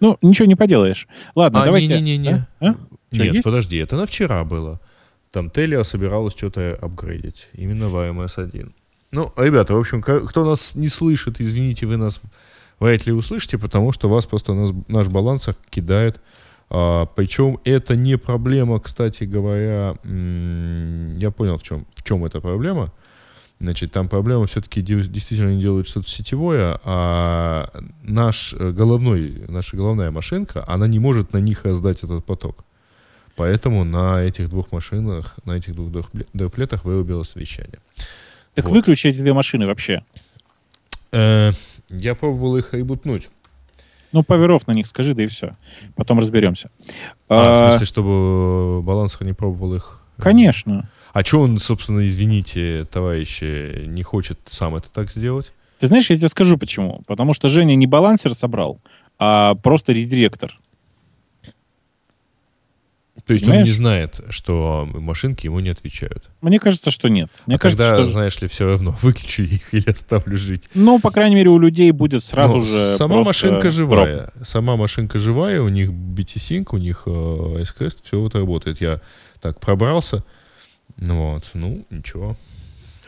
Ну, 0.00 0.16
ничего 0.22 0.46
не 0.46 0.54
поделаешь. 0.54 1.06
Ладно, 1.34 1.62
А, 1.62 1.64
давайте... 1.66 1.88
не-не-не-не. 2.00 2.46
А? 2.60 2.66
А? 2.70 2.74
Нет, 3.12 3.34
есть? 3.34 3.44
подожди, 3.44 3.76
это 3.76 3.96
на 3.96 4.06
вчера 4.06 4.44
было. 4.44 4.80
Там 5.30 5.50
Телия 5.50 5.82
собиралась 5.82 6.34
что-то 6.34 6.78
апгрейдить. 6.80 7.48
Именно 7.52 7.88
в 7.88 7.96
AMS-1. 7.96 8.72
Ну, 9.10 9.32
ребята, 9.36 9.74
в 9.74 9.78
общем, 9.78 10.00
кто 10.02 10.44
нас 10.44 10.74
не 10.74 10.88
слышит, 10.88 11.40
извините, 11.40 11.86
вы 11.86 11.96
нас 11.96 12.20
вряд 12.80 13.06
ли 13.06 13.12
услышите, 13.12 13.58
потому 13.58 13.92
что 13.92 14.08
вас 14.08 14.26
просто 14.26 14.54
нас- 14.54 14.72
наш 14.88 15.08
балансер 15.08 15.54
кидает. 15.70 16.20
А, 16.70 17.06
причем 17.06 17.58
это 17.64 17.96
не 17.96 18.18
проблема, 18.18 18.78
кстати 18.80 19.24
говоря, 19.24 19.94
я 20.04 21.30
понял, 21.30 21.56
в 21.56 21.62
чем, 21.62 21.86
в 21.94 22.02
чем 22.02 22.24
эта 22.24 22.40
проблема. 22.40 22.92
Значит, 23.60 23.90
там 23.90 24.08
проблема 24.08 24.46
все-таки 24.46 24.82
действительно 24.82 25.50
они 25.50 25.60
делают 25.60 25.88
что-то 25.88 26.08
сетевое, 26.08 26.78
а 26.84 27.68
наш 28.04 28.54
э, 28.56 28.70
головной, 28.70 29.42
наша 29.48 29.76
головная 29.76 30.12
машинка, 30.12 30.64
она 30.68 30.86
не 30.86 31.00
может 31.00 31.32
на 31.32 31.38
них 31.38 31.64
раздать 31.64 32.04
этот 32.04 32.24
поток. 32.24 32.64
Поэтому 33.34 33.82
на 33.82 34.22
этих 34.22 34.48
двух 34.48 34.70
машинах, 34.70 35.34
на 35.44 35.52
этих 35.52 35.74
двух 35.74 35.90
доплетах 36.34 36.84
вырубилось 36.84 37.34
вещание. 37.34 37.78
Так 38.54 38.66
Вот. 38.66 38.74
выключи 38.74 39.08
эти 39.08 39.18
две 39.18 39.32
машины 39.32 39.66
вообще. 39.66 40.04
Э, 41.10 41.50
Я 41.90 42.14
пробовал 42.14 42.56
их 42.56 42.74
ребутнуть. 42.74 43.28
Ну, 44.12 44.22
поверов 44.22 44.66
на 44.66 44.72
них 44.72 44.86
скажи, 44.86 45.14
да 45.14 45.22
и 45.22 45.26
все. 45.26 45.52
Потом 45.94 46.18
разберемся. 46.18 46.70
А, 47.28 47.34
в 47.34 47.62
А, 47.66 47.70
смысле, 47.70 47.86
чтобы 47.86 48.82
балансер 48.82 49.24
не 49.26 49.34
пробовал 49.34 49.74
их? 49.74 50.00
э, 50.16 50.22
Конечно. 50.22 50.88
А 51.12 51.22
что 51.24 51.40
он, 51.40 51.58
собственно, 51.58 52.06
извините, 52.06 52.86
товарищи, 52.90 53.84
не 53.86 54.02
хочет 54.02 54.38
сам 54.46 54.76
это 54.76 54.88
так 54.90 55.10
сделать? 55.10 55.52
Ты 55.78 55.86
знаешь, 55.88 56.08
я 56.10 56.16
тебе 56.16 56.28
скажу 56.28 56.56
почему. 56.58 57.02
Потому 57.06 57.34
что 57.34 57.48
Женя 57.48 57.74
не 57.74 57.86
балансер 57.86 58.34
собрал, 58.34 58.80
а 59.18 59.54
просто 59.56 59.92
редиректор. 59.92 60.58
То 63.28 63.34
есть 63.34 63.44
он 63.44 63.50
Понимаешь? 63.50 63.68
не 63.68 63.74
знает, 63.74 64.20
что 64.30 64.88
машинки 64.90 65.44
ему 65.44 65.60
не 65.60 65.68
отвечают. 65.68 66.30
Мне 66.40 66.58
кажется, 66.58 66.90
что 66.90 67.08
нет. 67.08 67.28
Мне 67.44 67.56
а 67.56 67.58
кажется, 67.58 67.90
тогда, 67.90 68.02
что... 68.02 68.10
знаешь 68.10 68.40
ли, 68.40 68.48
все 68.48 68.66
равно 68.66 68.96
выключу 69.02 69.42
их 69.42 69.74
или 69.74 69.90
оставлю 69.90 70.34
жить. 70.38 70.70
Ну, 70.72 70.98
по 70.98 71.10
крайней 71.10 71.36
мере, 71.36 71.50
у 71.50 71.58
людей 71.58 71.90
будет 71.90 72.22
сразу 72.22 72.56
Ну, 72.56 72.64
же 72.64 72.96
Сама 72.96 73.22
машинка 73.22 73.60
дроп. 73.60 73.74
живая. 73.74 74.32
Сама 74.42 74.76
машинка 74.76 75.18
живая, 75.18 75.60
у 75.60 75.68
них 75.68 75.90
BT-Sync, 75.90 76.68
у 76.70 76.78
них 76.78 77.02
э, 77.04 77.10
SQS, 77.10 77.96
все 78.02 78.18
вот 78.18 78.34
работает. 78.34 78.80
Я 78.80 79.02
так 79.42 79.60
пробрался. 79.60 80.24
Вот, 80.96 81.50
ну, 81.52 81.84
ничего. 81.90 82.34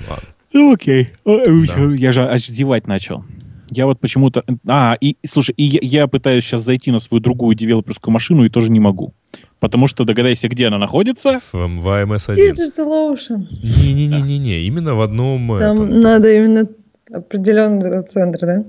Ладно. 0.06 0.28
Ну, 0.52 0.74
окей. 0.74 1.12
Ой, 1.24 1.66
Да. 1.66 1.94
Я 1.94 2.12
же 2.12 2.28
аж 2.28 2.46
зевать 2.46 2.86
начал. 2.86 3.24
Я 3.70 3.86
вот 3.86 4.00
почему-то... 4.00 4.44
А, 4.68 4.98
и, 5.00 5.16
и 5.22 5.26
слушай, 5.26 5.54
и 5.56 5.62
я, 5.62 5.78
я 5.80 6.06
пытаюсь 6.08 6.44
сейчас 6.44 6.60
зайти 6.60 6.90
на 6.90 6.98
свою 6.98 7.22
другую 7.22 7.56
девелоперскую 7.56 8.12
машину 8.12 8.44
и 8.44 8.50
тоже 8.50 8.70
не 8.70 8.80
могу. 8.80 9.14
Потому 9.60 9.86
что 9.86 10.04
догадайся, 10.04 10.48
где 10.48 10.66
она 10.66 10.78
находится. 10.78 11.38
В, 11.52 11.54
в 11.54 11.86
AMS-1. 11.86 12.34
Digital 12.34 13.14
Ocean. 13.14 13.46
Не-не-не-не-не, 13.62 14.62
именно 14.62 14.94
в 14.94 15.02
одном 15.02 15.48
Там 15.58 15.82
этом. 15.82 16.00
надо 16.00 16.32
именно 16.32 16.66
определенный 17.12 18.02
центр, 18.02 18.38
да? 18.40 18.64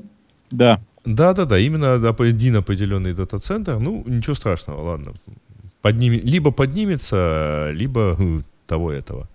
Да. 0.52 0.80
Да-да-да, 1.06 1.58
именно 1.58 1.94
один 1.94 2.58
определенный 2.58 3.14
дата-центр. 3.14 3.80
Ну, 3.80 4.04
ничего 4.06 4.36
страшного, 4.36 4.84
ладно. 4.84 5.14
Подними... 5.82 6.20
Либо 6.20 6.52
поднимется, 6.52 7.72
либо 7.74 8.16
э, 8.20 8.42
того 8.68 8.92
этого. 8.92 9.28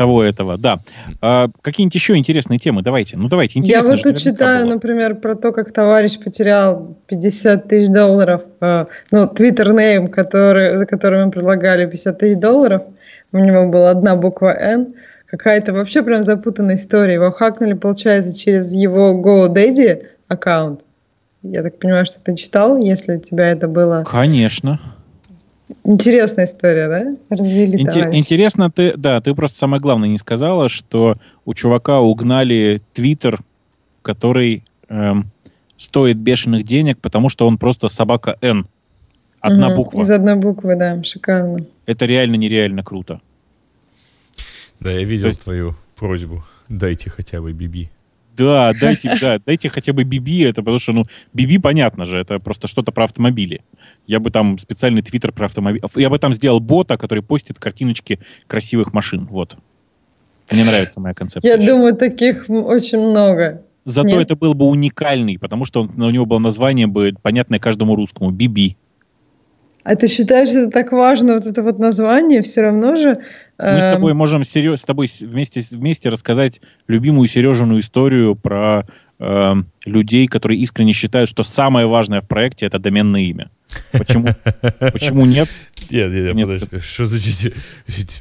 Того 0.00 0.22
этого, 0.24 0.56
да. 0.56 0.80
А, 1.20 1.48
какие-нибудь 1.60 1.94
еще 1.94 2.16
интересные 2.16 2.58
темы? 2.58 2.80
Давайте. 2.80 3.18
Ну, 3.18 3.28
давайте. 3.28 3.58
Я 3.58 3.62
Интересно 3.62 3.90
вот 3.90 3.96
тут 3.96 4.04
наверняка 4.14 4.30
читаю, 4.30 4.64
было. 4.64 4.72
например, 4.72 5.14
про 5.16 5.34
то, 5.34 5.52
как 5.52 5.74
товарищ 5.74 6.18
потерял 6.18 6.96
50 7.08 7.68
тысяч 7.68 7.90
долларов. 7.90 8.40
э, 8.62 8.86
Ну, 9.10 9.24
Twitter 9.26 9.66
name, 9.74 10.08
который, 10.08 10.78
за 10.78 10.86
который 10.86 11.22
мы 11.22 11.30
предлагали 11.30 11.84
50 11.84 12.18
тысяч 12.18 12.38
долларов. 12.40 12.80
У 13.32 13.36
него 13.40 13.68
была 13.68 13.90
одна 13.90 14.16
буква 14.16 14.56
N. 14.58 14.94
Какая-то 15.26 15.74
вообще 15.74 16.02
прям 16.02 16.22
запутанная 16.22 16.76
история. 16.76 17.12
Его 17.14 17.30
хакнули, 17.30 17.74
получается, 17.74 18.32
через 18.32 18.72
его 18.72 19.12
GoDaddy 19.22 20.04
аккаунт. 20.28 20.80
Я 21.42 21.62
так 21.62 21.78
понимаю, 21.78 22.06
что 22.06 22.20
ты 22.24 22.36
читал, 22.36 22.78
если 22.78 23.16
у 23.16 23.20
тебя 23.20 23.50
это 23.50 23.68
было... 23.68 24.04
Конечно. 24.10 24.80
Интересная 25.84 26.44
история, 26.46 26.88
да? 26.88 27.16
Развели 27.36 27.78
Инте- 27.78 27.92
товарища. 27.92 28.18
интересно, 28.18 28.70
ты, 28.70 28.96
да, 28.96 29.20
ты 29.20 29.34
просто 29.34 29.58
самое 29.58 29.80
главное 29.80 30.08
не 30.08 30.18
сказала, 30.18 30.68
что 30.68 31.16
у 31.44 31.54
чувака 31.54 32.00
угнали 32.00 32.80
Твиттер, 32.92 33.40
который 34.02 34.64
эм, 34.88 35.30
стоит 35.76 36.16
бешеных 36.18 36.64
денег, 36.64 36.98
потому 37.00 37.28
что 37.28 37.46
он 37.46 37.58
просто 37.58 37.88
собака 37.88 38.36
Н. 38.40 38.66
Одна 39.40 39.68
Мгм, 39.68 39.76
буква. 39.76 40.02
Из 40.02 40.10
одной 40.10 40.34
буквы, 40.36 40.76
да, 40.76 41.02
шикарно. 41.02 41.64
Это 41.86 42.04
реально 42.06 42.36
нереально 42.36 42.82
круто. 42.84 43.20
Да, 44.80 44.90
я 44.90 45.04
видел 45.04 45.24
То 45.24 45.28
есть- 45.28 45.44
твою 45.44 45.74
просьбу. 45.96 46.42
Дайте 46.68 47.10
хотя 47.10 47.40
бы 47.40 47.52
биби. 47.52 47.90
Да, 48.36 48.72
дайте, 48.80 49.16
да, 49.20 49.38
дайте 49.44 49.68
хотя 49.68 49.92
бы 49.92 50.02
BB, 50.04 50.48
это 50.48 50.62
потому 50.62 50.78
что, 50.78 50.92
ну, 50.92 51.04
BB 51.34 51.60
понятно 51.60 52.06
же, 52.06 52.18
это 52.18 52.38
просто 52.38 52.68
что-то 52.68 52.92
про 52.92 53.04
автомобили. 53.04 53.62
Я 54.06 54.18
бы 54.20 54.30
там 54.30 54.58
специальный 54.58 55.02
твиттер 55.02 55.32
про 55.32 55.46
автомобили. 55.46 55.82
Я 55.96 56.08
бы 56.10 56.18
там 56.18 56.32
сделал 56.34 56.60
бота, 56.60 56.96
который 56.96 57.22
постит 57.22 57.58
картиночки 57.58 58.18
красивых 58.46 58.92
машин. 58.94 59.26
Вот. 59.30 59.56
Мне 60.50 60.64
нравится 60.64 61.00
моя 61.00 61.14
концепция. 61.14 61.56
Я 61.58 61.64
думаю, 61.64 61.94
таких 61.94 62.46
очень 62.48 62.98
много. 62.98 63.62
Зато 63.84 64.08
Нет? 64.08 64.22
это 64.22 64.36
был 64.36 64.54
бы 64.54 64.66
уникальный, 64.66 65.38
потому 65.38 65.64
что 65.64 65.82
он- 65.82 66.02
у 66.02 66.10
него 66.10 66.26
было 66.26 66.38
название 66.38 66.86
бы 66.86 67.14
понятное 67.22 67.58
каждому 67.58 67.96
русскому. 67.96 68.30
BB. 68.30 68.76
А 69.82 69.96
ты 69.96 70.08
считаешь, 70.08 70.50
это 70.50 70.70
так 70.70 70.92
важно, 70.92 71.34
вот 71.34 71.46
это 71.46 71.62
вот 71.62 71.78
название, 71.78 72.42
все 72.42 72.60
равно 72.62 72.96
же... 72.96 73.20
Мы 73.62 73.82
с 73.82 73.84
эм, 73.86 73.92
тобой 73.94 74.14
можем 74.14 74.42
серё- 74.42 74.76
с 74.76 74.84
тобой 74.84 75.10
вместе, 75.20 75.60
вместе 75.70 76.08
рассказать 76.08 76.60
любимую 76.88 77.28
Сережину 77.28 77.78
историю 77.78 78.34
про 78.36 78.86
эм, 79.22 79.66
людей, 79.84 80.26
которые 80.28 80.58
искренне 80.60 80.94
считают, 80.94 81.28
что 81.28 81.42
самое 81.42 81.86
важное 81.86 82.22
в 82.22 82.26
проекте 82.28 82.64
это 82.66 82.78
доменное 82.78 83.20
имя. 83.20 83.50
Почему? 83.92 84.28
Почему 84.92 85.26
нет? 85.26 85.48
Нет, 85.90 86.10
нет, 86.10 86.34
Нет, 86.34 86.46
подожди. 86.46 86.80
Что? 86.80 87.04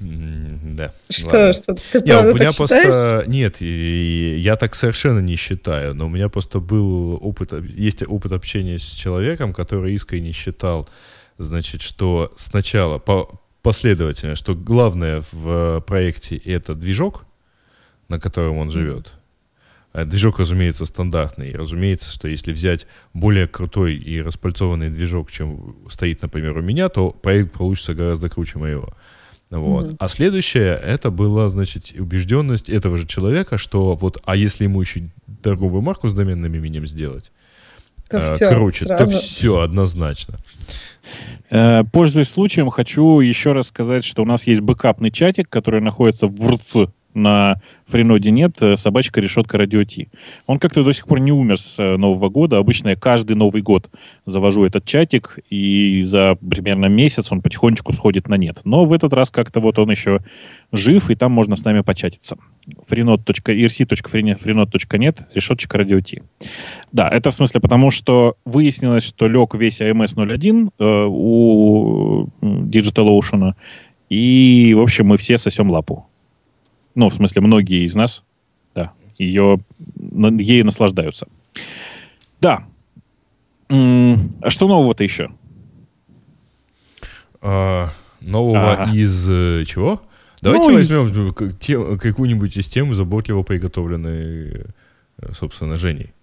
М, 0.01 0.47
Да. 0.75 0.91
Что, 1.09 1.27
ладно. 1.27 1.53
что 1.53 1.73
ты 1.75 1.99
Не, 2.01 2.11
правда 2.11 2.31
у 2.31 2.35
меня 2.35 2.47
так 2.49 2.57
просто... 2.57 2.81
считаешь? 2.81 3.27
Нет, 3.27 3.55
и- 3.61 4.35
я 4.39 4.55
так 4.57 4.75
совершенно 4.75 5.19
не 5.19 5.35
считаю, 5.37 5.95
но 5.95 6.07
у 6.07 6.09
меня 6.09 6.27
просто 6.29 6.59
был 6.59 7.17
опыт, 7.21 7.53
есть 7.77 8.03
опыт 8.05 8.33
общения 8.33 8.77
с 8.77 8.83
человеком, 8.93 9.53
который 9.53 9.93
искренне 9.93 10.33
считал, 10.33 10.89
значит, 11.37 11.81
что 11.81 12.29
сначала 12.35 12.99
по, 12.99 13.39
последовательно, 13.69 14.35
что 14.35 14.55
главное 14.55 15.23
в 15.31 15.81
проекте 15.81 16.35
это 16.37 16.73
движок, 16.73 17.25
на 18.07 18.19
котором 18.19 18.57
он 18.57 18.71
живет. 18.71 19.13
А 19.93 20.05
Движок, 20.05 20.39
разумеется, 20.39 20.85
стандартный. 20.85 21.51
Разумеется, 21.55 22.09
что 22.09 22.27
если 22.27 22.51
взять 22.51 22.87
более 23.13 23.47
крутой 23.47 23.95
и 23.95 24.21
распальцованный 24.23 24.89
движок, 24.89 25.29
чем 25.29 25.75
стоит, 25.87 26.23
например, 26.23 26.57
у 26.57 26.61
меня, 26.63 26.89
то 26.89 27.11
проект 27.11 27.53
получится 27.53 27.93
гораздо 27.93 28.27
круче 28.27 28.57
моего. 28.57 28.89
Вот. 29.51 29.85
Мгм. 29.85 29.95
А 29.99 30.07
следующее, 30.07 30.73
это 30.73 31.11
была, 31.11 31.49
значит, 31.49 31.93
убежденность 31.95 32.69
этого 32.69 32.97
же 32.97 33.05
человека, 33.05 33.59
что 33.59 33.93
вот, 33.93 34.19
а 34.25 34.35
если 34.35 34.63
ему 34.63 34.81
еще 34.81 35.11
торговую 35.43 35.83
марку 35.83 36.09
с 36.09 36.13
доменным 36.13 36.55
именем 36.55 36.87
сделать, 36.87 37.31
То 38.09 38.17
э, 38.17 38.35
всё, 38.35 38.49
круче, 38.49 38.85
то 38.85 38.97
сразу. 38.97 39.17
все 39.19 39.59
однозначно. 39.59 40.37
Э, 41.49 41.83
Пользуясь 41.91 42.29
случаем, 42.29 42.69
хочу 42.69 43.19
еще 43.19 43.53
раз 43.53 43.67
сказать, 43.67 44.03
что 44.05 44.21
у 44.21 44.25
нас 44.25 44.45
есть 44.47 44.61
бэкапный 44.61 45.11
чатик, 45.11 45.49
который 45.49 45.81
находится 45.81 46.27
в 46.27 46.49
РЦ 46.49 46.91
на 47.19 47.61
Френоде 47.85 48.31
нет, 48.31 48.61
э, 48.61 48.77
собачка 48.77 49.21
решетка 49.21 49.57
радио 49.57 49.83
Ти. 49.83 50.09
Он 50.47 50.59
как-то 50.59 50.83
до 50.83 50.93
сих 50.93 51.07
пор 51.07 51.19
не 51.19 51.31
умер 51.31 51.59
с 51.59 51.79
э, 51.79 51.97
Нового 51.97 52.29
года. 52.29 52.57
Обычно 52.57 52.89
я 52.89 52.95
каждый 52.95 53.35
Новый 53.35 53.61
год 53.61 53.89
завожу 54.25 54.65
этот 54.65 54.85
чатик, 54.85 55.39
и 55.49 56.01
за 56.03 56.35
примерно 56.35 56.85
месяц 56.85 57.31
он 57.31 57.41
потихонечку 57.41 57.93
сходит 57.93 58.27
на 58.27 58.35
нет. 58.35 58.61
Но 58.63 58.85
в 58.85 58.93
этот 58.93 59.13
раз 59.13 59.31
как-то 59.31 59.59
вот 59.59 59.79
он 59.79 59.89
еще 59.91 60.19
жив, 60.71 61.09
и 61.09 61.15
там 61.15 61.31
можно 61.31 61.55
с 61.55 61.65
нами 61.65 61.81
початиться. 61.81 62.37
freenode.irc.freenode.net, 62.89 65.19
решеточка 65.33 65.77
радио 65.77 65.99
Ти. 65.99 66.21
Да, 66.91 67.09
это 67.09 67.31
в 67.31 67.35
смысле 67.35 67.61
потому, 67.61 67.91
что 67.91 68.35
выяснилось, 68.45 69.03
что 69.03 69.27
лег 69.27 69.53
весь 69.55 69.81
AMS 69.81 70.13
01 70.15 70.71
э, 70.79 71.05
у 71.07 72.29
м, 72.41 72.69
DigitalOcean, 72.69 73.53
и, 74.09 74.73
в 74.75 74.81
общем, 74.81 75.07
мы 75.07 75.17
все 75.17 75.37
сосем 75.37 75.69
лапу. 75.69 76.08
Ну, 76.95 77.09
в 77.09 77.13
смысле, 77.13 77.41
многие 77.41 77.85
из 77.85 77.95
нас, 77.95 78.23
да, 78.75 78.93
ее, 79.17 79.59
ею 79.97 80.65
наслаждаются. 80.65 81.27
Да. 82.41 82.65
А 83.69 84.49
что 84.49 84.67
нового-то 84.67 85.03
еще? 85.03 85.29
А, 87.41 87.89
нового 88.21 88.73
Ага. 88.73 88.91
из 88.93 89.29
э, 89.29 89.63
чего? 89.65 90.01
Давайте 90.41 90.69
Ну, 90.69 90.79
из- 90.79 90.91
возьмем 90.91 91.29
э, 91.29 91.33
к- 91.33 91.57
те- 91.59 91.97
какую-нибудь 91.97 92.55
из 92.57 92.67
тем, 92.69 92.93
заботливо 92.93 93.43
приготовленной, 93.43 94.65
э, 95.19 95.33
собственно, 95.33 95.77
Женей. 95.77 96.13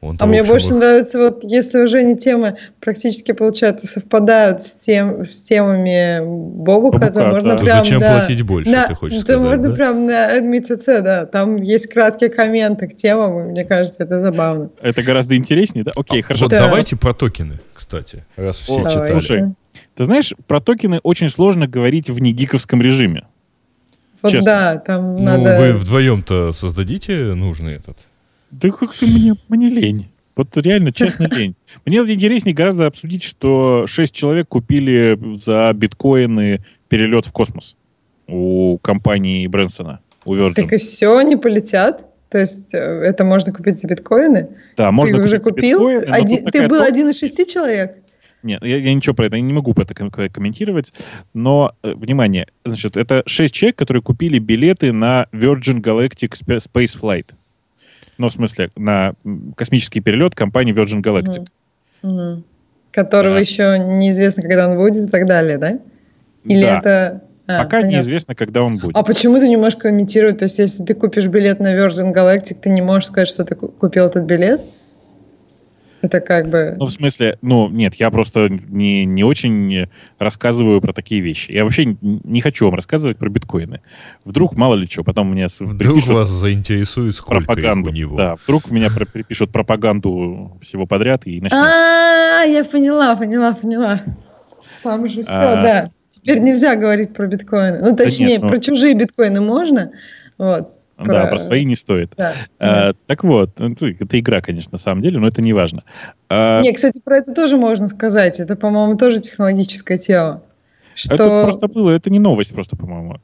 Он 0.00 0.16
А 0.18 0.24
мне 0.24 0.42
больше 0.42 0.72
нравится, 0.72 1.18
вот 1.18 1.44
если 1.44 1.78
уже 1.80 2.02
не 2.02 2.16
темы 2.16 2.56
практически, 2.80 3.32
получается, 3.32 3.86
совпадают 3.86 4.62
с, 4.62 4.70
тем, 4.72 5.24
с 5.24 5.34
темами 5.42 6.20
Бобука, 6.24 6.98
Бобука, 7.00 7.10
то 7.12 7.26
можно 7.26 7.50
да. 7.50 7.56
То 7.58 7.64
прям, 7.64 7.84
зачем 7.84 8.00
да, 8.00 8.16
платить 8.18 8.42
больше, 8.42 8.70
на- 8.70 8.86
ты 8.86 8.94
хочешь 8.94 9.18
то 9.18 9.22
сказать, 9.24 9.42
можно 9.42 9.68
да? 9.68 9.74
прям 9.74 10.06
на 10.06 10.40
МЦЦ, 10.40 10.86
да, 11.02 11.26
там 11.26 11.56
есть 11.56 11.88
краткие 11.88 12.30
комменты 12.30 12.88
к 12.88 12.96
темам, 12.96 13.40
и 13.40 13.42
мне 13.50 13.64
кажется, 13.66 13.96
это 14.02 14.22
забавно. 14.22 14.70
Это 14.80 15.02
гораздо 15.02 15.36
интереснее, 15.36 15.84
да? 15.84 15.92
Окей, 15.94 16.20
А, 16.20 16.24
хорошо. 16.24 16.44
Вот 16.46 16.50
Да. 16.52 16.60
давайте 16.60 16.96
про 16.96 17.12
токены, 17.12 17.56
кстати, 17.74 18.24
раз 18.36 18.56
все 18.56 18.80
О, 18.82 18.88
читали. 18.88 19.10
слушай, 19.12 19.44
Ты 19.96 20.04
знаешь, 20.04 20.32
про 20.46 20.60
токены 20.60 21.00
очень 21.02 21.28
сложно 21.28 21.66
говорить 21.68 22.08
в 22.08 22.18
негиковском 22.22 22.80
режиме. 22.80 23.24
Вот 24.22 24.32
честно. 24.32 24.50
да, 24.50 24.76
там 24.78 25.16
Ну, 25.16 25.22
надо... 25.22 25.58
вы 25.60 25.72
вдвоем-то 25.74 26.52
создадите 26.52 27.34
нужный 27.34 27.74
этот. 27.74 27.96
Да 28.50 28.70
как-то 28.70 29.06
мне, 29.06 29.34
мне 29.48 29.68
лень. 29.68 30.08
Вот 30.36 30.56
реально, 30.56 30.92
честно, 30.92 31.24
лень. 31.30 31.54
Мне 31.84 31.98
интереснее 31.98 32.54
гораздо 32.54 32.86
обсудить, 32.86 33.22
что 33.22 33.86
шесть 33.86 34.14
человек 34.14 34.48
купили 34.48 35.18
за 35.34 35.72
биткоины 35.74 36.64
перелет 36.88 37.26
в 37.26 37.32
космос 37.32 37.76
у 38.26 38.78
компании 38.78 39.46
Брэнсона, 39.46 40.00
у 40.24 40.34
Virgin. 40.34 40.54
Так 40.54 40.72
и 40.72 40.76
все, 40.78 41.16
они 41.16 41.36
полетят? 41.36 42.06
То 42.30 42.38
есть 42.38 42.72
э, 42.74 42.78
это 42.78 43.24
можно 43.24 43.52
купить 43.52 43.80
за 43.80 43.88
биткоины? 43.88 44.48
Да, 44.76 44.92
можно 44.92 45.18
ты 45.18 45.24
уже 45.24 45.38
купить 45.40 45.44
за 45.44 45.50
купил? 45.50 45.78
биткоины, 45.78 46.04
Один- 46.14 46.44
ты 46.46 46.68
был 46.68 46.82
один 46.82 47.08
из 47.08 47.18
шести 47.18 47.46
человек? 47.46 47.96
Нет, 48.42 48.64
я, 48.64 48.76
я 48.78 48.94
ничего 48.94 49.14
про 49.14 49.26
это 49.26 49.36
я 49.36 49.42
не 49.42 49.52
могу 49.52 49.74
про 49.74 49.82
это 49.82 49.94
ком- 49.94 50.10
комментировать. 50.10 50.94
Но, 51.34 51.72
э, 51.82 51.92
внимание, 51.94 52.46
значит, 52.64 52.96
это 52.96 53.22
шесть 53.26 53.52
человек, 53.52 53.76
которые 53.76 54.02
купили 54.02 54.38
билеты 54.38 54.92
на 54.92 55.26
Virgin 55.32 55.82
Galactic 55.82 56.30
Spa- 56.32 56.56
Space 56.58 56.98
Flight. 56.98 57.26
Ну, 58.20 58.28
в 58.28 58.32
смысле, 58.32 58.68
на 58.76 59.14
космический 59.56 60.00
перелет 60.00 60.34
компании 60.34 60.74
Virgin 60.74 61.00
Galactic. 61.02 61.46
Мгм. 62.02 62.12
Мгм. 62.14 62.44
Которого 62.92 63.34
Да. 63.36 63.40
еще 63.40 63.78
неизвестно, 63.78 64.42
когда 64.42 64.68
он 64.68 64.76
будет 64.76 65.08
и 65.08 65.10
так 65.10 65.26
далее, 65.26 65.56
да? 65.56 65.78
Или 66.44 66.60
Да. 66.62 66.78
это... 66.80 67.22
А, 67.46 67.64
Пока 67.64 67.78
понятно. 67.78 67.96
неизвестно, 67.96 68.34
когда 68.34 68.62
он 68.62 68.76
будет. 68.78 68.94
А 68.94 69.02
почему 69.02 69.38
ты 69.40 69.48
не 69.48 69.56
можешь 69.56 69.78
комментировать? 69.78 70.38
То 70.38 70.44
есть, 70.44 70.58
если 70.58 70.84
ты 70.84 70.92
купишь 70.94 71.28
билет 71.28 71.60
на 71.60 71.74
Virgin 71.74 72.12
Galactic, 72.12 72.58
ты 72.60 72.68
не 72.68 72.82
можешь 72.82 73.06
сказать, 73.08 73.26
что 73.28 73.42
ты 73.44 73.54
ку- 73.54 73.68
купил 73.68 74.04
этот 74.06 74.24
билет? 74.24 74.60
Это 76.02 76.20
как 76.20 76.48
бы... 76.48 76.76
Ну, 76.78 76.86
в 76.86 76.90
смысле, 76.90 77.38
ну, 77.42 77.68
нет, 77.68 77.94
я 77.96 78.10
просто 78.10 78.48
не, 78.48 79.04
не 79.04 79.22
очень 79.22 79.86
рассказываю 80.18 80.80
про 80.80 80.92
такие 80.92 81.20
вещи. 81.20 81.50
Я 81.52 81.64
вообще 81.64 81.96
не 82.00 82.40
хочу 82.40 82.64
вам 82.66 82.74
рассказывать 82.74 83.18
про 83.18 83.28
биткоины. 83.28 83.80
Вдруг, 84.24 84.56
мало 84.56 84.74
ли 84.76 84.86
что, 84.86 85.04
потом 85.04 85.30
мне 85.30 85.46
Вдруг 85.58 85.78
припишут 85.78 86.14
вас 86.14 86.28
заинтересует, 86.30 87.14
сколько 87.14 87.40
их 87.42 87.46
пропаганду. 87.46 87.90
у 87.90 87.92
него. 87.92 88.16
Да, 88.16 88.36
вдруг 88.36 88.70
меня 88.70 88.88
припишут 89.12 89.50
пропаганду 89.52 90.56
всего 90.62 90.86
подряд 90.86 91.26
и 91.26 91.40
начнется. 91.40 91.68
А, 91.70 92.42
я 92.44 92.64
поняла, 92.64 93.14
поняла, 93.16 93.52
поняла. 93.52 94.02
Там 94.82 95.06
же 95.08 95.22
все, 95.22 95.30
А. 95.32 95.62
да. 95.62 95.90
Теперь 96.08 96.40
нельзя 96.40 96.74
говорить 96.76 97.12
про 97.14 97.26
биткоины. 97.26 97.78
Ну, 97.82 97.94
точнее, 97.94 98.38
ну- 98.40 98.48
про 98.48 98.58
чужие 98.58 98.94
биткоины 98.94 99.40
можно. 99.40 99.92
Вот, 100.38 100.74
Да, 101.06 101.20
про- 101.22 101.28
про 101.30 101.38
свои 101.38 101.64
не 101.64 101.76
стоит. 101.76 102.12
да. 102.16 102.32
А, 102.58 102.92
так 103.06 103.24
вот, 103.24 103.58
ну, 103.58 103.74
это 103.80 104.18
игра, 104.18 104.40
конечно, 104.40 104.70
на 104.72 104.78
самом 104.78 105.02
деле, 105.02 105.18
но 105.18 105.28
это 105.28 105.42
не 105.42 105.52
важно. 105.52 105.82
А, 106.28 106.60
Не, 106.62 106.72
кстати, 106.72 107.00
про 107.02 107.18
это 107.18 107.32
тоже 107.34 107.56
можно 107.56 107.88
сказать. 107.88 108.40
Это, 108.40 108.56
по-моему, 108.56 108.96
тоже 108.96 109.20
технологическая 109.20 109.98
тема. 109.98 110.42
Что... 110.94 111.14
Это 111.14 111.42
просто 111.42 111.68
было, 111.68 111.90
это 111.90 112.10
не 112.10 112.18
новость 112.18 112.52
просто, 112.54 112.76
по-моему. 112.76 113.16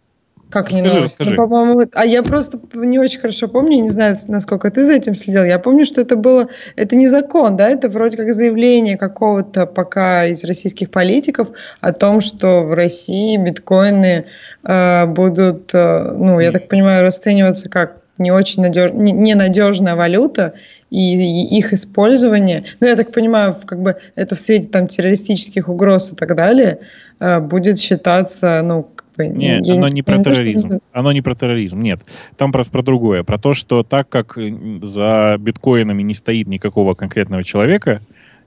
Как 0.50 0.70
не 0.70 0.78
Расскажи, 0.78 0.96
новость? 0.96 1.18
расскажи. 1.18 1.34
Ну, 1.34 1.48
по-моему, 1.48 1.82
а 1.92 2.06
я 2.06 2.22
просто 2.22 2.60
не 2.74 3.00
очень 3.00 3.18
хорошо 3.18 3.48
помню, 3.48 3.82
не 3.82 3.88
знаю, 3.88 4.16
насколько 4.28 4.70
ты 4.70 4.86
за 4.86 4.92
этим 4.92 5.16
следил. 5.16 5.44
Я 5.44 5.58
помню, 5.58 5.84
что 5.84 6.00
это 6.00 6.14
было, 6.14 6.48
это 6.76 6.94
не 6.94 7.08
закон, 7.08 7.56
да, 7.56 7.68
это 7.68 7.88
вроде 7.88 8.16
как 8.16 8.32
заявление 8.32 8.96
какого-то 8.96 9.66
пока 9.66 10.24
из 10.26 10.44
российских 10.44 10.90
политиков 10.90 11.48
о 11.80 11.92
том, 11.92 12.20
что 12.20 12.62
в 12.62 12.74
России 12.74 13.36
биткоины 13.36 14.26
э, 14.62 15.06
будут, 15.06 15.70
э, 15.74 16.12
ну, 16.12 16.38
я 16.38 16.52
так 16.52 16.68
понимаю, 16.68 17.04
расцениваться 17.04 17.68
как 17.68 17.96
не 18.18 18.30
очень 18.30 18.62
надеж... 18.62 18.92
не- 18.92 19.12
ненадежная 19.12 19.96
валюта, 19.96 20.54
и, 20.90 21.58
их 21.58 21.72
использование, 21.72 22.64
ну, 22.78 22.86
я 22.86 22.94
так 22.94 23.10
понимаю, 23.10 23.56
как 23.66 23.80
бы 23.80 23.96
это 24.14 24.36
в 24.36 24.38
свете 24.38 24.68
там 24.68 24.86
террористических 24.86 25.68
угроз 25.68 26.12
и 26.12 26.16
так 26.16 26.36
далее, 26.36 26.78
э, 27.18 27.40
будет 27.40 27.80
считаться, 27.80 28.60
ну, 28.62 28.88
бы... 29.16 29.26
Нет, 29.28 29.66
я 29.66 29.74
оно 29.74 29.88
не 29.88 30.02
про 30.02 30.16
я 30.16 30.22
то, 30.22 30.34
что 30.34 30.42
терроризм. 30.44 30.78
Оно 30.92 31.12
не 31.12 31.22
про 31.22 31.34
терроризм, 31.34 31.80
нет. 31.80 32.00
Там 32.36 32.52
просто 32.52 32.72
про 32.72 32.82
другое. 32.82 33.22
Про 33.22 33.38
то, 33.38 33.54
что 33.54 33.82
так 33.82 34.08
как 34.08 34.36
э, 34.38 34.52
за 34.82 35.36
биткоинами 35.38 36.02
не 36.02 36.14
стоит 36.14 36.46
никакого 36.46 36.94
конкретного 36.94 37.44
человека, 37.44 38.00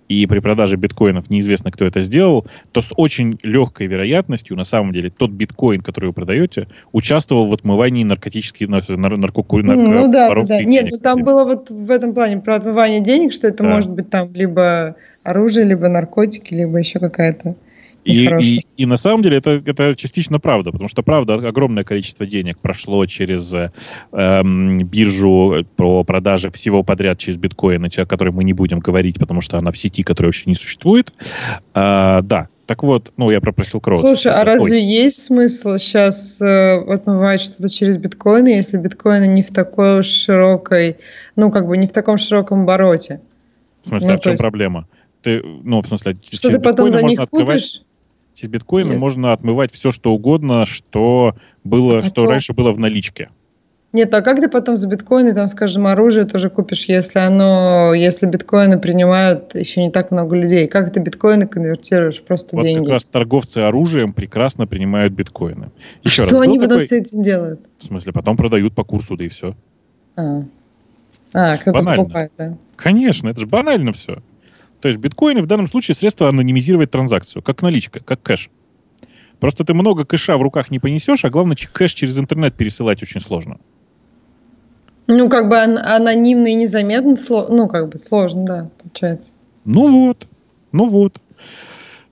и 0.08 0.26
при 0.26 0.40
продаже 0.40 0.76
биткоинов 0.76 1.30
неизвестно, 1.30 1.72
кто 1.72 1.86
это 1.86 2.02
сделал, 2.02 2.48
то 2.72 2.82
с 2.82 2.92
очень 2.98 3.38
легкой 3.44 3.86
вероятностью, 3.86 4.58
на 4.58 4.64
самом 4.64 4.92
деле, 4.92 5.12
тот 5.12 5.30
биткоин, 5.30 5.82
который 5.82 6.08
вы 6.08 6.14
продаете, 6.14 6.68
участвовал 6.92 7.48
в 7.48 7.54
отмывании 7.54 8.04
наркотических, 8.04 8.68
нар- 8.70 8.82
нар- 8.90 9.18
наркоку- 9.20 9.62
Ну 9.62 9.76
да, 9.76 10.02
да, 10.02 10.08
да. 10.08 10.30
воровских 10.30 10.66
Нет, 10.66 10.86
денег. 10.86 10.92
ну 10.94 10.98
там 11.00 11.24
было 11.24 11.44
вот 11.46 11.70
в 11.70 11.92
этом 11.92 12.16
плане 12.16 12.40
про 12.40 12.56
отмывание 12.56 13.02
денег, 13.02 13.32
что 13.34 13.48
это 13.48 13.64
Да. 13.64 13.70
может 13.70 13.92
быть 13.92 14.10
там 14.10 14.34
либо 14.34 14.96
оружие, 15.22 15.64
либо 15.68 15.88
наркотики, 15.90 16.56
либо 16.56 16.80
еще 16.80 16.98
какая-то 17.00 17.56
И, 18.04 18.26
и, 18.42 18.62
и 18.78 18.86
на 18.86 18.98
самом 18.98 19.22
деле 19.22 19.38
это, 19.38 19.62
это 19.66 19.96
частично 19.96 20.40
правда, 20.40 20.72
потому 20.72 20.88
что, 20.88 21.04
правда, 21.04 21.36
огромное 21.36 21.84
количество 21.84 22.26
денег 22.26 22.60
прошло 22.60 23.06
через 23.06 23.54
эм, 24.12 24.80
биржу 24.86 25.66
по 25.76 26.04
продаже 26.04 26.50
всего 26.52 26.84
подряд 26.84 27.18
через 27.18 27.38
биткоины, 27.38 27.90
о 27.98 28.06
которой 28.06 28.30
мы 28.30 28.44
не 28.44 28.54
будем 28.54 28.80
говорить, 28.80 29.20
потому 29.20 29.42
что 29.42 29.58
она 29.58 29.72
в 29.72 29.78
сети, 29.78 30.04
которая 30.04 30.30
вообще 30.30 30.44
не 30.48 30.56
существует. 30.56 31.14
А, 31.74 32.22
да, 32.22 32.48
так 32.70 32.84
вот, 32.84 33.12
ну, 33.18 33.32
я 33.32 33.42
попросил 33.42 33.82
Кроуд. 33.82 34.02
Слушай, 34.02 34.32
а 34.32 34.44
разве 34.44 34.86
есть 34.86 35.24
смысл 35.24 35.78
сейчас 35.78 36.40
э, 36.40 36.78
отмывать 36.78 37.42
что-то 37.42 37.68
через 37.68 37.98
биткоины, 37.98 38.50
если 38.50 38.78
биткоины 38.78 39.26
не 39.26 39.42
в 39.42 39.50
такой 39.50 40.02
уж 40.02 40.06
широкой, 40.06 40.98
ну, 41.36 41.50
как 41.50 41.68
бы 41.68 41.78
не 41.78 41.88
в 41.88 41.92
таком 41.92 42.20
широком 42.20 42.62
обороте? 42.62 43.22
В 43.82 43.88
смысле, 43.88 44.10
ну, 44.10 44.14
а 44.14 44.18
в 44.18 44.22
чем 44.22 44.34
есть- 44.34 44.42
проблема? 44.42 44.88
Ты, 45.24 45.42
ну, 45.64 45.82
в 45.82 45.88
смысле, 45.88 46.16
Что 46.22 46.38
через 46.38 46.58
ты 46.58 46.62
потом 46.62 46.92
за 46.92 47.02
них 47.02 47.20
открывать, 47.20 47.64
купишь? 47.64 47.82
Через 48.40 48.52
биткоины 48.52 48.94
Yes. 48.94 49.00
можно 49.00 49.34
отмывать 49.34 49.72
все, 49.72 49.92
что 49.92 50.14
угодно, 50.14 50.66
что 50.66 51.36
было, 51.64 52.00
А 52.00 52.04
что 52.04 52.24
то- 52.24 52.30
раньше 52.30 52.54
было 52.54 52.72
в 52.72 52.80
наличке. 52.80 53.30
Нет, 53.92 54.14
а 54.14 54.22
как 54.22 54.40
ты 54.40 54.48
потом 54.50 54.78
за 54.78 54.88
биткоины, 54.88 55.34
там, 55.34 55.48
скажем, 55.48 55.88
оружие 55.88 56.26
тоже 56.26 56.52
купишь, 56.52 56.86
если 56.86 57.18
оно, 57.18 57.96
если 57.96 58.28
биткоины 58.28 58.78
принимают 58.78 59.56
еще 59.56 59.82
не 59.82 59.90
так 59.90 60.12
много 60.12 60.36
людей? 60.36 60.68
Как 60.68 60.94
ты 60.94 61.00
биткоины 61.00 61.48
конвертируешь? 61.48 62.22
Просто 62.22 62.56
Вот 62.56 62.66
деньги. 62.66 62.80
как 62.86 62.90
раз 62.90 63.04
торговцы 63.06 63.58
оружием 63.60 64.14
прекрасно 64.14 64.68
принимают 64.68 65.14
биткоины. 65.14 65.66
А 65.66 65.72
Еще 66.04 66.28
что 66.28 66.36
раз, 66.36 66.42
они 66.44 66.60
был 66.60 66.66
потом 66.66 66.78
такой- 66.82 66.88
с 66.88 66.92
этим 66.92 67.24
делают? 67.24 67.62
В 67.80 67.84
смысле, 67.84 68.14
потом 68.14 68.38
продают 68.38 68.76
по 68.76 68.84
курсу, 68.84 69.18
да 69.18 69.24
и 69.26 69.28
все. 69.28 69.56
А, 70.16 70.44
а 71.34 71.56
Банально. 71.66 72.04
покупает, 72.04 72.32
да? 72.38 72.58
Конечно, 72.76 73.28
это 73.30 73.42
же 73.42 73.48
банально 73.48 73.92
все. 73.92 74.20
То 74.82 74.88
есть 74.88 75.00
биткоины 75.00 75.42
в 75.42 75.46
данном 75.46 75.68
случае 75.68 75.96
средство 75.96 76.30
анонимизировать 76.30 76.92
транзакцию, 76.92 77.42
как 77.44 77.62
наличка, 77.62 78.00
как 78.00 78.22
кэш. 78.22 78.50
Просто 79.40 79.64
ты 79.64 79.74
много 79.74 80.06
кэша 80.06 80.38
в 80.38 80.42
руках 80.42 80.70
не 80.72 80.80
понесешь, 80.80 81.24
а 81.26 81.30
главное, 81.30 81.56
кэш 81.56 81.94
через 81.94 82.18
интернет 82.20 82.56
пересылать 82.56 83.02
очень 83.04 83.22
сложно. 83.22 83.58
Ну, 85.08 85.28
как 85.30 85.50
бы 85.50 85.58
ан- 85.58 85.78
анонимно 85.78 86.48
и 86.48 86.54
незаметно, 86.54 87.14
сло- 87.14 87.48
ну, 87.50 87.68
как 87.68 87.90
бы 87.90 87.98
сложно, 87.98 88.46
да, 88.46 88.70
получается. 88.82 89.32
Ну 89.66 90.08
вот, 90.08 90.28
ну 90.72 90.90
вот. 90.90 91.22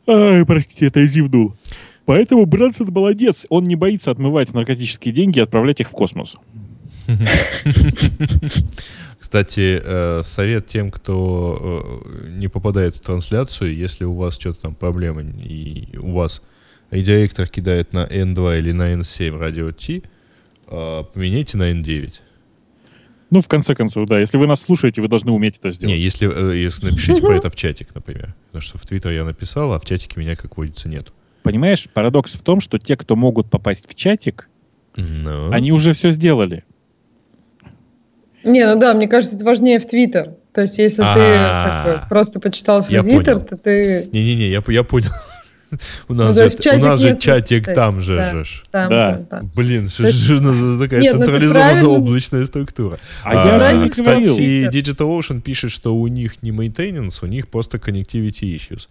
Ай, 0.08 0.46
простите, 0.46 0.88
это 0.88 1.02
я 1.02 1.06
зевнул. 1.08 1.54
Поэтому 2.06 2.46
Брэнсон 2.46 2.88
молодец. 2.92 3.46
Он 3.50 3.66
не 3.66 3.76
боится 3.76 4.12
отмывать 4.12 4.54
наркотические 4.54 5.14
деньги 5.14 5.40
и 5.40 5.42
отправлять 5.42 5.82
их 5.82 5.90
в 5.90 5.92
космос. 5.92 6.38
Кстати, 9.28 9.82
э, 9.84 10.22
совет 10.24 10.68
тем, 10.68 10.90
кто 10.90 12.02
э, 12.06 12.30
не 12.30 12.48
попадает 12.48 12.96
в 12.96 13.02
трансляцию, 13.02 13.76
если 13.76 14.06
у 14.06 14.14
вас 14.14 14.40
что-то 14.40 14.62
там 14.62 14.74
проблемы, 14.74 15.24
и 15.44 15.98
у 15.98 16.14
вас 16.14 16.42
редиректор 16.92 17.46
кидает 17.46 17.92
на 17.92 18.06
N2 18.06 18.60
или 18.60 18.72
на 18.72 18.94
N7 18.94 19.38
радио 19.38 19.74
T, 19.74 20.02
э, 20.68 21.04
поменяйте 21.14 21.58
на 21.58 21.74
N9. 21.74 22.22
Ну, 23.30 23.42
в 23.42 23.50
конце 23.50 23.76
концов, 23.76 24.08
да. 24.08 24.18
Если 24.18 24.38
вы 24.38 24.48
нас 24.48 24.62
слушаете, 24.62 25.02
вы 25.02 25.10
должны 25.10 25.34
уметь 25.34 25.58
это 25.58 25.72
сделать. 25.72 25.94
Не, 25.94 26.02
если, 26.02 26.56
если 26.56 26.86
напишите 26.86 27.22
про 27.22 27.36
это 27.36 27.50
в 27.50 27.56
чатик, 27.58 27.94
например. 27.94 28.34
Потому 28.46 28.62
что 28.62 28.78
в 28.78 28.86
Твиттер 28.86 29.12
я 29.12 29.26
написал, 29.26 29.74
а 29.74 29.80
в 29.80 29.84
чатике 29.84 30.22
меня, 30.22 30.38
как 30.38 30.56
водится, 30.56 30.88
нету. 30.88 31.12
Понимаешь, 31.44 31.86
парадокс 31.94 32.36
в 32.36 32.44
том, 32.44 32.62
что 32.62 32.80
те, 32.80 32.96
кто 32.96 33.18
могут 33.18 33.50
попасть 33.50 33.90
в 33.90 33.94
чатик, 33.94 34.48
Ну, 34.96 35.52
они 35.52 35.74
уже 35.74 35.92
все 35.92 36.12
сделали. 36.12 36.64
Не, 38.48 38.66
ну 38.74 38.80
да, 38.80 38.94
мне 38.94 39.08
кажется, 39.08 39.36
это 39.36 39.46
важнее 39.46 39.80
в 39.80 39.88
Твиттер. 39.88 40.32
То 40.54 40.62
есть, 40.62 40.78
если 40.80 41.02
ты 41.04 41.08
А. 41.08 41.84
как 41.86 42.02
бы, 42.04 42.10
просто 42.10 42.40
почитал 42.40 42.82
свой 42.82 43.04
Твиттер, 43.04 43.40
то 43.40 43.56
ты 43.58 44.10
Не-не-не, 44.12 44.50
я, 44.50 44.64
я 44.68 44.84
понял. 44.84 45.10
У 46.08 46.14
нас 46.14 46.30
Ну, 46.30 46.34
же, 46.34 46.44
есть 46.46 46.60
у 46.60 46.64
чатик 46.64 46.84
нас 46.84 47.00
же 47.02 47.18
чатик 47.18 47.66
смысла 47.66 47.76
там 47.76 48.00
же. 48.00 48.16
да. 48.16 48.32
же 48.32 48.44
ж. 48.46 48.64
там. 48.72 48.90
Да. 48.90 49.22
да. 49.30 49.42
Блин, 49.54 49.90
что 49.90 50.10
же 50.54 50.66
за 50.66 50.80
такая 50.80 51.02
Нет, 51.02 51.14
ну 51.14 51.20
ты 51.20 51.26
централизованная 51.26 51.72
правильно- 51.74 51.90
облачная 51.90 52.46
структура? 52.46 52.98
А 53.26 53.34
я 53.36 53.60
же 53.60 53.90
кстати. 53.90 54.70
DigitalOcean 54.70 55.42
пишет, 55.42 55.72
что 55.72 55.94
у 55.94 56.08
них 56.08 56.42
не 56.42 56.52
maintenance, 56.52 57.20
у 57.22 57.28
них 57.28 57.50
просто 57.50 57.78
connectivity 57.78 58.56
issues. 58.56 58.88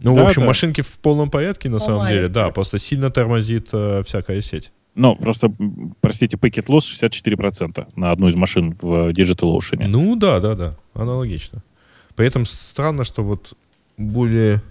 Ну, 0.00 0.12
в 0.12 0.16
Да, 0.16 0.26
общем, 0.26 0.42
да. 0.42 0.48
машинки 0.48 0.80
в 0.80 0.98
полном 0.98 1.30
порядке, 1.30 1.68
на 1.68 1.78
самом 1.78 2.08
деле, 2.08 2.28
да, 2.28 2.50
просто 2.50 2.78
сильно 2.80 3.10
тормозит 3.10 3.68
э, 3.72 4.02
всякая 4.04 4.40
сеть. 4.42 4.72
Но 4.94 5.14
просто, 5.14 5.52
простите, 6.00 6.36
packet 6.36 6.66
loss 6.66 6.80
64% 6.80 7.88
на 7.96 8.10
одну 8.10 8.28
из 8.28 8.34
машин 8.34 8.76
в 8.80 9.10
DigitalOcean. 9.10 9.86
Ну, 9.86 10.16
да, 10.16 10.40
да, 10.40 10.54
да, 10.54 10.76
аналогично. 10.94 11.62
При 12.16 12.26
этом 12.26 12.46
странно, 12.46 13.04
что 13.04 13.22
вот 13.22 13.54
более... 13.96 14.62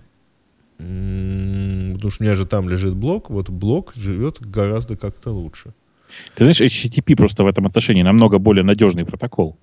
Потому 0.78 2.12
что 2.12 2.24
у 2.24 2.26
меня 2.26 2.36
же 2.36 2.46
там 2.46 2.70
лежит 2.70 2.94
блок, 2.94 3.30
вот 3.30 3.50
блок 3.50 3.94
живет 3.96 4.40
гораздо 4.42 4.96
как-то 4.96 5.32
лучше. 5.32 5.74
Ты 6.36 6.44
знаешь, 6.44 6.62
HTTP 6.62 7.16
просто 7.16 7.44
в 7.44 7.48
этом 7.48 7.66
отношении 7.66 8.04
намного 8.04 8.38
более 8.38 8.64
надежный 8.64 9.06
протокол. 9.06 9.58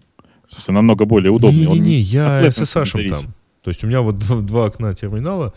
В 0.46 0.52
смысле, 0.52 0.74
намного 0.74 1.04
более 1.04 1.30
удобный. 1.30 1.66
Не-не-не, 1.66 1.96
я 2.00 2.42
SSH 2.46 3.10
там. 3.10 3.34
То 3.62 3.70
есть 3.70 3.82
у 3.82 3.86
меня 3.86 4.02
вот 4.02 4.18
два, 4.18 4.40
два 4.42 4.66
окна 4.66 4.94
терминала 4.94 5.54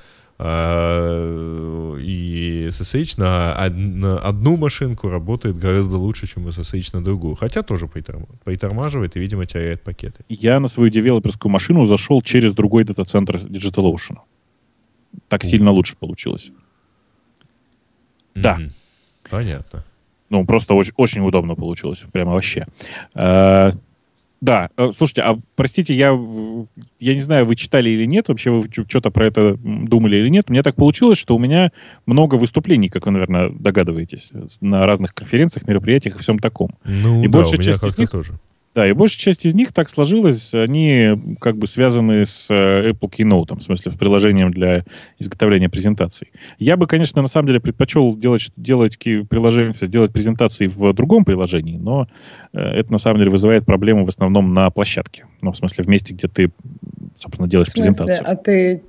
и 2.00 2.68
SSH 2.70 3.20
на, 3.20 3.54
од- 3.66 3.78
на 3.78 4.18
одну 4.20 4.58
машинку 4.58 5.10
работает 5.10 5.58
гораздо 5.58 5.98
лучше, 5.98 6.28
чем 6.28 6.48
SSH 6.48 6.90
на 6.94 7.04
другую. 7.04 7.36
Хотя 7.36 7.64
тоже 7.64 7.86
приторм- 7.86 8.28
притормаживает 8.44 9.16
и, 9.18 9.20
видимо, 9.20 9.46
теряет 9.46 9.82
пакеты. 9.84 10.24
Я 10.30 10.60
на 10.60 10.68
свою 10.68 10.90
девелоперскую 10.90 11.52
машину 11.52 11.86
зашел 11.86 12.22
через 12.22 12.54
другой 12.54 12.84
дата-центр 12.84 13.38
DigitalOcean. 13.38 14.18
Так 15.28 15.44
Ух. 15.44 15.50
сильно 15.50 15.72
лучше 15.72 15.96
получилось. 15.96 16.52
Да. 18.36 18.56
Мгм. 18.58 18.72
Понятно. 19.30 19.84
Ну, 20.30 20.46
просто 20.46 20.74
очень, 20.76 20.94
очень 20.98 21.22
удобно 21.28 21.56
получилось. 21.56 22.06
Прямо 22.12 22.34
вообще. 22.34 22.68
Э, 24.40 24.46
Да, 24.46 24.70
э, 24.78 24.92
слушайте, 24.94 25.22
а 25.22 25.40
простите, 25.56 25.94
я, 25.96 26.10
я 27.00 27.14
не 27.14 27.20
знаю, 27.20 27.46
вы 27.46 27.56
читали 27.56 27.90
или 27.90 28.06
нет, 28.06 28.28
вообще 28.30 28.52
вы 28.52 28.68
что-то 28.88 29.10
про 29.12 29.26
это 29.28 29.56
думали 29.58 30.18
или 30.18 30.30
нет. 30.30 30.46
У 30.50 30.54
меня 30.54 30.64
так 30.64 30.76
получилось, 30.76 31.18
что 31.18 31.36
у 31.36 31.40
меня 31.40 31.72
много 32.06 32.36
выступлений, 32.36 32.88
как 32.90 33.06
вы, 33.06 33.12
наверное, 33.12 33.50
догадываетесь, 33.50 34.32
с- 34.48 34.62
на 34.62 34.86
разных 34.86 35.14
конференциях, 35.14 35.68
мероприятиях 35.68 36.16
и 36.18 36.20
всем 36.20 36.40
таком. 36.40 36.72
Ну, 36.86 37.24
И 37.24 37.28
да, 37.28 37.40
большая 37.40 37.58
часть 37.62 37.84
из 37.84 37.98
них- 37.98 38.10
тоже. 38.12 38.34
Да, 38.78 38.88
и 38.88 38.94
большая 38.94 39.18
часть 39.18 39.44
из 39.44 39.56
них 39.56 39.74
так 39.74 39.90
сложилась, 39.90 40.54
они 40.54 41.20
как 41.42 41.58
бы 41.58 41.66
связаны 41.66 42.28
с 42.28 42.48
э, 42.52 42.92
Apple 42.92 43.10
Keynote, 43.10 43.58
в 43.58 43.64
смысле, 43.64 43.92
с 43.92 43.96
приложением 43.96 44.52
для 44.52 44.86
изготовления 45.18 45.68
презентаций. 45.68 46.28
Я 46.60 46.78
бы, 46.78 46.86
конечно, 46.86 47.24
на 47.24 47.28
самом 47.28 47.48
деле 47.48 47.60
предпочел 47.60 48.16
делать, 48.16 48.52
делать 48.56 49.00
приложение, 49.00 49.74
делать 49.88 50.14
презентации 50.14 50.68
в 50.68 50.94
другом 50.94 51.26
приложении, 51.26 51.78
но 51.78 52.08
э, 52.54 52.60
это 52.60 52.92
на 52.92 53.00
самом 53.00 53.18
деле 53.18 53.32
вызывает 53.32 53.66
проблемы 53.66 54.06
в 54.06 54.10
основном 54.10 54.54
на 54.54 54.70
площадке. 54.70 55.26
Ну, 55.42 55.54
в 55.54 55.58
смысле, 55.58 55.84
в 55.84 55.88
месте, 55.88 56.14
где 56.14 56.28
ты, 56.28 56.52
собственно, 57.18 57.48
В 57.48 57.50
делаешь 57.50 57.70
смысле? 57.70 57.94
презентацию. 57.94 58.30
А 58.30 58.36
ты 58.36 58.84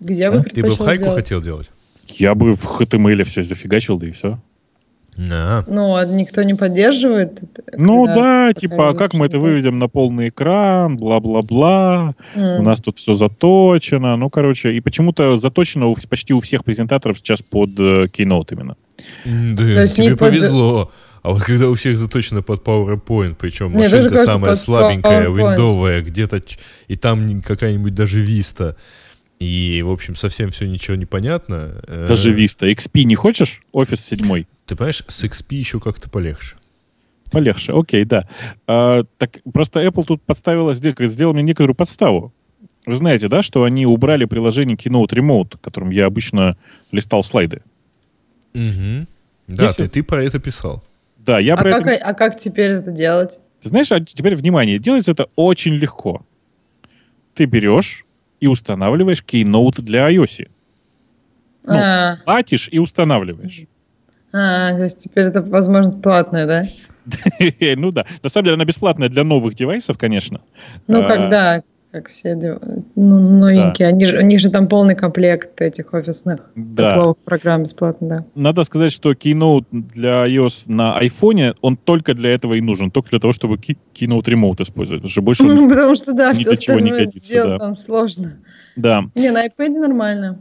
где 0.00 0.30
бы 0.30 0.38
А? 0.38 0.42
Ты 0.42 0.62
бы 0.62 0.70
в 0.70 0.78
предпочел 0.78 0.84
хайку 0.86 1.04
делать? 1.04 1.22
хотел 1.22 1.42
делать? 1.42 1.70
Я 2.08 2.34
бы 2.34 2.54
в 2.54 2.64
HTML 2.80 3.24
все 3.24 3.42
зафигачил, 3.42 3.98
да 3.98 4.06
и 4.06 4.10
все. 4.10 4.38
Да. 5.16 5.64
Ну, 5.68 5.94
а 5.94 6.04
никто 6.04 6.42
не 6.42 6.54
поддерживает? 6.54 7.40
это, 7.42 7.62
Ну 7.76 8.06
да, 8.06 8.52
типа, 8.52 8.90
а 8.90 8.94
как 8.94 9.14
мы 9.14 9.26
это 9.26 9.38
выведем 9.38 9.78
на 9.78 9.88
полный 9.88 10.28
экран, 10.28 10.96
бла-бла-бла. 10.96 12.14
М. 12.34 12.60
У 12.60 12.62
нас 12.62 12.80
тут 12.80 12.98
все 12.98 13.14
заточено. 13.14 14.16
Ну, 14.16 14.28
короче, 14.30 14.72
и 14.72 14.80
почему-то 14.80 15.36
заточено 15.36 15.86
у, 15.86 15.96
почти 16.08 16.32
у 16.34 16.40
всех 16.40 16.64
презентаторов 16.64 17.18
сейчас 17.18 17.42
под 17.42 17.70
э, 17.78 18.06
Keynote 18.06 18.52
именно. 18.52 18.76
Да, 19.24 19.56
То 19.74 19.82
есть 19.82 19.96
тебе 19.96 20.06
не 20.06 20.10
под- 20.12 20.18
повезло. 20.20 20.90
А 21.22 21.30
вот 21.30 21.42
когда 21.42 21.70
у 21.70 21.74
всех 21.74 21.96
заточено 21.96 22.42
под 22.42 22.62
PowerPoint, 22.66 23.36
причем 23.38 23.70
Мне 23.70 23.84
тоже 23.88 24.10
машинка 24.10 24.24
самая 24.24 24.54
слабенькая, 24.56 25.28
PowerPoint. 25.28 25.50
виндовая, 25.50 26.02
где-то, 26.02 26.42
и 26.88 26.96
там 26.96 27.26
ни- 27.26 27.40
какая-нибудь 27.40 27.94
даже 27.94 28.22
Vista, 28.22 28.74
и, 29.38 29.82
в 29.82 29.90
общем, 29.90 30.14
совсем 30.16 30.50
все 30.50 30.66
ничего 30.66 30.96
не 30.96 31.06
понятно. 31.06 31.80
э, 31.86 32.06
Даже 32.08 32.34
Vista. 32.34 32.70
XP 32.72 33.02
не 33.04 33.14
хочешь? 33.14 33.62
Офис 33.72 34.00
7. 34.04 34.44
Ты 34.66 34.76
понимаешь, 34.76 35.04
с 35.08 35.24
XP 35.24 35.54
еще 35.56 35.80
как-то 35.80 36.08
полегче. 36.08 36.56
Полегче, 37.30 37.72
окей, 37.72 38.04
да. 38.04 38.28
А, 38.66 39.02
так 39.18 39.38
просто 39.52 39.84
Apple 39.84 40.04
тут 40.04 40.22
подставила, 40.22 40.72
сдел- 40.74 40.94
сделал 41.08 41.34
мне 41.34 41.42
некоторую 41.42 41.74
подставу. 41.74 42.32
Вы 42.86 42.96
знаете, 42.96 43.28
да, 43.28 43.42
что 43.42 43.64
они 43.64 43.86
убрали 43.86 44.24
приложение 44.26 44.76
Keynote 44.76 45.08
Remote, 45.08 45.58
которым 45.60 45.90
я 45.90 46.06
обычно 46.06 46.56
листал 46.92 47.22
слайды. 47.22 47.62
Мгм. 48.54 49.08
Да, 49.48 49.64
Если 49.64 49.84
ты, 49.84 49.90
ты 49.90 50.02
про 50.02 50.22
это 50.22 50.38
писал. 50.38 50.84
Да, 51.18 51.38
я 51.38 51.54
А 51.54 51.56
про 51.56 51.70
как, 51.70 51.86
это... 51.86 52.04
а 52.04 52.14
как 52.14 52.38
теперь 52.38 52.70
это 52.72 52.90
делать? 52.90 53.38
Ты 53.62 53.70
знаешь, 53.70 53.90
а 53.90 54.00
теперь 54.00 54.36
внимание, 54.36 54.78
делается 54.78 55.12
это 55.12 55.26
очень 55.36 55.72
легко. 55.74 56.24
Ты 57.34 57.46
берешь 57.46 58.03
и 58.44 58.46
устанавливаешь 58.46 59.24
Keynote 59.26 59.80
для 59.80 60.10
iOS. 60.12 60.48
Ну, 61.66 61.74
а, 61.74 62.16
Платишь 62.26 62.68
и 62.70 62.78
устанавливаешь. 62.78 63.62
а, 64.32 64.76
то 64.76 64.84
есть 64.84 64.98
теперь 64.98 65.24
это, 65.24 65.40
возможно, 65.40 65.92
платное, 65.92 66.46
да? 66.46 66.64
Ну 67.76 67.90
да. 67.90 68.04
На 68.22 68.28
самом 68.28 68.44
деле 68.44 68.54
она 68.56 68.64
бесплатная 68.66 69.08
для 69.08 69.24
новых 69.24 69.54
девайсов, 69.54 69.96
конечно. 69.96 70.42
Ну, 70.86 71.02
А, 71.02 71.08
когда, 71.08 71.62
как 71.90 72.08
все 72.08 72.34
ну, 72.96 73.18
новенькие. 73.38 73.88
Они 73.88 74.06
же, 74.06 74.18
у 74.18 74.22
них 74.22 74.40
же 74.40 74.50
там 74.50 74.68
полный 74.68 74.94
комплект 74.94 75.60
этих 75.60 75.92
офисных 75.92 76.50
Да. 76.54 77.14
программ 77.24 77.62
бесплатно, 77.64 78.08
да. 78.08 78.24
Надо 78.34 78.64
сказать, 78.64 78.92
что 78.92 79.12
Keynote 79.12 79.64
для 79.70 80.26
iOS 80.26 80.64
на 80.66 80.98
iPhone, 81.00 81.56
он 81.60 81.76
только 81.76 82.14
для 82.14 82.30
этого 82.34 82.54
и 82.54 82.60
нужен. 82.60 82.90
Только 82.90 83.10
для 83.10 83.18
того, 83.18 83.32
чтобы 83.32 83.56
Key- 83.56 83.76
Keynote 83.94 84.24
Remote 84.24 84.62
использовать. 84.62 85.02
Потому 85.02 85.10
что 85.10 85.22
больше 85.22 85.44
Ну, 85.44 85.68
потому 85.70 85.94
что, 85.96 86.12
да, 86.12 86.30
ни 86.32 86.36
все 86.36 86.50
для 86.50 86.56
чего 86.56 86.80
не 86.80 86.90
годится, 86.90 87.26
сделать 87.28 87.50
да. 87.50 87.58
там 87.58 87.76
сложно. 87.76 88.34
Да. 88.76 89.04
Не, 89.14 89.30
на 89.30 89.46
iPad 89.46 89.68
нормально. 89.80 90.38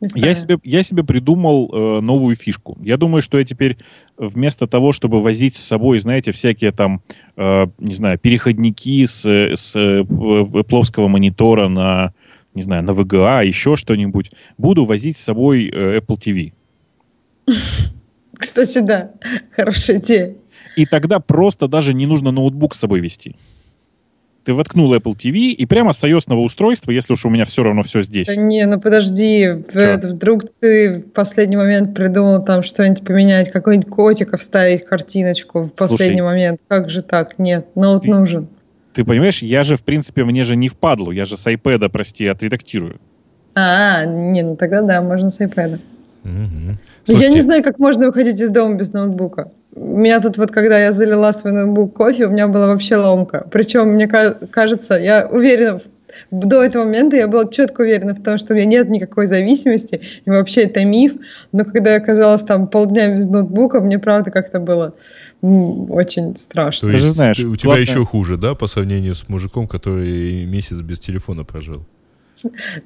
Местами. 0.00 0.24
Я 0.24 0.34
себе, 0.34 0.58
я 0.64 0.82
себе 0.82 1.04
придумал 1.04 1.70
э, 1.72 2.00
новую 2.00 2.36
фишку. 2.36 2.78
Я 2.82 2.96
думаю, 2.96 3.22
что 3.22 3.38
я 3.38 3.44
теперь 3.44 3.78
вместо 4.16 4.66
того, 4.66 4.92
чтобы 4.92 5.20
возить 5.20 5.56
с 5.56 5.62
собой, 5.62 5.98
знаете, 5.98 6.32
всякие 6.32 6.72
там, 6.72 7.02
э, 7.36 7.66
не 7.78 7.94
знаю, 7.94 8.18
переходники 8.18 9.06
с, 9.06 9.24
с 9.26 9.76
э, 9.76 10.04
плоского 10.64 11.08
монитора 11.08 11.68
на, 11.68 12.12
не 12.54 12.62
знаю, 12.62 12.82
на 12.82 12.90
VGA, 12.90 13.46
еще 13.46 13.76
что-нибудь, 13.76 14.30
буду 14.58 14.84
возить 14.84 15.16
с 15.16 15.22
собой 15.22 15.68
э, 15.68 15.98
Apple 15.98 16.16
TV. 16.16 16.52
Кстати, 18.36 18.78
да, 18.78 19.12
хорошая 19.54 19.98
идея. 19.98 20.34
И 20.76 20.86
тогда 20.86 21.20
просто 21.20 21.68
даже 21.68 21.94
не 21.94 22.06
нужно 22.06 22.30
ноутбук 22.30 22.74
с 22.74 22.78
собой 22.78 23.00
вести. 23.00 23.36
Ты 24.44 24.54
воткнул 24.54 24.94
Apple 24.94 25.14
TV 25.14 25.50
и 25.50 25.66
прямо 25.66 25.92
с 25.92 26.02
ios 26.04 26.32
устройства, 26.34 26.92
если 26.92 27.12
уж 27.12 27.26
у 27.26 27.30
меня 27.30 27.44
все 27.44 27.62
равно 27.62 27.82
все 27.82 28.00
здесь. 28.00 28.26
Да 28.26 28.36
не, 28.36 28.64
ну 28.66 28.80
подожди, 28.80 29.40
это, 29.72 30.08
вдруг 30.08 30.44
ты 30.60 31.00
в 31.00 31.10
последний 31.12 31.56
момент 31.56 31.94
придумал 31.94 32.42
там 32.42 32.62
что-нибудь 32.62 33.04
поменять, 33.04 33.52
какой-нибудь 33.52 33.90
котика 33.90 34.38
вставить, 34.38 34.86
картиночку 34.86 35.64
в 35.64 35.70
последний 35.70 36.20
Слушай, 36.20 36.22
момент. 36.22 36.60
Как 36.68 36.88
же 36.88 37.02
так? 37.02 37.38
Нет, 37.38 37.66
ноут 37.74 38.02
ты, 38.02 38.10
нужен. 38.10 38.48
Ты 38.94 39.04
понимаешь, 39.04 39.42
я 39.42 39.62
же, 39.62 39.76
в 39.76 39.84
принципе, 39.84 40.24
мне 40.24 40.44
же 40.44 40.56
не 40.56 40.68
впадлу, 40.68 41.10
я 41.10 41.26
же 41.26 41.36
с 41.36 41.46
iPad, 41.46 41.90
прости, 41.90 42.26
отредактирую. 42.26 42.98
А, 43.54 44.06
не, 44.06 44.42
ну 44.42 44.56
тогда 44.56 44.80
да, 44.80 45.02
можно 45.02 45.30
с 45.30 45.38
iPad. 45.38 45.80
Угу. 46.24 46.76
Слушайте, 47.06 47.28
я 47.28 47.34
не 47.34 47.40
знаю, 47.40 47.62
как 47.62 47.78
можно 47.78 48.06
выходить 48.06 48.40
из 48.40 48.50
дома 48.50 48.74
без 48.74 48.92
ноутбука. 48.92 49.50
У 49.74 49.98
меня 49.98 50.20
тут 50.20 50.36
вот, 50.38 50.50
когда 50.50 50.78
я 50.78 50.92
залила 50.92 51.32
свой 51.32 51.52
ноутбук 51.52 51.94
кофе, 51.94 52.26
у 52.26 52.30
меня 52.30 52.48
была 52.48 52.66
вообще 52.66 52.96
ломка. 52.96 53.46
Причем, 53.50 53.88
мне 53.90 54.08
кажется, 54.08 54.94
я 54.94 55.26
уверена, 55.30 55.80
до 56.30 56.62
этого 56.62 56.84
момента 56.84 57.16
я 57.16 57.28
была 57.28 57.46
четко 57.46 57.82
уверена 57.82 58.14
в 58.14 58.22
том, 58.22 58.38
что 58.38 58.52
у 58.52 58.56
меня 58.56 58.66
нет 58.66 58.90
никакой 58.90 59.26
зависимости, 59.26 60.00
и 60.24 60.30
вообще 60.30 60.62
это 60.62 60.84
миф. 60.84 61.12
Но 61.52 61.64
когда 61.64 61.92
я 61.92 61.96
оказалась 61.98 62.42
там 62.42 62.66
полдня 62.66 63.14
без 63.14 63.26
ноутбука, 63.26 63.80
мне 63.80 63.98
правда 63.98 64.30
как-то 64.30 64.58
было 64.58 64.94
очень 65.40 66.36
страшно. 66.36 66.88
То 66.88 66.94
есть 66.94 67.08
Ты 67.08 67.14
знаешь, 67.14 67.38
у 67.40 67.56
тебя 67.56 67.78
еще 67.78 68.04
хуже, 68.04 68.36
да, 68.36 68.54
по 68.54 68.66
сравнению 68.66 69.14
с 69.14 69.28
мужиком, 69.28 69.66
который 69.66 70.44
месяц 70.44 70.80
без 70.82 70.98
телефона 70.98 71.44
прожил? 71.44 71.86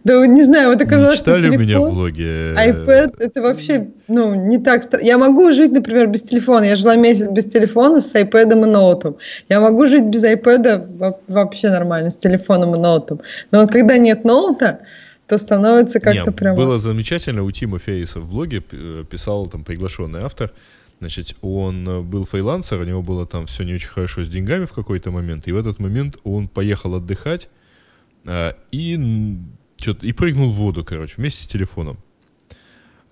Да 0.05 0.27
не 0.27 0.45
знаю, 0.45 0.71
вот 0.71 0.81
оказалось, 0.81 1.19
что 1.19 1.41
телефон, 1.41 1.61
меня 1.61 1.81
в 1.81 1.91
влоге? 1.91 2.55
iPad, 2.55 3.15
это 3.19 3.43
вообще, 3.43 3.89
ну, 4.09 4.35
не 4.35 4.59
так 4.59 4.85
страшно. 4.85 5.07
Я 5.07 5.19
могу 5.19 5.53
жить, 5.53 5.73
например, 5.73 6.09
без 6.09 6.23
телефона. 6.23 6.65
Я 6.65 6.77
жила 6.77 6.97
месяц 6.97 7.29
без 7.29 7.45
телефона 7.45 8.01
с 8.01 8.15
iPad 8.15 8.53
и 8.53 8.55
ноутом. 8.55 9.17
Я 9.49 9.61
могу 9.61 9.87
жить 9.87 10.05
без 10.05 10.25
iPad 10.25 11.19
вообще 11.29 11.71
нормально, 11.71 12.11
с 12.11 12.17
телефоном 12.17 12.75
и 12.75 12.79
ноутом. 12.79 13.21
Но 13.51 13.61
вот 13.61 13.71
когда 13.71 13.97
нет 13.97 14.25
ноута, 14.25 14.81
то 15.27 15.39
становится 15.39 16.01
как-то 16.01 16.33
прям... 16.33 16.55
Было 16.55 16.79
замечательно, 16.79 17.43
у 17.43 17.51
Тима 17.51 17.79
Фейса 17.79 18.21
в 18.21 18.29
блоге 18.29 18.63
э, 18.73 19.05
писал 19.09 19.47
там 19.47 19.65
приглашенный 19.65 20.21
автор, 20.21 20.51
Значит, 21.01 21.37
он 21.43 21.89
э, 21.89 22.01
был 22.01 22.25
фрилансер, 22.25 22.81
у 22.81 22.85
него 22.85 23.03
было 23.03 23.27
там 23.27 23.47
все 23.47 23.65
не 23.65 23.75
очень 23.75 23.89
хорошо 23.89 24.25
с 24.25 24.29
деньгами 24.29 24.65
в 24.65 24.73
какой-то 24.73 25.11
момент, 25.11 25.47
и 25.49 25.53
в 25.53 25.57
этот 25.57 25.79
момент 25.79 26.17
он 26.25 26.49
поехал 26.49 26.95
отдыхать, 26.95 27.49
а, 28.27 28.55
и, 28.71 28.99
и 30.03 30.13
прыгнул 30.13 30.51
в 30.51 30.55
воду, 30.55 30.85
короче, 30.85 31.15
вместе 31.17 31.45
с 31.45 31.47
телефоном. 31.47 31.99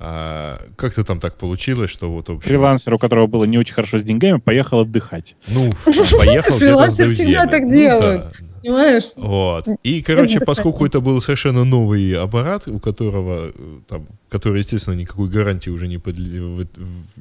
А, 0.04 0.60
как-то 0.76 1.04
там 1.04 1.20
так 1.20 1.36
получилось, 1.36 1.90
что 1.90 2.10
вот... 2.10 2.28
Общем... 2.28 2.48
Фрилансер, 2.48 2.94
у 2.94 2.98
которого 2.98 3.28
было 3.28 3.44
не 3.44 3.56
очень 3.56 3.74
хорошо 3.74 3.98
с 3.98 4.02
деньгами, 4.02 4.38
поехал 4.38 4.80
отдыхать. 4.80 5.36
Ну, 5.46 5.70
поехал 5.84 6.56
где-то 6.56 6.90
с 6.90 6.96
друзьями. 6.96 7.30
всегда 7.30 7.46
так 7.46 7.62
ну, 7.62 7.72
делают. 7.72 8.32
Понимаешь? 8.62 9.04
Вот. 9.16 9.68
И, 9.84 10.02
короче, 10.02 10.40
поскольку 10.40 10.86
это 10.86 11.00
был 11.00 11.20
совершенно 11.20 11.64
новый 11.64 12.14
аппарат, 12.14 12.66
у 12.66 12.80
которого, 12.80 13.52
э, 13.54 13.80
там, 13.88 14.08
который, 14.28 14.58
естественно, 14.58 14.94
никакой 14.94 15.28
гарантии 15.28 15.70
уже 15.70 15.86
не 15.86 15.98
подле... 15.98 16.66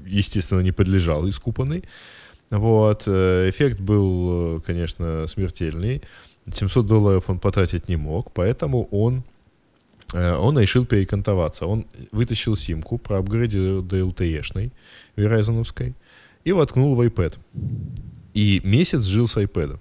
естественно, 0.05 0.61
не 0.61 0.71
подлежал, 0.71 1.29
искупанный, 1.29 1.83
вот, 2.51 3.03
э, 3.05 3.49
эффект 3.49 3.79
был, 3.79 4.57
э, 4.57 4.61
конечно, 4.65 5.25
смертельный. 5.27 6.01
700 6.47 6.85
долларов 6.85 7.29
он 7.29 7.39
потратить 7.39 7.89
не 7.89 7.97
мог, 7.97 8.31
поэтому 8.33 8.87
он, 8.91 9.23
э, 10.13 10.35
он 10.35 10.59
решил 10.59 10.85
перекантоваться. 10.85 11.65
Он 11.65 11.85
вытащил 12.11 12.55
симку, 12.55 12.97
проапгрейдил 12.97 13.81
до 13.81 13.99
LTE-шной, 13.99 14.71
Verizon, 15.15 15.93
и 16.43 16.51
воткнул 16.51 16.95
в 16.95 17.01
iPad. 17.01 17.35
И 18.33 18.61
месяц 18.63 19.03
жил 19.03 19.27
с 19.27 19.37
iPad. 19.37 19.79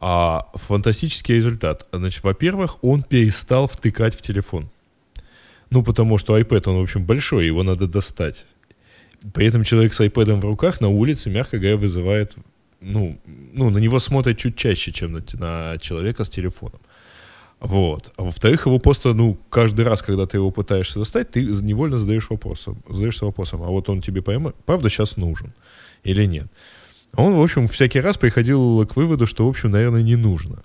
А 0.00 0.46
фантастический 0.54 1.36
результат. 1.36 1.88
Значит, 1.92 2.22
во-первых, 2.22 2.82
он 2.84 3.02
перестал 3.02 3.66
втыкать 3.66 4.14
в 4.14 4.22
телефон. 4.22 4.68
Ну, 5.70 5.82
потому 5.82 6.18
что 6.18 6.38
iPad, 6.38 6.70
он, 6.70 6.78
в 6.78 6.82
общем, 6.82 7.04
большой, 7.04 7.46
его 7.46 7.62
надо 7.62 7.86
достать. 7.86 8.46
При 9.34 9.46
этом 9.46 9.64
человек 9.64 9.92
с 9.92 10.00
iPad 10.00 10.40
в 10.40 10.44
руках 10.44 10.80
на 10.80 10.88
улице, 10.88 11.30
мягко 11.30 11.58
говоря, 11.58 11.76
вызывает 11.76 12.36
ну, 12.80 13.18
ну, 13.26 13.70
на 13.70 13.78
него 13.78 13.98
смотрят 13.98 14.38
чуть 14.38 14.56
чаще, 14.56 14.92
чем 14.92 15.12
на, 15.12 15.22
на 15.34 15.78
человека 15.78 16.24
с 16.24 16.28
телефоном. 16.28 16.80
Вот. 17.60 18.12
А 18.16 18.22
во-вторых, 18.22 18.66
его 18.66 18.78
просто, 18.78 19.14
ну, 19.14 19.36
каждый 19.50 19.84
раз, 19.84 20.02
когда 20.02 20.26
ты 20.26 20.36
его 20.36 20.50
пытаешься 20.50 20.98
достать, 20.98 21.30
ты 21.30 21.42
невольно 21.42 21.98
задаешь 21.98 22.30
вопросом, 22.30 22.82
задаешься 22.88 23.24
вопросом, 23.24 23.62
а 23.62 23.66
вот 23.66 23.88
он 23.88 24.00
тебе 24.00 24.22
пойма, 24.22 24.52
правда 24.64 24.88
сейчас 24.88 25.16
нужен 25.16 25.52
или 26.04 26.24
нет. 26.24 26.46
Он, 27.14 27.34
в 27.34 27.42
общем, 27.42 27.66
всякий 27.66 28.00
раз 28.00 28.16
приходил 28.16 28.86
к 28.86 28.94
выводу, 28.94 29.26
что, 29.26 29.46
в 29.46 29.48
общем, 29.48 29.70
наверное, 29.70 30.02
не 30.02 30.16
нужно. 30.16 30.62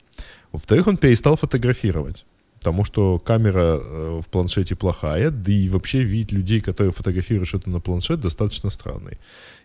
Во-вторых, 0.51 0.87
он 0.87 0.97
перестал 0.97 1.35
фотографировать, 1.35 2.25
потому 2.59 2.85
что 2.85 3.17
камера 3.17 3.79
э, 3.81 4.19
в 4.21 4.27
планшете 4.27 4.75
плохая, 4.75 5.31
да 5.31 5.51
и 5.51 5.69
вообще 5.69 6.03
вид 6.03 6.31
людей, 6.31 6.59
которые 6.59 6.91
фотографируют 6.91 7.47
что-то 7.47 7.71
на 7.71 7.79
планшет, 7.79 8.19
достаточно 8.19 8.69
странный. 8.69 9.17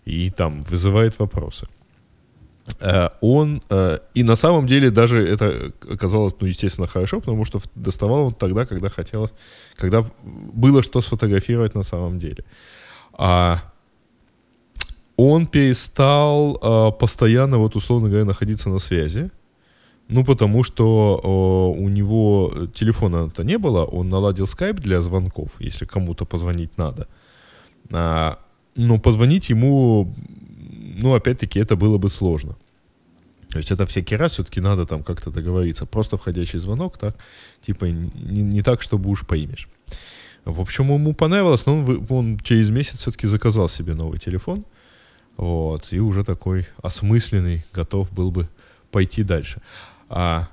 И 0.07 0.31
там 0.31 0.63
вызывает 0.63 1.19
вопросы. 1.19 1.67
Э, 2.81 3.09
он, 3.21 3.63
э, 3.71 3.99
и 4.15 4.23
на 4.23 4.37
самом 4.37 4.67
деле 4.67 4.91
даже 4.91 5.19
это 5.19 5.73
оказалось, 5.91 6.35
ну, 6.41 6.47
естественно, 6.47 6.87
хорошо, 6.87 7.21
потому 7.21 7.45
что 7.45 7.61
доставал 7.75 8.27
он 8.27 8.35
тогда, 8.35 8.67
когда 8.67 8.89
хотелось, 8.89 9.33
когда 9.77 10.05
было 10.23 10.83
что 10.83 11.01
сфотографировать 11.01 11.75
на 11.75 11.83
самом 11.83 12.19
деле. 12.19 12.45
А 13.13 13.59
он 15.17 15.47
перестал 15.47 16.59
а, 16.63 16.91
постоянно, 16.93 17.59
вот 17.59 17.75
условно 17.77 18.09
говоря, 18.09 18.25
находиться 18.25 18.69
на 18.69 18.79
связи, 18.79 19.31
ну, 20.09 20.25
потому 20.25 20.65
что 20.65 21.75
у 21.77 21.89
него 21.89 22.69
телефона-то 22.75 23.43
не 23.43 23.59
было, 23.59 23.85
он 23.85 24.09
наладил 24.09 24.47
скайп 24.47 24.77
для 24.77 25.03
звонков, 25.03 25.61
если 25.61 25.85
кому-то 25.85 26.25
позвонить 26.25 26.79
надо. 26.79 27.09
А, 27.91 28.39
но 28.77 28.99
позвонить 28.99 29.51
ему 29.51 30.15
ну, 30.99 31.15
опять-таки, 31.15 31.61
это 31.61 31.77
было 31.77 31.99
бы 31.99 32.09
сложно. 32.11 32.57
То 33.51 33.59
есть 33.59 33.71
это 33.71 33.87
всякий 33.87 34.17
раз 34.17 34.33
все-таки 34.33 34.61
надо 34.61 34.85
там 34.87 35.03
как-то 35.03 35.31
договориться. 35.31 35.87
Просто 35.87 36.17
входящий 36.17 36.59
звонок, 36.59 36.99
так, 36.99 37.17
типа 37.63 37.87
не, 37.87 38.43
не 38.43 38.63
так, 38.63 38.83
чтобы 38.83 39.11
уж 39.11 39.27
поимешь. 39.27 39.69
В 40.45 40.61
общем, 40.61 40.93
ему 40.93 41.15
понравилось, 41.15 41.67
но 41.67 41.79
он, 41.79 42.07
он 42.09 42.39
через 42.39 42.71
месяц 42.71 42.99
все-таки 42.99 43.27
заказал 43.27 43.69
себе 43.69 43.95
новый 43.95 44.19
телефон. 44.19 44.65
Вот, 45.37 45.93
и 45.93 46.01
уже 46.01 46.25
такой 46.25 46.67
осмысленный, 46.83 47.65
готов 47.73 48.11
был 48.13 48.31
бы 48.31 48.49
пойти 48.91 49.23
дальше. 49.23 49.63
А 50.09 50.49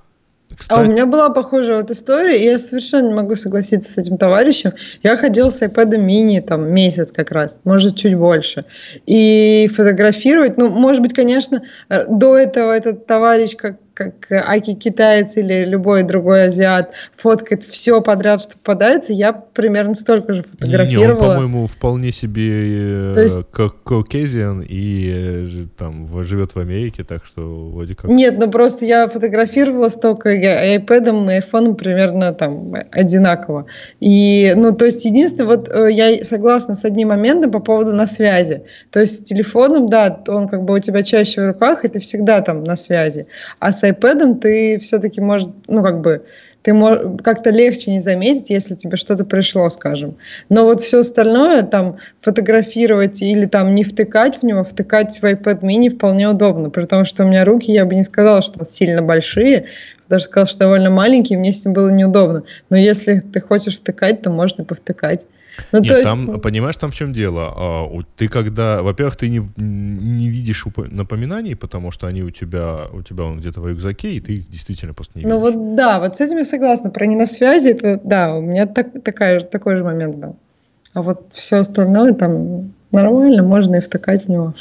кстати... 0.58 0.80
А 0.80 0.84
у 0.84 0.86
меня 0.86 1.06
была 1.06 1.30
похожая 1.30 1.78
вот 1.78 1.92
история, 1.92 2.40
и 2.40 2.46
я 2.46 2.60
совершенно 2.60 3.08
не 3.08 3.14
могу 3.14 3.36
согласиться 3.36 3.92
с 3.92 3.98
этим 3.98 4.18
товарищем. 4.18 4.74
Я 5.04 5.18
ходила 5.18 5.50
с 5.50 5.62
iPad 5.62 5.98
mini 5.98 6.42
там 6.42 6.70
месяц 6.70 7.12
как 7.12 7.32
раз, 7.32 7.60
может 7.64 7.98
чуть 7.98 8.16
больше. 8.16 8.66
И 9.06 9.70
фотографировать, 9.74 10.58
ну, 10.58 10.70
может 10.70 11.02
быть, 11.02 11.14
конечно, 11.14 11.64
э, 11.90 12.06
до 12.08 12.38
этого 12.38 12.72
этот 12.72 13.06
товарищ 13.06 13.56
как 13.56 13.78
как 13.96 14.14
аки 14.30 14.76
китаец 14.76 15.38
или 15.38 15.66
любой 15.66 16.04
другой 16.04 16.46
азиат 16.46 16.92
фоткает 17.16 17.64
все 17.64 18.02
подряд, 18.02 18.42
что 18.42 18.58
попадается, 18.58 19.14
я 19.14 19.34
примерно 19.34 19.96
столько 19.96 20.34
же 20.34 20.44
фотографировала. 20.44 21.08
Не, 21.08 21.12
он, 21.14 21.18
по-моему, 21.18 21.68
вполне 21.68 22.12
себе 22.12 23.14
э, 23.16 23.24
есть... 23.24 23.52
как 23.52 23.82
кокезиан 23.84 24.62
и 24.62 25.14
э, 25.16 25.66
там 25.78 26.24
живет 26.24 26.54
в 26.54 26.60
Америке, 26.60 27.04
так 27.04 27.26
что 27.26 27.70
вроде 27.74 27.96
как... 27.96 28.12
Нет, 28.12 28.38
ну 28.38 28.52
просто 28.52 28.86
я 28.86 29.08
фотографировала 29.08 29.90
столько 29.90 30.30
и 30.30 30.44
iPad 30.44 31.32
и 31.32 31.34
айфоном 31.36 31.76
примерно 31.76 32.34
там 32.34 32.74
одинаково. 32.92 33.66
И, 34.00 34.54
ну, 34.56 34.76
то 34.76 34.86
есть, 34.86 35.06
единственное, 35.06 35.48
вот 35.48 35.70
э, 35.70 35.92
я 35.92 36.24
согласна 36.26 36.76
с 36.76 36.84
одним 36.84 37.10
моментом 37.10 37.52
по 37.52 37.60
поводу 37.60 37.94
на 37.94 38.08
связи. 38.08 38.64
То 38.92 39.00
есть, 39.00 39.22
с 39.22 39.24
телефоном, 39.24 39.90
да, 39.90 40.22
он 40.28 40.48
как 40.48 40.64
бы 40.64 40.74
у 40.74 40.80
тебя 40.80 41.04
чаще 41.04 41.42
в 41.42 41.48
руках, 41.48 41.86
и 41.86 41.88
ты 41.88 42.00
всегда 42.00 42.42
там 42.42 42.64
на 42.64 42.76
связи. 42.76 43.28
А 43.60 43.72
с 43.72 43.85
iPad 43.90 44.40
ты 44.40 44.80
все-таки 44.80 45.22
можешь, 45.22 45.48
ну, 45.68 45.84
как 45.84 46.02
бы, 46.02 46.24
ты 46.66 46.74
можешь 46.74 47.22
как-то 47.24 47.52
легче 47.52 47.92
не 47.92 48.00
заметить, 48.00 48.50
если 48.50 48.74
тебе 48.74 48.98
что-то 48.98 49.24
пришло, 49.24 49.70
скажем. 49.70 50.18
Но 50.50 50.66
вот 50.66 50.82
все 50.82 51.02
остальное, 51.02 51.62
там, 51.62 51.98
фотографировать 52.22 53.22
или 53.22 53.46
там 53.46 53.76
не 53.76 53.84
втыкать 53.84 54.40
в 54.42 54.44
него, 54.44 54.64
втыкать 54.64 55.20
в 55.22 55.24
iPad 55.24 55.62
mini 55.62 55.90
вполне 55.90 56.28
удобно, 56.28 56.72
потому 56.72 57.06
что 57.06 57.24
у 57.24 57.28
меня 57.28 57.46
руки, 57.46 57.72
я 57.72 57.86
бы 57.86 57.94
не 57.94 58.02
сказала, 58.02 58.42
что 58.42 58.66
сильно 58.66 59.04
большие, 59.04 59.66
даже 60.10 60.26
сказала, 60.26 60.48
что 60.48 60.60
довольно 60.62 60.90
маленькие, 60.90 61.38
мне 61.38 61.54
с 61.54 61.64
ним 61.64 61.76
было 61.76 61.90
неудобно. 61.90 62.44
Но 62.72 62.78
если 62.78 63.20
ты 63.20 63.42
хочешь 63.42 63.78
втыкать, 63.78 64.24
то 64.24 64.32
можно 64.32 64.64
повтыкать. 64.64 65.22
Ну, 65.72 65.80
Нет, 65.80 65.92
есть... 65.92 66.04
там, 66.04 66.40
понимаешь, 66.40 66.78
там 66.78 66.92
в 66.92 66.96
чем 66.96 67.14
дело? 67.14 67.54
А, 67.56 68.00
ты 68.16 68.28
когда, 68.28 68.82
во-первых, 68.82 69.16
ты 69.16 69.30
не, 69.30 69.42
не 69.58 70.30
видишь 70.30 70.66
напоминаний, 70.92 71.56
потому 71.56 71.92
что 71.92 72.08
они 72.08 72.24
у 72.24 72.32
тебя, 72.32 72.88
у 72.92 73.02
тебя 73.02 73.24
он 73.26 73.40
где-то 73.40 73.62
в 73.62 73.68
рюкзаке, 73.68 74.14
и 74.14 74.20
ты 74.20 74.34
их 74.36 74.50
действительно 74.50 74.94
просто 74.94 75.20
не 75.20 75.26
ну, 75.26 75.40
видишь. 75.40 75.56
Ну 75.56 75.62
вот 75.68 75.76
да, 75.76 76.00
вот 76.00 76.18
с 76.18 76.22
этим 76.22 76.38
я 76.38 76.46
согласна. 76.46 76.90
Про 76.90 77.06
не 77.06 77.16
на 77.16 77.26
связи, 77.26 77.70
это 77.70 78.00
да, 78.04 78.36
у 78.36 78.42
меня 78.42 78.66
так, 78.66 79.04
такая, 79.04 79.42
такой 79.42 79.78
же 79.78 79.84
момент 79.84 80.16
был. 80.16 80.36
А 80.94 81.02
вот 81.02 81.30
все 81.36 81.58
остальное 81.58 82.14
там 82.14 82.74
нормально, 82.92 83.44
можно 83.44 83.76
и 83.76 83.80
втыкать 83.82 84.26
в 84.26 84.30
него. 84.30 84.54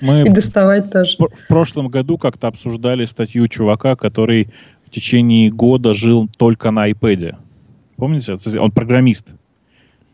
Мы 0.00 0.22
И 0.22 0.28
доставать 0.28 0.90
тоже. 0.90 1.16
в, 1.18 1.28
в 1.34 1.46
прошлом 1.48 1.88
году 1.88 2.18
как-то 2.18 2.48
обсуждали 2.48 3.06
статью 3.06 3.48
чувака, 3.48 3.96
который 3.96 4.50
в 4.84 4.90
течение 4.90 5.50
года 5.50 5.94
жил 5.94 6.28
только 6.36 6.70
на 6.70 6.90
iPad. 6.90 7.36
Помните? 7.96 8.36
Он 8.58 8.70
программист, 8.70 9.28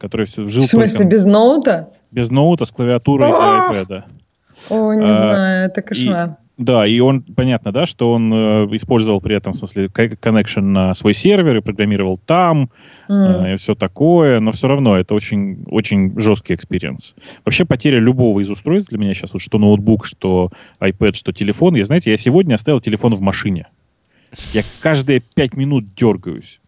который 0.01 0.27
все 0.27 0.47
жил 0.47 0.63
В 0.63 0.67
смысле, 0.67 0.99
только 0.99 1.09
без 1.11 1.25
ноута? 1.25 1.91
без 2.11 2.31
ноута 2.31 2.65
с 2.65 2.71
клавиатурой 2.73 3.31
А! 3.33 3.71
для 3.73 3.83
iPad. 3.83 4.03
О, 4.71 4.95
не 4.95 5.05
А, 5.05 5.15
знаю, 5.15 5.67
это 5.67 5.83
кошмар. 5.83 6.37
Да, 6.59 6.87
и 6.87 7.01
он, 7.01 7.23
понятно, 7.23 7.73
да, 7.73 7.87
что 7.87 8.13
он 8.13 8.31
э, 8.35 8.37
использовал 8.77 9.23
при 9.23 9.35
этом, 9.35 9.55
в 9.55 9.57
смысле, 9.57 9.87
connection 9.87 10.61
на 10.61 10.93
свой 10.93 11.15
сервер 11.15 11.57
и 11.57 11.61
программировал 11.63 12.19
там, 12.19 12.69
М. 13.09 13.45
э, 13.47 13.55
и 13.55 13.57
все 13.57 13.75
такое, 13.75 14.41
но 14.41 14.53
все 14.53 14.69
равно 14.69 14.99
это 14.99 15.15
очень, 15.15 15.65
очень 15.71 16.19
жесткий 16.21 16.53
experience. 16.55 17.15
Вообще 17.47 17.65
потеря 17.65 17.99
любого 17.99 18.41
из 18.41 18.51
устройств 18.51 18.91
для 18.91 18.99
меня 18.99 19.15
сейчас, 19.15 19.33
вот 19.33 19.41
что 19.41 19.57
ноутбук, 19.59 20.05
что 20.05 20.51
iPad, 20.81 21.15
что 21.15 21.33
телефон. 21.33 21.77
Я, 21.77 21.85
знаете, 21.87 22.11
я 22.11 22.19
сегодня 22.19 22.57
оставил 22.57 22.83
телефон 22.83 23.15
в 23.15 23.21
машине. 23.23 23.69
Я 24.53 24.61
каждые 24.83 25.23
пять 25.35 25.57
минут 25.57 25.87
дергаюсь. 25.97 26.61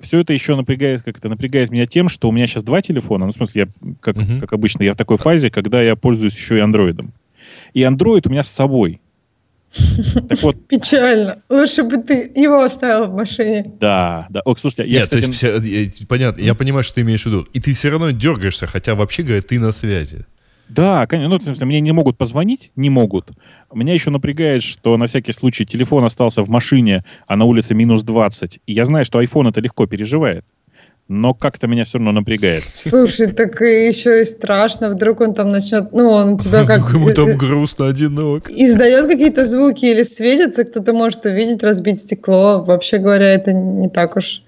Все 0.00 0.20
это 0.20 0.32
еще 0.32 0.56
напрягает, 0.56 1.02
как 1.02 1.18
это 1.18 1.28
напрягает 1.28 1.70
меня 1.70 1.86
тем, 1.86 2.08
что 2.08 2.28
у 2.28 2.32
меня 2.32 2.46
сейчас 2.46 2.62
два 2.62 2.82
телефона. 2.82 3.26
Ну, 3.26 3.32
в 3.32 3.36
смысле, 3.36 3.68
я, 3.82 3.92
как, 4.00 4.16
Мгм. 4.16 4.40
как 4.40 4.52
обычно, 4.52 4.82
я 4.82 4.92
в 4.92 4.96
такой 4.96 5.16
фазе, 5.18 5.50
когда 5.50 5.82
я 5.82 5.96
пользуюсь 5.96 6.34
еще 6.36 6.56
и 6.56 6.60
андроидом. 6.60 7.12
И 7.74 7.82
Android 7.82 8.22
у 8.26 8.30
меня 8.30 8.42
с 8.42 8.48
собой. 8.50 9.00
Так 10.28 10.42
вот, 10.42 10.56
Печально. 10.68 11.42
Лучше 11.48 11.82
бы 11.82 11.98
ты 11.98 12.30
его 12.34 12.62
оставил 12.62 13.06
в 13.06 13.14
машине. 13.14 13.72
да, 13.80 14.26
да. 14.30 14.40
О, 14.44 14.56
слушайте, 14.56 14.90
я, 14.90 15.00
Нет, 15.00 15.10
то 15.10 15.16
кстати, 15.16 15.26
есть, 15.26 15.92
вся- 15.94 16.02
э, 16.02 16.06
понятно, 16.08 16.40
я 16.42 16.54
понимаю, 16.54 16.82
что 16.84 16.94
ты 16.94 17.00
имеешь 17.02 17.22
в 17.24 17.26
виду. 17.26 17.46
И 17.52 17.60
ты 17.60 17.72
все 17.74 17.90
равно 17.90 18.10
дергаешься, 18.10 18.66
хотя 18.66 18.94
вообще, 18.94 19.22
говоря, 19.22 19.42
ты 19.42 19.58
на 19.58 19.72
связи. 19.72 20.24
Да, 20.68 21.06
конечно. 21.06 21.30
Ну, 21.30 21.38
в 21.38 21.44
смысле, 21.44 21.66
мне 21.66 21.80
не 21.80 21.92
могут 21.92 22.18
позвонить, 22.18 22.72
не 22.76 22.90
могут. 22.90 23.30
Меня 23.72 23.94
еще 23.94 24.10
напрягает, 24.10 24.62
что 24.62 24.96
на 24.96 25.06
всякий 25.06 25.32
случай 25.32 25.64
телефон 25.64 26.04
остался 26.04 26.42
в 26.42 26.48
машине, 26.48 27.04
а 27.26 27.36
на 27.36 27.44
улице 27.44 27.74
минус 27.74 28.02
20. 28.02 28.60
И 28.66 28.72
я 28.72 28.84
знаю, 28.84 29.04
что 29.04 29.22
iPhone 29.22 29.50
это 29.50 29.60
легко 29.60 29.86
переживает. 29.86 30.44
Но 31.08 31.34
как-то 31.34 31.68
меня 31.68 31.84
все 31.84 31.98
равно 31.98 32.10
напрягает. 32.10 32.64
Слушай, 32.64 33.30
так 33.30 33.60
еще 33.60 34.22
и 34.22 34.24
страшно. 34.24 34.90
Вдруг 34.90 35.20
он 35.20 35.34
там 35.34 35.52
начнет... 35.52 35.92
Ну, 35.92 36.10
он 36.10 36.32
у 36.34 36.38
тебя 36.38 36.64
как... 36.66 36.80
Ему 36.92 37.10
там 37.10 37.36
грустно, 37.36 37.86
одинок. 37.86 38.50
Издает 38.50 39.06
какие-то 39.06 39.46
звуки 39.46 39.86
или 39.86 40.02
светится, 40.02 40.64
кто-то 40.64 40.92
может 40.92 41.24
увидеть, 41.24 41.62
разбить 41.62 42.00
стекло. 42.00 42.64
Вообще 42.64 42.98
говоря, 42.98 43.30
это 43.30 43.52
не 43.52 43.88
так 43.88 44.16
уж 44.16 44.42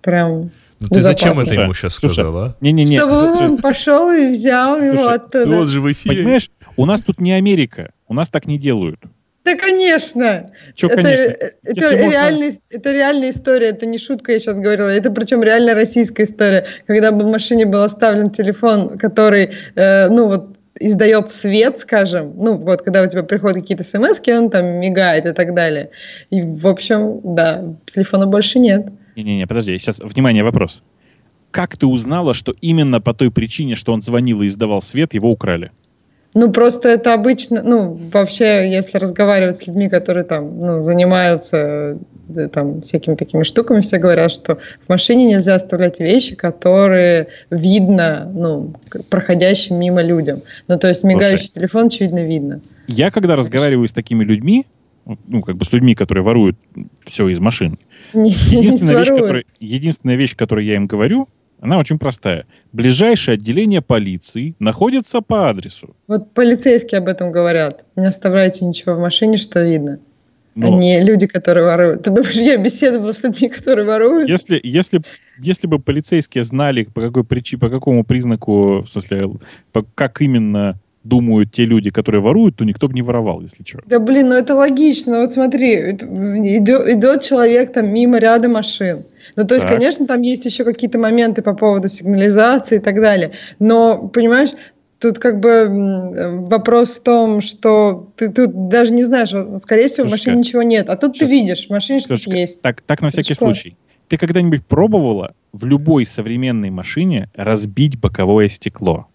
прям... 0.00 0.50
Ну 0.80 0.88
ты 0.88 1.02
зачем 1.02 1.38
это 1.38 1.52
ему 1.52 1.74
сейчас 1.74 1.94
Слушай, 1.94 2.14
сказал, 2.14 2.36
а? 2.42 2.56
Не-не-не. 2.60 2.98
Чтобы 2.98 3.30
слушай, 3.30 3.48
он 3.48 3.58
пошел 3.58 4.10
и 4.10 4.30
взял 4.30 4.80
его 4.80 4.96
Слушай, 4.96 5.14
оттуда. 5.14 5.44
Ты 5.44 5.50
вот 5.50 5.68
же 5.68 5.80
в 5.80 5.92
эфире. 5.92 6.16
Понимаешь, 6.16 6.50
у 6.76 6.86
нас 6.86 7.02
тут 7.02 7.20
не 7.20 7.32
Америка. 7.32 7.92
У 8.08 8.14
нас 8.14 8.30
так 8.30 8.46
не 8.46 8.58
делают. 8.58 8.98
Да, 9.44 9.56
конечно. 9.56 10.50
Че, 10.74 10.88
это, 10.88 10.96
конечно. 10.96 11.24
это, 11.24 11.50
если 11.64 11.96
можно- 11.96 12.10
реальная, 12.10 12.52
это 12.70 12.92
реальная 12.92 13.30
история, 13.30 13.68
это 13.68 13.86
не 13.86 13.98
шутка, 13.98 14.32
я 14.32 14.38
сейчас 14.38 14.56
говорила. 14.56 14.88
Это 14.88 15.10
причем 15.10 15.42
реально 15.42 15.74
российская 15.74 16.24
история. 16.24 16.66
Когда 16.86 17.10
бы 17.12 17.24
в 17.24 17.30
машине 17.30 17.66
был 17.66 17.82
оставлен 17.82 18.30
телефон, 18.30 18.98
который, 18.98 19.50
э, 19.74 20.08
ну 20.08 20.28
вот, 20.28 20.56
издает 20.80 21.30
свет, 21.30 21.78
скажем, 21.78 22.32
ну 22.36 22.56
вот, 22.56 22.82
когда 22.82 23.02
у 23.02 23.06
тебя 23.06 23.22
приходят 23.22 23.58
какие-то 23.58 23.84
смс 23.84 24.20
он 24.28 24.50
там 24.50 24.64
мигает 24.80 25.26
и 25.26 25.32
так 25.32 25.54
далее. 25.54 25.90
И, 26.30 26.42
в 26.42 26.66
общем, 26.66 27.20
да, 27.22 27.62
телефона 27.86 28.26
больше 28.26 28.58
нет. 28.58 28.86
Не-не-не, 29.14 29.46
подожди, 29.46 29.76
сейчас, 29.78 30.00
внимание, 30.00 30.42
вопрос. 30.42 30.82
Как 31.50 31.76
ты 31.76 31.86
узнала, 31.86 32.32
что 32.32 32.54
именно 32.60 33.00
по 33.00 33.12
той 33.12 33.30
причине, 33.30 33.74
что 33.74 33.92
он 33.92 34.02
звонил 34.02 34.40
и 34.40 34.46
издавал 34.46 34.80
свет, 34.80 35.14
его 35.14 35.30
украли? 35.30 35.70
Ну, 36.32 36.50
просто 36.52 36.88
это 36.88 37.12
обычно, 37.12 37.62
ну, 37.62 37.98
вообще, 38.12 38.70
если 38.70 38.98
разговаривать 38.98 39.56
с 39.56 39.66
людьми, 39.66 39.88
которые 39.88 40.24
там, 40.24 40.60
ну, 40.60 40.80
занимаются 40.80 41.98
там 42.52 42.82
всякими 42.82 43.14
такими 43.14 43.42
штуками, 43.42 43.80
все 43.80 43.98
говорят, 43.98 44.32
что 44.32 44.58
в 44.86 44.88
машине 44.88 45.26
нельзя 45.26 45.54
оставлять 45.54 46.00
вещи, 46.00 46.34
которые 46.34 47.28
видно, 47.50 48.30
ну, 48.34 48.74
проходящим 49.08 49.76
мимо 49.76 50.02
людям. 50.02 50.42
Ну, 50.68 50.78
то 50.78 50.88
есть 50.88 51.04
мигающий 51.04 51.48
телефон, 51.48 51.86
очевидно, 51.86 52.24
видно. 52.24 52.60
Я, 52.86 53.10
когда 53.10 53.36
разговариваю 53.36 53.88
с 53.88 53.92
такими 53.92 54.24
людьми, 54.24 54.66
ну, 55.26 55.42
как 55.42 55.56
бы 55.56 55.64
с 55.64 55.72
людьми, 55.72 55.94
которые 55.94 56.24
воруют 56.24 56.56
все 57.04 57.28
из 57.28 57.40
машин, 57.40 57.78
Не, 58.12 58.30
не 58.30 58.30
единственная 58.30 58.98
вещь, 58.98 59.08
которая, 59.08 59.44
единственная 59.60 60.16
вещь, 60.16 60.36
которую 60.36 60.64
я 60.64 60.76
им 60.76 60.86
говорю, 60.86 61.28
она 61.60 61.78
очень 61.78 61.98
простая. 61.98 62.46
Ближайшее 62.72 63.34
отделение 63.34 63.82
полиции 63.82 64.54
находится 64.58 65.20
по 65.20 65.50
адресу. 65.50 65.94
Вот 66.08 66.32
полицейские 66.32 66.98
об 66.98 67.08
этом 67.08 67.32
говорят. 67.32 67.84
Не 67.96 68.06
оставляйте 68.06 68.64
ничего 68.64 68.94
в 68.94 69.00
машине, 69.00 69.36
что 69.36 69.60
видно. 69.60 70.00
Но 70.54 70.74
А 70.76 70.78
не 70.80 71.00
люди, 71.02 71.26
которые 71.26 71.64
воруют. 71.64 72.02
Ты 72.02 72.10
думаешь, 72.10 72.34
я 72.34 72.56
беседовала 72.56 73.12
с 73.12 73.22
людьми, 73.22 73.48
которые 73.48 73.86
воруют? 73.86 74.28
если, 74.28 74.60
если, 74.62 75.00
если 75.38 75.66
бы 75.66 75.78
полицейские 75.78 76.44
знали, 76.44 76.84
по 76.84 77.00
какой 77.02 77.24
причине, 77.24 77.60
по 77.60 77.68
какому 77.68 78.04
признаку, 78.04 78.80
в 78.82 78.88
смысле, 78.88 79.30
по- 79.72 79.86
как 79.94 80.20
именно 80.20 80.76
думают 81.04 81.50
те 81.52 81.64
люди, 81.64 81.90
которые 81.90 82.20
воруют, 82.20 82.56
то 82.56 82.64
никто 82.64 82.88
бы 82.88 82.94
не 82.94 83.02
воровал, 83.02 83.40
если 83.40 83.64
что. 83.64 83.80
Да 83.86 83.98
блин, 84.00 84.28
ну 84.30 84.34
это 84.34 84.54
логично. 84.54 85.20
Вот 85.20 85.32
смотри, 85.32 85.92
идет, 85.92 86.88
идет 86.88 87.22
человек 87.22 87.72
там 87.72 87.88
мимо 87.88 88.18
ряда 88.18 88.48
машин. 88.48 89.04
Ну, 89.36 89.46
то 89.46 89.54
есть, 89.54 89.66
Так. 89.66 89.76
конечно, 89.78 90.06
там 90.06 90.22
есть 90.22 90.44
еще 90.44 90.64
какие-то 90.64 90.98
моменты 90.98 91.40
по 91.40 91.54
поводу 91.54 91.88
сигнализации 91.88 92.76
и 92.76 92.80
так 92.80 92.96
далее. 92.96 93.30
Но, 93.60 94.08
понимаешь, 94.08 94.50
тут 95.00 95.18
как 95.18 95.40
бы 95.40 96.46
вопрос 96.48 96.90
в 96.96 97.02
том, 97.02 97.40
что 97.40 98.08
ты 98.16 98.30
тут 98.30 98.68
даже 98.68 98.92
не 98.92 99.02
знаешь, 99.02 99.30
скорее 99.62 99.88
всего, 99.88 100.06
в 100.06 100.08
Слушай-ка, 100.10 100.30
машине 100.30 100.36
ничего 100.36 100.62
нет. 100.62 100.88
А 100.90 100.96
тут 100.96 101.16
сейчас- 101.16 101.30
ты 101.30 101.36
видишь, 101.40 101.66
в 101.66 101.70
машине 101.70 102.00
что-то 102.00 102.36
есть. 102.36 102.60
Так, 102.60 102.82
так 102.82 103.00
на 103.02 103.10
всякий 103.10 103.34
что? 103.34 103.46
случай. 103.46 103.76
Ты 104.08 104.16
когда-нибудь 104.16 104.64
пробовала 104.66 105.34
в 105.52 105.64
любой 105.64 106.04
современной 106.04 106.70
машине 106.70 107.28
разбить 107.34 107.98
боковое 107.98 108.48
стекло? 108.48 109.06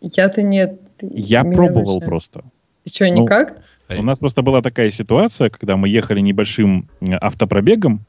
Я-то 0.00 0.42
нет. 0.42 0.80
Я 1.00 1.44
пробовал 1.44 1.94
зачем? 1.94 2.08
просто. 2.08 2.42
И 2.84 2.90
что, 2.90 3.06
Ну, 3.06 3.22
никак? 3.22 3.62
А 3.88 3.96
У 3.98 4.02
нас 4.02 4.18
просто 4.18 4.42
была 4.42 4.60
такая 4.60 4.90
ситуация, 4.90 5.50
когда 5.50 5.76
мы 5.76 5.88
ехали 5.88 6.20
небольшим 6.20 6.88
автопробегом, 7.20 8.00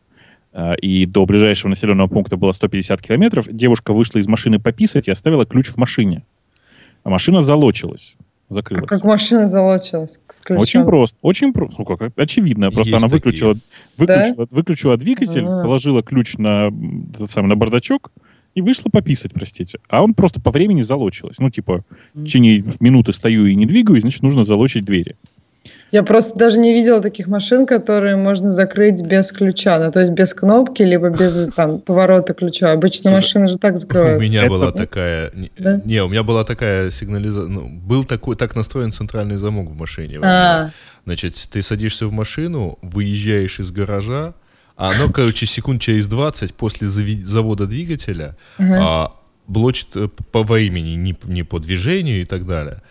э, 0.53 0.75
и 0.77 1.05
до 1.05 1.25
ближайшего 1.25 1.69
населенного 1.69 2.07
пункта 2.07 2.37
было 2.37 2.51
150 2.51 3.01
километров. 3.01 3.47
Девушка 3.51 3.93
вышла 3.93 4.19
из 4.19 4.27
машины 4.27 4.59
пописать 4.59 5.07
и 5.07 5.11
оставила 5.11 5.45
ключ 5.45 5.67
в 5.69 5.77
машине. 5.77 6.23
А 7.05 7.09
машина 7.11 7.39
залочилась, 7.41 8.15
А 8.49 8.55
закрылась. 8.55 8.89
как 8.89 9.03
машина 9.03 9.47
залочилась 9.47 10.19
с 10.27 10.41
ключом? 10.41 10.61
Очень 10.61 10.83
просто. 10.85 11.17
Очень 11.21 11.53
просто. 11.53 11.75
Ну, 11.79 11.85
как, 11.85 12.11
очевидно. 12.17 12.71
Просто 12.71 12.89
Есть 12.89 13.03
она 13.03 13.09
такие. 13.09 13.17
выключила, 13.45 13.55
выключила, 13.97 14.47
выключила 14.49 14.97
двигатель, 14.97 15.45
А. 15.45 15.63
положила 15.63 16.01
ключ 16.01 16.37
на, 16.37 16.71
этот 17.13 17.29
самый, 17.31 17.47
на 17.49 17.55
бардачок 17.55 18.11
и 18.55 18.61
вышла 18.61 18.89
пописать, 18.89 19.33
простите. 19.33 19.77
А 19.87 20.01
он 20.03 20.15
просто 20.15 20.41
по 20.41 20.49
времени 20.49 20.81
залочилась. 20.81 21.37
Ну, 21.37 21.51
типа, 21.51 21.83
в 22.15 22.23
течение 22.25 22.63
минуты 22.79 23.13
стою 23.13 23.45
и 23.45 23.53
не 23.55 23.67
двигаюсь, 23.67 24.01
значит, 24.01 24.23
нужно 24.23 24.43
залочить 24.43 24.83
двери. 24.83 25.15
Я 25.95 26.03
просто 26.03 26.37
даже 26.37 26.59
не 26.59 26.73
видела 26.73 27.01
таких 27.01 27.27
машин, 27.27 27.65
которые 27.65 28.17
можно 28.17 28.51
закрыть 28.51 29.01
без 29.01 29.31
ключа, 29.31 29.79
ну, 29.79 29.89
то 29.93 30.01
есть 30.01 30.11
без 30.11 30.33
кнопки, 30.33 30.81
либо 30.83 31.09
без 31.09 31.49
там, 31.55 31.79
поворота 31.79 32.33
ключа. 32.33 32.73
Обычно 32.73 33.11
Слушай, 33.11 33.21
машины 33.21 33.47
же 33.47 33.57
так 33.57 33.75
У 33.75 33.77
закрываются. 33.77 34.21
меня 34.29 34.41
Это- 34.41 34.49
была 34.49 34.71
такая... 34.73 35.31
не- 35.33 35.51
Да? 35.57 35.81
Не, 35.85 36.03
у 36.03 36.09
меня 36.09 36.23
была 36.23 36.43
такая 36.43 36.89
сигнализация... 36.91 37.47
Ну, 37.49 37.69
был 37.69 38.03
такой, 38.03 38.35
так 38.35 38.57
настроен 38.57 38.91
центральный 38.91 39.37
замок 39.37 39.69
в 39.69 39.77
машине. 39.79 40.19
А, 40.21 40.71
Значит, 41.05 41.35
ты 41.49 41.61
садишься 41.61 42.07
в 42.07 42.11
машину, 42.11 42.77
выезжаешь 42.81 43.61
из 43.61 43.71
гаража, 43.71 44.33
а 44.75 44.89
оно, 44.91 45.09
короче, 45.13 45.45
секунд 45.45 45.79
через 45.81 46.07
20 46.07 46.53
после 46.55 46.87
зави- 46.89 47.23
завода 47.23 47.67
двигателя 47.67 48.35
ага. 48.57 48.77
а, 48.81 49.11
блочит 49.47 49.87
э, 49.95 50.09
по 50.33 50.43
времени, 50.43 50.95
не, 50.95 51.15
не 51.23 51.43
по 51.43 51.59
движению 51.59 52.21
и 52.21 52.25
так 52.25 52.45
далее. 52.45 52.81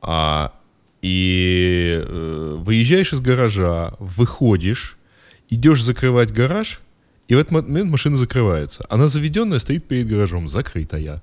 А, 0.00 0.52
и 1.06 2.02
э, 2.02 2.56
выезжаешь 2.58 3.12
из 3.12 3.20
гаража, 3.20 3.92
выходишь, 4.00 4.98
идешь 5.48 5.84
закрывать 5.84 6.32
гараж, 6.32 6.80
и 7.28 7.36
в 7.36 7.38
этот 7.38 7.52
момент 7.52 7.92
машина 7.92 8.16
закрывается. 8.16 8.84
Она 8.88 9.06
заведенная 9.06 9.60
стоит 9.60 9.84
перед 9.86 10.08
гаражом, 10.08 10.48
закрытая. 10.48 11.22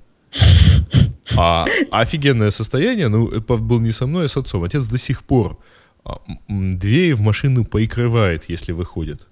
А 1.35 1.65
офигенное 1.91 2.49
состояние, 2.49 3.09
ну, 3.09 3.27
это 3.27 3.57
был 3.57 3.81
не 3.81 3.91
со 3.91 4.07
мной, 4.07 4.25
а 4.25 4.27
с 4.29 4.37
отцом. 4.37 4.63
Отец 4.63 4.87
до 4.87 4.97
сих 4.97 5.23
пор 5.23 5.59
а, 6.05 6.19
двери 6.47 7.11
в 7.11 7.19
машину 7.19 7.65
прикрывает, 7.65 8.45
если 8.47 8.71
выходит. 8.71 9.27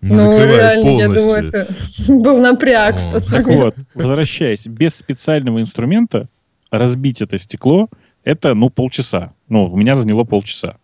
Не 0.00 0.10
ну, 0.10 0.16
закрывает 0.16 0.50
реально, 0.50 0.88
я 0.98 1.06
полностью. 1.06 1.14
думаю, 1.14 1.48
это 1.48 1.74
был 2.08 2.38
напряг. 2.38 2.96
О, 2.96 3.20
Так 3.20 3.46
вот, 3.46 3.76
возвращаясь, 3.94 4.66
без 4.66 4.96
специального 4.96 5.60
инструмента 5.60 6.28
разбить 6.72 7.22
это 7.22 7.38
стекло, 7.38 7.88
это, 8.24 8.54
ну, 8.54 8.70
полчаса. 8.70 9.34
Ну, 9.52 9.66
у 9.66 9.76
меня 9.76 9.94
заняло 9.94 10.24
полчаса. 10.24 10.78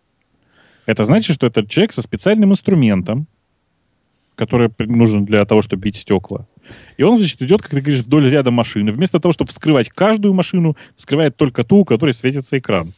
Это 0.85 1.03
значит, 1.03 1.35
что 1.35 1.47
этот 1.47 1.67
человек 1.71 1.91
со 1.91 2.03
специальным 2.03 2.51
инструментом, 2.51 3.25
который 4.35 4.69
нужен 4.77 5.25
для 5.25 5.43
того, 5.45 5.63
чтобы 5.63 5.81
бить 5.81 5.95
стекла. 5.95 6.45
И 6.97 7.01
он, 7.01 7.17
значит, 7.17 7.41
идет, 7.41 7.63
как 7.63 7.71
ты 7.71 7.81
говоришь, 7.81 8.01
вдоль 8.01 8.29
ряда 8.29 8.51
машин. 8.51 8.87
И 8.87 8.91
вместо 8.91 9.19
того, 9.19 9.33
чтобы 9.33 9.49
вскрывать 9.49 9.89
каждую 9.89 10.35
машину, 10.35 10.77
вскрывает 10.95 11.35
только 11.35 11.63
ту, 11.63 11.77
у 11.77 11.83
которой 11.83 12.13
светится 12.13 12.59
экран. 12.59 12.93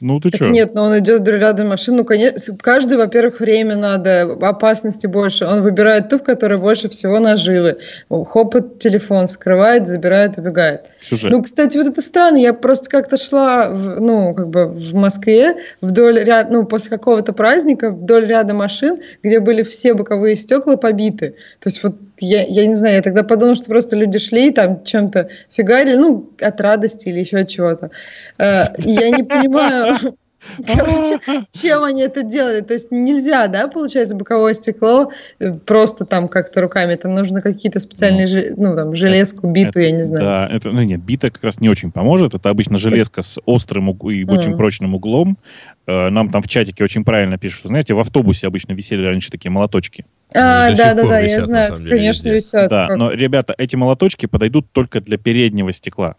Ну 0.00 0.18
ты 0.18 0.30
что? 0.34 0.48
Нет, 0.48 0.74
но 0.74 0.84
он 0.84 0.98
идет 0.98 1.26
рядом 1.28 1.68
машин. 1.68 1.96
Ну, 1.96 2.04
конечно, 2.04 2.56
каждый, 2.60 2.96
во-первых, 2.96 3.38
время 3.38 3.76
надо, 3.76 4.22
опасности 4.40 5.06
больше. 5.06 5.46
Он 5.46 5.62
выбирает 5.62 6.08
ту, 6.08 6.18
в 6.18 6.24
которой 6.24 6.58
больше 6.58 6.88
всего 6.88 7.20
наживы. 7.20 7.78
Хопот 8.08 8.80
телефон 8.80 9.28
скрывает, 9.28 9.86
забирает, 9.86 10.36
убегает. 10.36 10.82
Сюжет. 11.00 11.30
Ну, 11.30 11.42
кстати, 11.42 11.76
вот 11.76 11.86
это 11.86 12.00
странно. 12.00 12.38
Я 12.38 12.52
просто 12.54 12.90
как-то 12.90 13.16
шла, 13.16 13.68
в, 13.68 14.00
ну, 14.00 14.34
как 14.34 14.48
бы 14.48 14.66
в 14.66 14.94
Москве 14.94 15.54
вдоль 15.80 16.24
ряда, 16.24 16.52
ну, 16.52 16.64
после 16.66 16.90
какого-то 16.90 17.32
праздника 17.32 17.90
вдоль 17.90 18.26
ряда 18.26 18.52
машин, 18.52 19.00
где 19.22 19.38
были 19.38 19.62
все 19.62 19.94
боковые 19.94 20.34
стекла 20.34 20.76
побиты. 20.76 21.36
То 21.60 21.68
есть 21.68 21.82
вот 21.84 21.94
я, 22.20 22.44
я 22.44 22.66
не 22.66 22.76
знаю, 22.76 22.96
я 22.96 23.02
тогда 23.02 23.22
подумала, 23.22 23.56
что 23.56 23.66
просто 23.66 23.96
люди 23.96 24.18
шли 24.18 24.50
там 24.50 24.84
чем-то 24.84 25.28
фигарили, 25.50 25.96
ну, 25.96 26.30
от 26.40 26.60
радости 26.60 27.08
или 27.08 27.20
еще 27.20 27.38
от 27.38 27.48
чего-то. 27.48 27.90
Э, 28.38 28.66
я 28.78 29.10
не 29.10 29.24
понимаю, 29.24 29.93
Короче, 30.66 31.20
чем 31.52 31.84
они 31.84 32.02
это 32.02 32.22
делали? 32.22 32.60
То 32.60 32.74
есть 32.74 32.90
нельзя, 32.90 33.48
да, 33.48 33.68
получается, 33.68 34.14
боковое 34.14 34.54
стекло 34.54 35.10
э, 35.38 35.52
просто 35.52 36.04
там 36.04 36.28
как-то 36.28 36.60
руками. 36.60 36.94
Там 36.96 37.14
нужно 37.14 37.40
какие-то 37.40 37.80
специальные, 37.80 38.54
ну, 38.56 38.70
ну 38.70 38.76
там, 38.76 38.94
железку, 38.94 39.48
биту, 39.48 39.80
я 39.80 39.90
не 39.90 40.04
знаю. 40.04 40.24
Да, 40.24 40.48
это, 40.50 40.70
ну, 40.70 40.82
нет, 40.82 41.00
бита 41.00 41.30
как 41.30 41.42
раз 41.42 41.60
не 41.60 41.68
очень 41.68 41.92
поможет. 41.92 42.34
Это 42.34 42.50
обычно 42.50 42.76
железка 42.76 43.22
с 43.22 43.40
острым 43.44 43.90
и 43.90 44.24
очень 44.24 44.56
прочным 44.56 44.94
углом. 44.94 45.38
Э, 45.86 46.10
нам 46.10 46.30
там 46.30 46.42
в 46.42 46.48
чатике 46.48 46.84
очень 46.84 47.04
правильно 47.04 47.38
пишут, 47.38 47.60
что, 47.60 47.68
знаете, 47.68 47.94
в 47.94 47.98
автобусе 47.98 48.46
обычно 48.46 48.72
висели 48.72 49.04
раньше 49.04 49.30
такие 49.30 49.50
молоточки. 49.50 50.04
А, 50.34 50.74
да, 50.74 50.94
да, 50.94 51.06
да, 51.06 51.20
я 51.20 51.44
знаю, 51.44 51.76
конечно, 51.76 52.28
висят. 52.28 52.68
Да, 52.70 52.94
но, 52.96 53.10
ребята, 53.10 53.54
эти 53.56 53.76
молоточки 53.76 54.26
подойдут 54.26 54.66
только 54.72 55.00
для 55.00 55.16
переднего 55.16 55.72
стекла 55.72 56.14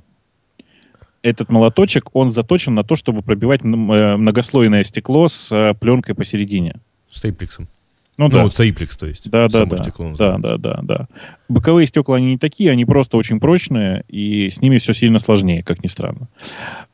этот 1.26 1.50
молоточек, 1.50 2.10
он 2.14 2.30
заточен 2.30 2.76
на 2.76 2.84
то, 2.84 2.96
чтобы 2.96 3.22
пробивать 3.24 3.62
э, 3.64 3.68
многослойное 3.68 4.84
стекло 4.84 5.28
с 5.28 5.52
э, 5.52 5.74
пленкой 5.74 6.14
посередине. 6.14 6.76
Стейпликсом. 7.12 7.68
Ну, 8.18 8.26
ну 8.26 8.30
да. 8.30 8.50
стейпликс, 8.50 8.96
то 8.96 9.08
есть. 9.08 9.30
Да, 9.30 9.50
да, 9.50 9.66
да. 9.66 9.78
да, 10.18 10.38
да, 10.38 10.58
да, 10.58 10.80
да. 10.84 11.08
Боковые 11.50 11.86
стекла, 11.88 12.16
они 12.16 12.28
не 12.28 12.38
такие, 12.38 12.72
они 12.72 12.86
просто 12.86 13.18
очень 13.18 13.40
прочные, 13.40 14.06
и 14.08 14.50
с 14.50 14.62
ними 14.62 14.78
все 14.78 14.94
сильно 14.94 15.20
сложнее, 15.20 15.64
как 15.64 15.84
ни 15.84 15.88
странно. 15.88 16.30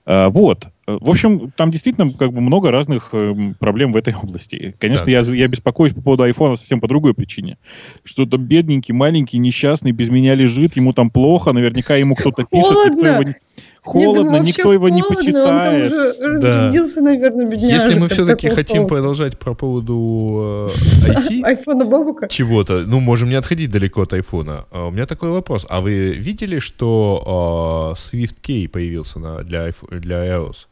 А, 0.05 0.29
вот. 0.29 0.67
В 0.87 1.09
общем, 1.09 1.51
там 1.55 1.69
действительно 1.69 2.11
как 2.11 2.33
бы 2.33 2.41
много 2.41 2.71
разных 2.71 3.09
э, 3.13 3.53
проблем 3.59 3.91
в 3.91 3.97
этой 3.97 4.15
области. 4.23 4.75
Конечно, 4.79 5.09
я, 5.09 5.19
я 5.19 5.47
беспокоюсь 5.47 5.93
по 5.93 6.01
поводу 6.01 6.23
айфона 6.23 6.55
совсем 6.55 6.81
по 6.81 6.87
другой 6.87 7.13
причине. 7.13 7.57
Что 8.03 8.25
то 8.25 8.37
бедненький, 8.37 8.93
маленький, 8.93 9.37
несчастный, 9.37 9.91
без 9.91 10.09
меня 10.09 10.33
лежит, 10.33 10.75
ему 10.75 10.91
там 10.91 11.11
плохо, 11.11 11.53
наверняка 11.53 11.97
ему 11.97 12.15
кто-то 12.15 12.45
пишет, 12.45 12.95
никто 12.95 13.07
его 13.07 13.35
холодно, 13.83 14.37
Нет, 14.37 14.57
никто 14.57 14.73
его 14.73 14.89
не 14.89 15.03
почитает. 15.03 15.91
Он 16.21 16.41
там 16.41 16.67
уже 16.69 17.01
наверное, 17.01 17.45
бедняжек. 17.45 17.71
Если 17.71 17.99
мы 17.99 18.07
все-таки 18.07 18.49
хотим 18.49 18.83
холодно. 18.83 18.95
продолжать 18.95 19.39
про 19.39 19.53
поводу 19.53 20.69
э, 21.05 21.07
IT... 21.07 21.43
Айфона 21.43 21.85
Бабука? 21.85 22.27
Чего-то. 22.27 22.83
Ну, 22.85 22.99
можем 22.99 23.29
не 23.29 23.35
отходить 23.35 23.71
далеко 23.71 24.03
от 24.03 24.13
айфона. 24.13 24.65
А, 24.71 24.87
у 24.87 24.91
меня 24.91 25.05
такой 25.05 25.29
вопрос. 25.29 25.65
А 25.69 25.81
вы 25.81 26.13
видели, 26.13 26.59
что 26.59 27.95
э, 27.95 27.99
SwiftKey 27.99 28.69
появился 28.69 29.19
на, 29.19 29.43
для, 29.43 29.71
для 29.89 30.37
iOS? 30.37 30.67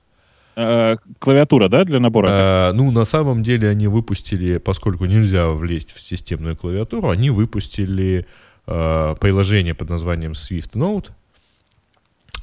Э, 0.55 0.97
клавиатура, 1.19 1.69
да, 1.69 1.85
для 1.85 1.99
набора? 1.99 2.27
А, 2.31 2.73
ну, 2.73 2.91
на 2.91 3.05
самом 3.05 3.43
деле 3.43 3.69
они 3.69 3.87
выпустили, 3.87 4.57
поскольку 4.57 5.05
нельзя 5.05 5.47
влезть 5.49 5.93
в 5.93 5.99
системную 5.99 6.55
клавиатуру, 6.57 7.09
они 7.09 7.29
выпустили 7.29 8.25
э, 8.67 9.15
приложение 9.19 9.73
под 9.73 9.89
названием 9.89 10.33
Swift 10.33 10.73
Note, 10.73 11.11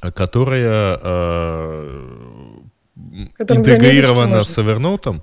которая 0.01 0.99
э, 1.01 2.11
интегрирована 3.39 4.43
с 4.43 4.57
Evernote 4.57 5.21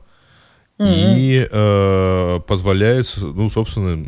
mm-hmm. 0.79 1.15
и 1.17 1.49
э, 1.51 2.41
позволяет, 2.47 3.13
ну, 3.17 3.49
собственно, 3.49 4.05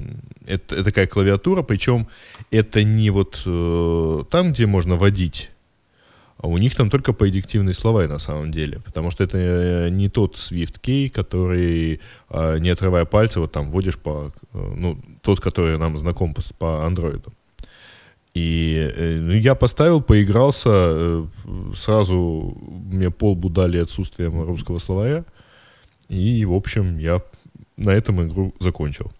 это, 0.47 0.75
это 0.75 0.85
такая 0.85 1.07
клавиатура, 1.07 1.63
причем 1.63 2.09
это 2.51 2.85
не 2.85 3.11
вот 3.11 3.43
э, 3.47 4.25
там, 4.31 4.53
где 4.53 4.67
можно 4.67 4.97
вводить 4.97 5.51
а 6.39 6.49
у 6.49 6.59
них 6.59 6.75
там 6.75 6.91
только 6.91 7.13
предиктивные 7.13 7.75
слова 7.75 8.07
на 8.07 8.19
самом 8.19 8.51
деле, 8.51 8.81
потому 8.85 9.11
что 9.11 9.25
это 9.25 9.39
э, 9.39 9.89
не 9.89 10.09
тот 10.09 10.35
Swift 10.35 10.81
Key, 10.83 11.09
который, 11.09 12.01
э, 12.31 12.59
не 12.59 12.69
отрывая 12.69 13.07
пальца, 13.07 13.41
вот 13.41 13.53
там 13.53 13.71
вводишь 13.71 13.99
по, 13.99 14.31
э, 14.53 14.75
ну, 14.77 14.99
тот, 15.23 15.41
который 15.41 15.79
нам 15.79 15.97
знаком 15.97 16.35
по, 16.35 16.43
по 16.59 16.85
андроиду. 16.85 17.33
И 18.37 18.93
э, 18.95 19.19
ну, 19.19 19.33
я 19.33 19.55
поставил, 19.55 20.03
поигрался, 20.03 20.69
э, 20.71 21.27
сразу 21.75 22.55
мне 22.93 23.11
полбу 23.11 23.49
дали 23.49 23.79
отсутствием 23.79 24.43
русского 24.43 24.79
словаря. 24.79 25.25
И, 26.11 26.45
в 26.45 26.53
общем, 26.53 26.99
я 26.99 27.23
на 27.79 27.95
этом 27.95 28.23
игру 28.27 28.53
закончил. 28.61 29.11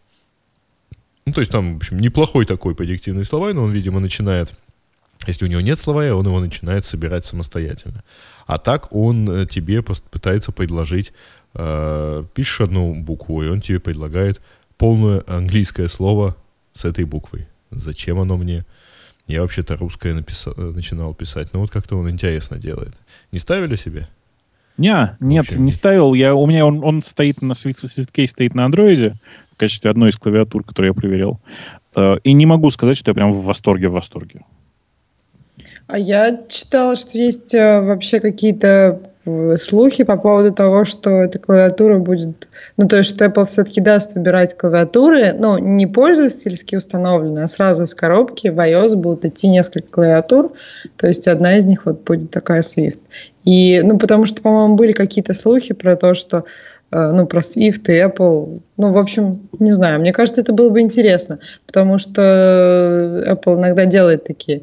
Ну, 1.25 1.33
то 1.33 1.41
есть 1.41 1.51
там, 1.51 1.73
в 1.73 1.77
общем, 1.77 1.99
неплохой 1.99 2.45
такой 2.45 2.75
предиктивный 2.75 3.25
словарь, 3.25 3.55
но 3.55 3.65
он, 3.65 3.73
видимо, 3.73 4.01
начинает, 4.01 4.55
если 5.27 5.47
у 5.47 5.49
него 5.49 5.63
нет 5.63 5.79
словаря, 5.79 6.15
он 6.15 6.27
его 6.27 6.39
начинает 6.39 6.85
собирать 6.85 7.25
самостоятельно. 7.25 8.05
А 8.47 8.59
так 8.59 8.93
он 8.93 9.27
э, 9.31 9.47
тебе 9.47 9.81
пытается 9.83 10.53
предложить, 10.53 11.15
э, 11.55 12.23
пишешь 12.35 12.61
одну 12.61 12.95
букву, 12.95 13.43
и 13.43 13.49
он 13.49 13.63
тебе 13.63 13.81
предлагает 13.81 14.43
полное 14.77 15.25
английское 15.27 15.89
слово 15.89 16.37
с 16.75 16.85
этой 16.85 17.07
буквой. 17.07 17.49
Зачем 17.71 18.21
оно 18.21 18.37
мне? 18.37 18.67
Я 19.27 19.43
вообще-то 19.43 19.77
русское 19.77 20.15
написал, 20.15 20.55
э, 20.57 20.71
начинал 20.71 21.15
писать, 21.15 21.49
но 21.53 21.61
вот 21.61 21.71
как-то 21.71 21.97
он 21.97 22.09
интересно 22.09 22.59
делает. 22.59 22.95
Не 23.33 23.39
ставили 23.39 23.75
себе? 23.77 24.07
Не, 24.79 25.17
нет, 25.21 25.57
не 25.57 25.73
ставил. 25.73 26.15
Я, 26.15 26.35
у 26.35 26.47
меня 26.47 26.67
он, 26.67 26.85
он 26.85 27.03
стоит 27.03 27.43
на 27.43 27.53
SwiftKey 27.53 28.29
стоит 28.29 28.55
на 28.55 28.67
андроиде 28.67 29.15
в 29.53 29.57
качестве 29.57 29.91
одной 29.91 30.11
из 30.11 30.17
клавиатур, 30.17 30.63
которую 30.63 30.91
я 30.91 30.95
проверял. 30.95 31.41
Э, 31.95 32.19
и 32.23 32.33
не 32.35 32.47
могу 32.47 32.71
сказать, 32.71 32.97
что 32.97 33.11
я 33.11 33.15
прям 33.15 33.33
в 33.33 33.43
восторге, 33.45 33.89
в 33.89 33.93
восторге. 33.93 34.43
А 35.87 35.99
я 35.99 36.39
читала, 36.49 36.95
что 36.95 37.17
есть 37.17 37.55
э, 37.55 37.81
вообще 37.81 38.21
какие-то 38.21 39.01
слухи 39.59 40.05
по 40.05 40.17
поводу 40.17 40.53
того, 40.53 40.85
что 40.85 41.11
эта 41.23 41.39
клавиатура 41.39 41.99
будет... 41.99 42.49
Ну, 42.77 42.87
то 42.87 42.99
есть, 42.99 43.11
что 43.11 43.25
Apple 43.25 43.47
все-таки 43.47 43.81
даст 43.81 44.15
выбирать 44.15 44.57
клавиатуры, 44.57 45.33
ну, 45.33 45.59
не 45.59 45.87
пользовательски 45.87 46.77
установленные, 46.77 47.45
а 47.45 47.49
сразу 47.49 47.85
из 47.85 47.95
коробки 47.95 48.49
в 48.49 48.59
iOS 48.59 48.95
будут 48.95 49.25
идти 49.25 49.49
несколько 49.49 49.89
клавиатур, 49.89 50.53
то 50.97 51.09
есть 51.09 51.27
одна 51.27 51.57
из 51.57 51.67
них 51.67 51.87
вот 51.87 52.05
будет 52.05 52.31
такая 52.31 52.63
Swift. 52.63 53.01
И, 53.45 53.81
ну, 53.83 53.99
потому 53.99 54.27
что, 54.27 54.41
по-моему, 54.43 54.77
были 54.77 54.93
какие-то 54.93 55.35
слухи 55.35 55.75
про 55.75 55.97
то, 55.97 56.15
что 56.15 56.45
э, 56.93 57.11
ну, 57.13 57.27
про 57.27 57.41
Swift 57.41 57.83
и 57.89 57.99
Apple. 57.99 58.61
Ну, 58.77 58.93
в 58.93 58.99
общем, 58.99 59.41
не 59.59 59.73
знаю. 59.73 60.01
Мне 60.01 60.13
кажется, 60.13 60.41
это 60.41 60.53
было 60.53 60.71
бы 60.71 60.81
интересно, 60.81 61.41
потому 61.67 61.99
что 61.99 63.25
Apple 63.27 63.57
иногда 63.57 63.87
делает 63.87 64.25
такие 64.25 64.63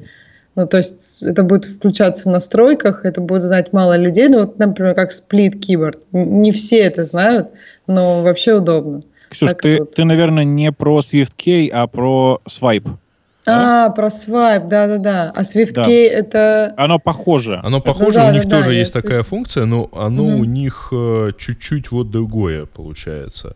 ну, 0.55 0.67
то 0.67 0.77
есть 0.77 1.21
это 1.21 1.43
будет 1.43 1.65
включаться 1.65 2.29
в 2.29 2.31
настройках, 2.31 3.05
это 3.05 3.21
будет 3.21 3.43
знать 3.43 3.73
мало 3.73 3.97
людей. 3.97 4.27
Ну, 4.27 4.41
вот, 4.41 4.59
например, 4.59 4.93
как 4.93 5.11
Split 5.11 5.59
Keyboard. 5.59 5.97
Не 6.11 6.51
все 6.51 6.79
это 6.79 7.05
знают, 7.05 7.49
но 7.87 8.21
вообще 8.21 8.53
удобно. 8.53 9.03
Ксюш, 9.29 9.51
ты, 9.59 9.79
вот. 9.79 9.95
ты, 9.95 10.03
наверное, 10.05 10.43
не 10.43 10.71
про 10.71 10.99
SwiftKey, 10.99 11.69
а 11.69 11.87
про 11.87 12.39
Swipe. 12.47 12.97
А, 13.45 13.87
да? 13.87 13.89
про 13.89 14.07
Swipe, 14.07 14.67
да-да-да. 14.67 15.33
А 15.35 15.41
SwiftKey 15.41 15.73
да. 15.73 15.89
это... 15.89 16.73
Оно 16.77 16.99
похоже. 16.99 17.59
Оно 17.63 17.81
похоже, 17.81 18.19
ну, 18.19 18.25
да, 18.25 18.29
у 18.29 18.33
них 18.33 18.45
да, 18.45 18.57
тоже 18.57 18.69
да, 18.69 18.73
есть 18.75 18.93
такая 18.93 19.17
есть... 19.17 19.29
функция, 19.29 19.65
но 19.65 19.89
оно 19.91 20.23
угу. 20.23 20.41
у 20.41 20.43
них 20.43 20.89
э, 20.91 21.31
чуть-чуть 21.37 21.91
вот 21.91 22.11
другое 22.11 22.67
получается. 22.67 23.55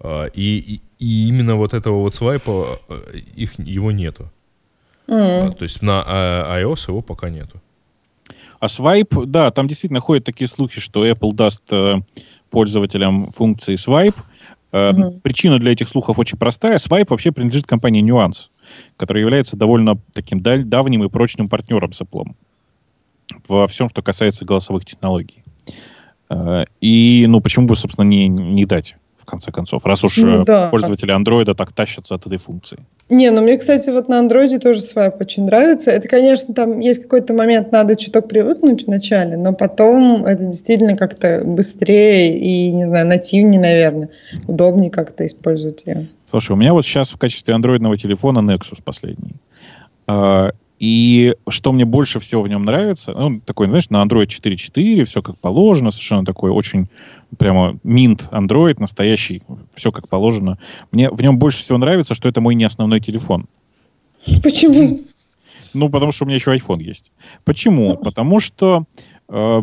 Э, 0.00 0.28
и, 0.32 0.80
и, 0.98 1.04
и 1.04 1.28
именно 1.28 1.56
вот 1.56 1.74
этого 1.74 2.00
вот 2.00 2.14
свайпа 2.14 2.78
э, 2.88 3.18
их, 3.34 3.58
его 3.58 3.90
нету. 3.90 4.30
Mm. 5.08 5.56
То 5.56 5.62
есть 5.62 5.82
на 5.82 6.02
а, 6.06 6.60
iOS 6.60 6.88
его 6.88 7.02
пока 7.02 7.30
нету. 7.30 7.60
А 8.58 8.66
Swipe, 8.66 9.26
да, 9.26 9.50
там 9.50 9.68
действительно 9.68 10.00
ходят 10.00 10.24
такие 10.24 10.48
слухи, 10.48 10.80
что 10.80 11.06
Apple 11.06 11.34
даст 11.34 11.62
э, 11.70 12.00
пользователям 12.50 13.30
функции 13.32 13.74
Swipe. 13.74 14.16
Э, 14.72 14.92
mm-hmm. 14.92 15.20
Причина 15.20 15.58
для 15.58 15.72
этих 15.72 15.88
слухов 15.88 16.18
очень 16.18 16.38
простая. 16.38 16.78
Swipe 16.78 17.06
вообще 17.10 17.32
принадлежит 17.32 17.66
компании 17.66 18.02
Nuance, 18.02 18.48
которая 18.96 19.22
является 19.22 19.56
довольно 19.56 19.98
таким 20.14 20.40
даль- 20.40 20.64
давним 20.64 21.04
и 21.04 21.08
прочным 21.08 21.48
партнером 21.48 21.92
с 21.92 22.00
Apple 22.00 22.34
во 23.46 23.66
всем, 23.66 23.88
что 23.88 24.02
касается 24.02 24.44
голосовых 24.44 24.84
технологий. 24.84 25.42
Э, 26.30 26.64
и, 26.80 27.26
ну, 27.28 27.40
почему 27.40 27.66
бы, 27.66 27.76
собственно, 27.76 28.06
не, 28.06 28.28
не 28.28 28.64
дать? 28.64 28.96
В 29.26 29.30
конце 29.30 29.50
концов, 29.50 29.84
раз 29.84 30.04
уж 30.04 30.18
ну, 30.18 30.42
э, 30.42 30.44
да. 30.44 30.68
пользователи 30.68 31.10
андроида 31.10 31.54
так 31.54 31.72
тащатся 31.72 32.14
от 32.14 32.26
этой 32.26 32.38
функции. 32.38 32.78
Не, 33.10 33.30
ну 33.30 33.42
мне, 33.42 33.58
кстати, 33.58 33.90
вот 33.90 34.08
на 34.08 34.20
андроиде 34.20 34.60
тоже 34.60 34.80
свайп 34.80 35.20
очень 35.20 35.44
нравится. 35.44 35.90
Это, 35.90 36.06
конечно, 36.08 36.54
там 36.54 36.78
есть 36.78 37.02
какой-то 37.02 37.34
момент, 37.34 37.72
надо 37.72 37.96
чуток 37.96 38.28
привыкнуть 38.28 38.86
вначале, 38.86 39.36
но 39.36 39.52
потом 39.52 40.24
это 40.24 40.44
действительно 40.44 40.96
как-то 40.96 41.42
быстрее 41.44 42.38
и, 42.38 42.70
не 42.70 42.86
знаю, 42.86 43.06
нативнее, 43.08 43.60
наверное, 43.60 44.10
удобнее 44.46 44.90
как-то 44.90 45.26
использовать 45.26 45.82
ее. 45.86 46.06
Слушай, 46.24 46.52
у 46.52 46.56
меня 46.56 46.72
вот 46.72 46.86
сейчас 46.86 47.10
в 47.10 47.18
качестве 47.18 47.54
андроидного 47.54 47.98
телефона 47.98 48.38
Nexus 48.38 48.80
последний. 48.84 49.34
И 50.78 51.34
что 51.48 51.72
мне 51.72 51.84
больше 51.86 52.20
всего 52.20 52.42
в 52.42 52.48
нем 52.48 52.62
нравится, 52.62 53.12
ну, 53.12 53.40
такой, 53.40 53.68
знаешь, 53.68 53.88
на 53.88 54.02
Android 54.02 54.26
4.4, 54.26 55.04
все 55.04 55.22
как 55.22 55.38
положено, 55.38 55.90
совершенно 55.90 56.24
такой 56.24 56.50
очень 56.50 56.88
прямо 57.38 57.78
минт 57.82 58.28
Android, 58.30 58.76
настоящий, 58.78 59.42
все 59.74 59.90
как 59.90 60.08
положено. 60.08 60.58
Мне 60.92 61.10
в 61.10 61.20
нем 61.22 61.38
больше 61.38 61.60
всего 61.60 61.78
нравится, 61.78 62.14
что 62.14 62.28
это 62.28 62.40
мой 62.40 62.54
не 62.54 62.64
основной 62.64 63.00
телефон. 63.00 63.46
Почему? 64.42 65.00
Ну, 65.72 65.88
потому 65.88 66.12
что 66.12 66.24
у 66.24 66.26
меня 66.26 66.36
еще 66.36 66.54
iPhone 66.54 66.82
есть. 66.82 67.12
Почему? 67.44 67.96
Потому 67.96 68.40
что, 68.40 68.84
э, 69.28 69.62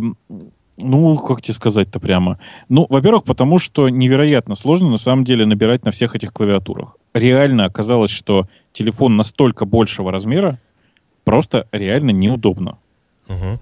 ну, 0.77 1.17
как 1.17 1.41
тебе 1.41 1.53
сказать-то 1.53 1.99
прямо? 1.99 2.39
Ну, 2.69 2.85
во-первых, 2.89 3.23
потому 3.23 3.59
что 3.59 3.89
невероятно 3.89 4.55
сложно 4.55 4.89
на 4.89 4.97
самом 4.97 5.25
деле 5.25 5.45
набирать 5.45 5.85
на 5.85 5.91
всех 5.91 6.15
этих 6.15 6.31
клавиатурах. 6.31 6.97
Реально 7.13 7.65
оказалось, 7.65 8.11
что 8.11 8.47
телефон 8.73 9.15
настолько 9.15 9.65
большего 9.65 10.11
размера, 10.11 10.59
просто 11.23 11.67
реально 11.71 12.11
неудобно. 12.11 12.77
Ага. 13.27 13.59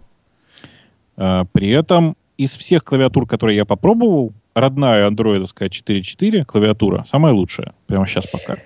А, 1.18 1.46
При 1.52 1.70
этом 1.70 2.16
из 2.38 2.56
всех 2.58 2.84
клавиатур, 2.84 3.28
которые 3.28 3.56
я 3.58 3.66
попробовал, 3.66 4.34
родная 4.56 5.08
андроидовская 5.08 5.70
4.4 5.70 6.44
клавиатура 6.46 7.06
самая 7.08 7.34
лучшая. 7.34 7.74
Прямо 7.88 8.08
сейчас 8.08 8.28
пока. 8.28 8.58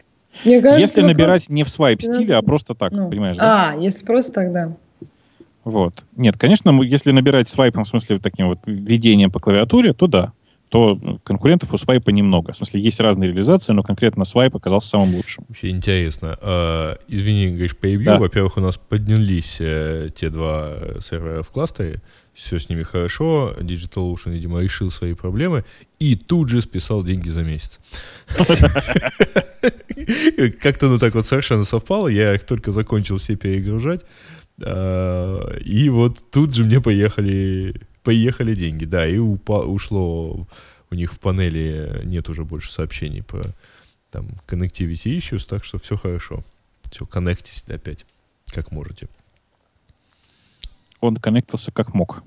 Мне 0.44 0.62
кажется, 0.62 0.80
Если 0.82 1.02
вопрос- 1.02 1.14
набирать 1.14 1.50
не 1.50 1.64
в 1.64 1.70
свайп 1.70 2.02
стиле, 2.02 2.36
а 2.36 2.42
просто 2.42 2.74
так, 2.76 2.92
Ну, 2.92 3.10
понимаешь, 3.10 3.38
да? 3.38 3.72
А, 3.72 3.76
если 3.78 4.04
просто 4.06 4.32
тогда. 4.32 4.76
Вот. 5.64 6.04
Нет, 6.16 6.38
конечно, 6.38 6.80
если 6.84 7.12
набирать 7.12 7.50
свайпом, 7.50 7.86
в 7.86 7.88
смысле 7.88 8.20
таким 8.20 8.48
вот 8.50 8.60
введением 8.66 9.32
по 9.32 9.40
клавиатуре, 9.40 9.94
то 9.94 10.08
да. 10.08 10.32
То 10.76 11.00
конкурентов 11.24 11.74
у 11.74 11.78
свайпа 11.78 12.10
немного. 12.10 12.52
В 12.52 12.58
смысле, 12.58 12.82
есть 12.82 13.00
разные 13.00 13.30
реализации, 13.30 13.72
но 13.72 13.82
конкретно 13.82 14.26
свайп 14.26 14.58
оказался 14.58 14.90
самым 14.90 15.16
лучшим. 15.16 15.46
Вообще 15.48 15.70
интересно. 15.70 16.38
А, 16.42 16.98
извини, 17.08 17.48
говоришь, 17.52 17.78
перебью. 17.78 18.06
Да. 18.08 18.18
Во-первых, 18.18 18.58
у 18.58 18.60
нас 18.60 18.78
поднялись 18.78 19.56
э, 19.62 20.10
те 20.14 20.30
два 20.30 20.74
э, 20.76 21.00
сервера 21.02 21.44
в 21.44 21.50
кластере. 21.50 22.02
Все 22.34 22.60
с 22.60 22.68
ними 22.68 22.84
хорошо. 22.84 23.56
DigitalOcean, 23.58 24.34
видимо, 24.34 24.60
решил 24.60 24.92
свои 24.92 25.14
проблемы. 25.14 25.64
И 26.00 26.18
тут 26.18 26.50
же 26.50 26.60
списал 26.62 27.06
деньги 27.06 27.30
за 27.30 27.44
месяц. 27.44 27.80
Как-то 30.62 30.90
ну 30.90 31.00
так 31.00 31.16
вот 31.16 31.26
совершенно 31.26 31.64
совпало. 31.64 32.10
Я 32.10 32.36
их 32.36 32.44
только 32.44 32.74
закончил 32.74 33.16
все 33.16 33.38
перегружать. 33.38 34.02
А, 34.62 35.58
И 35.60 35.88
вот 35.88 36.18
тут 36.32 36.54
же 36.54 36.66
мне 36.66 36.82
поехали, 36.82 37.76
поехали 38.06 38.56
деньги. 38.56 38.86
Да, 38.86 39.06
и 39.06 39.18
упа- 39.18 39.66
ушло 39.66 40.48
у 40.92 40.96
них 40.96 41.14
в 41.14 41.20
панели 41.20 42.02
нет 42.06 42.30
уже 42.30 42.46
больше 42.46 42.72
сообщений 42.72 43.24
по 43.24 43.42
там 44.12 44.30
connectivity 44.48 45.18
issues, 45.18 45.46
так 45.46 45.66
что 45.66 45.78
все 45.78 45.98
хорошо. 45.98 46.44
Все, 46.90 47.06
коннектись 47.06 47.66
опять, 47.68 48.06
как 48.46 48.72
можете. 48.72 49.10
Он 51.02 51.18
коннектился 51.18 51.72
как 51.72 51.94
мог. 51.94 52.24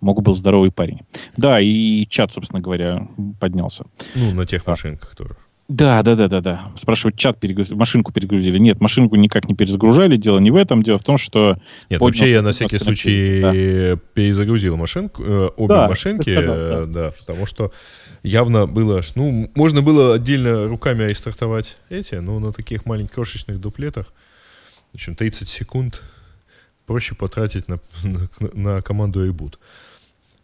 Мог 0.00 0.22
был 0.22 0.34
здоровый 0.34 0.72
парень. 0.72 1.00
Да, 1.36 1.60
и 1.60 2.06
чат, 2.06 2.32
собственно 2.32 2.62
говоря, 2.62 3.06
поднялся. 3.38 3.84
Ну, 4.14 4.32
на 4.32 4.46
тех 4.46 4.66
машинках 4.66 5.14
тоже. 5.14 5.36
Да, 5.70 6.02
да, 6.02 6.16
да, 6.16 6.26
да, 6.26 6.40
да. 6.40 6.72
Спрашивают, 6.76 7.16
чат 7.16 7.38
перегрузили, 7.38 7.78
машинку 7.78 8.12
перегрузили. 8.12 8.58
Нет, 8.58 8.80
машинку 8.80 9.14
никак 9.14 9.48
не 9.48 9.54
перезагружали. 9.54 10.16
Дело 10.16 10.40
не 10.40 10.50
в 10.50 10.56
этом. 10.56 10.82
Дело 10.82 10.98
в 10.98 11.04
том, 11.04 11.16
что 11.16 11.60
Нет, 11.88 12.00
вообще 12.00 12.28
я 12.28 12.42
на 12.42 12.50
всякий 12.50 12.78
случай 12.78 13.40
connectivity, 13.40 14.00
перезагрузил 14.14 14.76
машинку, 14.76 15.22
э, 15.22 15.50
обе 15.56 15.68
Да, 15.68 15.88
машинки, 15.88 16.32
сказал, 16.32 16.54
э, 16.56 16.86
да, 16.86 17.12
потому 17.20 17.46
что 17.46 17.72
явно 18.24 18.66
было, 18.66 19.00
ну, 19.14 19.48
можно 19.54 19.80
было 19.80 20.14
отдельно 20.14 20.66
руками 20.66 21.04
рестартовать 21.04 21.76
эти, 21.88 22.16
но 22.16 22.40
на 22.40 22.52
таких 22.52 22.84
маленьких 22.84 23.14
крошечных 23.14 23.60
дуплетах, 23.60 24.12
в 24.90 24.96
общем, 24.96 25.14
30 25.14 25.48
секунд 25.48 26.02
проще 26.84 27.14
потратить 27.14 27.68
на, 27.68 27.78
на, 28.02 28.28
на 28.54 28.82
команду 28.82 29.24
reboot, 29.24 29.54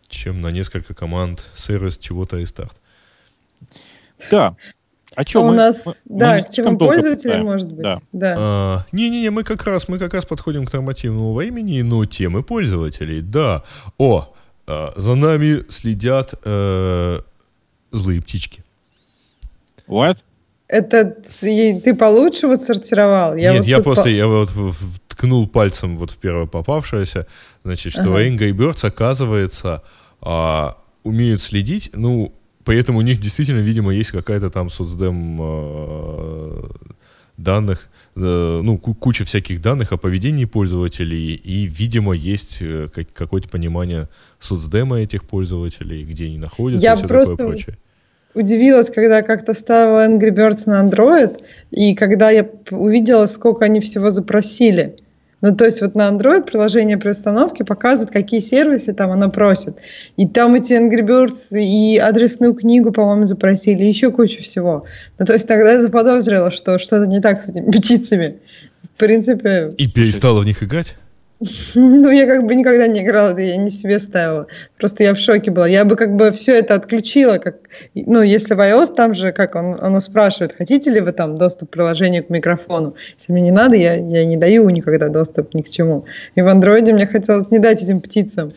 чем 0.06 0.40
на 0.40 0.52
несколько 0.52 0.94
команд 0.94 1.50
сервис 1.56 1.98
чего-то 1.98 2.38
рестарт. 2.38 2.76
да. 4.30 4.54
А 5.16 5.22
что, 5.24 5.42
у 5.42 5.48
мы, 5.48 5.54
нас, 5.56 5.82
мы- 5.84 5.94
мы 6.08 6.18
да, 6.20 6.40
слишком 6.40 6.64
чем 6.64 6.76
болтаем? 6.78 7.44
может 7.44 7.68
быть. 7.72 7.82
Да. 7.82 8.00
Да. 8.12 8.34
А, 8.38 8.78
Не-не-не, 8.92 9.30
мы 9.30 9.42
как 9.44 9.64
раз, 9.64 9.88
мы 9.88 9.98
как 9.98 10.12
раз 10.14 10.24
подходим 10.26 10.66
к 10.66 10.72
нормативному 10.72 11.34
времени, 11.34 11.80
но 11.80 12.04
темы 12.04 12.42
пользователей, 12.42 13.22
да. 13.22 13.62
О, 13.98 14.32
а, 14.66 14.92
за 14.96 15.14
нами 15.14 15.64
следят 15.70 16.34
э, 16.44 17.20
злые 17.92 18.20
птички. 18.22 18.62
What? 19.88 20.18
Это 20.68 21.16
ты, 21.40 21.80
ты 21.80 21.94
получше 21.94 22.48
вот 22.48 22.60
сортировал? 22.60 23.36
Нет, 23.36 23.56
вот 23.58 23.66
я 23.66 23.80
просто, 23.80 24.04
по- 24.04 24.08
я 24.08 24.26
вот 24.26 24.50
в- 24.50 24.72
в- 24.72 24.98
ткнул 25.08 25.46
пальцем 25.46 25.96
вот 25.96 26.10
в 26.10 26.18
первое 26.18 26.46
попавшееся, 26.46 27.26
значит, 27.64 27.92
что 27.92 28.02
Ага. 28.02 28.24
Angry 28.26 28.50
Birds, 28.50 28.84
оказывается, 28.84 29.82
а, 30.20 30.76
умеют 31.04 31.40
следить, 31.40 31.90
ну, 31.94 32.32
поэтому 32.66 32.98
у 32.98 33.02
них 33.02 33.18
действительно, 33.20 33.60
видимо, 33.60 33.94
есть 33.94 34.10
какая-то 34.10 34.50
там 34.50 34.68
соцдем 34.70 35.38
а, 35.40 36.68
данных, 37.38 37.88
э, 38.16 38.60
ну, 38.64 38.78
ку- 38.78 38.94
куча 38.94 39.24
всяких 39.24 39.60
данных 39.62 39.92
о 39.92 39.96
поведении 39.96 40.46
пользователей, 40.46 41.34
и, 41.34 41.66
видимо, 41.66 42.12
есть 42.12 42.58
э, 42.60 42.88
как- 42.94 43.12
какое-то 43.12 43.48
понимание 43.48 44.08
соцдема 44.40 44.96
этих 45.00 45.24
пользователей, 45.24 46.04
где 46.04 46.24
они 46.26 46.38
находятся 46.38 46.84
Я 46.84 46.94
и 46.94 46.96
все 46.96 47.06
просто 47.08 47.36
такое 47.36 47.48
прочее. 47.52 47.76
удивилась, 48.34 48.90
когда 48.90 49.22
как-то 49.22 49.54
ставила 49.54 50.06
Angry 50.08 50.30
Birds 50.34 50.62
на 50.66 50.82
Android, 50.82 51.40
и 51.70 51.94
когда 51.94 52.30
я 52.30 52.46
увидела, 52.70 53.26
сколько 53.26 53.64
они 53.66 53.80
всего 53.80 54.10
запросили. 54.10 54.96
Ну, 55.46 55.54
то 55.54 55.64
есть 55.64 55.80
вот 55.80 55.94
на 55.94 56.08
Android 56.08 56.42
приложение 56.42 56.98
при 56.98 57.10
установке 57.10 57.64
показывает, 57.64 58.10
какие 58.10 58.40
сервисы 58.40 58.92
там 58.92 59.12
оно 59.12 59.30
просит. 59.30 59.76
И 60.16 60.26
там 60.26 60.56
эти 60.56 60.72
Angry 60.72 61.06
Birds 61.06 61.56
и 61.56 61.98
адресную 61.98 62.52
книгу, 62.52 62.90
по-моему, 62.90 63.26
запросили, 63.26 63.84
и 63.84 63.88
еще 63.88 64.10
кучу 64.10 64.42
всего. 64.42 64.86
Ну, 65.20 65.24
то 65.24 65.34
есть 65.34 65.46
тогда 65.46 65.74
я 65.74 65.82
заподозрила, 65.82 66.50
что 66.50 66.80
что-то 66.80 67.06
не 67.06 67.20
так 67.20 67.44
с 67.44 67.48
этими 67.48 67.70
птицами. 67.78 68.38
В 68.82 68.98
принципе, 68.98 69.68
И 69.78 69.88
перестала 69.88 70.40
в 70.40 70.44
них 70.44 70.64
играть? 70.64 70.96
ну, 71.74 72.10
я 72.10 72.26
как 72.26 72.46
бы 72.46 72.54
никогда 72.54 72.86
не 72.86 73.02
играла, 73.02 73.32
это 73.32 73.42
я 73.42 73.56
не 73.58 73.70
себе 73.70 74.00
ставила. 74.00 74.46
Просто 74.78 75.02
я 75.04 75.12
в 75.14 75.18
шоке 75.18 75.50
была. 75.50 75.68
Я 75.68 75.84
бы 75.84 75.96
как 75.96 76.16
бы 76.16 76.32
все 76.32 76.54
это 76.54 76.74
отключила. 76.74 77.36
Как, 77.38 77.56
ну, 77.94 78.22
если 78.22 78.54
в 78.54 78.58
iOS 78.60 78.94
там 78.94 79.14
же, 79.14 79.32
как 79.32 79.54
он, 79.54 79.76
оно 79.80 80.00
спрашивает, 80.00 80.54
хотите 80.56 80.90
ли 80.90 81.00
вы 81.00 81.12
там 81.12 81.36
доступ 81.36 81.68
к 81.68 81.72
приложению 81.72 82.24
к 82.24 82.30
микрофону. 82.30 82.94
Если 83.18 83.32
мне 83.32 83.42
не 83.42 83.50
надо, 83.50 83.76
я, 83.76 83.94
я 83.94 84.24
не 84.24 84.38
даю 84.38 84.68
никогда 84.70 85.08
доступ 85.08 85.52
ни 85.54 85.60
к 85.60 85.68
чему. 85.68 86.06
И 86.36 86.40
в 86.42 86.48
андроиде 86.48 86.92
мне 86.94 87.06
хотелось 87.06 87.50
не 87.50 87.58
дать 87.58 87.82
этим 87.82 88.00
птицам. 88.00 88.50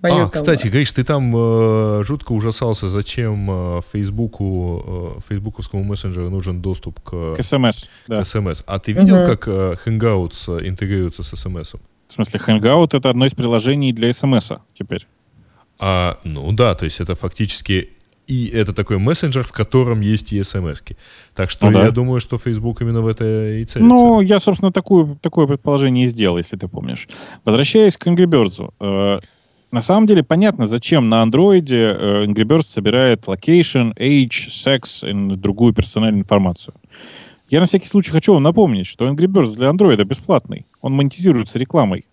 мою 0.00 0.14
а, 0.14 0.18
там- 0.20 0.30
кстати, 0.30 0.68
говоришь, 0.68 0.92
ты 0.92 1.02
там 1.02 1.34
э, 1.36 2.02
жутко 2.04 2.30
ужасался, 2.30 2.86
зачем 2.86 3.50
э, 3.50 3.80
Фейсбуку, 3.92 5.16
э, 5.18 5.20
фейсбуковскому 5.28 5.82
мессенджеру 5.82 6.30
нужен 6.30 6.62
доступ 6.62 7.00
к, 7.00 7.34
К 7.36 7.42
СМС. 7.42 7.88
Да. 8.06 8.18
к 8.18 8.20
SMS. 8.20 8.62
А 8.68 8.78
ты 8.78 8.92
видел, 8.92 9.16
Мгм. 9.16 9.26
как 9.26 9.48
э, 9.48 9.74
Hangouts 9.84 10.60
э, 10.60 10.68
интегрируется 10.68 11.24
с 11.24 11.32
SMS? 11.34 11.74
В 12.10 12.12
смысле, 12.12 12.40
Hangout 12.44 12.96
это 12.96 13.08
одно 13.08 13.24
из 13.26 13.34
приложений 13.34 13.92
для 13.92 14.12
СМС 14.12 14.50
теперь. 14.76 15.06
А, 15.78 16.18
ну 16.24 16.52
да, 16.52 16.74
то 16.74 16.84
есть 16.84 17.00
это 17.00 17.14
фактически 17.14 17.90
и 18.26 18.46
это 18.46 18.72
такой 18.72 18.98
мессенджер, 18.98 19.44
в 19.44 19.52
котором 19.52 20.00
есть 20.00 20.32
и 20.32 20.42
смс 20.42 20.82
-ки. 20.82 20.96
Так 21.34 21.50
что 21.50 21.70
Ну 21.70 21.78
да. 21.78 21.84
я 21.84 21.90
думаю, 21.90 22.20
что 22.20 22.36
Facebook 22.36 22.82
именно 22.82 23.00
в 23.00 23.06
это 23.06 23.24
и 23.24 23.64
целится. 23.64 23.94
Ну, 23.94 24.20
я, 24.20 24.40
собственно, 24.40 24.72
такую, 24.72 25.18
такое 25.20 25.46
предположение 25.46 26.04
и 26.04 26.08
сделал, 26.08 26.38
если 26.38 26.56
ты 26.56 26.68
помнишь. 26.68 27.08
Возвращаясь 27.44 27.96
к 27.96 28.06
Angry 28.06 28.26
Birds. 28.26 28.72
э, 28.80 29.20
на 29.72 29.82
самом 29.82 30.06
деле 30.06 30.22
понятно, 30.22 30.66
зачем 30.66 31.08
на 31.08 31.22
андроиде 31.22 31.76
э, 31.76 32.24
Angry 32.26 32.44
Birds 32.44 32.66
собирает 32.68 33.28
location, 33.28 33.94
age, 33.96 34.48
sex 34.48 35.04
и 35.08 35.36
другую 35.36 35.72
персональную 35.74 36.22
информацию. 36.22 36.74
Я 37.50 37.60
на 37.60 37.66
всякий 37.66 37.88
случай 37.88 38.12
хочу 38.12 38.32
вам 38.32 38.42
напомнить, 38.42 38.86
что 38.86 39.08
Angry 39.08 39.26
Birds 39.26 39.56
для 39.56 39.70
андроида 39.70 40.04
бесплатный. 40.04 40.66
Он 40.80 40.92
монетизируется 40.94 41.58
рекламой. 41.58 42.06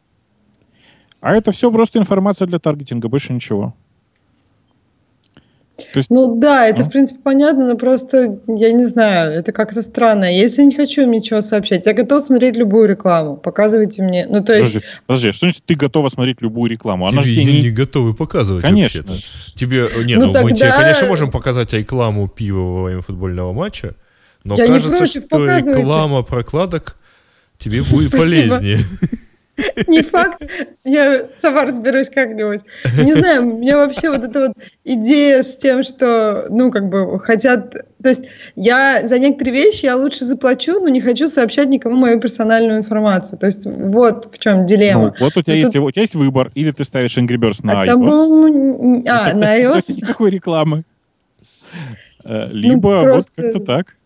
А 1.21 1.35
это 1.35 1.51
все 1.51 1.71
просто 1.71 1.99
информация 1.99 2.47
для 2.47 2.59
таргетинга, 2.59 3.07
больше 3.09 3.33
ничего. 3.33 3.73
То 5.93 5.97
есть, 5.99 6.09
Ну 6.09 6.35
да, 6.39 6.67
это 6.67 6.85
в 6.85 6.89
принципе 6.89 7.19
понятно, 7.21 7.67
но 7.67 7.77
просто, 7.77 8.39
я 8.47 8.71
не 8.73 8.85
знаю, 8.85 9.31
это 9.33 9.51
как-то 9.51 9.83
странно. 9.83 10.25
Если 10.25 10.61
я 10.61 10.65
не 10.67 10.75
хочу 10.75 11.03
им 11.03 11.11
ничего 11.11 11.41
сообщать, 11.41 11.85
я 11.85 11.93
готов 11.93 12.25
смотреть 12.25 12.55
любую 12.55 12.87
рекламу. 12.87 13.37
Показывайте 13.37 14.01
мне. 14.01 14.25
Ну, 14.27 14.43
то 14.43 14.53
есть, 14.53 14.73
подожди, 14.73 14.87
подожди, 15.05 15.31
что 15.33 15.45
значит 15.45 15.63
ты 15.65 15.75
готова 15.75 16.09
смотреть 16.09 16.41
любую 16.41 16.71
рекламу? 16.71 17.05
Она 17.07 17.21
же 17.21 17.31
Тебе 17.31 17.43
тебе 17.43 17.53
не... 17.53 17.61
не... 17.61 17.69
готовы 17.69 18.15
показывать 18.15 18.63
Конечно. 18.63 19.03
вообще-то. 19.03 19.57
Тебе, 19.57 19.87
э, 19.87 20.03
не, 20.03 20.15
Ну 20.15 20.31
ну, 20.33 20.41
мы 20.43 20.51
тебе, 20.53 20.61
тогда- 20.67 20.81
конечно, 20.81 21.07
можем 21.07 21.29
показать 21.29 21.71
рекламу 21.73 22.27
пива 22.27 22.59
во 22.61 22.83
время 22.85 23.01
футбольного 23.01 23.53
матча, 23.53 23.93
но 24.43 24.55
Я 24.55 24.63
не 24.67 24.73
кажется, 24.73 24.97
против, 24.97 25.11
что 25.11 25.21
показывайте. 25.29 25.79
реклама 25.79 26.23
прокладок 26.23 26.97
тебе 27.57 27.83
будет 27.83 28.07
Спасибо. 28.07 28.17
полезнее. 28.17 28.79
Не 29.87 30.03
факт. 30.03 30.43
Я 30.83 31.25
сама 31.41 31.65
разберусь 31.65 32.09
как-нибудь. 32.09 32.61
Не 33.03 33.13
знаю, 33.13 33.41
у 33.41 33.57
меня 33.57 33.77
вообще 33.77 34.09
вот 34.09 34.23
эта 34.23 34.39
вот 34.47 34.51
идея 34.83 35.43
с 35.43 35.55
тем, 35.57 35.83
что, 35.83 36.45
ну, 36.49 36.71
как 36.71 36.89
бы 36.89 37.19
хотят... 37.19 37.73
То 38.01 38.09
есть 38.09 38.21
я 38.55 39.07
за 39.07 39.17
некоторые 39.17 39.53
вещи 39.63 39.85
я 39.85 39.95
лучше 39.95 40.25
заплачу, 40.25 40.79
но 40.79 40.89
не 40.89 41.01
хочу 41.01 41.27
сообщать 41.27 41.69
никому 41.69 41.95
мою 41.95 42.19
персональную 42.19 42.79
информацию. 42.79 43.39
То 43.39 43.47
есть 43.47 43.65
вот 43.65 44.29
в 44.31 44.37
чем 44.39 44.67
дилемма. 44.67 45.15
Ну, 45.19 45.25
вот 45.25 45.37
у 45.37 45.41
тебя, 45.41 45.55
есть, 45.55 45.73
тут... 45.73 45.83
у 45.83 45.91
тебя 45.91 46.01
есть 46.01 46.15
выбор. 46.15 46.51
Или 46.53 46.71
ты 46.71 46.85
ставишь 46.85 47.17
Angry 47.17 47.37
Birds 47.37 47.59
на 47.63 47.81
а 47.81 47.85
iOS. 47.87 49.03
А, 49.07 49.33
на 49.33 49.59
iOS? 49.59 49.93
Никакой 49.93 50.29
рекламы. 50.29 50.83
Э, 52.23 52.47
либо 52.51 53.03
ну, 53.03 53.03
просто... 53.03 53.31
вот 53.35 53.45
как-то 53.45 53.59
так. 53.65 53.96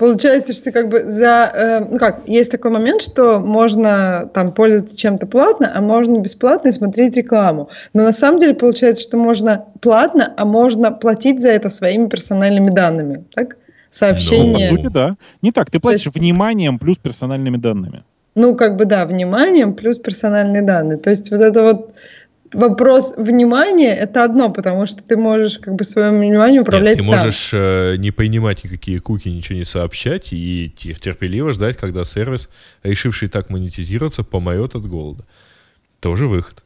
Получается, 0.00 0.54
что 0.54 0.72
как 0.72 0.88
бы 0.88 1.10
за... 1.10 1.52
Э, 1.52 1.80
ну 1.80 1.98
как, 1.98 2.26
есть 2.26 2.50
такой 2.50 2.70
момент, 2.70 3.02
что 3.02 3.38
можно 3.38 4.30
там 4.32 4.52
пользоваться 4.52 4.96
чем-то 4.96 5.26
платно, 5.26 5.70
а 5.74 5.82
можно 5.82 6.16
бесплатно 6.16 6.68
и 6.68 6.72
смотреть 6.72 7.18
рекламу. 7.18 7.68
Но 7.92 8.04
на 8.04 8.14
самом 8.14 8.38
деле 8.38 8.54
получается, 8.54 9.02
что 9.02 9.18
можно 9.18 9.66
платно, 9.82 10.32
а 10.38 10.46
можно 10.46 10.90
платить 10.90 11.42
за 11.42 11.50
это 11.50 11.68
своими 11.68 12.08
персональными 12.08 12.70
данными. 12.70 13.26
Так? 13.34 13.58
Сообщение. 13.90 14.70
Ну, 14.70 14.76
по 14.76 14.82
сути, 14.82 14.90
да. 14.90 15.16
Не 15.42 15.52
так. 15.52 15.70
Ты 15.70 15.80
платишь 15.80 16.06
есть... 16.06 16.16
вниманием 16.16 16.78
плюс 16.78 16.96
персональными 16.96 17.58
данными. 17.58 18.02
Ну, 18.34 18.56
как 18.56 18.76
бы 18.76 18.86
да, 18.86 19.04
вниманием 19.04 19.74
плюс 19.74 19.98
персональные 19.98 20.62
данные. 20.62 20.96
То 20.96 21.10
есть 21.10 21.30
вот 21.30 21.42
это 21.42 21.62
вот 21.62 21.94
вопрос 22.52 23.14
внимания 23.16 23.94
это 23.94 24.24
одно, 24.24 24.50
потому 24.50 24.86
что 24.86 25.02
ты 25.02 25.16
можешь 25.16 25.58
как 25.58 25.74
бы 25.74 25.84
своим 25.84 26.20
вниманием 26.20 26.62
управлять 26.62 26.96
Нет, 26.96 27.04
ты 27.04 27.10
сам. 27.10 27.18
можешь 27.18 27.50
э, 27.52 27.96
не 27.96 28.10
принимать 28.10 28.64
никакие 28.64 29.00
куки, 29.00 29.28
ничего 29.28 29.58
не 29.58 29.64
сообщать 29.64 30.32
и 30.32 30.72
терпеливо 30.76 31.52
ждать, 31.52 31.76
когда 31.76 32.04
сервис, 32.04 32.48
решивший 32.82 33.28
так 33.28 33.50
монетизироваться, 33.50 34.24
помрет 34.24 34.74
от 34.74 34.86
голода. 34.86 35.24
Тоже 36.00 36.26
выход. 36.26 36.64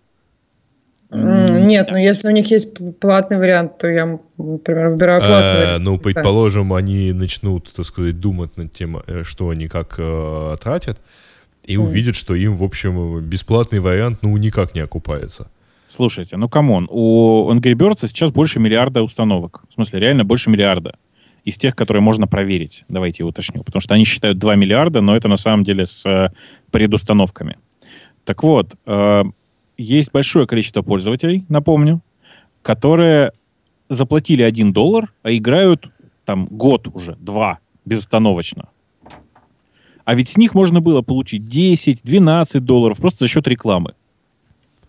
Нет, 1.11 1.89
ну 1.93 1.97
если 1.97 2.27
у 2.27 2.33
них 2.33 2.51
есть 2.51 2.77
платный 2.99 3.39
вариант, 3.39 3.79
то 3.79 3.89
я, 3.89 4.19
например, 4.37 4.89
выбираю 4.89 5.21
платный 5.21 5.53
а, 5.53 5.61
вариант. 5.61 5.85
Ну, 5.85 5.99
предположим, 5.99 6.73
они 6.73 7.13
начнут, 7.13 7.73
так 7.73 7.85
сказать, 7.87 8.19
думать 8.19 8.57
над 8.57 8.73
тем, 8.73 9.01
э, 9.07 9.23
что 9.23 9.51
они 9.51 9.69
как 9.69 9.95
э, 9.99 10.57
тратят, 10.61 10.99
и 11.63 11.77
увидят, 11.77 12.17
что 12.17 12.35
им, 12.35 12.57
в 12.57 12.65
общем, 12.65 13.21
бесплатный 13.21 13.79
вариант, 13.79 14.19
ну, 14.23 14.37
никак 14.37 14.75
не 14.75 14.81
окупается. 14.81 15.49
Слушайте, 15.87 16.37
ну 16.37 16.49
come 16.49 16.72
on, 16.72 16.89
у 16.91 17.51
Angry 17.51 17.75
Birds 17.75 18.07
сейчас 18.07 18.31
больше 18.31 18.59
миллиарда 18.59 19.03
установок. 19.03 19.65
В 19.69 19.75
смысле, 19.75 20.01
реально 20.01 20.25
больше 20.25 20.51
миллиарда. 20.51 20.97
Из 21.45 21.59
тех, 21.59 21.77
которые 21.77 22.03
можно 22.03 22.27
проверить. 22.27 22.85
Давайте 22.89 23.23
я 23.23 23.29
уточню. 23.29 23.63
Потому 23.63 23.81
что 23.83 23.95
они 23.95 24.05
считают 24.05 24.39
2 24.39 24.55
миллиарда, 24.55 25.03
но 25.03 25.15
это 25.15 25.29
на 25.29 25.37
самом 25.37 25.63
деле 25.63 25.87
с 25.87 26.07
э, 26.07 26.31
предустановками. 26.71 27.59
Так 28.25 28.43
вот, 28.43 28.75
э, 28.87 29.25
есть 29.77 30.11
большое 30.11 30.47
количество 30.47 30.81
пользователей, 30.81 31.45
напомню, 31.51 32.01
которые 32.63 33.33
заплатили 33.91 34.43
1 34.43 34.73
доллар, 34.73 35.13
а 35.23 35.33
играют 35.33 35.91
там 36.25 36.47
год 36.47 36.89
уже, 36.89 37.17
два, 37.21 37.59
безостановочно. 37.85 38.71
А 40.05 40.15
ведь 40.15 40.29
с 40.29 40.37
них 40.37 40.55
можно 40.55 40.81
было 40.81 41.03
получить 41.03 41.43
10-12 41.43 42.61
долларов 42.61 42.99
просто 42.99 43.25
за 43.25 43.29
счет 43.29 43.47
рекламы. 43.49 43.95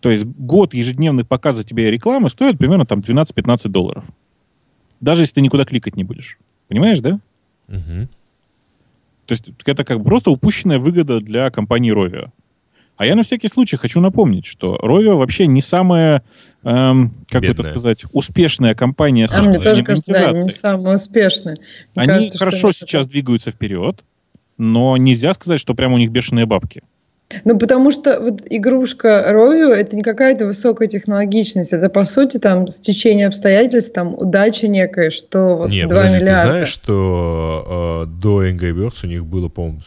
То 0.06 0.12
есть 0.12 0.24
год 0.24 0.72
ежедневных 0.72 1.26
показа 1.26 1.64
тебе 1.64 1.90
рекламы 1.90 2.30
стоит 2.30 2.58
примерно 2.58 2.86
там 2.86 3.00
12-15 3.00 3.68
долларов. 3.70 4.04
Даже 5.00 5.24
если 5.24 5.34
ты 5.34 5.40
никуда 5.40 5.64
кликать 5.64 5.96
не 5.96 6.04
будешь. 6.04 6.38
Понимаешь, 6.68 7.00
да? 7.00 7.18
Угу. 7.66 8.06
То 9.26 9.32
есть 9.32 9.46
это 9.64 9.82
как 9.82 10.04
просто 10.04 10.30
упущенная 10.30 10.78
выгода 10.78 11.20
для 11.20 11.50
компании 11.50 11.92
Rovio. 11.92 12.30
А 12.96 13.04
я 13.04 13.16
на 13.16 13.24
всякий 13.24 13.48
случай 13.48 13.76
хочу 13.76 14.00
напомнить, 14.00 14.46
что 14.46 14.78
Rovio 14.80 15.16
вообще 15.16 15.48
не 15.48 15.60
самая, 15.60 16.22
эм, 16.62 17.12
как 17.28 17.42
бы 17.42 17.48
это 17.48 17.64
сказать, 17.64 18.04
успешная 18.12 18.76
компания 18.76 19.26
с 19.26 19.32
а 19.32 19.42
мне 19.42 19.58
тоже 19.58 19.82
кажется, 19.82 20.12
да, 20.12 20.30
не 20.30 20.52
самая 20.52 20.94
успешная. 20.94 21.56
Мне 21.96 22.04
Они 22.04 22.06
кажется, 22.06 22.38
хорошо 22.38 22.70
сейчас 22.70 23.08
двигаются 23.08 23.50
вперед, 23.50 24.04
но 24.56 24.96
нельзя 24.96 25.34
сказать, 25.34 25.58
что 25.58 25.74
прямо 25.74 25.96
у 25.96 25.98
них 25.98 26.12
бешеные 26.12 26.46
бабки. 26.46 26.84
Ну, 27.44 27.58
потому 27.58 27.90
что 27.90 28.20
вот 28.20 28.42
игрушка 28.48 29.24
Ровио 29.26 29.72
это 29.72 29.96
не 29.96 30.02
какая-то 30.02 30.46
высокая 30.46 30.86
технологичность, 30.86 31.72
это, 31.72 31.88
по 31.88 32.04
сути, 32.04 32.38
там, 32.38 32.68
стечение 32.68 33.26
обстоятельств, 33.26 33.92
там, 33.92 34.14
удача 34.16 34.68
некая, 34.68 35.10
что 35.10 35.56
вот 35.56 35.70
не, 35.70 35.86
2 35.86 35.88
подожди, 35.88 36.16
миллиарда. 36.18 36.42
ты 36.42 36.50
знаешь, 36.50 36.68
что 36.68 38.04
э, 38.04 38.22
до 38.22 38.46
Angry 38.46 38.72
Birds 38.72 39.00
у 39.02 39.06
них 39.08 39.26
было, 39.26 39.48
по-моему, 39.48 39.80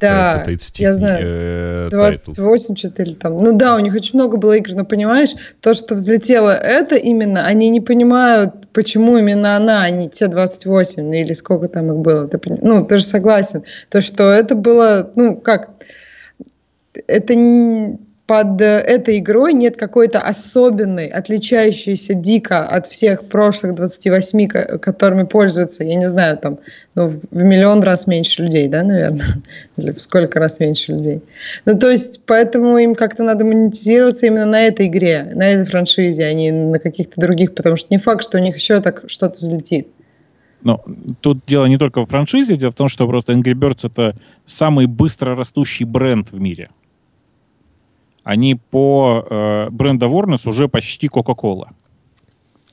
да, 0.00 0.42
30 0.44 0.78
я 0.80 0.94
знаю, 0.94 1.18
э, 1.20 1.88
28 1.90 2.76
что-то 2.76 3.02
или 3.02 3.14
там. 3.14 3.36
Ну 3.36 3.56
да, 3.56 3.76
у 3.76 3.78
них 3.78 3.94
очень 3.94 4.14
много 4.14 4.36
было 4.36 4.56
игр, 4.56 4.72
но 4.74 4.84
понимаешь, 4.84 5.30
то, 5.60 5.74
что 5.74 5.94
взлетело 5.94 6.50
это 6.50 6.96
именно, 6.96 7.44
они 7.44 7.68
не 7.68 7.80
понимают, 7.80 8.68
почему 8.72 9.18
именно 9.18 9.56
она, 9.56 9.82
а 9.82 9.90
не 9.90 10.08
те 10.08 10.28
28, 10.28 11.14
или 11.14 11.32
сколько 11.32 11.68
там 11.68 11.92
их 11.92 11.98
было. 11.98 12.28
Ты, 12.28 12.40
ну, 12.62 12.84
ты 12.84 12.98
же 12.98 13.04
согласен. 13.04 13.64
То, 13.90 14.00
что 14.00 14.30
это 14.30 14.54
было, 14.54 15.10
ну, 15.16 15.36
как, 15.36 15.70
это 17.06 17.34
под 18.26 18.58
этой 18.62 19.18
игрой 19.18 19.52
нет 19.52 19.76
какой-то 19.76 20.18
особенной, 20.20 21.08
отличающейся 21.08 22.14
дико 22.14 22.66
от 22.66 22.86
всех 22.86 23.26
прошлых 23.26 23.74
28, 23.74 24.78
которыми 24.78 25.24
пользуются, 25.24 25.84
я 25.84 25.94
не 25.94 26.08
знаю, 26.08 26.38
там, 26.38 26.58
ну, 26.94 27.08
в 27.08 27.36
миллион 27.36 27.82
раз 27.82 28.06
меньше 28.06 28.44
людей, 28.44 28.68
да, 28.68 28.82
наверное? 28.82 29.42
Или 29.76 29.90
в 29.90 30.00
сколько 30.00 30.40
раз 30.40 30.58
меньше 30.58 30.92
людей. 30.92 31.20
Ну, 31.66 31.78
то 31.78 31.90
есть, 31.90 32.22
поэтому 32.24 32.78
им 32.78 32.94
как-то 32.94 33.22
надо 33.22 33.44
монетизироваться 33.44 34.26
именно 34.26 34.46
на 34.46 34.62
этой 34.62 34.86
игре, 34.86 35.30
на 35.34 35.50
этой 35.50 35.66
франшизе, 35.66 36.24
а 36.24 36.32
не 36.32 36.50
на 36.50 36.78
каких-то 36.78 37.20
других, 37.20 37.54
потому 37.54 37.76
что 37.76 37.88
не 37.90 37.98
факт, 37.98 38.22
что 38.24 38.38
у 38.38 38.40
них 38.40 38.56
еще 38.56 38.80
так 38.80 39.04
что-то 39.06 39.40
взлетит. 39.40 39.88
Но 40.62 40.82
тут 41.20 41.40
дело 41.46 41.66
не 41.66 41.76
только 41.76 42.00
в 42.00 42.08
франшизе, 42.08 42.56
дело 42.56 42.72
в 42.72 42.74
том, 42.74 42.88
что 42.88 43.06
просто 43.06 43.34
Angry 43.34 43.52
Birds— 43.52 43.80
это 43.86 44.14
самый 44.46 44.86
быстро 44.86 45.36
растущий 45.36 45.84
бренд 45.84 46.32
в 46.32 46.40
мире 46.40 46.70
они 48.24 48.54
по 48.56 49.26
э, 49.28 49.68
бренд 49.70 50.02
awareness 50.02 50.48
уже 50.48 50.68
почти 50.68 51.06
Coca-Cola. 51.08 51.68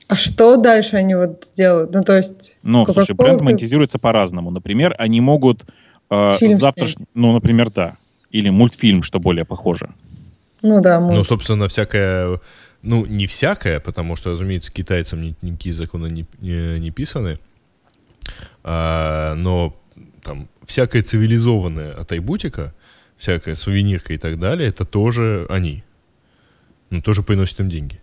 А 0.08 0.16
что 0.16 0.56
дальше 0.56 0.96
они 0.96 1.14
вот 1.14 1.44
сделают? 1.44 1.92
Ну, 1.92 2.02
то 2.02 2.16
есть... 2.16 2.58
Ну, 2.62 2.84
слушай, 2.86 3.14
бренд 3.14 3.38
ты... 3.38 3.44
монетизируется 3.44 3.98
по-разному. 3.98 4.50
Например, 4.50 4.94
они 4.98 5.20
могут 5.20 5.64
э, 6.10 6.36
завтрашний... 6.48 7.06
Ну, 7.14 7.32
например, 7.32 7.70
да. 7.70 7.96
Или 8.30 8.50
мультфильм, 8.50 9.02
что 9.02 9.20
более 9.20 9.44
похоже. 9.44 9.90
Ну, 10.62 10.80
да. 10.80 11.00
Мульт. 11.00 11.16
Ну, 11.16 11.24
собственно, 11.24 11.68
всякое... 11.68 12.40
Ну, 12.82 13.06
не 13.06 13.26
всякое, 13.26 13.78
потому 13.78 14.16
что, 14.16 14.30
разумеется, 14.30 14.72
китайцам 14.72 15.34
никакие 15.40 15.74
законы 15.74 16.08
не, 16.08 16.26
не, 16.40 16.80
не 16.80 16.90
писаны. 16.90 17.38
А, 18.64 19.34
но 19.34 19.74
там 20.22 20.48
всякое 20.66 21.02
цивилизованное 21.02 21.92
атрибутика 21.92 22.74
всякая 23.22 23.54
сувенирка 23.54 24.14
и 24.14 24.18
так 24.18 24.38
далее, 24.38 24.68
это 24.68 24.84
тоже 24.84 25.46
они. 25.48 25.84
Но 26.90 27.00
тоже 27.00 27.22
приносят 27.22 27.60
им 27.60 27.68
деньги. 27.68 28.00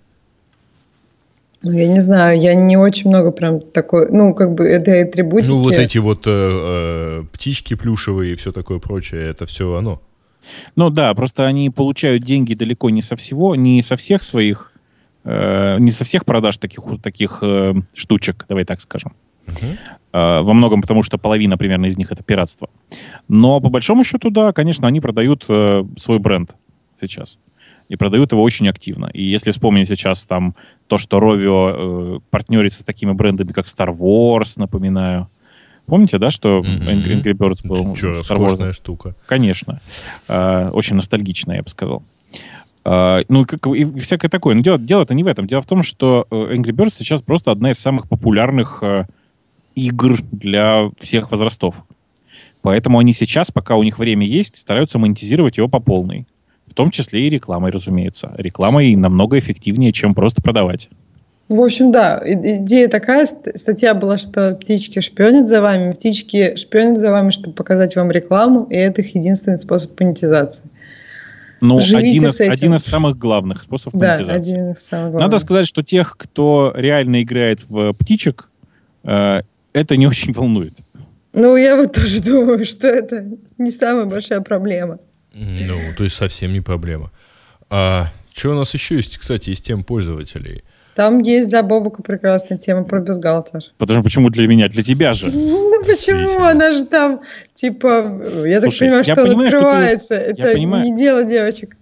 Ну, 1.61 1.73
я 1.73 1.89
не 1.89 1.99
знаю, 1.99 2.39
я 2.39 2.55
не 2.55 2.77
очень 2.77 3.09
много 3.09 3.31
прям 3.31 3.59
такой, 3.59 4.07
ну, 4.09 4.33
как 4.33 4.53
бы 4.53 4.65
это 4.65 5.01
атрибутики. 5.01 5.49
Ну, 5.49 5.59
вот 5.59 5.73
эти 5.73 5.97
вот 5.97 6.25
э, 6.25 6.31
э, 6.31 7.23
птички 7.33 7.73
плюшевые 7.73 8.31
и 8.31 8.35
все 8.35 8.53
такое 8.53 8.79
прочее, 8.79 9.23
это 9.23 9.45
все 9.45 9.75
оно. 9.75 10.01
Ну 10.77 10.89
да, 10.89 11.13
просто 11.13 11.45
они 11.45 11.69
получают 11.69 12.23
деньги 12.23 12.53
далеко 12.53 12.89
не 12.89 13.01
со 13.01 13.17
всего, 13.17 13.55
не 13.55 13.83
со 13.83 13.97
всех 13.97 14.23
своих, 14.23 14.71
э, 15.25 15.75
не 15.79 15.91
со 15.91 16.05
всех 16.05 16.23
продаж 16.23 16.57
таких, 16.57 16.81
таких 17.03 17.39
э, 17.41 17.73
штучек, 17.93 18.45
давай 18.47 18.63
так 18.63 18.79
скажем. 18.79 19.13
Uh-huh. 19.53 20.41
Во 20.41 20.53
многом 20.53 20.81
потому, 20.81 21.03
что 21.03 21.19
половина 21.19 21.57
примерно 21.57 21.85
из 21.85 21.97
них 21.97 22.11
это 22.11 22.23
пиратство. 22.23 22.69
Но 23.27 23.59
по 23.59 23.69
большому 23.69 24.03
счету, 24.03 24.31
да, 24.31 24.53
конечно, 24.53 24.87
они 24.87 25.01
продают 25.01 25.45
э, 25.47 25.83
свой 25.97 26.17
бренд 26.17 26.55
сейчас. 26.99 27.37
И 27.89 27.95
продают 27.95 28.31
его 28.31 28.41
очень 28.41 28.67
активно. 28.67 29.07
И 29.13 29.23
если 29.23 29.51
вспомнить 29.51 29.87
сейчас 29.87 30.25
там 30.25 30.55
то, 30.87 30.97
что 30.97 31.19
Rovio 31.19 32.17
э, 32.17 32.19
партнерится 32.31 32.81
с 32.81 32.83
такими 32.83 33.11
брендами, 33.11 33.51
как 33.51 33.67
Star 33.67 33.89
Wars, 33.89 34.53
напоминаю. 34.57 35.29
Помните, 35.85 36.17
да, 36.17 36.31
что 36.31 36.59
mm-hmm. 36.59 37.03
Angry 37.03 37.33
Birds 37.33 37.67
был 37.67 37.95
Че, 37.95 38.21
Star 38.21 38.37
Wars? 38.37 38.73
штука. 38.73 39.15
Конечно. 39.27 39.79
Э, 40.27 40.69
очень 40.69 40.95
ностальгичная, 40.95 41.57
я 41.57 41.63
бы 41.63 41.69
сказал. 41.69 42.03
Uh, 42.85 43.25
ну, 43.27 43.45
как, 43.45 43.67
и, 43.67 43.81
и 43.81 43.99
всякое 43.99 44.29
такое. 44.29 44.55
Но 44.55 44.61
дело, 44.61 44.79
дело-то 44.79 45.13
не 45.13 45.23
в 45.23 45.27
этом. 45.27 45.47
Дело 45.47 45.61
в 45.61 45.65
том, 45.65 45.83
что 45.83 46.25
Angry 46.31 46.71
Birds 46.71 46.95
сейчас 46.97 47.21
просто 47.21 47.51
одна 47.51 47.71
из 47.71 47.77
самых 47.77 48.07
популярных 48.07 48.81
uh, 48.81 49.05
игр 49.75 50.19
для 50.31 50.89
всех 50.99 51.31
возрастов. 51.31 51.83
Поэтому 52.61 52.99
они 52.99 53.13
сейчас, 53.13 53.51
пока 53.51 53.75
у 53.75 53.83
них 53.83 53.99
время 53.99 54.25
есть, 54.25 54.57
стараются 54.57 54.99
монетизировать 54.99 55.57
его 55.57 55.67
по 55.67 55.79
полной. 55.79 56.27
В 56.67 56.73
том 56.73 56.91
числе 56.91 57.25
и 57.25 57.29
рекламой, 57.29 57.71
разумеется. 57.71 58.33
Рекламой 58.37 58.95
намного 58.95 59.39
эффективнее, 59.39 59.91
чем 59.91 60.13
просто 60.13 60.41
продавать. 60.41 60.89
В 61.47 61.61
общем, 61.61 61.91
да, 61.91 62.21
идея 62.23 62.87
такая, 62.89 63.27
статья 63.55 63.95
была, 63.95 64.19
что 64.19 64.53
птички 64.53 64.99
шпионят 64.99 65.49
за 65.49 65.61
вами, 65.61 65.93
птички 65.93 66.55
шпионят 66.55 67.01
за 67.01 67.11
вами, 67.11 67.31
чтобы 67.31 67.55
показать 67.55 67.95
вам 67.95 68.11
рекламу, 68.11 68.67
и 68.69 68.75
это 68.75 69.01
их 69.01 69.15
единственный 69.15 69.59
способ 69.59 69.99
монетизации. 69.99 70.61
Ну, 71.61 71.79
Живите 71.79 72.07
один 72.07 72.25
из, 72.27 72.39
один 72.39 72.75
из 72.75 72.83
самых 72.83 73.17
главных 73.17 73.63
способов 73.63 73.99
Да, 73.99 74.13
монетизации. 74.13 74.51
один 74.53 74.71
из 74.73 74.77
самых 74.87 75.11
главных. 75.11 75.21
Надо 75.21 75.39
сказать, 75.39 75.67
что 75.67 75.81
тех, 75.83 76.15
кто 76.17 76.71
реально 76.75 77.23
играет 77.23 77.65
в 77.67 77.93
птичек, 77.93 78.49
э, 79.03 79.41
это 79.73 79.97
не 79.97 80.07
очень 80.07 80.33
волнует. 80.33 80.73
Ну, 81.33 81.55
я 81.57 81.75
вот 81.75 81.93
тоже 81.93 82.21
думаю, 82.23 82.65
что 82.65 82.87
это 82.87 83.25
не 83.57 83.71
самая 83.71 84.05
большая 84.05 84.41
проблема. 84.41 84.99
Ну, 85.33 85.75
то 85.95 86.03
есть 86.03 86.15
совсем 86.15 86.53
не 86.53 86.61
проблема. 86.61 87.11
А 87.69 88.07
что 88.35 88.51
у 88.51 88.55
нас 88.55 88.73
еще 88.73 88.95
есть, 88.95 89.17
кстати, 89.17 89.51
из 89.51 89.61
тем 89.61 89.83
пользователей? 89.83 90.63
Там 90.95 91.19
есть, 91.19 91.49
да, 91.49 91.61
Бобука 91.63 92.01
прекрасная 92.03 92.57
тема 92.57 92.83
про 92.83 92.99
бюстгальтер. 92.99 93.61
Потому 93.77 94.03
почему 94.03 94.29
для 94.29 94.47
меня? 94.47 94.67
Для 94.69 94.83
тебя 94.83 95.13
же. 95.13 95.29
Ну 95.31 95.83
почему? 95.85 96.43
Она 96.43 96.73
же 96.73 96.83
там, 96.85 97.21
типа, 97.55 98.21
я 98.45 98.59
так 98.59 98.71
понимаю, 98.77 99.03
что 99.05 99.13
он 99.21 99.27
понимаю, 99.27 99.49
что 99.49 99.59
ты- 99.61 99.65
открывается. 99.65 100.13
я 100.15 100.19
Это 100.21 100.51
понимаю. 100.51 100.83
не 100.83 100.97
дело 100.97 101.23
девочек. 101.23 101.77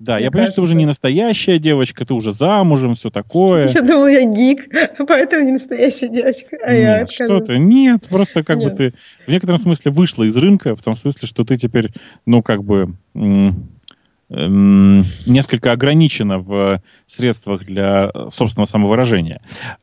Да, 0.00 0.14
Мне 0.16 0.24
я 0.24 0.30
понимаю, 0.30 0.46
что 0.46 0.56
ты 0.56 0.60
уже 0.62 0.74
не 0.74 0.86
настоящая 0.86 1.58
девочка, 1.58 2.06
ты 2.06 2.14
уже 2.14 2.32
замужем, 2.32 2.94
все 2.94 3.10
такое. 3.10 3.68
Я 3.68 3.82
думала, 3.82 4.06
я 4.06 4.24
гик, 4.24 4.66
поэтому 5.06 5.44
не 5.44 5.52
настоящая 5.52 6.08
девочка. 6.08 6.56
А 6.64 6.72
я 6.72 6.98
Нет, 7.00 7.10
что 7.10 7.24
отказываюсь. 7.24 7.46
ты? 7.46 7.58
Нет, 7.58 8.08
просто 8.08 8.42
как 8.42 8.56
бы 8.58 8.64
Нет. 8.64 8.76
ты 8.76 8.94
в 9.26 9.30
некотором 9.30 9.58
смысле 9.58 9.92
вышла 9.92 10.24
из 10.24 10.34
рынка, 10.38 10.74
в 10.74 10.82
том 10.82 10.96
смысле, 10.96 11.28
что 11.28 11.44
ты 11.44 11.58
теперь, 11.58 11.90
ну, 12.24 12.42
как 12.42 12.64
бы 12.64 12.94
м, 13.14 13.68
несколько 14.30 15.72
ограничена 15.72 16.38
в 16.38 16.80
средствах 17.06 17.64
для 17.64 18.10
э, 18.14 18.28
собственного 18.30 18.66
самовыражения. 18.66 19.40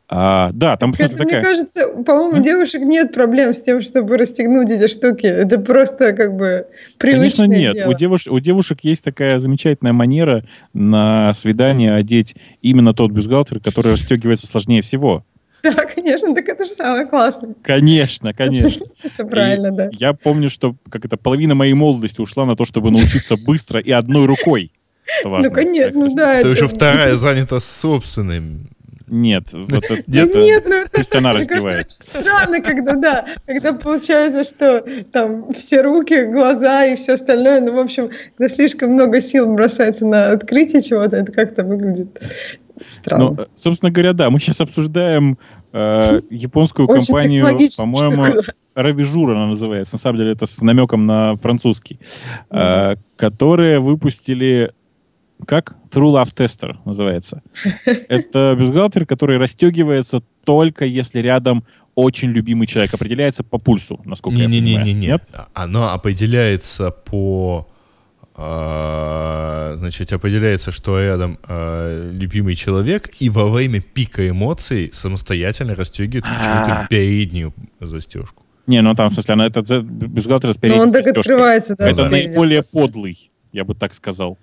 А, 0.07 0.51
да, 0.53 0.77
там, 0.77 0.91
Это, 0.91 0.99
смысле, 1.07 1.17
мне 1.17 1.25
такая... 1.25 1.43
кажется, 1.43 1.87
по-моему, 2.05 2.39
у 2.39 2.43
девушек 2.43 2.81
нет 2.81 3.13
проблем 3.13 3.53
с 3.53 3.61
тем, 3.61 3.81
чтобы 3.81 4.17
расстегнуть 4.17 4.71
эти 4.71 4.87
штуки. 4.87 5.25
Это 5.25 5.59
просто 5.59 6.13
как 6.13 6.37
бы 6.37 6.65
Конечно, 6.97 7.43
привычное 7.43 7.47
нет. 7.47 7.73
дело. 7.73 7.91
У, 7.91 7.93
девуш- 7.93 8.29
у 8.29 8.39
девушек 8.39 8.79
есть 8.83 9.03
такая 9.03 9.39
замечательная 9.39 9.91
манера 9.91 10.45
на 10.73 11.33
свидание 11.33 11.93
одеть 11.93 12.35
именно 12.61 12.93
тот 12.93 13.11
бюстгальтер, 13.11 13.59
который 13.59 13.93
расстегивается 13.93 14.47
сложнее 14.47 14.81
всего. 14.81 15.25
Да, 15.63 15.73
конечно, 15.73 16.33
так 16.35 16.47
это 16.47 16.65
же 16.65 16.71
самое 16.71 17.05
классное. 17.05 17.55
Конечно, 17.61 18.33
конечно. 18.33 18.85
Все 19.03 19.25
правильно, 19.25 19.71
да. 19.71 19.89
Я 19.91 20.13
помню, 20.13 20.49
что 20.49 20.75
как 20.89 21.05
это 21.05 21.17
половина 21.17 21.55
моей 21.55 21.73
молодости 21.73 22.21
ушла 22.21 22.45
на 22.45 22.55
то, 22.55 22.65
чтобы 22.65 22.91
научиться 22.91 23.35
быстро 23.37 23.79
и 23.79 23.91
одной 23.91 24.25
рукой. 24.25 24.71
Ну, 25.23 25.51
конечно, 25.51 25.99
ну 26.07 26.15
да. 26.15 26.33
То 26.33 26.39
это- 26.39 26.49
еще 26.49 26.67
вторая 26.73 27.15
занята 27.15 27.59
собственным. 27.59 28.67
Нет, 29.07 29.45
вот 29.53 29.71
это, 29.83 30.03
Да 30.07 30.21
это- 30.23 30.39
нет, 30.41 30.63
ну 30.67 30.83
пусть 30.93 31.15
она 31.15 31.33
Мне 31.33 31.45
кажется, 31.45 31.53
раздевает. 31.55 31.85
очень 31.85 32.21
странно, 32.21 32.61
когда, 32.61 32.91
да, 32.93 33.25
когда 33.45 33.73
получается, 33.73 34.43
что 34.43 34.85
там 35.11 35.53
все 35.53 35.81
руки, 35.81 36.25
глаза 36.25 36.85
и 36.85 36.95
все 36.95 37.13
остальное, 37.13 37.61
ну, 37.61 37.73
в 37.73 37.79
общем, 37.79 38.09
когда 38.37 38.53
слишком 38.53 38.91
много 38.91 39.21
сил 39.21 39.51
бросается 39.53 40.05
на 40.05 40.31
открытие 40.31 40.81
чего-то, 40.81 41.15
это 41.17 41.31
как-то 41.31 41.63
выглядит 41.63 42.21
странно. 42.87 43.35
Ну, 43.37 43.45
собственно 43.55 43.91
говоря, 43.91 44.13
да, 44.13 44.29
мы 44.29 44.39
сейчас 44.39 44.61
обсуждаем 44.61 45.37
э, 45.73 46.21
японскую 46.29 46.87
Очень 46.87 47.05
компанию, 47.05 47.45
по-моему, 47.77 48.25
штука, 48.25 48.41
да. 48.75 48.83
Равижур 48.83 49.31
она 49.31 49.47
называется. 49.47 49.95
На 49.95 49.99
самом 49.99 50.19
деле 50.19 50.31
это 50.33 50.45
с 50.45 50.61
намеком 50.61 51.05
на 51.07 51.35
французский. 51.37 51.99
э, 52.51 52.95
которые 53.15 53.79
выпустили 53.79 54.71
как? 55.45 55.75
True 55.91 56.13
Love 56.13 56.33
Tester 56.35 56.75
называется. 56.85 57.41
Это 57.85 58.55
бюстгальтер, 58.59 59.05
который 59.05 59.37
расстегивается 59.37 60.21
только 60.43 60.85
если 60.85 61.19
рядом 61.19 61.63
очень 61.95 62.29
любимый 62.29 62.67
человек. 62.67 62.93
Определяется 62.93 63.43
по 63.43 63.57
пульсу, 63.57 63.99
насколько 64.05 64.37
я 64.39 64.45
понимаю. 64.45 64.63
Не-не-не-не. 64.85 65.07
Нет? 65.07 65.23
Оно 65.53 65.91
определяется 65.93 66.91
по... 66.91 67.67
а, 68.35 69.75
Значит, 69.77 70.11
определяется, 70.13 70.71
что 70.71 70.99
рядом 70.99 71.37
а, 71.43 72.11
любимый 72.11 72.55
человек, 72.55 73.09
и 73.19 73.29
во 73.29 73.49
время 73.49 73.81
пика 73.81 74.27
эмоций 74.27 74.89
самостоятельно 74.93 75.75
расстегивает 75.75 76.25
А. 76.27 76.37
почему-то 76.39 76.87
переднюю 76.89 77.53
застежку. 77.79 78.43
Не, 78.67 78.81
ну 78.81 78.95
там, 78.95 79.09
в 79.09 79.13
смысле, 79.13 79.33
она 79.33 79.47
это 79.47 79.61
бюстгальтер 79.81 80.51
с 80.51 80.55
Ну, 80.55 80.61
передней 80.61 80.81
он 80.81 80.91
так 80.91 81.03
застежкой. 81.03 81.19
открывается, 81.21 81.75
да. 81.77 81.89
Это 81.89 82.09
наиболее 82.09 82.63
подлый, 82.63 83.31
я 83.51 83.63
бы 83.63 83.75
так 83.75 83.93
сказал. 83.93 84.37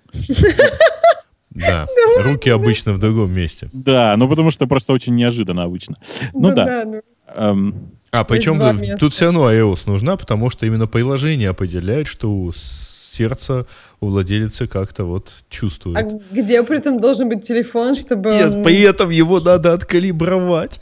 Да, 1.51 1.87
руки 2.23 2.49
обычно 2.49 2.93
в 2.93 2.99
другом 2.99 3.31
месте. 3.31 3.69
Да, 3.73 4.15
ну 4.17 4.27
потому 4.27 4.51
что 4.51 4.67
просто 4.67 4.93
очень 4.93 5.15
неожиданно 5.15 5.63
обычно. 5.63 5.95
Ну 6.33 6.53
да. 6.53 6.83
ну. 6.85 7.01
эм, 7.33 7.91
А 8.11 8.23
причем 8.25 8.59
тут- 8.97 9.13
все 9.13 9.25
равно 9.25 9.51
iOS 9.51 9.83
нужна, 9.85 10.17
потому 10.17 10.49
что 10.49 10.65
именно 10.65 10.87
приложение 10.87 11.49
определяет, 11.49 12.07
что 12.07 12.29
у 12.31 12.51
сердца 12.53 13.65
у 14.01 14.07
владельца 14.07 14.67
как-то 14.67 15.05
вот 15.05 15.31
А 15.39 15.43
чувствует. 15.49 16.31
где 16.31 16.61
при 16.63 16.77
этом 16.79 16.99
должен 16.99 17.29
быть 17.29 17.47
телефон, 17.47 17.95
чтобы 17.95 18.31
Нет, 18.31 18.55
он- 18.55 18.63
при 18.63 18.81
этом 18.81 19.09
его 19.09 19.39
надо 19.39 19.71
откалибровать. 19.73 20.81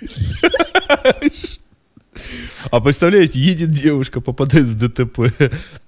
А 2.70 2.80
представляете, 2.80 3.38
едет 3.38 3.70
девушка, 3.70 4.20
попадает 4.20 4.66
в 4.66 4.74
ДТП, 4.78 5.20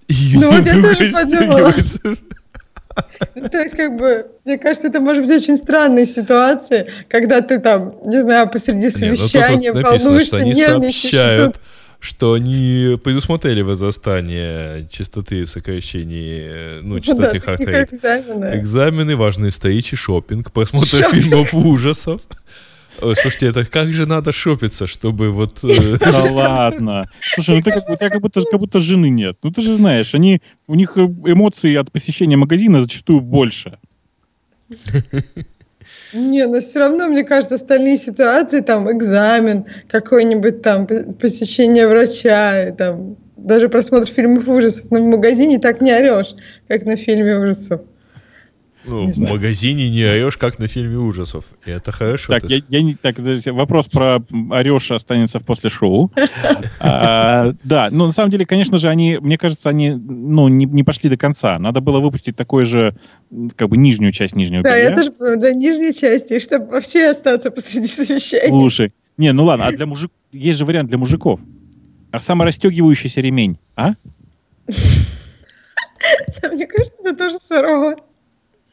и 0.09 0.15
ее 0.15 0.41
Ну, 0.41 0.53
вот 0.53 0.67
я 0.67 0.73
тоже 0.73 1.13
подумала. 1.13 1.75
Ну, 3.35 3.49
То 3.49 3.59
есть, 3.59 3.77
как 3.77 3.97
бы, 3.97 4.27
мне 4.45 4.59
кажется, 4.59 4.89
это 4.89 5.01
может 5.01 5.23
быть 5.25 5.31
очень 5.31 5.57
странной 5.57 6.07
ситуации, 6.07 6.91
когда 7.09 7.41
ты 7.41 7.59
там, 7.61 7.95
не 8.05 8.23
знаю, 8.23 8.49
посреди 8.51 8.87
ну 8.87 8.91
тут 8.91 9.01
вот 9.01 9.31
совещания 9.31 9.73
написано, 9.73 10.21
что 10.21 10.37
они 10.37 10.55
сообщают, 10.55 11.61
что 12.01 12.35
они 12.35 12.99
предусмотрели 13.03 13.61
возрастание 13.63 14.87
частоты 14.89 15.47
сокращений, 15.47 16.39
э, 16.41 16.81
ну, 16.83 17.01
частоты 17.01 17.41
да, 17.41 17.41
хард 17.41 17.61
экзамены. 17.61 18.57
Экзамены, 18.57 19.17
важные 19.17 19.51
встречи, 19.51 19.97
шопинг, 19.97 20.53
просмотр 20.53 20.87
Шопинг. 20.87 21.13
фильмов 21.13 21.55
ужасов. 21.55 22.21
Ой, 23.01 23.15
Слушайте, 23.17 23.47
это 23.47 23.65
как 23.65 23.93
же 23.93 24.07
надо 24.07 24.33
шопиться, 24.33 24.87
чтобы 24.87 25.31
вот... 25.31 25.63
э, 25.65 25.97
Да 25.99 26.25
ладно. 26.33 27.05
Слушай, 27.35 27.57
ну 27.57 27.63
ты 27.63 27.71
как, 27.71 27.89
у 27.89 27.97
тебя 27.97 28.11
как 28.11 28.21
будто, 28.21 28.43
как 28.51 28.61
будто 28.61 28.81
жены 28.81 29.09
нет. 29.09 29.37
Ну 29.43 29.51
ты 29.51 29.61
же 29.61 29.75
знаешь, 29.75 30.15
они, 30.15 30.41
у 30.67 30.75
них 30.75 30.97
э, 30.97 31.01
эмоции 31.01 31.75
от 31.77 31.93
посещения 31.93 32.37
магазина 32.37 32.81
зачастую 32.83 33.21
больше. 33.21 33.79
Не, 36.13 36.47
но 36.47 36.61
все 36.61 36.81
равно, 36.81 37.07
мне 37.09 37.25
кажется, 37.25 37.55
остальные 37.55 37.99
ситуации, 37.99 38.61
там, 38.61 38.91
экзамен, 38.91 39.65
какой-нибудь 39.89 40.63
там 40.63 40.87
посещение 40.87 41.89
врача, 41.89 42.73
там, 42.77 43.17
даже 43.37 43.69
просмотр 43.69 44.07
фильмов 44.11 44.49
ужасов. 44.49 44.91
Но 44.91 44.99
в 44.99 45.07
магазине 45.07 45.59
так 45.59 45.81
не 45.81 45.93
орешь, 45.93 46.35
как 46.67 46.85
на 46.85 46.97
фильме 46.97 47.39
ужасов. 47.39 47.81
Ну, 48.89 49.03
Не 49.05 49.13
в 49.13 49.15
знаю. 49.15 49.35
магазине 49.35 49.91
не 49.91 50.03
орешь, 50.05 50.37
как 50.37 50.59
на 50.59 50.67
фильме 50.67 50.97
ужасов. 50.97 51.45
И 51.67 51.71
это 51.71 51.93
хорошо. 51.93 52.33
Так, 52.33 52.45
я, 52.51 52.61
я 52.69 52.83
не, 52.83 52.95
так, 52.95 53.17
вопрос 53.47 53.87
про 53.89 54.19
Ореша 54.51 54.97
останется 54.97 55.39
в 55.41 55.45
после 55.45 55.71
шоу. 55.71 56.11
А, 56.81 57.53
Да, 57.65 57.89
ну 57.91 58.07
на 58.07 58.13
самом 58.13 58.31
деле, 58.31 58.47
конечно 58.47 58.79
же, 58.79 58.89
они, 58.89 59.19
мне 59.21 59.37
кажется, 59.37 59.69
они 59.69 59.91
ну, 59.91 60.49
не, 60.49 60.65
не 60.65 60.85
пошли 60.85 61.11
до 61.11 61.17
конца. 61.17 61.59
Надо 61.59 61.81
было 61.81 62.01
выпустить 62.01 62.37
такой 62.37 62.65
же, 62.65 62.95
как 63.57 63.69
бы 63.69 63.77
нижнюю 63.77 64.13
часть 64.13 64.35
нижнего 64.37 64.63
Да, 64.63 64.77
я 64.77 64.87
белья. 64.87 64.97
тоже 64.97 65.11
понимаю, 65.13 65.39
для 65.41 65.53
нижней 65.53 65.95
части, 65.95 66.39
чтобы 66.39 66.67
вообще 66.67 67.11
остаться 67.11 67.51
посреди 67.51 67.87
совещания. 67.89 68.49
Слушай, 68.49 68.93
не, 69.17 69.33
ну 69.33 69.45
ладно, 69.45 69.67
а 69.67 69.73
для 69.73 69.87
мужик 69.87 70.11
есть 70.33 70.59
же 70.59 70.65
вариант 70.65 70.89
для 70.89 70.99
мужиков. 70.99 71.41
А 72.11 72.21
саморастегивающийся 72.21 73.21
ремень, 73.21 73.59
а? 73.77 73.93
Мне 76.53 76.67
кажется, 76.67 76.95
это 77.05 77.17
тоже 77.17 77.39
сурово. 77.39 77.97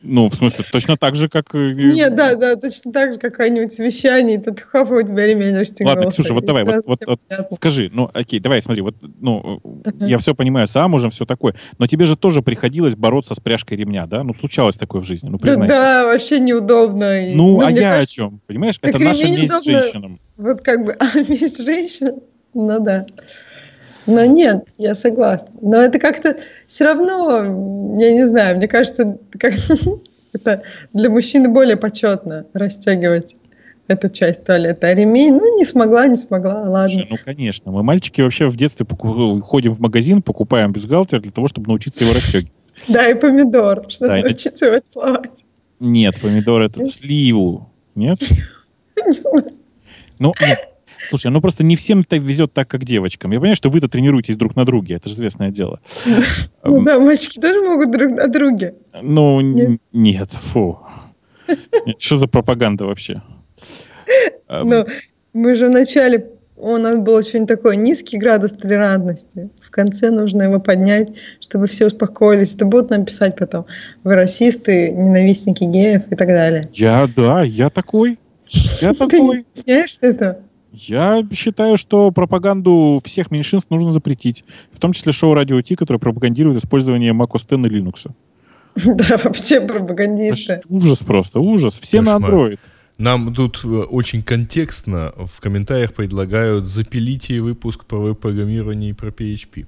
Ну, 0.02 0.30
в 0.30 0.36
смысле, 0.36 0.66
точно 0.72 0.98
так 0.98 1.16
же, 1.16 1.30
как... 1.30 1.54
Нет, 1.54 2.16
да, 2.16 2.36
да, 2.36 2.56
точно 2.58 2.92
так 2.92 3.14
же, 3.14 3.20
какое-нибудь 3.20 3.74
совещание, 3.74 4.38
и 4.38 4.40
тут 4.40 4.60
хоп, 4.60 4.92
у 4.92 5.02
тебя 5.02 5.26
ремень 5.26 5.58
расстегнулся. 5.58 5.98
Ладно, 5.98 6.12
Ксюша, 6.12 6.34
вот 6.34 6.46
давай, 6.46 6.64
вот- 6.64 6.86
вот- 6.86 7.00
вот. 7.08 7.20
Скажи, 7.54 7.90
ну, 7.92 8.10
окей, 8.14 8.40
давай, 8.40 8.62
смотри, 8.62 8.82
вот, 8.84 8.96
ну, 9.20 9.62
Ага. 9.84 10.06
я 10.06 10.18
все 10.20 10.36
понимаю, 10.36 10.68
замужем, 10.68 11.10
все 11.10 11.26
такое, 11.26 11.56
но 11.80 11.88
тебе 11.88 12.06
же 12.06 12.16
тоже 12.16 12.44
приходилось 12.44 12.96
бороться 12.96 13.34
с 13.34 13.40
пряжкой 13.40 13.78
ремня, 13.78 14.06
да? 14.06 14.24
Ну, 14.24 14.36
случалось 14.36 14.78
такое 14.78 15.02
в 15.02 15.06
жизни, 15.06 15.30
ну, 15.30 15.38
Да, 15.40 15.42
признайся. 15.42 15.74
да, 15.74 16.06
вообще 16.06 16.40
неудобно. 16.40 17.32
И, 17.32 17.36
Ну, 17.36 17.62
а 17.62 17.72
я 17.72 17.94
кажется, 17.94 18.00
о 18.02 18.06
чем? 18.06 18.42
Понимаешь, 18.46 18.78
это 18.82 19.00
наша 19.00 19.26
месть 19.28 19.46
удобно. 19.46 19.82
женщинам. 19.82 20.20
Вот 20.38 20.62
как 20.62 20.86
бы, 20.86 20.92
а 21.00 21.18
есть 21.18 21.64
женщина? 21.64 22.14
Ну 22.54 22.80
да. 22.80 23.06
Но 24.08 24.26
нет, 24.26 24.68
я 24.78 24.96
согласна. 24.96 25.48
Но 25.62 25.78
это 25.78 26.00
как-то 26.00 26.38
все 26.68 26.84
равно, 26.86 27.98
я 28.00 28.14
не 28.14 28.28
знаю, 28.28 28.58
мне 28.58 28.68
кажется, 28.68 29.18
как, 29.40 29.54
это 30.34 30.62
для 30.94 31.10
мужчины 31.10 31.50
более 31.50 31.76
почетно 31.78 32.46
расстегивать 32.54 33.36
эту 33.88 34.10
часть 34.10 34.44
туалета. 34.44 34.88
А 34.88 34.94
ремень, 34.94 35.34
ну, 35.34 35.58
не 35.58 35.66
смогла, 35.66 36.08
не 36.08 36.16
смогла, 36.16 36.64
ладно. 36.64 36.90
Слушай, 36.90 37.08
ну, 37.10 37.18
конечно. 37.24 37.72
Мы, 37.72 37.84
мальчики, 37.84 38.22
вообще 38.22 38.48
в 38.48 38.56
детстве 38.56 38.86
поку- 38.86 39.42
ходим 39.42 39.74
в 39.74 39.80
магазин, 39.80 40.22
покупаем 40.22 40.72
бюстгальтер 40.72 41.22
для 41.22 41.32
того, 41.32 41.48
чтобы 41.48 41.68
научиться 41.68 42.04
его 42.04 42.14
расстегивать. 42.14 42.52
Да, 42.88 43.08
и 43.08 43.14
помидор, 43.14 43.86
чтобы 43.90 44.20
научиться 44.22 44.66
его 44.68 44.80
целовать. 44.80 45.32
Нет, 45.80 46.20
помидор 46.22 46.64
это 46.64 46.86
сливу. 46.88 47.70
Нет? 47.96 48.20
Ну, 50.18 50.34
нет. 50.40 50.70
Слушай, 51.10 51.32
ну 51.32 51.42
просто 51.42 51.64
не 51.64 51.76
всем 51.76 52.02
это 52.02 52.18
везет 52.18 52.54
так, 52.54 52.68
как 52.68 52.84
девочкам. 52.84 53.32
Я 53.32 53.40
понимаю, 53.40 53.56
что 53.56 53.70
вы-то 53.70 53.88
тренируетесь 53.88 54.36
друг 54.36 54.56
на 54.56 54.66
друге, 54.66 54.96
это 54.96 55.10
же 55.10 55.16
известное 55.16 55.52
дело. 55.52 55.80
Ну 56.64 56.84
да, 56.84 57.00
мальчики 57.00 57.40
тоже 57.40 57.62
могут 57.62 57.92
друг 57.92 58.12
на 58.12 58.28
друге. 58.28 58.74
Ну, 59.02 59.40
нет, 59.94 60.32
фу. 60.32 60.80
Что 62.00 62.18
за 62.18 62.28
пропаганда 62.28 62.86
вообще? 62.86 63.22
Ну, 64.50 64.86
мы 65.34 65.56
же 65.56 65.68
вначале 65.68 66.32
у 66.58 66.78
нас 66.78 66.98
был 66.98 67.14
очень 67.14 67.46
такой 67.48 67.76
низкий 67.76 68.18
градус 68.18 68.52
толерантности. 68.52 69.50
В 69.62 69.70
конце 69.72 70.10
нужно 70.10 70.44
его 70.44 70.60
поднять, 70.60 71.10
чтобы 71.42 71.68
все 71.68 71.88
успокоились. 71.88 72.56
Это 72.56 72.66
будут 72.66 72.90
нам 72.90 73.06
писать 73.06 73.36
потом. 73.36 73.66
Вы 74.04 74.16
расисты, 74.16 74.90
ненавистники 74.92 75.64
геев 75.66 76.04
и 76.10 76.16
так 76.16 76.28
далее. 76.28 76.70
Я, 76.72 77.08
да, 77.14 77.44
я 77.44 77.70
такой. 77.70 78.18
Я 78.82 78.94
такой. 78.94 79.10
Ты 79.10 79.20
не 79.20 79.44
стесняешься 79.44 80.08
этого? 80.08 80.38
Я 80.76 81.26
считаю, 81.34 81.78
что 81.78 82.12
пропаганду 82.12 83.02
всех 83.04 83.32
меньшинств 83.32 83.70
нужно 83.70 83.92
запретить. 83.92 84.44
В 84.72 84.80
том 84.80 84.94
числе 84.94 85.12
шоу 85.12 85.34
Радио 85.34 85.62
Ти, 85.62 85.76
которое 85.76 86.00
пропагандирует 86.00 86.58
использование 86.58 87.14
Mac 87.14 87.30
OS 87.30 87.44
X 87.44 87.46
и 87.52 87.78
Linux. 87.78 88.12
Да, 88.96 89.18
вообще 89.24 89.62
пропагандисты. 89.62 90.62
Ужас 90.68 91.02
просто, 91.02 91.40
ужас. 91.40 91.80
Все 91.80 92.02
на 92.02 92.18
Android. 92.18 92.60
Нам 92.98 93.34
тут 93.34 93.62
э, 93.64 93.68
очень 93.68 94.24
контекстно 94.24 95.14
в 95.16 95.40
комментариях 95.42 95.94
предлагают 95.94 96.66
запилите 96.66 97.42
выпуск 97.42 97.86
про 97.86 98.00
веб-программирование 98.00 98.92
и 98.92 98.94
про 98.94 99.10
PHP. 99.10 99.66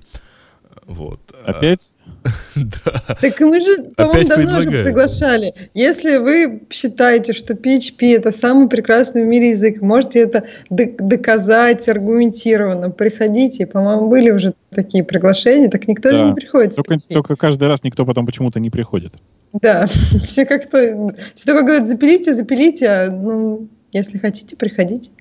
Вот. 0.87 1.19
Опять? 1.45 1.93
да. 2.55 3.15
Так 3.19 3.39
мы 3.41 3.59
же, 3.59 3.83
по-моему, 3.95 4.27
давно 4.27 4.59
уже 4.59 4.83
приглашали. 4.85 5.53
Если 5.73 6.15
вы 6.17 6.63
считаете, 6.71 7.33
что 7.33 7.53
PHP 7.53 8.15
это 8.15 8.31
самый 8.31 8.69
прекрасный 8.69 9.23
в 9.23 9.27
мире 9.27 9.49
язык, 9.49 9.81
можете 9.81 10.21
это 10.21 10.45
доказать 10.69 11.87
аргументированно, 11.89 12.89
приходите. 12.89 13.65
По-моему, 13.65 14.07
были 14.07 14.31
уже 14.31 14.53
такие 14.69 15.03
приглашения, 15.03 15.69
так 15.69 15.87
никто 15.89 16.09
да. 16.09 16.17
же 16.17 16.23
не 16.25 16.33
приходит. 16.33 16.75
Только, 16.75 16.97
только 16.99 17.35
каждый 17.35 17.67
раз 17.67 17.83
никто 17.83 18.05
потом 18.05 18.25
почему-то 18.25 18.61
не 18.61 18.69
приходит. 18.69 19.15
Да, 19.53 19.87
все 20.27 20.45
как-то... 20.45 21.13
Все 21.35 21.45
только 21.45 21.63
говорят, 21.63 21.89
запилите, 21.89 22.33
запилите, 22.33 22.87
а 22.87 23.11
ну, 23.11 23.67
если 23.91 24.17
хотите, 24.17 24.55
приходите. 24.55 25.11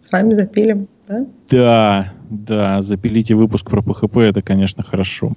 С 0.00 0.12
вами 0.12 0.34
запилим, 0.34 0.88
да? 1.08 1.26
Да, 1.48 2.12
да, 2.30 2.82
запилите 2.82 3.34
выпуск 3.34 3.70
про 3.70 3.82
ПХП, 3.82 4.18
это, 4.18 4.42
конечно, 4.42 4.82
хорошо. 4.82 5.32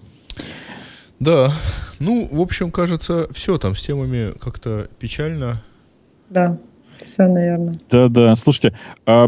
Да, 1.20 1.52
ну, 2.00 2.28
в 2.32 2.40
общем, 2.40 2.72
кажется, 2.72 3.28
все 3.32 3.58
там 3.58 3.76
с 3.76 3.84
темами 3.84 4.32
как-то 4.40 4.88
печально. 5.00 5.62
Да, 6.30 6.58
все, 7.02 7.28
наверное. 7.28 7.80
Да-да, 7.90 8.36
слушайте, 8.36 8.78
а 9.06 9.28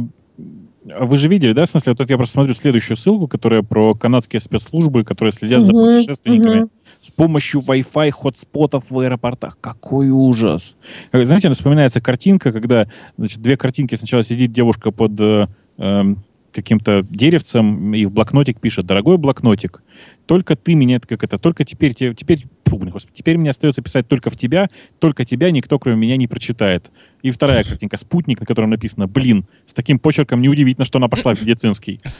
вы 0.83 1.17
же 1.17 1.27
видели, 1.27 1.53
да, 1.53 1.65
в 1.65 1.69
смысле, 1.69 1.93
вот 1.97 2.09
я 2.09 2.17
просто 2.17 2.33
смотрю 2.33 2.53
следующую 2.53 2.97
ссылку, 2.97 3.27
которая 3.27 3.61
про 3.61 3.93
канадские 3.93 4.39
спецслужбы, 4.39 5.03
которые 5.03 5.31
следят 5.31 5.63
за 5.63 5.73
путешественниками 5.73 6.69
с 7.01 7.11
помощью 7.11 7.61
Wi-Fi 7.61 8.11
хотспотов 8.11 8.85
в 8.89 8.99
аэропортах. 8.99 9.57
Какой 9.59 10.09
ужас! 10.09 10.77
Э, 11.11 11.23
знаете, 11.25 11.49
вспоминается 11.51 11.99
картинка, 11.99 12.51
когда 12.51 12.87
значит, 13.17 13.41
две 13.41 13.57
картинки. 13.57 13.95
Сначала 13.95 14.23
сидит 14.23 14.51
девушка 14.51 14.91
под 14.91 15.19
э, 15.19 15.47
эм, 15.77 16.23
каким-то 16.51 17.05
деревцем 17.09 17.93
и 17.93 18.05
в 18.05 18.11
блокнотик 18.11 18.59
пишет, 18.59 18.85
дорогой 18.85 19.17
блокнотик, 19.17 19.81
только 20.25 20.55
ты 20.55 20.75
меня, 20.75 20.99
как 20.99 21.23
это, 21.23 21.37
только 21.37 21.65
теперь, 21.65 21.93
теперь, 21.93 22.45
фу, 22.65 22.77
господи, 22.77 23.17
теперь 23.17 23.37
мне 23.37 23.49
остается 23.49 23.81
писать 23.81 24.07
только 24.07 24.29
в 24.29 24.37
тебя, 24.37 24.69
только 24.99 25.25
тебя 25.25 25.51
никто, 25.51 25.79
кроме 25.79 25.97
меня, 25.97 26.17
не 26.17 26.27
прочитает. 26.27 26.91
И 27.21 27.31
вторая 27.31 27.63
картинка, 27.63 27.97
спутник, 27.97 28.39
на 28.39 28.45
котором 28.45 28.69
написано, 28.69 29.07
блин, 29.07 29.45
с 29.65 29.73
таким 29.73 29.99
почерком 29.99 30.41
неудивительно, 30.41 30.85
что 30.85 30.97
она 30.97 31.07
пошла 31.07 31.35
в 31.35 31.41
медицинский. 31.41 32.01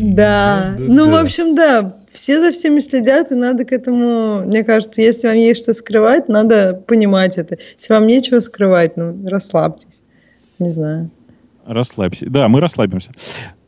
Да. 0.00 0.76
Ну, 0.78 1.10
в 1.10 1.14
общем, 1.14 1.54
да. 1.54 1.96
Все 2.12 2.40
за 2.40 2.52
всеми 2.52 2.80
следят, 2.80 3.30
и 3.30 3.34
надо 3.34 3.64
к 3.64 3.72
этому, 3.72 4.44
мне 4.44 4.64
кажется, 4.64 5.00
если 5.00 5.28
вам 5.28 5.36
есть 5.36 5.62
что 5.62 5.74
скрывать, 5.74 6.28
надо 6.28 6.74
понимать 6.74 7.38
это. 7.38 7.58
Если 7.78 7.92
вам 7.92 8.06
нечего 8.06 8.40
скрывать, 8.40 8.96
ну, 8.96 9.16
расслабьтесь. 9.28 9.99
Не 10.60 10.70
знаю. 10.70 11.10
Расслабься. 11.66 12.26
Да, 12.30 12.48
мы 12.48 12.60
расслабимся. 12.60 13.10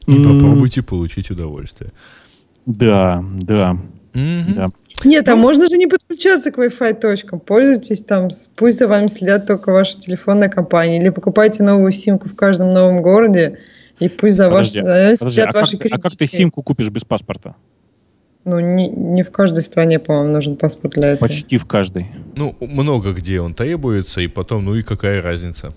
И 0.06 0.22
попробуйте 0.22 0.82
получить 0.82 1.30
удовольствие. 1.30 1.90
Да, 2.66 3.24
да. 3.40 3.76
Да. 4.14 4.68
Нет, 5.04 5.26
а 5.28 5.36
ну, 5.36 5.42
можно 5.42 5.68
же 5.68 5.78
не 5.78 5.86
подключаться 5.86 6.50
к 6.50 6.58
Wi-Fi 6.58 7.00
точкам. 7.00 7.40
Пользуйтесь 7.40 8.04
там, 8.04 8.28
пусть 8.56 8.78
за 8.78 8.86
вами 8.86 9.08
следят 9.08 9.46
только 9.46 9.72
ваша 9.72 9.98
телефонная 9.98 10.50
компания. 10.50 11.00
Или 11.00 11.08
покупайте 11.08 11.62
новую 11.62 11.92
симку 11.92 12.28
в 12.28 12.36
каждом 12.36 12.72
новом 12.72 13.00
городе, 13.00 13.58
и 14.00 14.08
пусть 14.08 14.36
за 14.36 14.50
подожди, 14.50 14.82
ваш, 14.82 15.18
подожди, 15.18 15.40
а 15.40 15.50
ваши 15.52 15.78
как, 15.78 15.92
А 15.92 15.98
как 15.98 16.16
ты 16.16 16.26
симку 16.26 16.62
купишь 16.62 16.90
без 16.90 17.04
паспорта? 17.04 17.54
Ну, 18.44 18.58
не, 18.58 18.88
не 18.88 19.22
в 19.22 19.30
каждой 19.30 19.62
стране, 19.62 19.98
по-моему, 19.98 20.32
нужен 20.32 20.56
паспорт 20.56 20.94
для 20.94 21.08
этого. 21.12 21.28
Почти 21.28 21.56
в 21.56 21.64
каждой. 21.64 22.08
Ну, 22.36 22.54
много 22.60 23.12
где 23.12 23.40
он 23.40 23.54
требуется, 23.54 24.20
и 24.20 24.26
потом, 24.26 24.64
ну 24.64 24.74
и 24.74 24.82
какая 24.82 25.22
разница? 25.22 25.72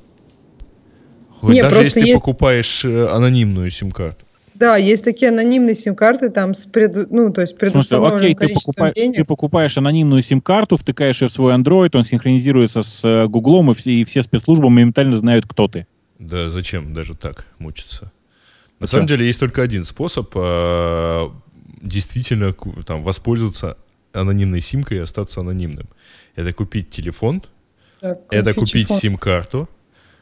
Хоть 1.40 1.54
не, 1.54 1.62
даже 1.62 1.84
если 1.84 2.00
есть... 2.00 2.12
ты 2.14 2.18
покупаешь 2.18 2.86
э, 2.86 3.08
анонимную 3.08 3.70
сим-карту. 3.70 4.26
Да, 4.56 4.78
есть 4.78 5.04
такие 5.04 5.32
анонимные 5.32 5.76
сим-карты, 5.76 6.30
там 6.30 6.56
с 6.56 6.66
пред, 6.66 7.12
ну, 7.12 7.32
то 7.34 7.42
есть 7.42 7.58
предустановленным 7.58 8.22
окей, 8.22 8.36
ты, 8.36 8.54
покупай, 8.54 8.94
денег. 8.94 9.18
ты 9.18 9.26
покупаешь 9.26 9.78
анонимную 9.78 10.24
сим-карту, 10.24 10.78
втыкаешь 10.78 11.22
ее 11.22 11.28
в 11.28 11.32
свой 11.32 11.54
Android, 11.54 11.90
он 11.94 12.06
синхронизируется 12.06 12.82
с 12.82 13.28
Гуглом, 13.28 13.72
и 13.72 13.74
все, 13.74 13.92
и 13.92 14.06
все 14.06 14.22
спецслужбы 14.22 14.70
моментально 14.70 15.18
знают, 15.18 15.46
кто 15.46 15.68
ты. 15.68 15.88
Да, 16.20 16.50
зачем 16.50 16.94
даже 16.94 17.16
так 17.16 17.46
мучиться? 17.60 18.14
На 18.80 18.88
самом 18.88 19.08
деле 19.08 19.26
есть 19.26 19.40
только 19.42 19.62
один 19.62 19.84
способ 19.84 20.32
э, 20.36 21.30
действительно 21.82 22.54
там, 22.86 23.04
воспользоваться 23.04 23.78
анонимной 24.14 24.62
симкой 24.62 24.98
и 24.98 25.02
остаться 25.02 25.42
анонимным. 25.42 25.88
Это 26.36 26.54
купить 26.54 26.90
телефон, 26.90 27.42
так, 28.00 28.22
это 28.32 28.54
купить 28.54 28.90
сим-карту, 28.90 29.70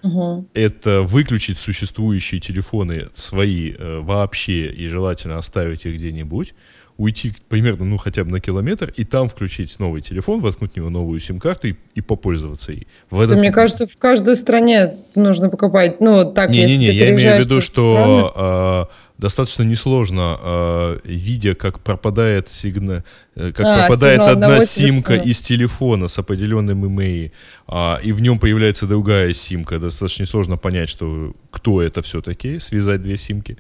угу. 0.03 0.47
это 0.53 1.01
выключить 1.01 1.57
существующие 1.57 2.39
телефоны 2.39 3.07
свои 3.13 3.71
э, 3.71 3.99
вообще 3.99 4.69
и 4.69 4.87
желательно 4.87 5.37
оставить 5.37 5.85
их 5.85 5.95
где-нибудь, 5.95 6.53
уйти 6.97 7.33
примерно, 7.49 7.85
ну, 7.85 7.97
хотя 7.97 8.23
бы 8.23 8.31
на 8.31 8.39
километр, 8.39 8.93
и 8.95 9.03
там 9.03 9.29
включить 9.29 9.79
новый 9.79 10.01
телефон, 10.01 10.41
воткнуть 10.41 10.73
в 10.73 10.75
него 10.75 10.89
новую 10.89 11.19
сим-карту 11.19 11.69
и, 11.69 11.75
и 11.95 12.01
попользоваться 12.01 12.71
ей. 12.71 12.87
В 13.09 13.19
этот... 13.19 13.37
Мне 13.39 13.51
кажется, 13.51 13.87
в 13.87 13.97
каждой 13.97 14.35
стране 14.35 14.97
нужно 15.15 15.49
покупать, 15.49 15.99
ну, 15.99 16.31
так, 16.31 16.49
Не-не-не, 16.49 16.91
я 16.91 17.11
имею 17.11 17.37
в 17.37 17.39
виду, 17.39 17.61
что 17.61 18.89
э, 18.89 18.93
достаточно 19.17 19.63
несложно, 19.63 20.37
э, 20.41 20.99
видя, 21.05 21.55
как 21.55 21.79
пропадает 21.79 22.49
сигнал, 22.49 23.01
э, 23.35 23.51
как 23.51 23.65
а, 23.65 23.79
пропадает 23.79 24.19
одна 24.19 24.61
симка 24.61 25.13
телефона. 25.13 25.29
из 25.29 25.41
телефона 25.41 26.07
с 26.07 26.19
определенным 26.19 26.85
имейл, 26.85 27.31
э, 27.67 27.95
и 28.03 28.11
в 28.11 28.21
нем 28.21 28.37
появляется 28.37 28.85
другая 28.85 29.33
симка, 29.33 29.79
достаточно 29.79 30.23
несложно 30.23 30.57
понять, 30.57 30.89
что 30.89 31.33
кто 31.49 31.81
это 31.81 32.03
все-таки, 32.03 32.59
связать 32.59 33.01
две 33.01 33.17
симки. 33.17 33.57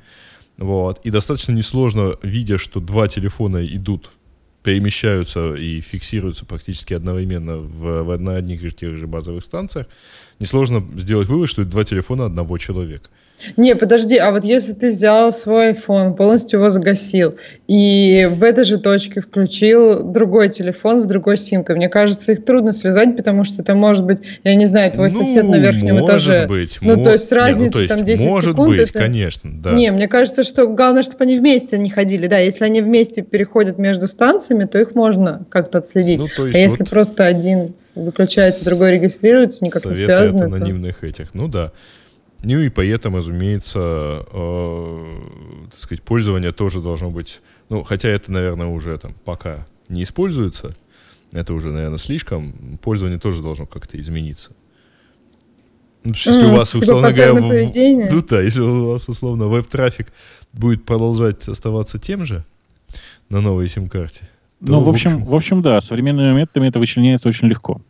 Вот. 0.57 0.99
И 1.03 1.09
достаточно 1.09 1.51
несложно, 1.51 2.15
видя, 2.21 2.57
что 2.57 2.79
два 2.79 3.07
телефона 3.07 3.65
идут, 3.65 4.11
перемещаются 4.63 5.55
и 5.55 5.81
фиксируются 5.81 6.45
практически 6.45 6.93
одновременно 6.93 7.57
в, 7.57 8.03
в 8.03 8.17
на 8.17 8.35
одних 8.35 8.63
и 8.63 8.71
тех 8.71 8.97
же 8.97 9.07
базовых 9.07 9.43
станциях, 9.43 9.87
несложно 10.39 10.85
сделать 10.95 11.27
вывод, 11.27 11.49
что 11.49 11.63
это 11.63 11.71
два 11.71 11.83
телефона 11.83 12.25
одного 12.25 12.57
человека. 12.57 13.09
Не, 13.57 13.75
подожди, 13.75 14.17
а 14.17 14.31
вот 14.31 14.45
если 14.45 14.73
ты 14.73 14.89
взял 14.89 15.33
свой 15.33 15.71
iPhone, 15.71 16.15
полностью 16.15 16.59
его 16.59 16.69
загасил, 16.69 17.35
и 17.67 18.29
в 18.31 18.43
этой 18.43 18.63
же 18.63 18.77
точке 18.77 19.21
включил 19.21 20.03
другой 20.03 20.49
телефон 20.49 21.01
с 21.01 21.05
другой 21.05 21.37
симкой, 21.37 21.75
мне 21.75 21.89
кажется, 21.89 22.31
их 22.31 22.45
трудно 22.45 22.71
связать, 22.71 23.15
потому 23.15 23.43
что 23.43 23.61
это 23.61 23.73
может 23.73 24.05
быть, 24.05 24.19
я 24.43 24.55
не 24.55 24.65
знаю, 24.65 24.91
твой 24.91 25.11
ну, 25.11 25.25
сосед 25.25 25.47
на 25.47 25.57
верхнем 25.57 25.95
может 25.95 26.09
этаже. 26.09 26.47
быть. 26.47 26.77
Ну, 26.81 27.03
то 27.03 27.13
есть 27.13 27.31
разница 27.31 27.59
не, 27.59 27.65
ну, 27.65 27.71
то 27.71 27.79
есть, 27.79 27.93
там 27.95 28.05
10 28.05 28.25
может 28.25 28.51
секунд. 28.51 28.69
быть, 28.69 28.89
это... 28.89 28.99
конечно, 28.99 29.51
да. 29.53 29.71
Не, 29.71 29.91
мне 29.91 30.07
кажется, 30.07 30.43
что 30.43 30.67
главное, 30.67 31.03
чтобы 31.03 31.23
они 31.23 31.37
вместе 31.37 31.77
не 31.77 31.89
ходили. 31.89 32.27
Да, 32.27 32.37
если 32.37 32.63
они 32.63 32.81
вместе 32.81 33.21
переходят 33.21 33.77
между 33.77 34.07
станциями, 34.07 34.65
то 34.65 34.79
их 34.79 34.95
можно 34.95 35.45
как-то 35.49 35.79
отследить. 35.79 36.19
Ну, 36.19 36.27
то 36.27 36.45
есть, 36.45 36.55
а 36.55 36.59
если 36.59 36.77
вот 36.79 36.89
просто 36.89 37.25
один 37.25 37.73
выключается, 37.95 38.65
другой 38.65 38.95
регистрируется, 38.95 39.63
никак 39.63 39.85
не 39.85 39.95
связано. 39.95 40.45
от 40.45 40.53
анонимных 40.53 40.99
то... 40.99 41.07
этих, 41.07 41.33
ну 41.33 41.47
да. 41.47 41.71
Ну 42.43 42.59
и 42.59 42.67
поэтому, 42.67 43.17
разумеется, 43.17 44.25
э, 44.31 45.67
так 45.71 45.79
сказать, 45.79 46.03
пользование 46.03 46.51
тоже 46.51 46.81
должно 46.81 47.09
быть, 47.09 47.41
ну, 47.69 47.83
хотя 47.83 48.09
это, 48.09 48.33
наверное, 48.33 48.67
уже 48.67 48.97
там 48.97 49.13
пока 49.23 49.65
не 49.87 50.03
используется, 50.03 50.75
это 51.31 51.53
уже, 51.53 51.71
наверное, 51.71 51.97
слишком, 51.97 52.53
пользование 52.81 53.17
тоже 53.17 53.41
должно 53.41 53.65
как-то 53.65 53.97
измениться. 53.97 54.51
Ну, 56.03 56.11
если 56.11 56.43
mm, 56.43 56.51
у 56.51 56.57
вас, 56.57 56.71
типа 56.71 56.83
условно 56.83 57.13
говоря, 57.13 57.33
в, 57.33 57.39
ну, 57.39 58.21
да, 58.29 58.41
если 58.41 58.59
у 58.59 58.89
вас, 58.89 59.07
условно, 59.07 59.45
веб-трафик 59.45 60.07
будет 60.51 60.83
продолжать 60.83 61.47
оставаться 61.47 61.97
тем 61.97 62.25
же 62.25 62.43
на 63.29 63.39
новой 63.39 63.69
сим-карте, 63.69 64.29
ну, 64.71 64.79
в 64.79 64.89
общем, 64.89 65.23
в 65.23 65.35
общем, 65.35 65.61
да, 65.61 65.81
современными 65.81 66.33
методами 66.33 66.69
это 66.69 66.79
вычленяется 66.79 67.27
очень 67.27 67.47
легко. 67.47 67.81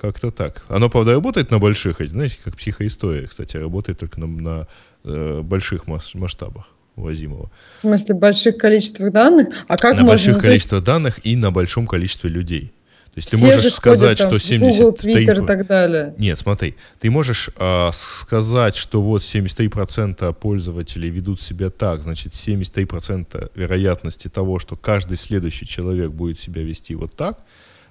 Как-то 0.00 0.30
так. 0.30 0.64
Оно, 0.68 0.88
правда, 0.88 1.12
работает 1.12 1.50
на 1.50 1.58
больших, 1.58 2.00
знаете, 2.00 2.38
как 2.42 2.56
психоистория, 2.56 3.26
кстати, 3.26 3.56
работает 3.56 3.98
только 3.98 4.18
на, 4.18 4.26
на 4.26 4.66
э, 5.04 5.42
больших 5.42 5.86
масштабах 5.86 6.68
возимого. 6.96 7.50
В 7.70 7.80
смысле, 7.80 8.14
больших 8.14 8.56
количествах 8.56 9.12
данных? 9.12 9.48
А 9.68 9.76
как 9.76 9.92
на 9.92 10.02
можно... 10.02 10.08
больших 10.08 10.34
ну, 10.36 10.40
количествах 10.40 10.84
данных 10.84 11.24
и 11.24 11.36
на 11.36 11.50
большом 11.50 11.86
количестве 11.86 12.30
людей. 12.30 12.72
То 13.14 13.18
есть 13.18 13.30
ты 13.30 13.36
все 13.36 13.46
можешь 13.46 13.62
же 13.62 13.70
сказать, 13.70 14.18
что 14.18 14.30
там, 14.30 14.38
в 14.38 14.42
Google, 14.42 14.96
73... 14.96 15.12
Twitter 15.12 15.42
и 15.42 15.46
так 15.46 15.66
далее. 15.66 16.14
Нет, 16.16 16.38
смотри, 16.38 16.76
ты 17.00 17.10
можешь 17.10 17.50
э, 17.56 17.90
сказать, 17.92 18.76
что 18.76 19.02
вот 19.02 19.22
73% 19.22 20.32
пользователей 20.34 21.10
ведут 21.10 21.40
себя 21.40 21.70
так, 21.70 22.04
значит 22.04 22.32
73% 22.32 23.50
вероятности 23.56 24.28
того, 24.28 24.60
что 24.60 24.76
каждый 24.76 25.16
следующий 25.16 25.66
человек 25.66 26.10
будет 26.10 26.38
себя 26.38 26.62
вести 26.62 26.94
вот 26.94 27.16
так, 27.16 27.40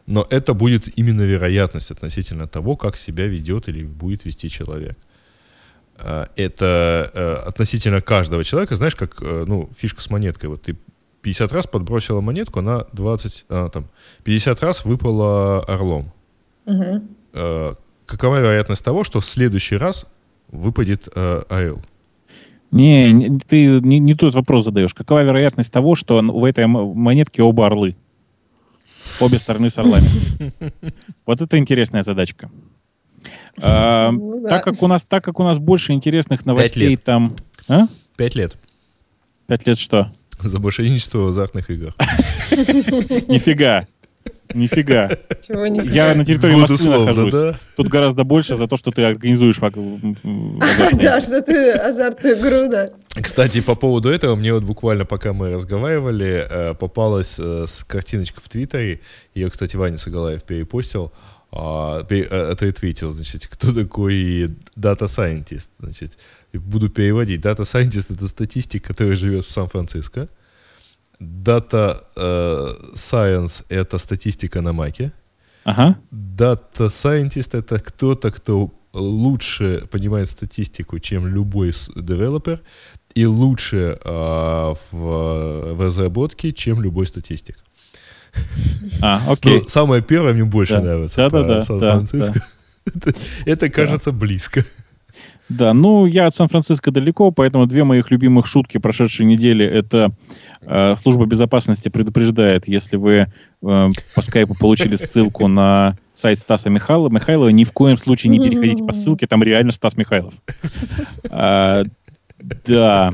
но 0.05 0.25
это 0.29 0.53
будет 0.53 0.97
именно 0.97 1.23
вероятность 1.23 1.91
относительно 1.91 2.47
того, 2.47 2.77
как 2.77 2.95
себя 2.95 3.27
ведет 3.27 3.67
или 3.67 3.83
будет 3.83 4.23
вести 4.23 4.49
человек. 4.49 4.97
Э, 5.97 6.27
это 6.37 7.11
э, 7.13 7.33
относительно 7.45 8.01
каждого 8.01 8.45
человека, 8.45 8.77
знаешь, 8.77 8.95
как 8.95 9.21
э, 9.21 9.43
ну, 9.45 9.69
фишка 9.77 10.01
с 10.01 10.09
монеткой. 10.09 10.49
Вот 10.49 10.61
ты 10.61 10.77
50 11.21 11.51
раз 11.51 11.67
подбросила 11.67 12.21
монетку, 12.21 12.59
она 12.59 12.85
20, 12.93 13.45
а, 13.49 13.69
там, 13.69 13.87
50 14.23 14.61
раз 14.61 14.85
выпала 14.85 15.63
орлом. 15.65 16.11
Угу. 16.65 17.01
Э, 17.33 17.73
какова 18.05 18.39
вероятность 18.39 18.83
того, 18.83 19.03
что 19.03 19.19
в 19.19 19.25
следующий 19.25 19.75
раз 19.77 20.05
выпадет 20.47 21.07
э, 21.13 21.43
орел? 21.49 21.81
Не, 22.71 23.11
не- 23.11 23.39
ты 23.39 23.81
не, 23.81 23.99
не 23.99 24.13
тот 24.13 24.35
вопрос 24.35 24.65
задаешь. 24.65 24.93
Какова 24.93 25.23
вероятность 25.23 25.71
того, 25.71 25.95
что 25.95 26.21
в 26.21 26.43
этой 26.45 26.67
монетке 26.67 27.41
оба 27.41 27.65
орлы? 27.65 27.95
Обе 29.19 29.39
стороны 29.39 29.69
с 29.69 29.77
орлами. 29.77 30.07
Вот 31.25 31.41
это 31.41 31.57
интересная 31.57 32.03
задачка. 32.03 32.49
А, 33.61 34.11
Ну 34.11 34.41
да. 34.41 34.49
Так 34.49 34.63
как 34.63 34.81
у 34.81 34.87
нас, 34.87 35.03
так 35.03 35.23
как 35.23 35.39
у 35.39 35.43
нас 35.43 35.57
больше 35.57 35.91
интересных 35.91 36.45
новостей 36.45 36.89
лет. 36.89 37.03
там, 37.03 37.35
а? 37.67 37.87
Пять 38.15 38.35
лет 38.35 38.57
Пять 39.47 39.67
лет 39.67 39.77
что? 39.77 40.11
За 40.41 40.59
мошенничество 40.59 41.19
в 41.19 41.27
азартных 41.27 41.69
играх. 41.69 41.93
Нифига, 43.27 43.85
нифига. 44.53 45.09
Чего 45.47 45.67
не 45.67 45.87
Я 45.87 46.13
на 46.15 46.25
территории 46.25 46.55
Москвы 46.55 46.75
условно, 46.75 47.05
нахожусь. 47.05 47.33
да? 47.33 47.55
Тут 47.75 47.87
гораздо 47.87 48.23
больше 48.23 48.55
за 48.55 48.67
то, 48.67 48.77
что 48.77 48.91
ты 48.91 49.03
организуешь. 49.03 49.59
Да, 50.99 51.21
что 51.21 51.41
ты 51.41 51.71
азартную 51.71 52.37
игру, 52.37 52.69
да. 52.69 52.89
Кстати, 53.21 53.61
по 53.61 53.75
поводу 53.75 54.09
этого, 54.09 54.35
мне 54.35 54.53
вот 54.53 54.63
буквально 54.63 55.05
пока 55.05 55.33
мы 55.33 55.53
разговаривали, 55.53 56.45
э, 56.49 56.73
попалась 56.73 57.39
э, 57.39 57.65
картиночка 57.87 58.41
в 58.41 58.49
Твиттере, 58.49 59.01
ее, 59.33 59.49
кстати, 59.49 59.75
Ваня 59.75 59.97
Сагалаев 59.97 60.43
перепостил, 60.43 61.11
а, 61.51 62.05
э, 62.09 62.51
отретвитил, 62.51 63.11
значит, 63.11 63.47
кто 63.47 63.73
такой 63.73 64.47
Scientist, 65.05 65.69
значит, 65.79 66.19
буду 66.53 66.89
переводить. 66.89 67.41
Scientist— 67.63 68.07
это 68.13 68.27
статистик, 68.27 68.83
который 68.83 69.15
живет 69.15 69.45
в 69.45 69.51
Сан-Франциско. 69.51 70.29
Data 71.19 72.03
э, 72.15 72.75
Science— 72.93 73.65
это 73.69 73.97
статистика 73.97 74.61
на 74.61 74.73
Маке. 74.73 75.11
Scientist— 76.87 77.57
это 77.57 77.79
кто-то, 77.79 78.31
кто 78.31 78.71
лучше 78.93 79.87
понимает 79.91 80.29
статистику, 80.29 80.99
чем 80.99 81.27
любой 81.27 81.73
девелопер, 81.95 82.61
и 83.15 83.25
лучше 83.25 83.99
а, 84.03 84.73
в, 84.91 85.73
в 85.73 85.81
разработке, 85.81 86.53
чем 86.53 86.81
любой 86.81 87.05
статистик. 87.05 87.57
А, 89.01 89.21
окей. 89.29 89.61
Ну, 89.61 89.67
самое 89.69 90.01
первое 90.01 90.33
мне 90.33 90.43
больше 90.43 90.73
Да. 90.73 90.81
нравится 90.81 91.17
Да-да-да, 91.17 91.43
про 91.45 91.53
да, 91.55 91.61
Сан-Франциско. 91.61 92.43
Это, 93.45 93.69
кажется 93.69 94.11
близко. 94.11 94.65
Да, 95.49 95.73
ну 95.73 96.05
я 96.05 96.27
от 96.27 96.35
Сан-Франциско 96.35 96.91
далеко, 96.91 97.31
поэтому 97.31 97.65
две 97.65 97.83
моих 97.83 98.11
любимых 98.11 98.45
шутки 98.45 98.77
прошедшей 98.77 99.25
недели 99.25 99.65
это 99.65 100.11
э, 100.61 100.95
служба 101.01 101.25
безопасности 101.25 101.89
предупреждает, 101.89 102.67
если 102.67 102.97
вы 102.97 103.27
э, 103.63 103.89
по 104.13 104.21
скайпу 104.21 104.53
получили 104.53 104.95
ссылку 104.95 105.47
на 105.47 105.95
сайт 106.13 106.37
Стаса 106.37 106.69
Михайлова, 106.69 107.09
Михайлова, 107.09 107.49
ни 107.49 107.63
в 107.63 107.71
коем 107.71 107.97
случае 107.97 108.29
не 108.29 108.39
переходите 108.39 108.83
по 108.83 108.93
ссылке, 108.93 109.25
там 109.25 109.41
реально 109.41 109.71
Стас 109.71 109.97
Михайлов. 109.97 110.35
А, 111.31 111.83
да. 112.39 113.13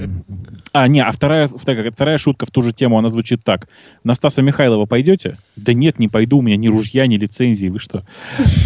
А, 0.72 0.88
не, 0.88 1.02
а 1.02 1.11
вторая, 1.11 1.47
вторая, 1.47 1.91
вторая 1.91 2.18
шутка 2.18 2.45
в 2.45 2.52
ту 2.52 2.61
же 2.61 2.73
тему, 2.73 2.97
она 2.97 3.10
звучит 3.10 3.43
так. 3.43 3.68
На 4.03 4.14
Стаса 4.14 4.41
Михайлова 4.41 4.85
пойдете? 4.85 5.38
Да 5.56 5.73
нет, 5.73 5.99
не 5.99 6.07
пойду, 6.07 6.39
у 6.39 6.41
меня 6.41 6.57
ни 6.57 6.68
ружья, 6.68 7.07
ни 7.07 7.18
лицензии, 7.18 7.68
вы 7.68 7.80
что? 7.80 8.03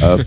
А, 0.03 0.17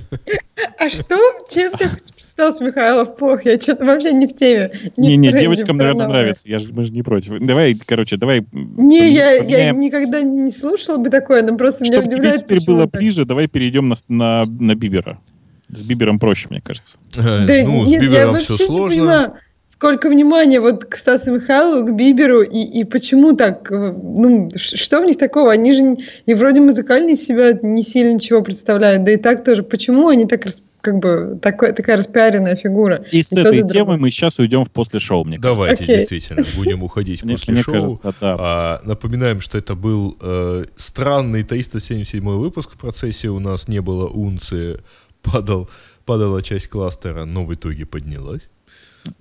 А 0.78 0.88
что? 0.90 1.18
Чем 1.50 1.72
ты 1.72 1.90
стал 2.20 2.54
Михайлов 2.60 3.16
плох? 3.16 3.44
Я 3.44 3.60
что-то 3.60 3.84
вообще 3.84 4.12
не 4.12 4.26
в 4.26 4.36
теме. 4.36 4.70
Не-не, 4.96 5.32
девочкам, 5.32 5.76
наверное, 5.76 6.08
нравится. 6.08 6.48
Я 6.48 6.58
же, 6.58 6.72
мы 6.72 6.84
же 6.84 6.92
не 6.92 7.02
против. 7.02 7.38
Давай, 7.40 7.74
короче, 7.74 8.16
давай... 8.16 8.44
Не, 8.52 9.12
я, 9.12 9.32
я 9.32 9.70
никогда 9.72 10.22
не 10.22 10.50
слушала 10.50 10.98
бы 10.98 11.10
такое, 11.10 11.42
но 11.42 11.56
просто 11.56 11.84
меня 11.84 11.94
Чтобы 11.94 12.06
тебе 12.06 12.16
удивляет, 12.16 12.40
теперь 12.40 12.64
было 12.64 12.86
ближе, 12.86 13.24
давай 13.24 13.48
перейдем 13.48 13.88
на, 13.88 13.96
на, 14.08 14.44
на 14.44 14.74
Бибера. 14.74 15.20
С 15.68 15.82
Бибером 15.82 16.18
проще, 16.18 16.48
мне 16.50 16.60
кажется. 16.60 16.98
Э, 17.16 17.46
Да 17.46 17.62
ну, 17.64 17.86
с 17.86 17.90
Бибером 17.90 18.38
все 18.38 18.52
не 18.54 18.58
сложно. 18.66 19.34
Сколько 19.82 20.08
внимания 20.08 20.60
вот 20.60 20.84
к 20.84 20.94
Стасу 20.96 21.32
Михайлову, 21.32 21.84
к 21.84 21.96
Биберу, 21.96 22.42
и, 22.42 22.60
и 22.60 22.84
почему 22.84 23.34
так, 23.34 23.68
э, 23.72 23.92
ну, 23.92 24.48
что 24.54 25.00
в 25.00 25.04
них 25.04 25.18
такого? 25.18 25.50
Они 25.50 25.72
же 25.72 25.82
не- 25.82 26.04
и 26.24 26.34
вроде 26.34 26.60
музыкально 26.60 27.10
из 27.10 27.26
себя 27.26 27.58
не 27.62 27.82
сильно 27.82 28.12
ничего 28.14 28.42
представляют, 28.42 29.02
да 29.02 29.10
и 29.10 29.16
так 29.16 29.42
тоже. 29.44 29.64
Почему 29.64 30.06
они 30.06 30.26
так, 30.26 30.46
как 30.82 30.98
бы, 31.00 31.36
такой, 31.42 31.72
такая 31.72 31.96
распиаренная 31.96 32.54
фигура? 32.54 33.04
И 33.10 33.24
с 33.24 33.32
И 33.32 33.34
кто-то 33.34 33.48
этой 33.48 33.58
другой. 33.62 33.74
темы 33.76 33.96
мы 33.98 34.10
сейчас 34.10 34.38
уйдем 34.38 34.64
в 34.64 34.70
после 34.70 35.00
шоу, 35.00 35.24
мне 35.24 35.36
кажется. 35.38 35.52
Давайте, 35.52 35.82
Окей. 35.82 35.98
действительно, 35.98 36.44
будем 36.56 36.84
уходить 36.84 37.22
после 37.22 37.62
шоу. 37.64 37.74
кажется, 37.74 38.14
да. 38.20 38.36
А, 38.38 38.80
напоминаем, 38.84 39.40
что 39.40 39.58
это 39.58 39.74
был 39.74 40.16
э, 40.22 40.62
странный 40.76 41.42
377 41.42 42.22
выпуск 42.22 42.70
в 42.70 42.78
процессе. 42.78 43.30
У 43.30 43.40
нас 43.40 43.66
не 43.66 43.80
было 43.80 44.06
унции, 44.06 44.78
падал, 45.22 45.68
падала 46.04 46.40
часть 46.40 46.68
кластера, 46.68 47.24
но 47.24 47.44
в 47.44 47.52
итоге 47.52 47.84
поднялась. 47.84 48.42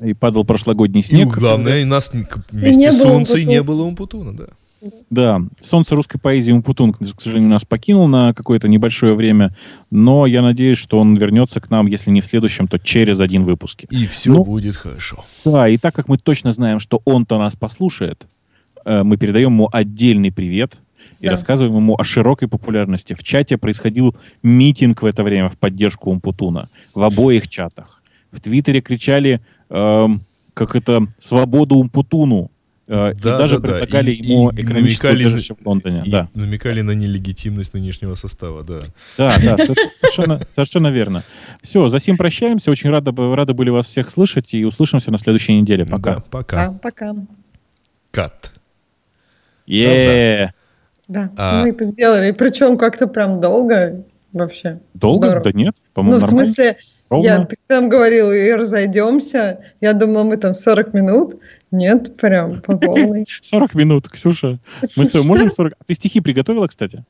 И 0.02 0.14
падал 0.14 0.46
прошлогодний 0.46 1.02
И 1.02 1.04
снег. 1.04 1.30
главное, 1.30 1.78
и 1.82 1.84
нас 1.84 2.12
вместе 2.52 2.92
с 2.92 3.02
Умпутуна. 3.04 3.44
не 3.44 3.64
было 3.64 3.84
Умпутуна, 3.84 4.34
да. 4.34 4.46
Да, 5.12 5.42
солнце 5.60 5.96
русской 5.96 6.18
поэзии 6.18 6.52
Умпутун, 6.52 6.94
к 6.94 7.22
сожалению, 7.22 7.52
нас 7.52 7.64
покинул 7.66 8.08
на 8.08 8.34
какое-то 8.34 8.68
небольшое 8.68 9.14
время, 9.14 9.56
но 9.92 10.26
я 10.26 10.42
надеюсь, 10.42 10.80
что 10.80 10.98
он 10.98 11.16
вернется 11.16 11.62
к 11.62 11.70
нам, 11.70 11.86
если 11.86 12.10
не 12.10 12.22
в 12.22 12.26
следующем, 12.26 12.68
то 12.68 12.80
через 12.80 13.20
один 13.20 13.44
выпуск. 13.44 13.84
И 13.92 14.08
все 14.08 14.32
Ну, 14.32 14.44
будет 14.44 14.76
хорошо. 14.76 15.24
Да, 15.46 15.68
и 15.70 15.78
так 15.78 15.94
как 15.94 16.08
мы 16.08 16.18
точно 16.18 16.52
знаем, 16.52 16.80
что 16.80 17.00
он-то 17.06 17.38
нас 17.38 17.56
послушает, 17.56 18.26
э, 18.84 19.04
мы 19.04 19.18
передаем 19.18 19.52
ему 19.52 19.70
отдельный 19.72 20.32
привет 20.32 20.80
и 21.20 21.26
Да. 21.26 21.32
рассказываем 21.34 21.76
ему 21.78 21.96
о 22.00 22.04
широкой 22.04 22.48
популярности. 22.48 23.14
В 23.14 23.22
чате 23.24 23.58
происходил 23.60 24.16
митинг 24.42 25.04
в 25.04 25.06
это 25.06 25.22
время 25.24 25.50
в 25.50 25.58
поддержку 25.60 26.10
Умпутуна. 26.10 26.70
В 26.96 27.04
обоих 27.04 27.48
чатах. 27.48 28.02
В 28.32 28.40
Твиттере 28.40 28.82
кричали, 28.82 29.42
эм, 29.72 30.22
как 30.54 30.76
это, 30.76 31.08
«Свободу 31.18 31.76
Умпутуну!» 31.78 32.52
э, 32.88 33.12
и 33.14 33.22
Да, 33.22 33.38
даже 33.38 33.58
да, 33.60 33.68
да. 33.70 33.74
предлагали 33.80 34.12
И- 34.12 34.24
ему 34.34 34.50
и 34.50 34.62
экономическое 34.62 35.14
намекали- 35.14 35.26
убежище 35.28 35.56
в 35.56 35.66
Лондоне. 35.66 36.04
И 36.06 36.12
Да, 36.12 36.28
намекали 36.34 36.82
на 36.82 36.92
нелегитимность 36.92 37.74
нынешнего 37.74 38.16
состава, 38.16 38.64
да. 38.64 38.80
да, 39.18 39.38
да, 39.40 39.56
соверш- 39.56 39.76
совершенно, 39.96 40.42
совершенно 40.54 40.88
верно. 40.90 41.24
Все, 41.62 41.88
за 41.88 42.00
сим 42.00 42.18
прощаемся. 42.18 42.70
Очень 42.70 42.90
рады, 42.90 43.12
б- 43.14 43.34
рады 43.34 43.54
были 43.54 43.70
вас 43.70 43.86
всех 43.88 44.12
слышать 44.12 44.54
и 44.54 44.66
услышимся 44.66 45.10
на 45.12 45.18
следующей 45.18 45.54
неделе. 45.60 45.86
Пока. 45.86 46.16
Да, 46.16 46.24
пока. 46.30 46.64
А, 46.66 46.72
пока. 46.74 47.16
Кат. 48.12 48.52
Е-е-е. 49.68 50.54
Да, 51.08 51.30
А- 51.38 51.62
мы 51.62 51.70
это 51.70 51.86
сделали. 51.86 52.32
Причем 52.32 52.78
как-то 52.78 53.08
прям 53.08 53.42
долго 53.42 54.04
вообще. 54.34 54.80
Долго? 54.94 55.28
Здорово. 55.28 55.44
Да 55.46 55.52
нет, 55.54 55.76
Ну, 55.78 55.92
по-моему, 55.94 56.20
в 56.20 56.22
нормально. 56.22 56.46
смысле, 56.46 56.78
Ровно. 57.12 57.26
я, 57.26 57.46
ты 57.46 57.58
там 57.68 57.90
говорил, 57.90 58.32
и 58.32 58.52
разойдемся. 58.54 59.60
Я 59.82 59.92
думала, 59.92 60.24
мы 60.24 60.38
там 60.38 60.56
40 60.56 60.94
минут. 60.94 61.42
Нет, 61.70 62.16
прям 62.16 62.62
по 62.62 62.78
полной. 62.78 63.26
40 63.42 63.76
минут, 63.76 64.08
Ксюша. 64.08 64.60
Мы 64.96 65.06
с 65.06 65.10
тобой 65.10 65.28
можем 65.28 65.52
40... 65.52 65.74
Ты 65.86 65.94
стихи 65.94 66.22
приготовила, 66.22 66.68
кстати? 66.68 67.04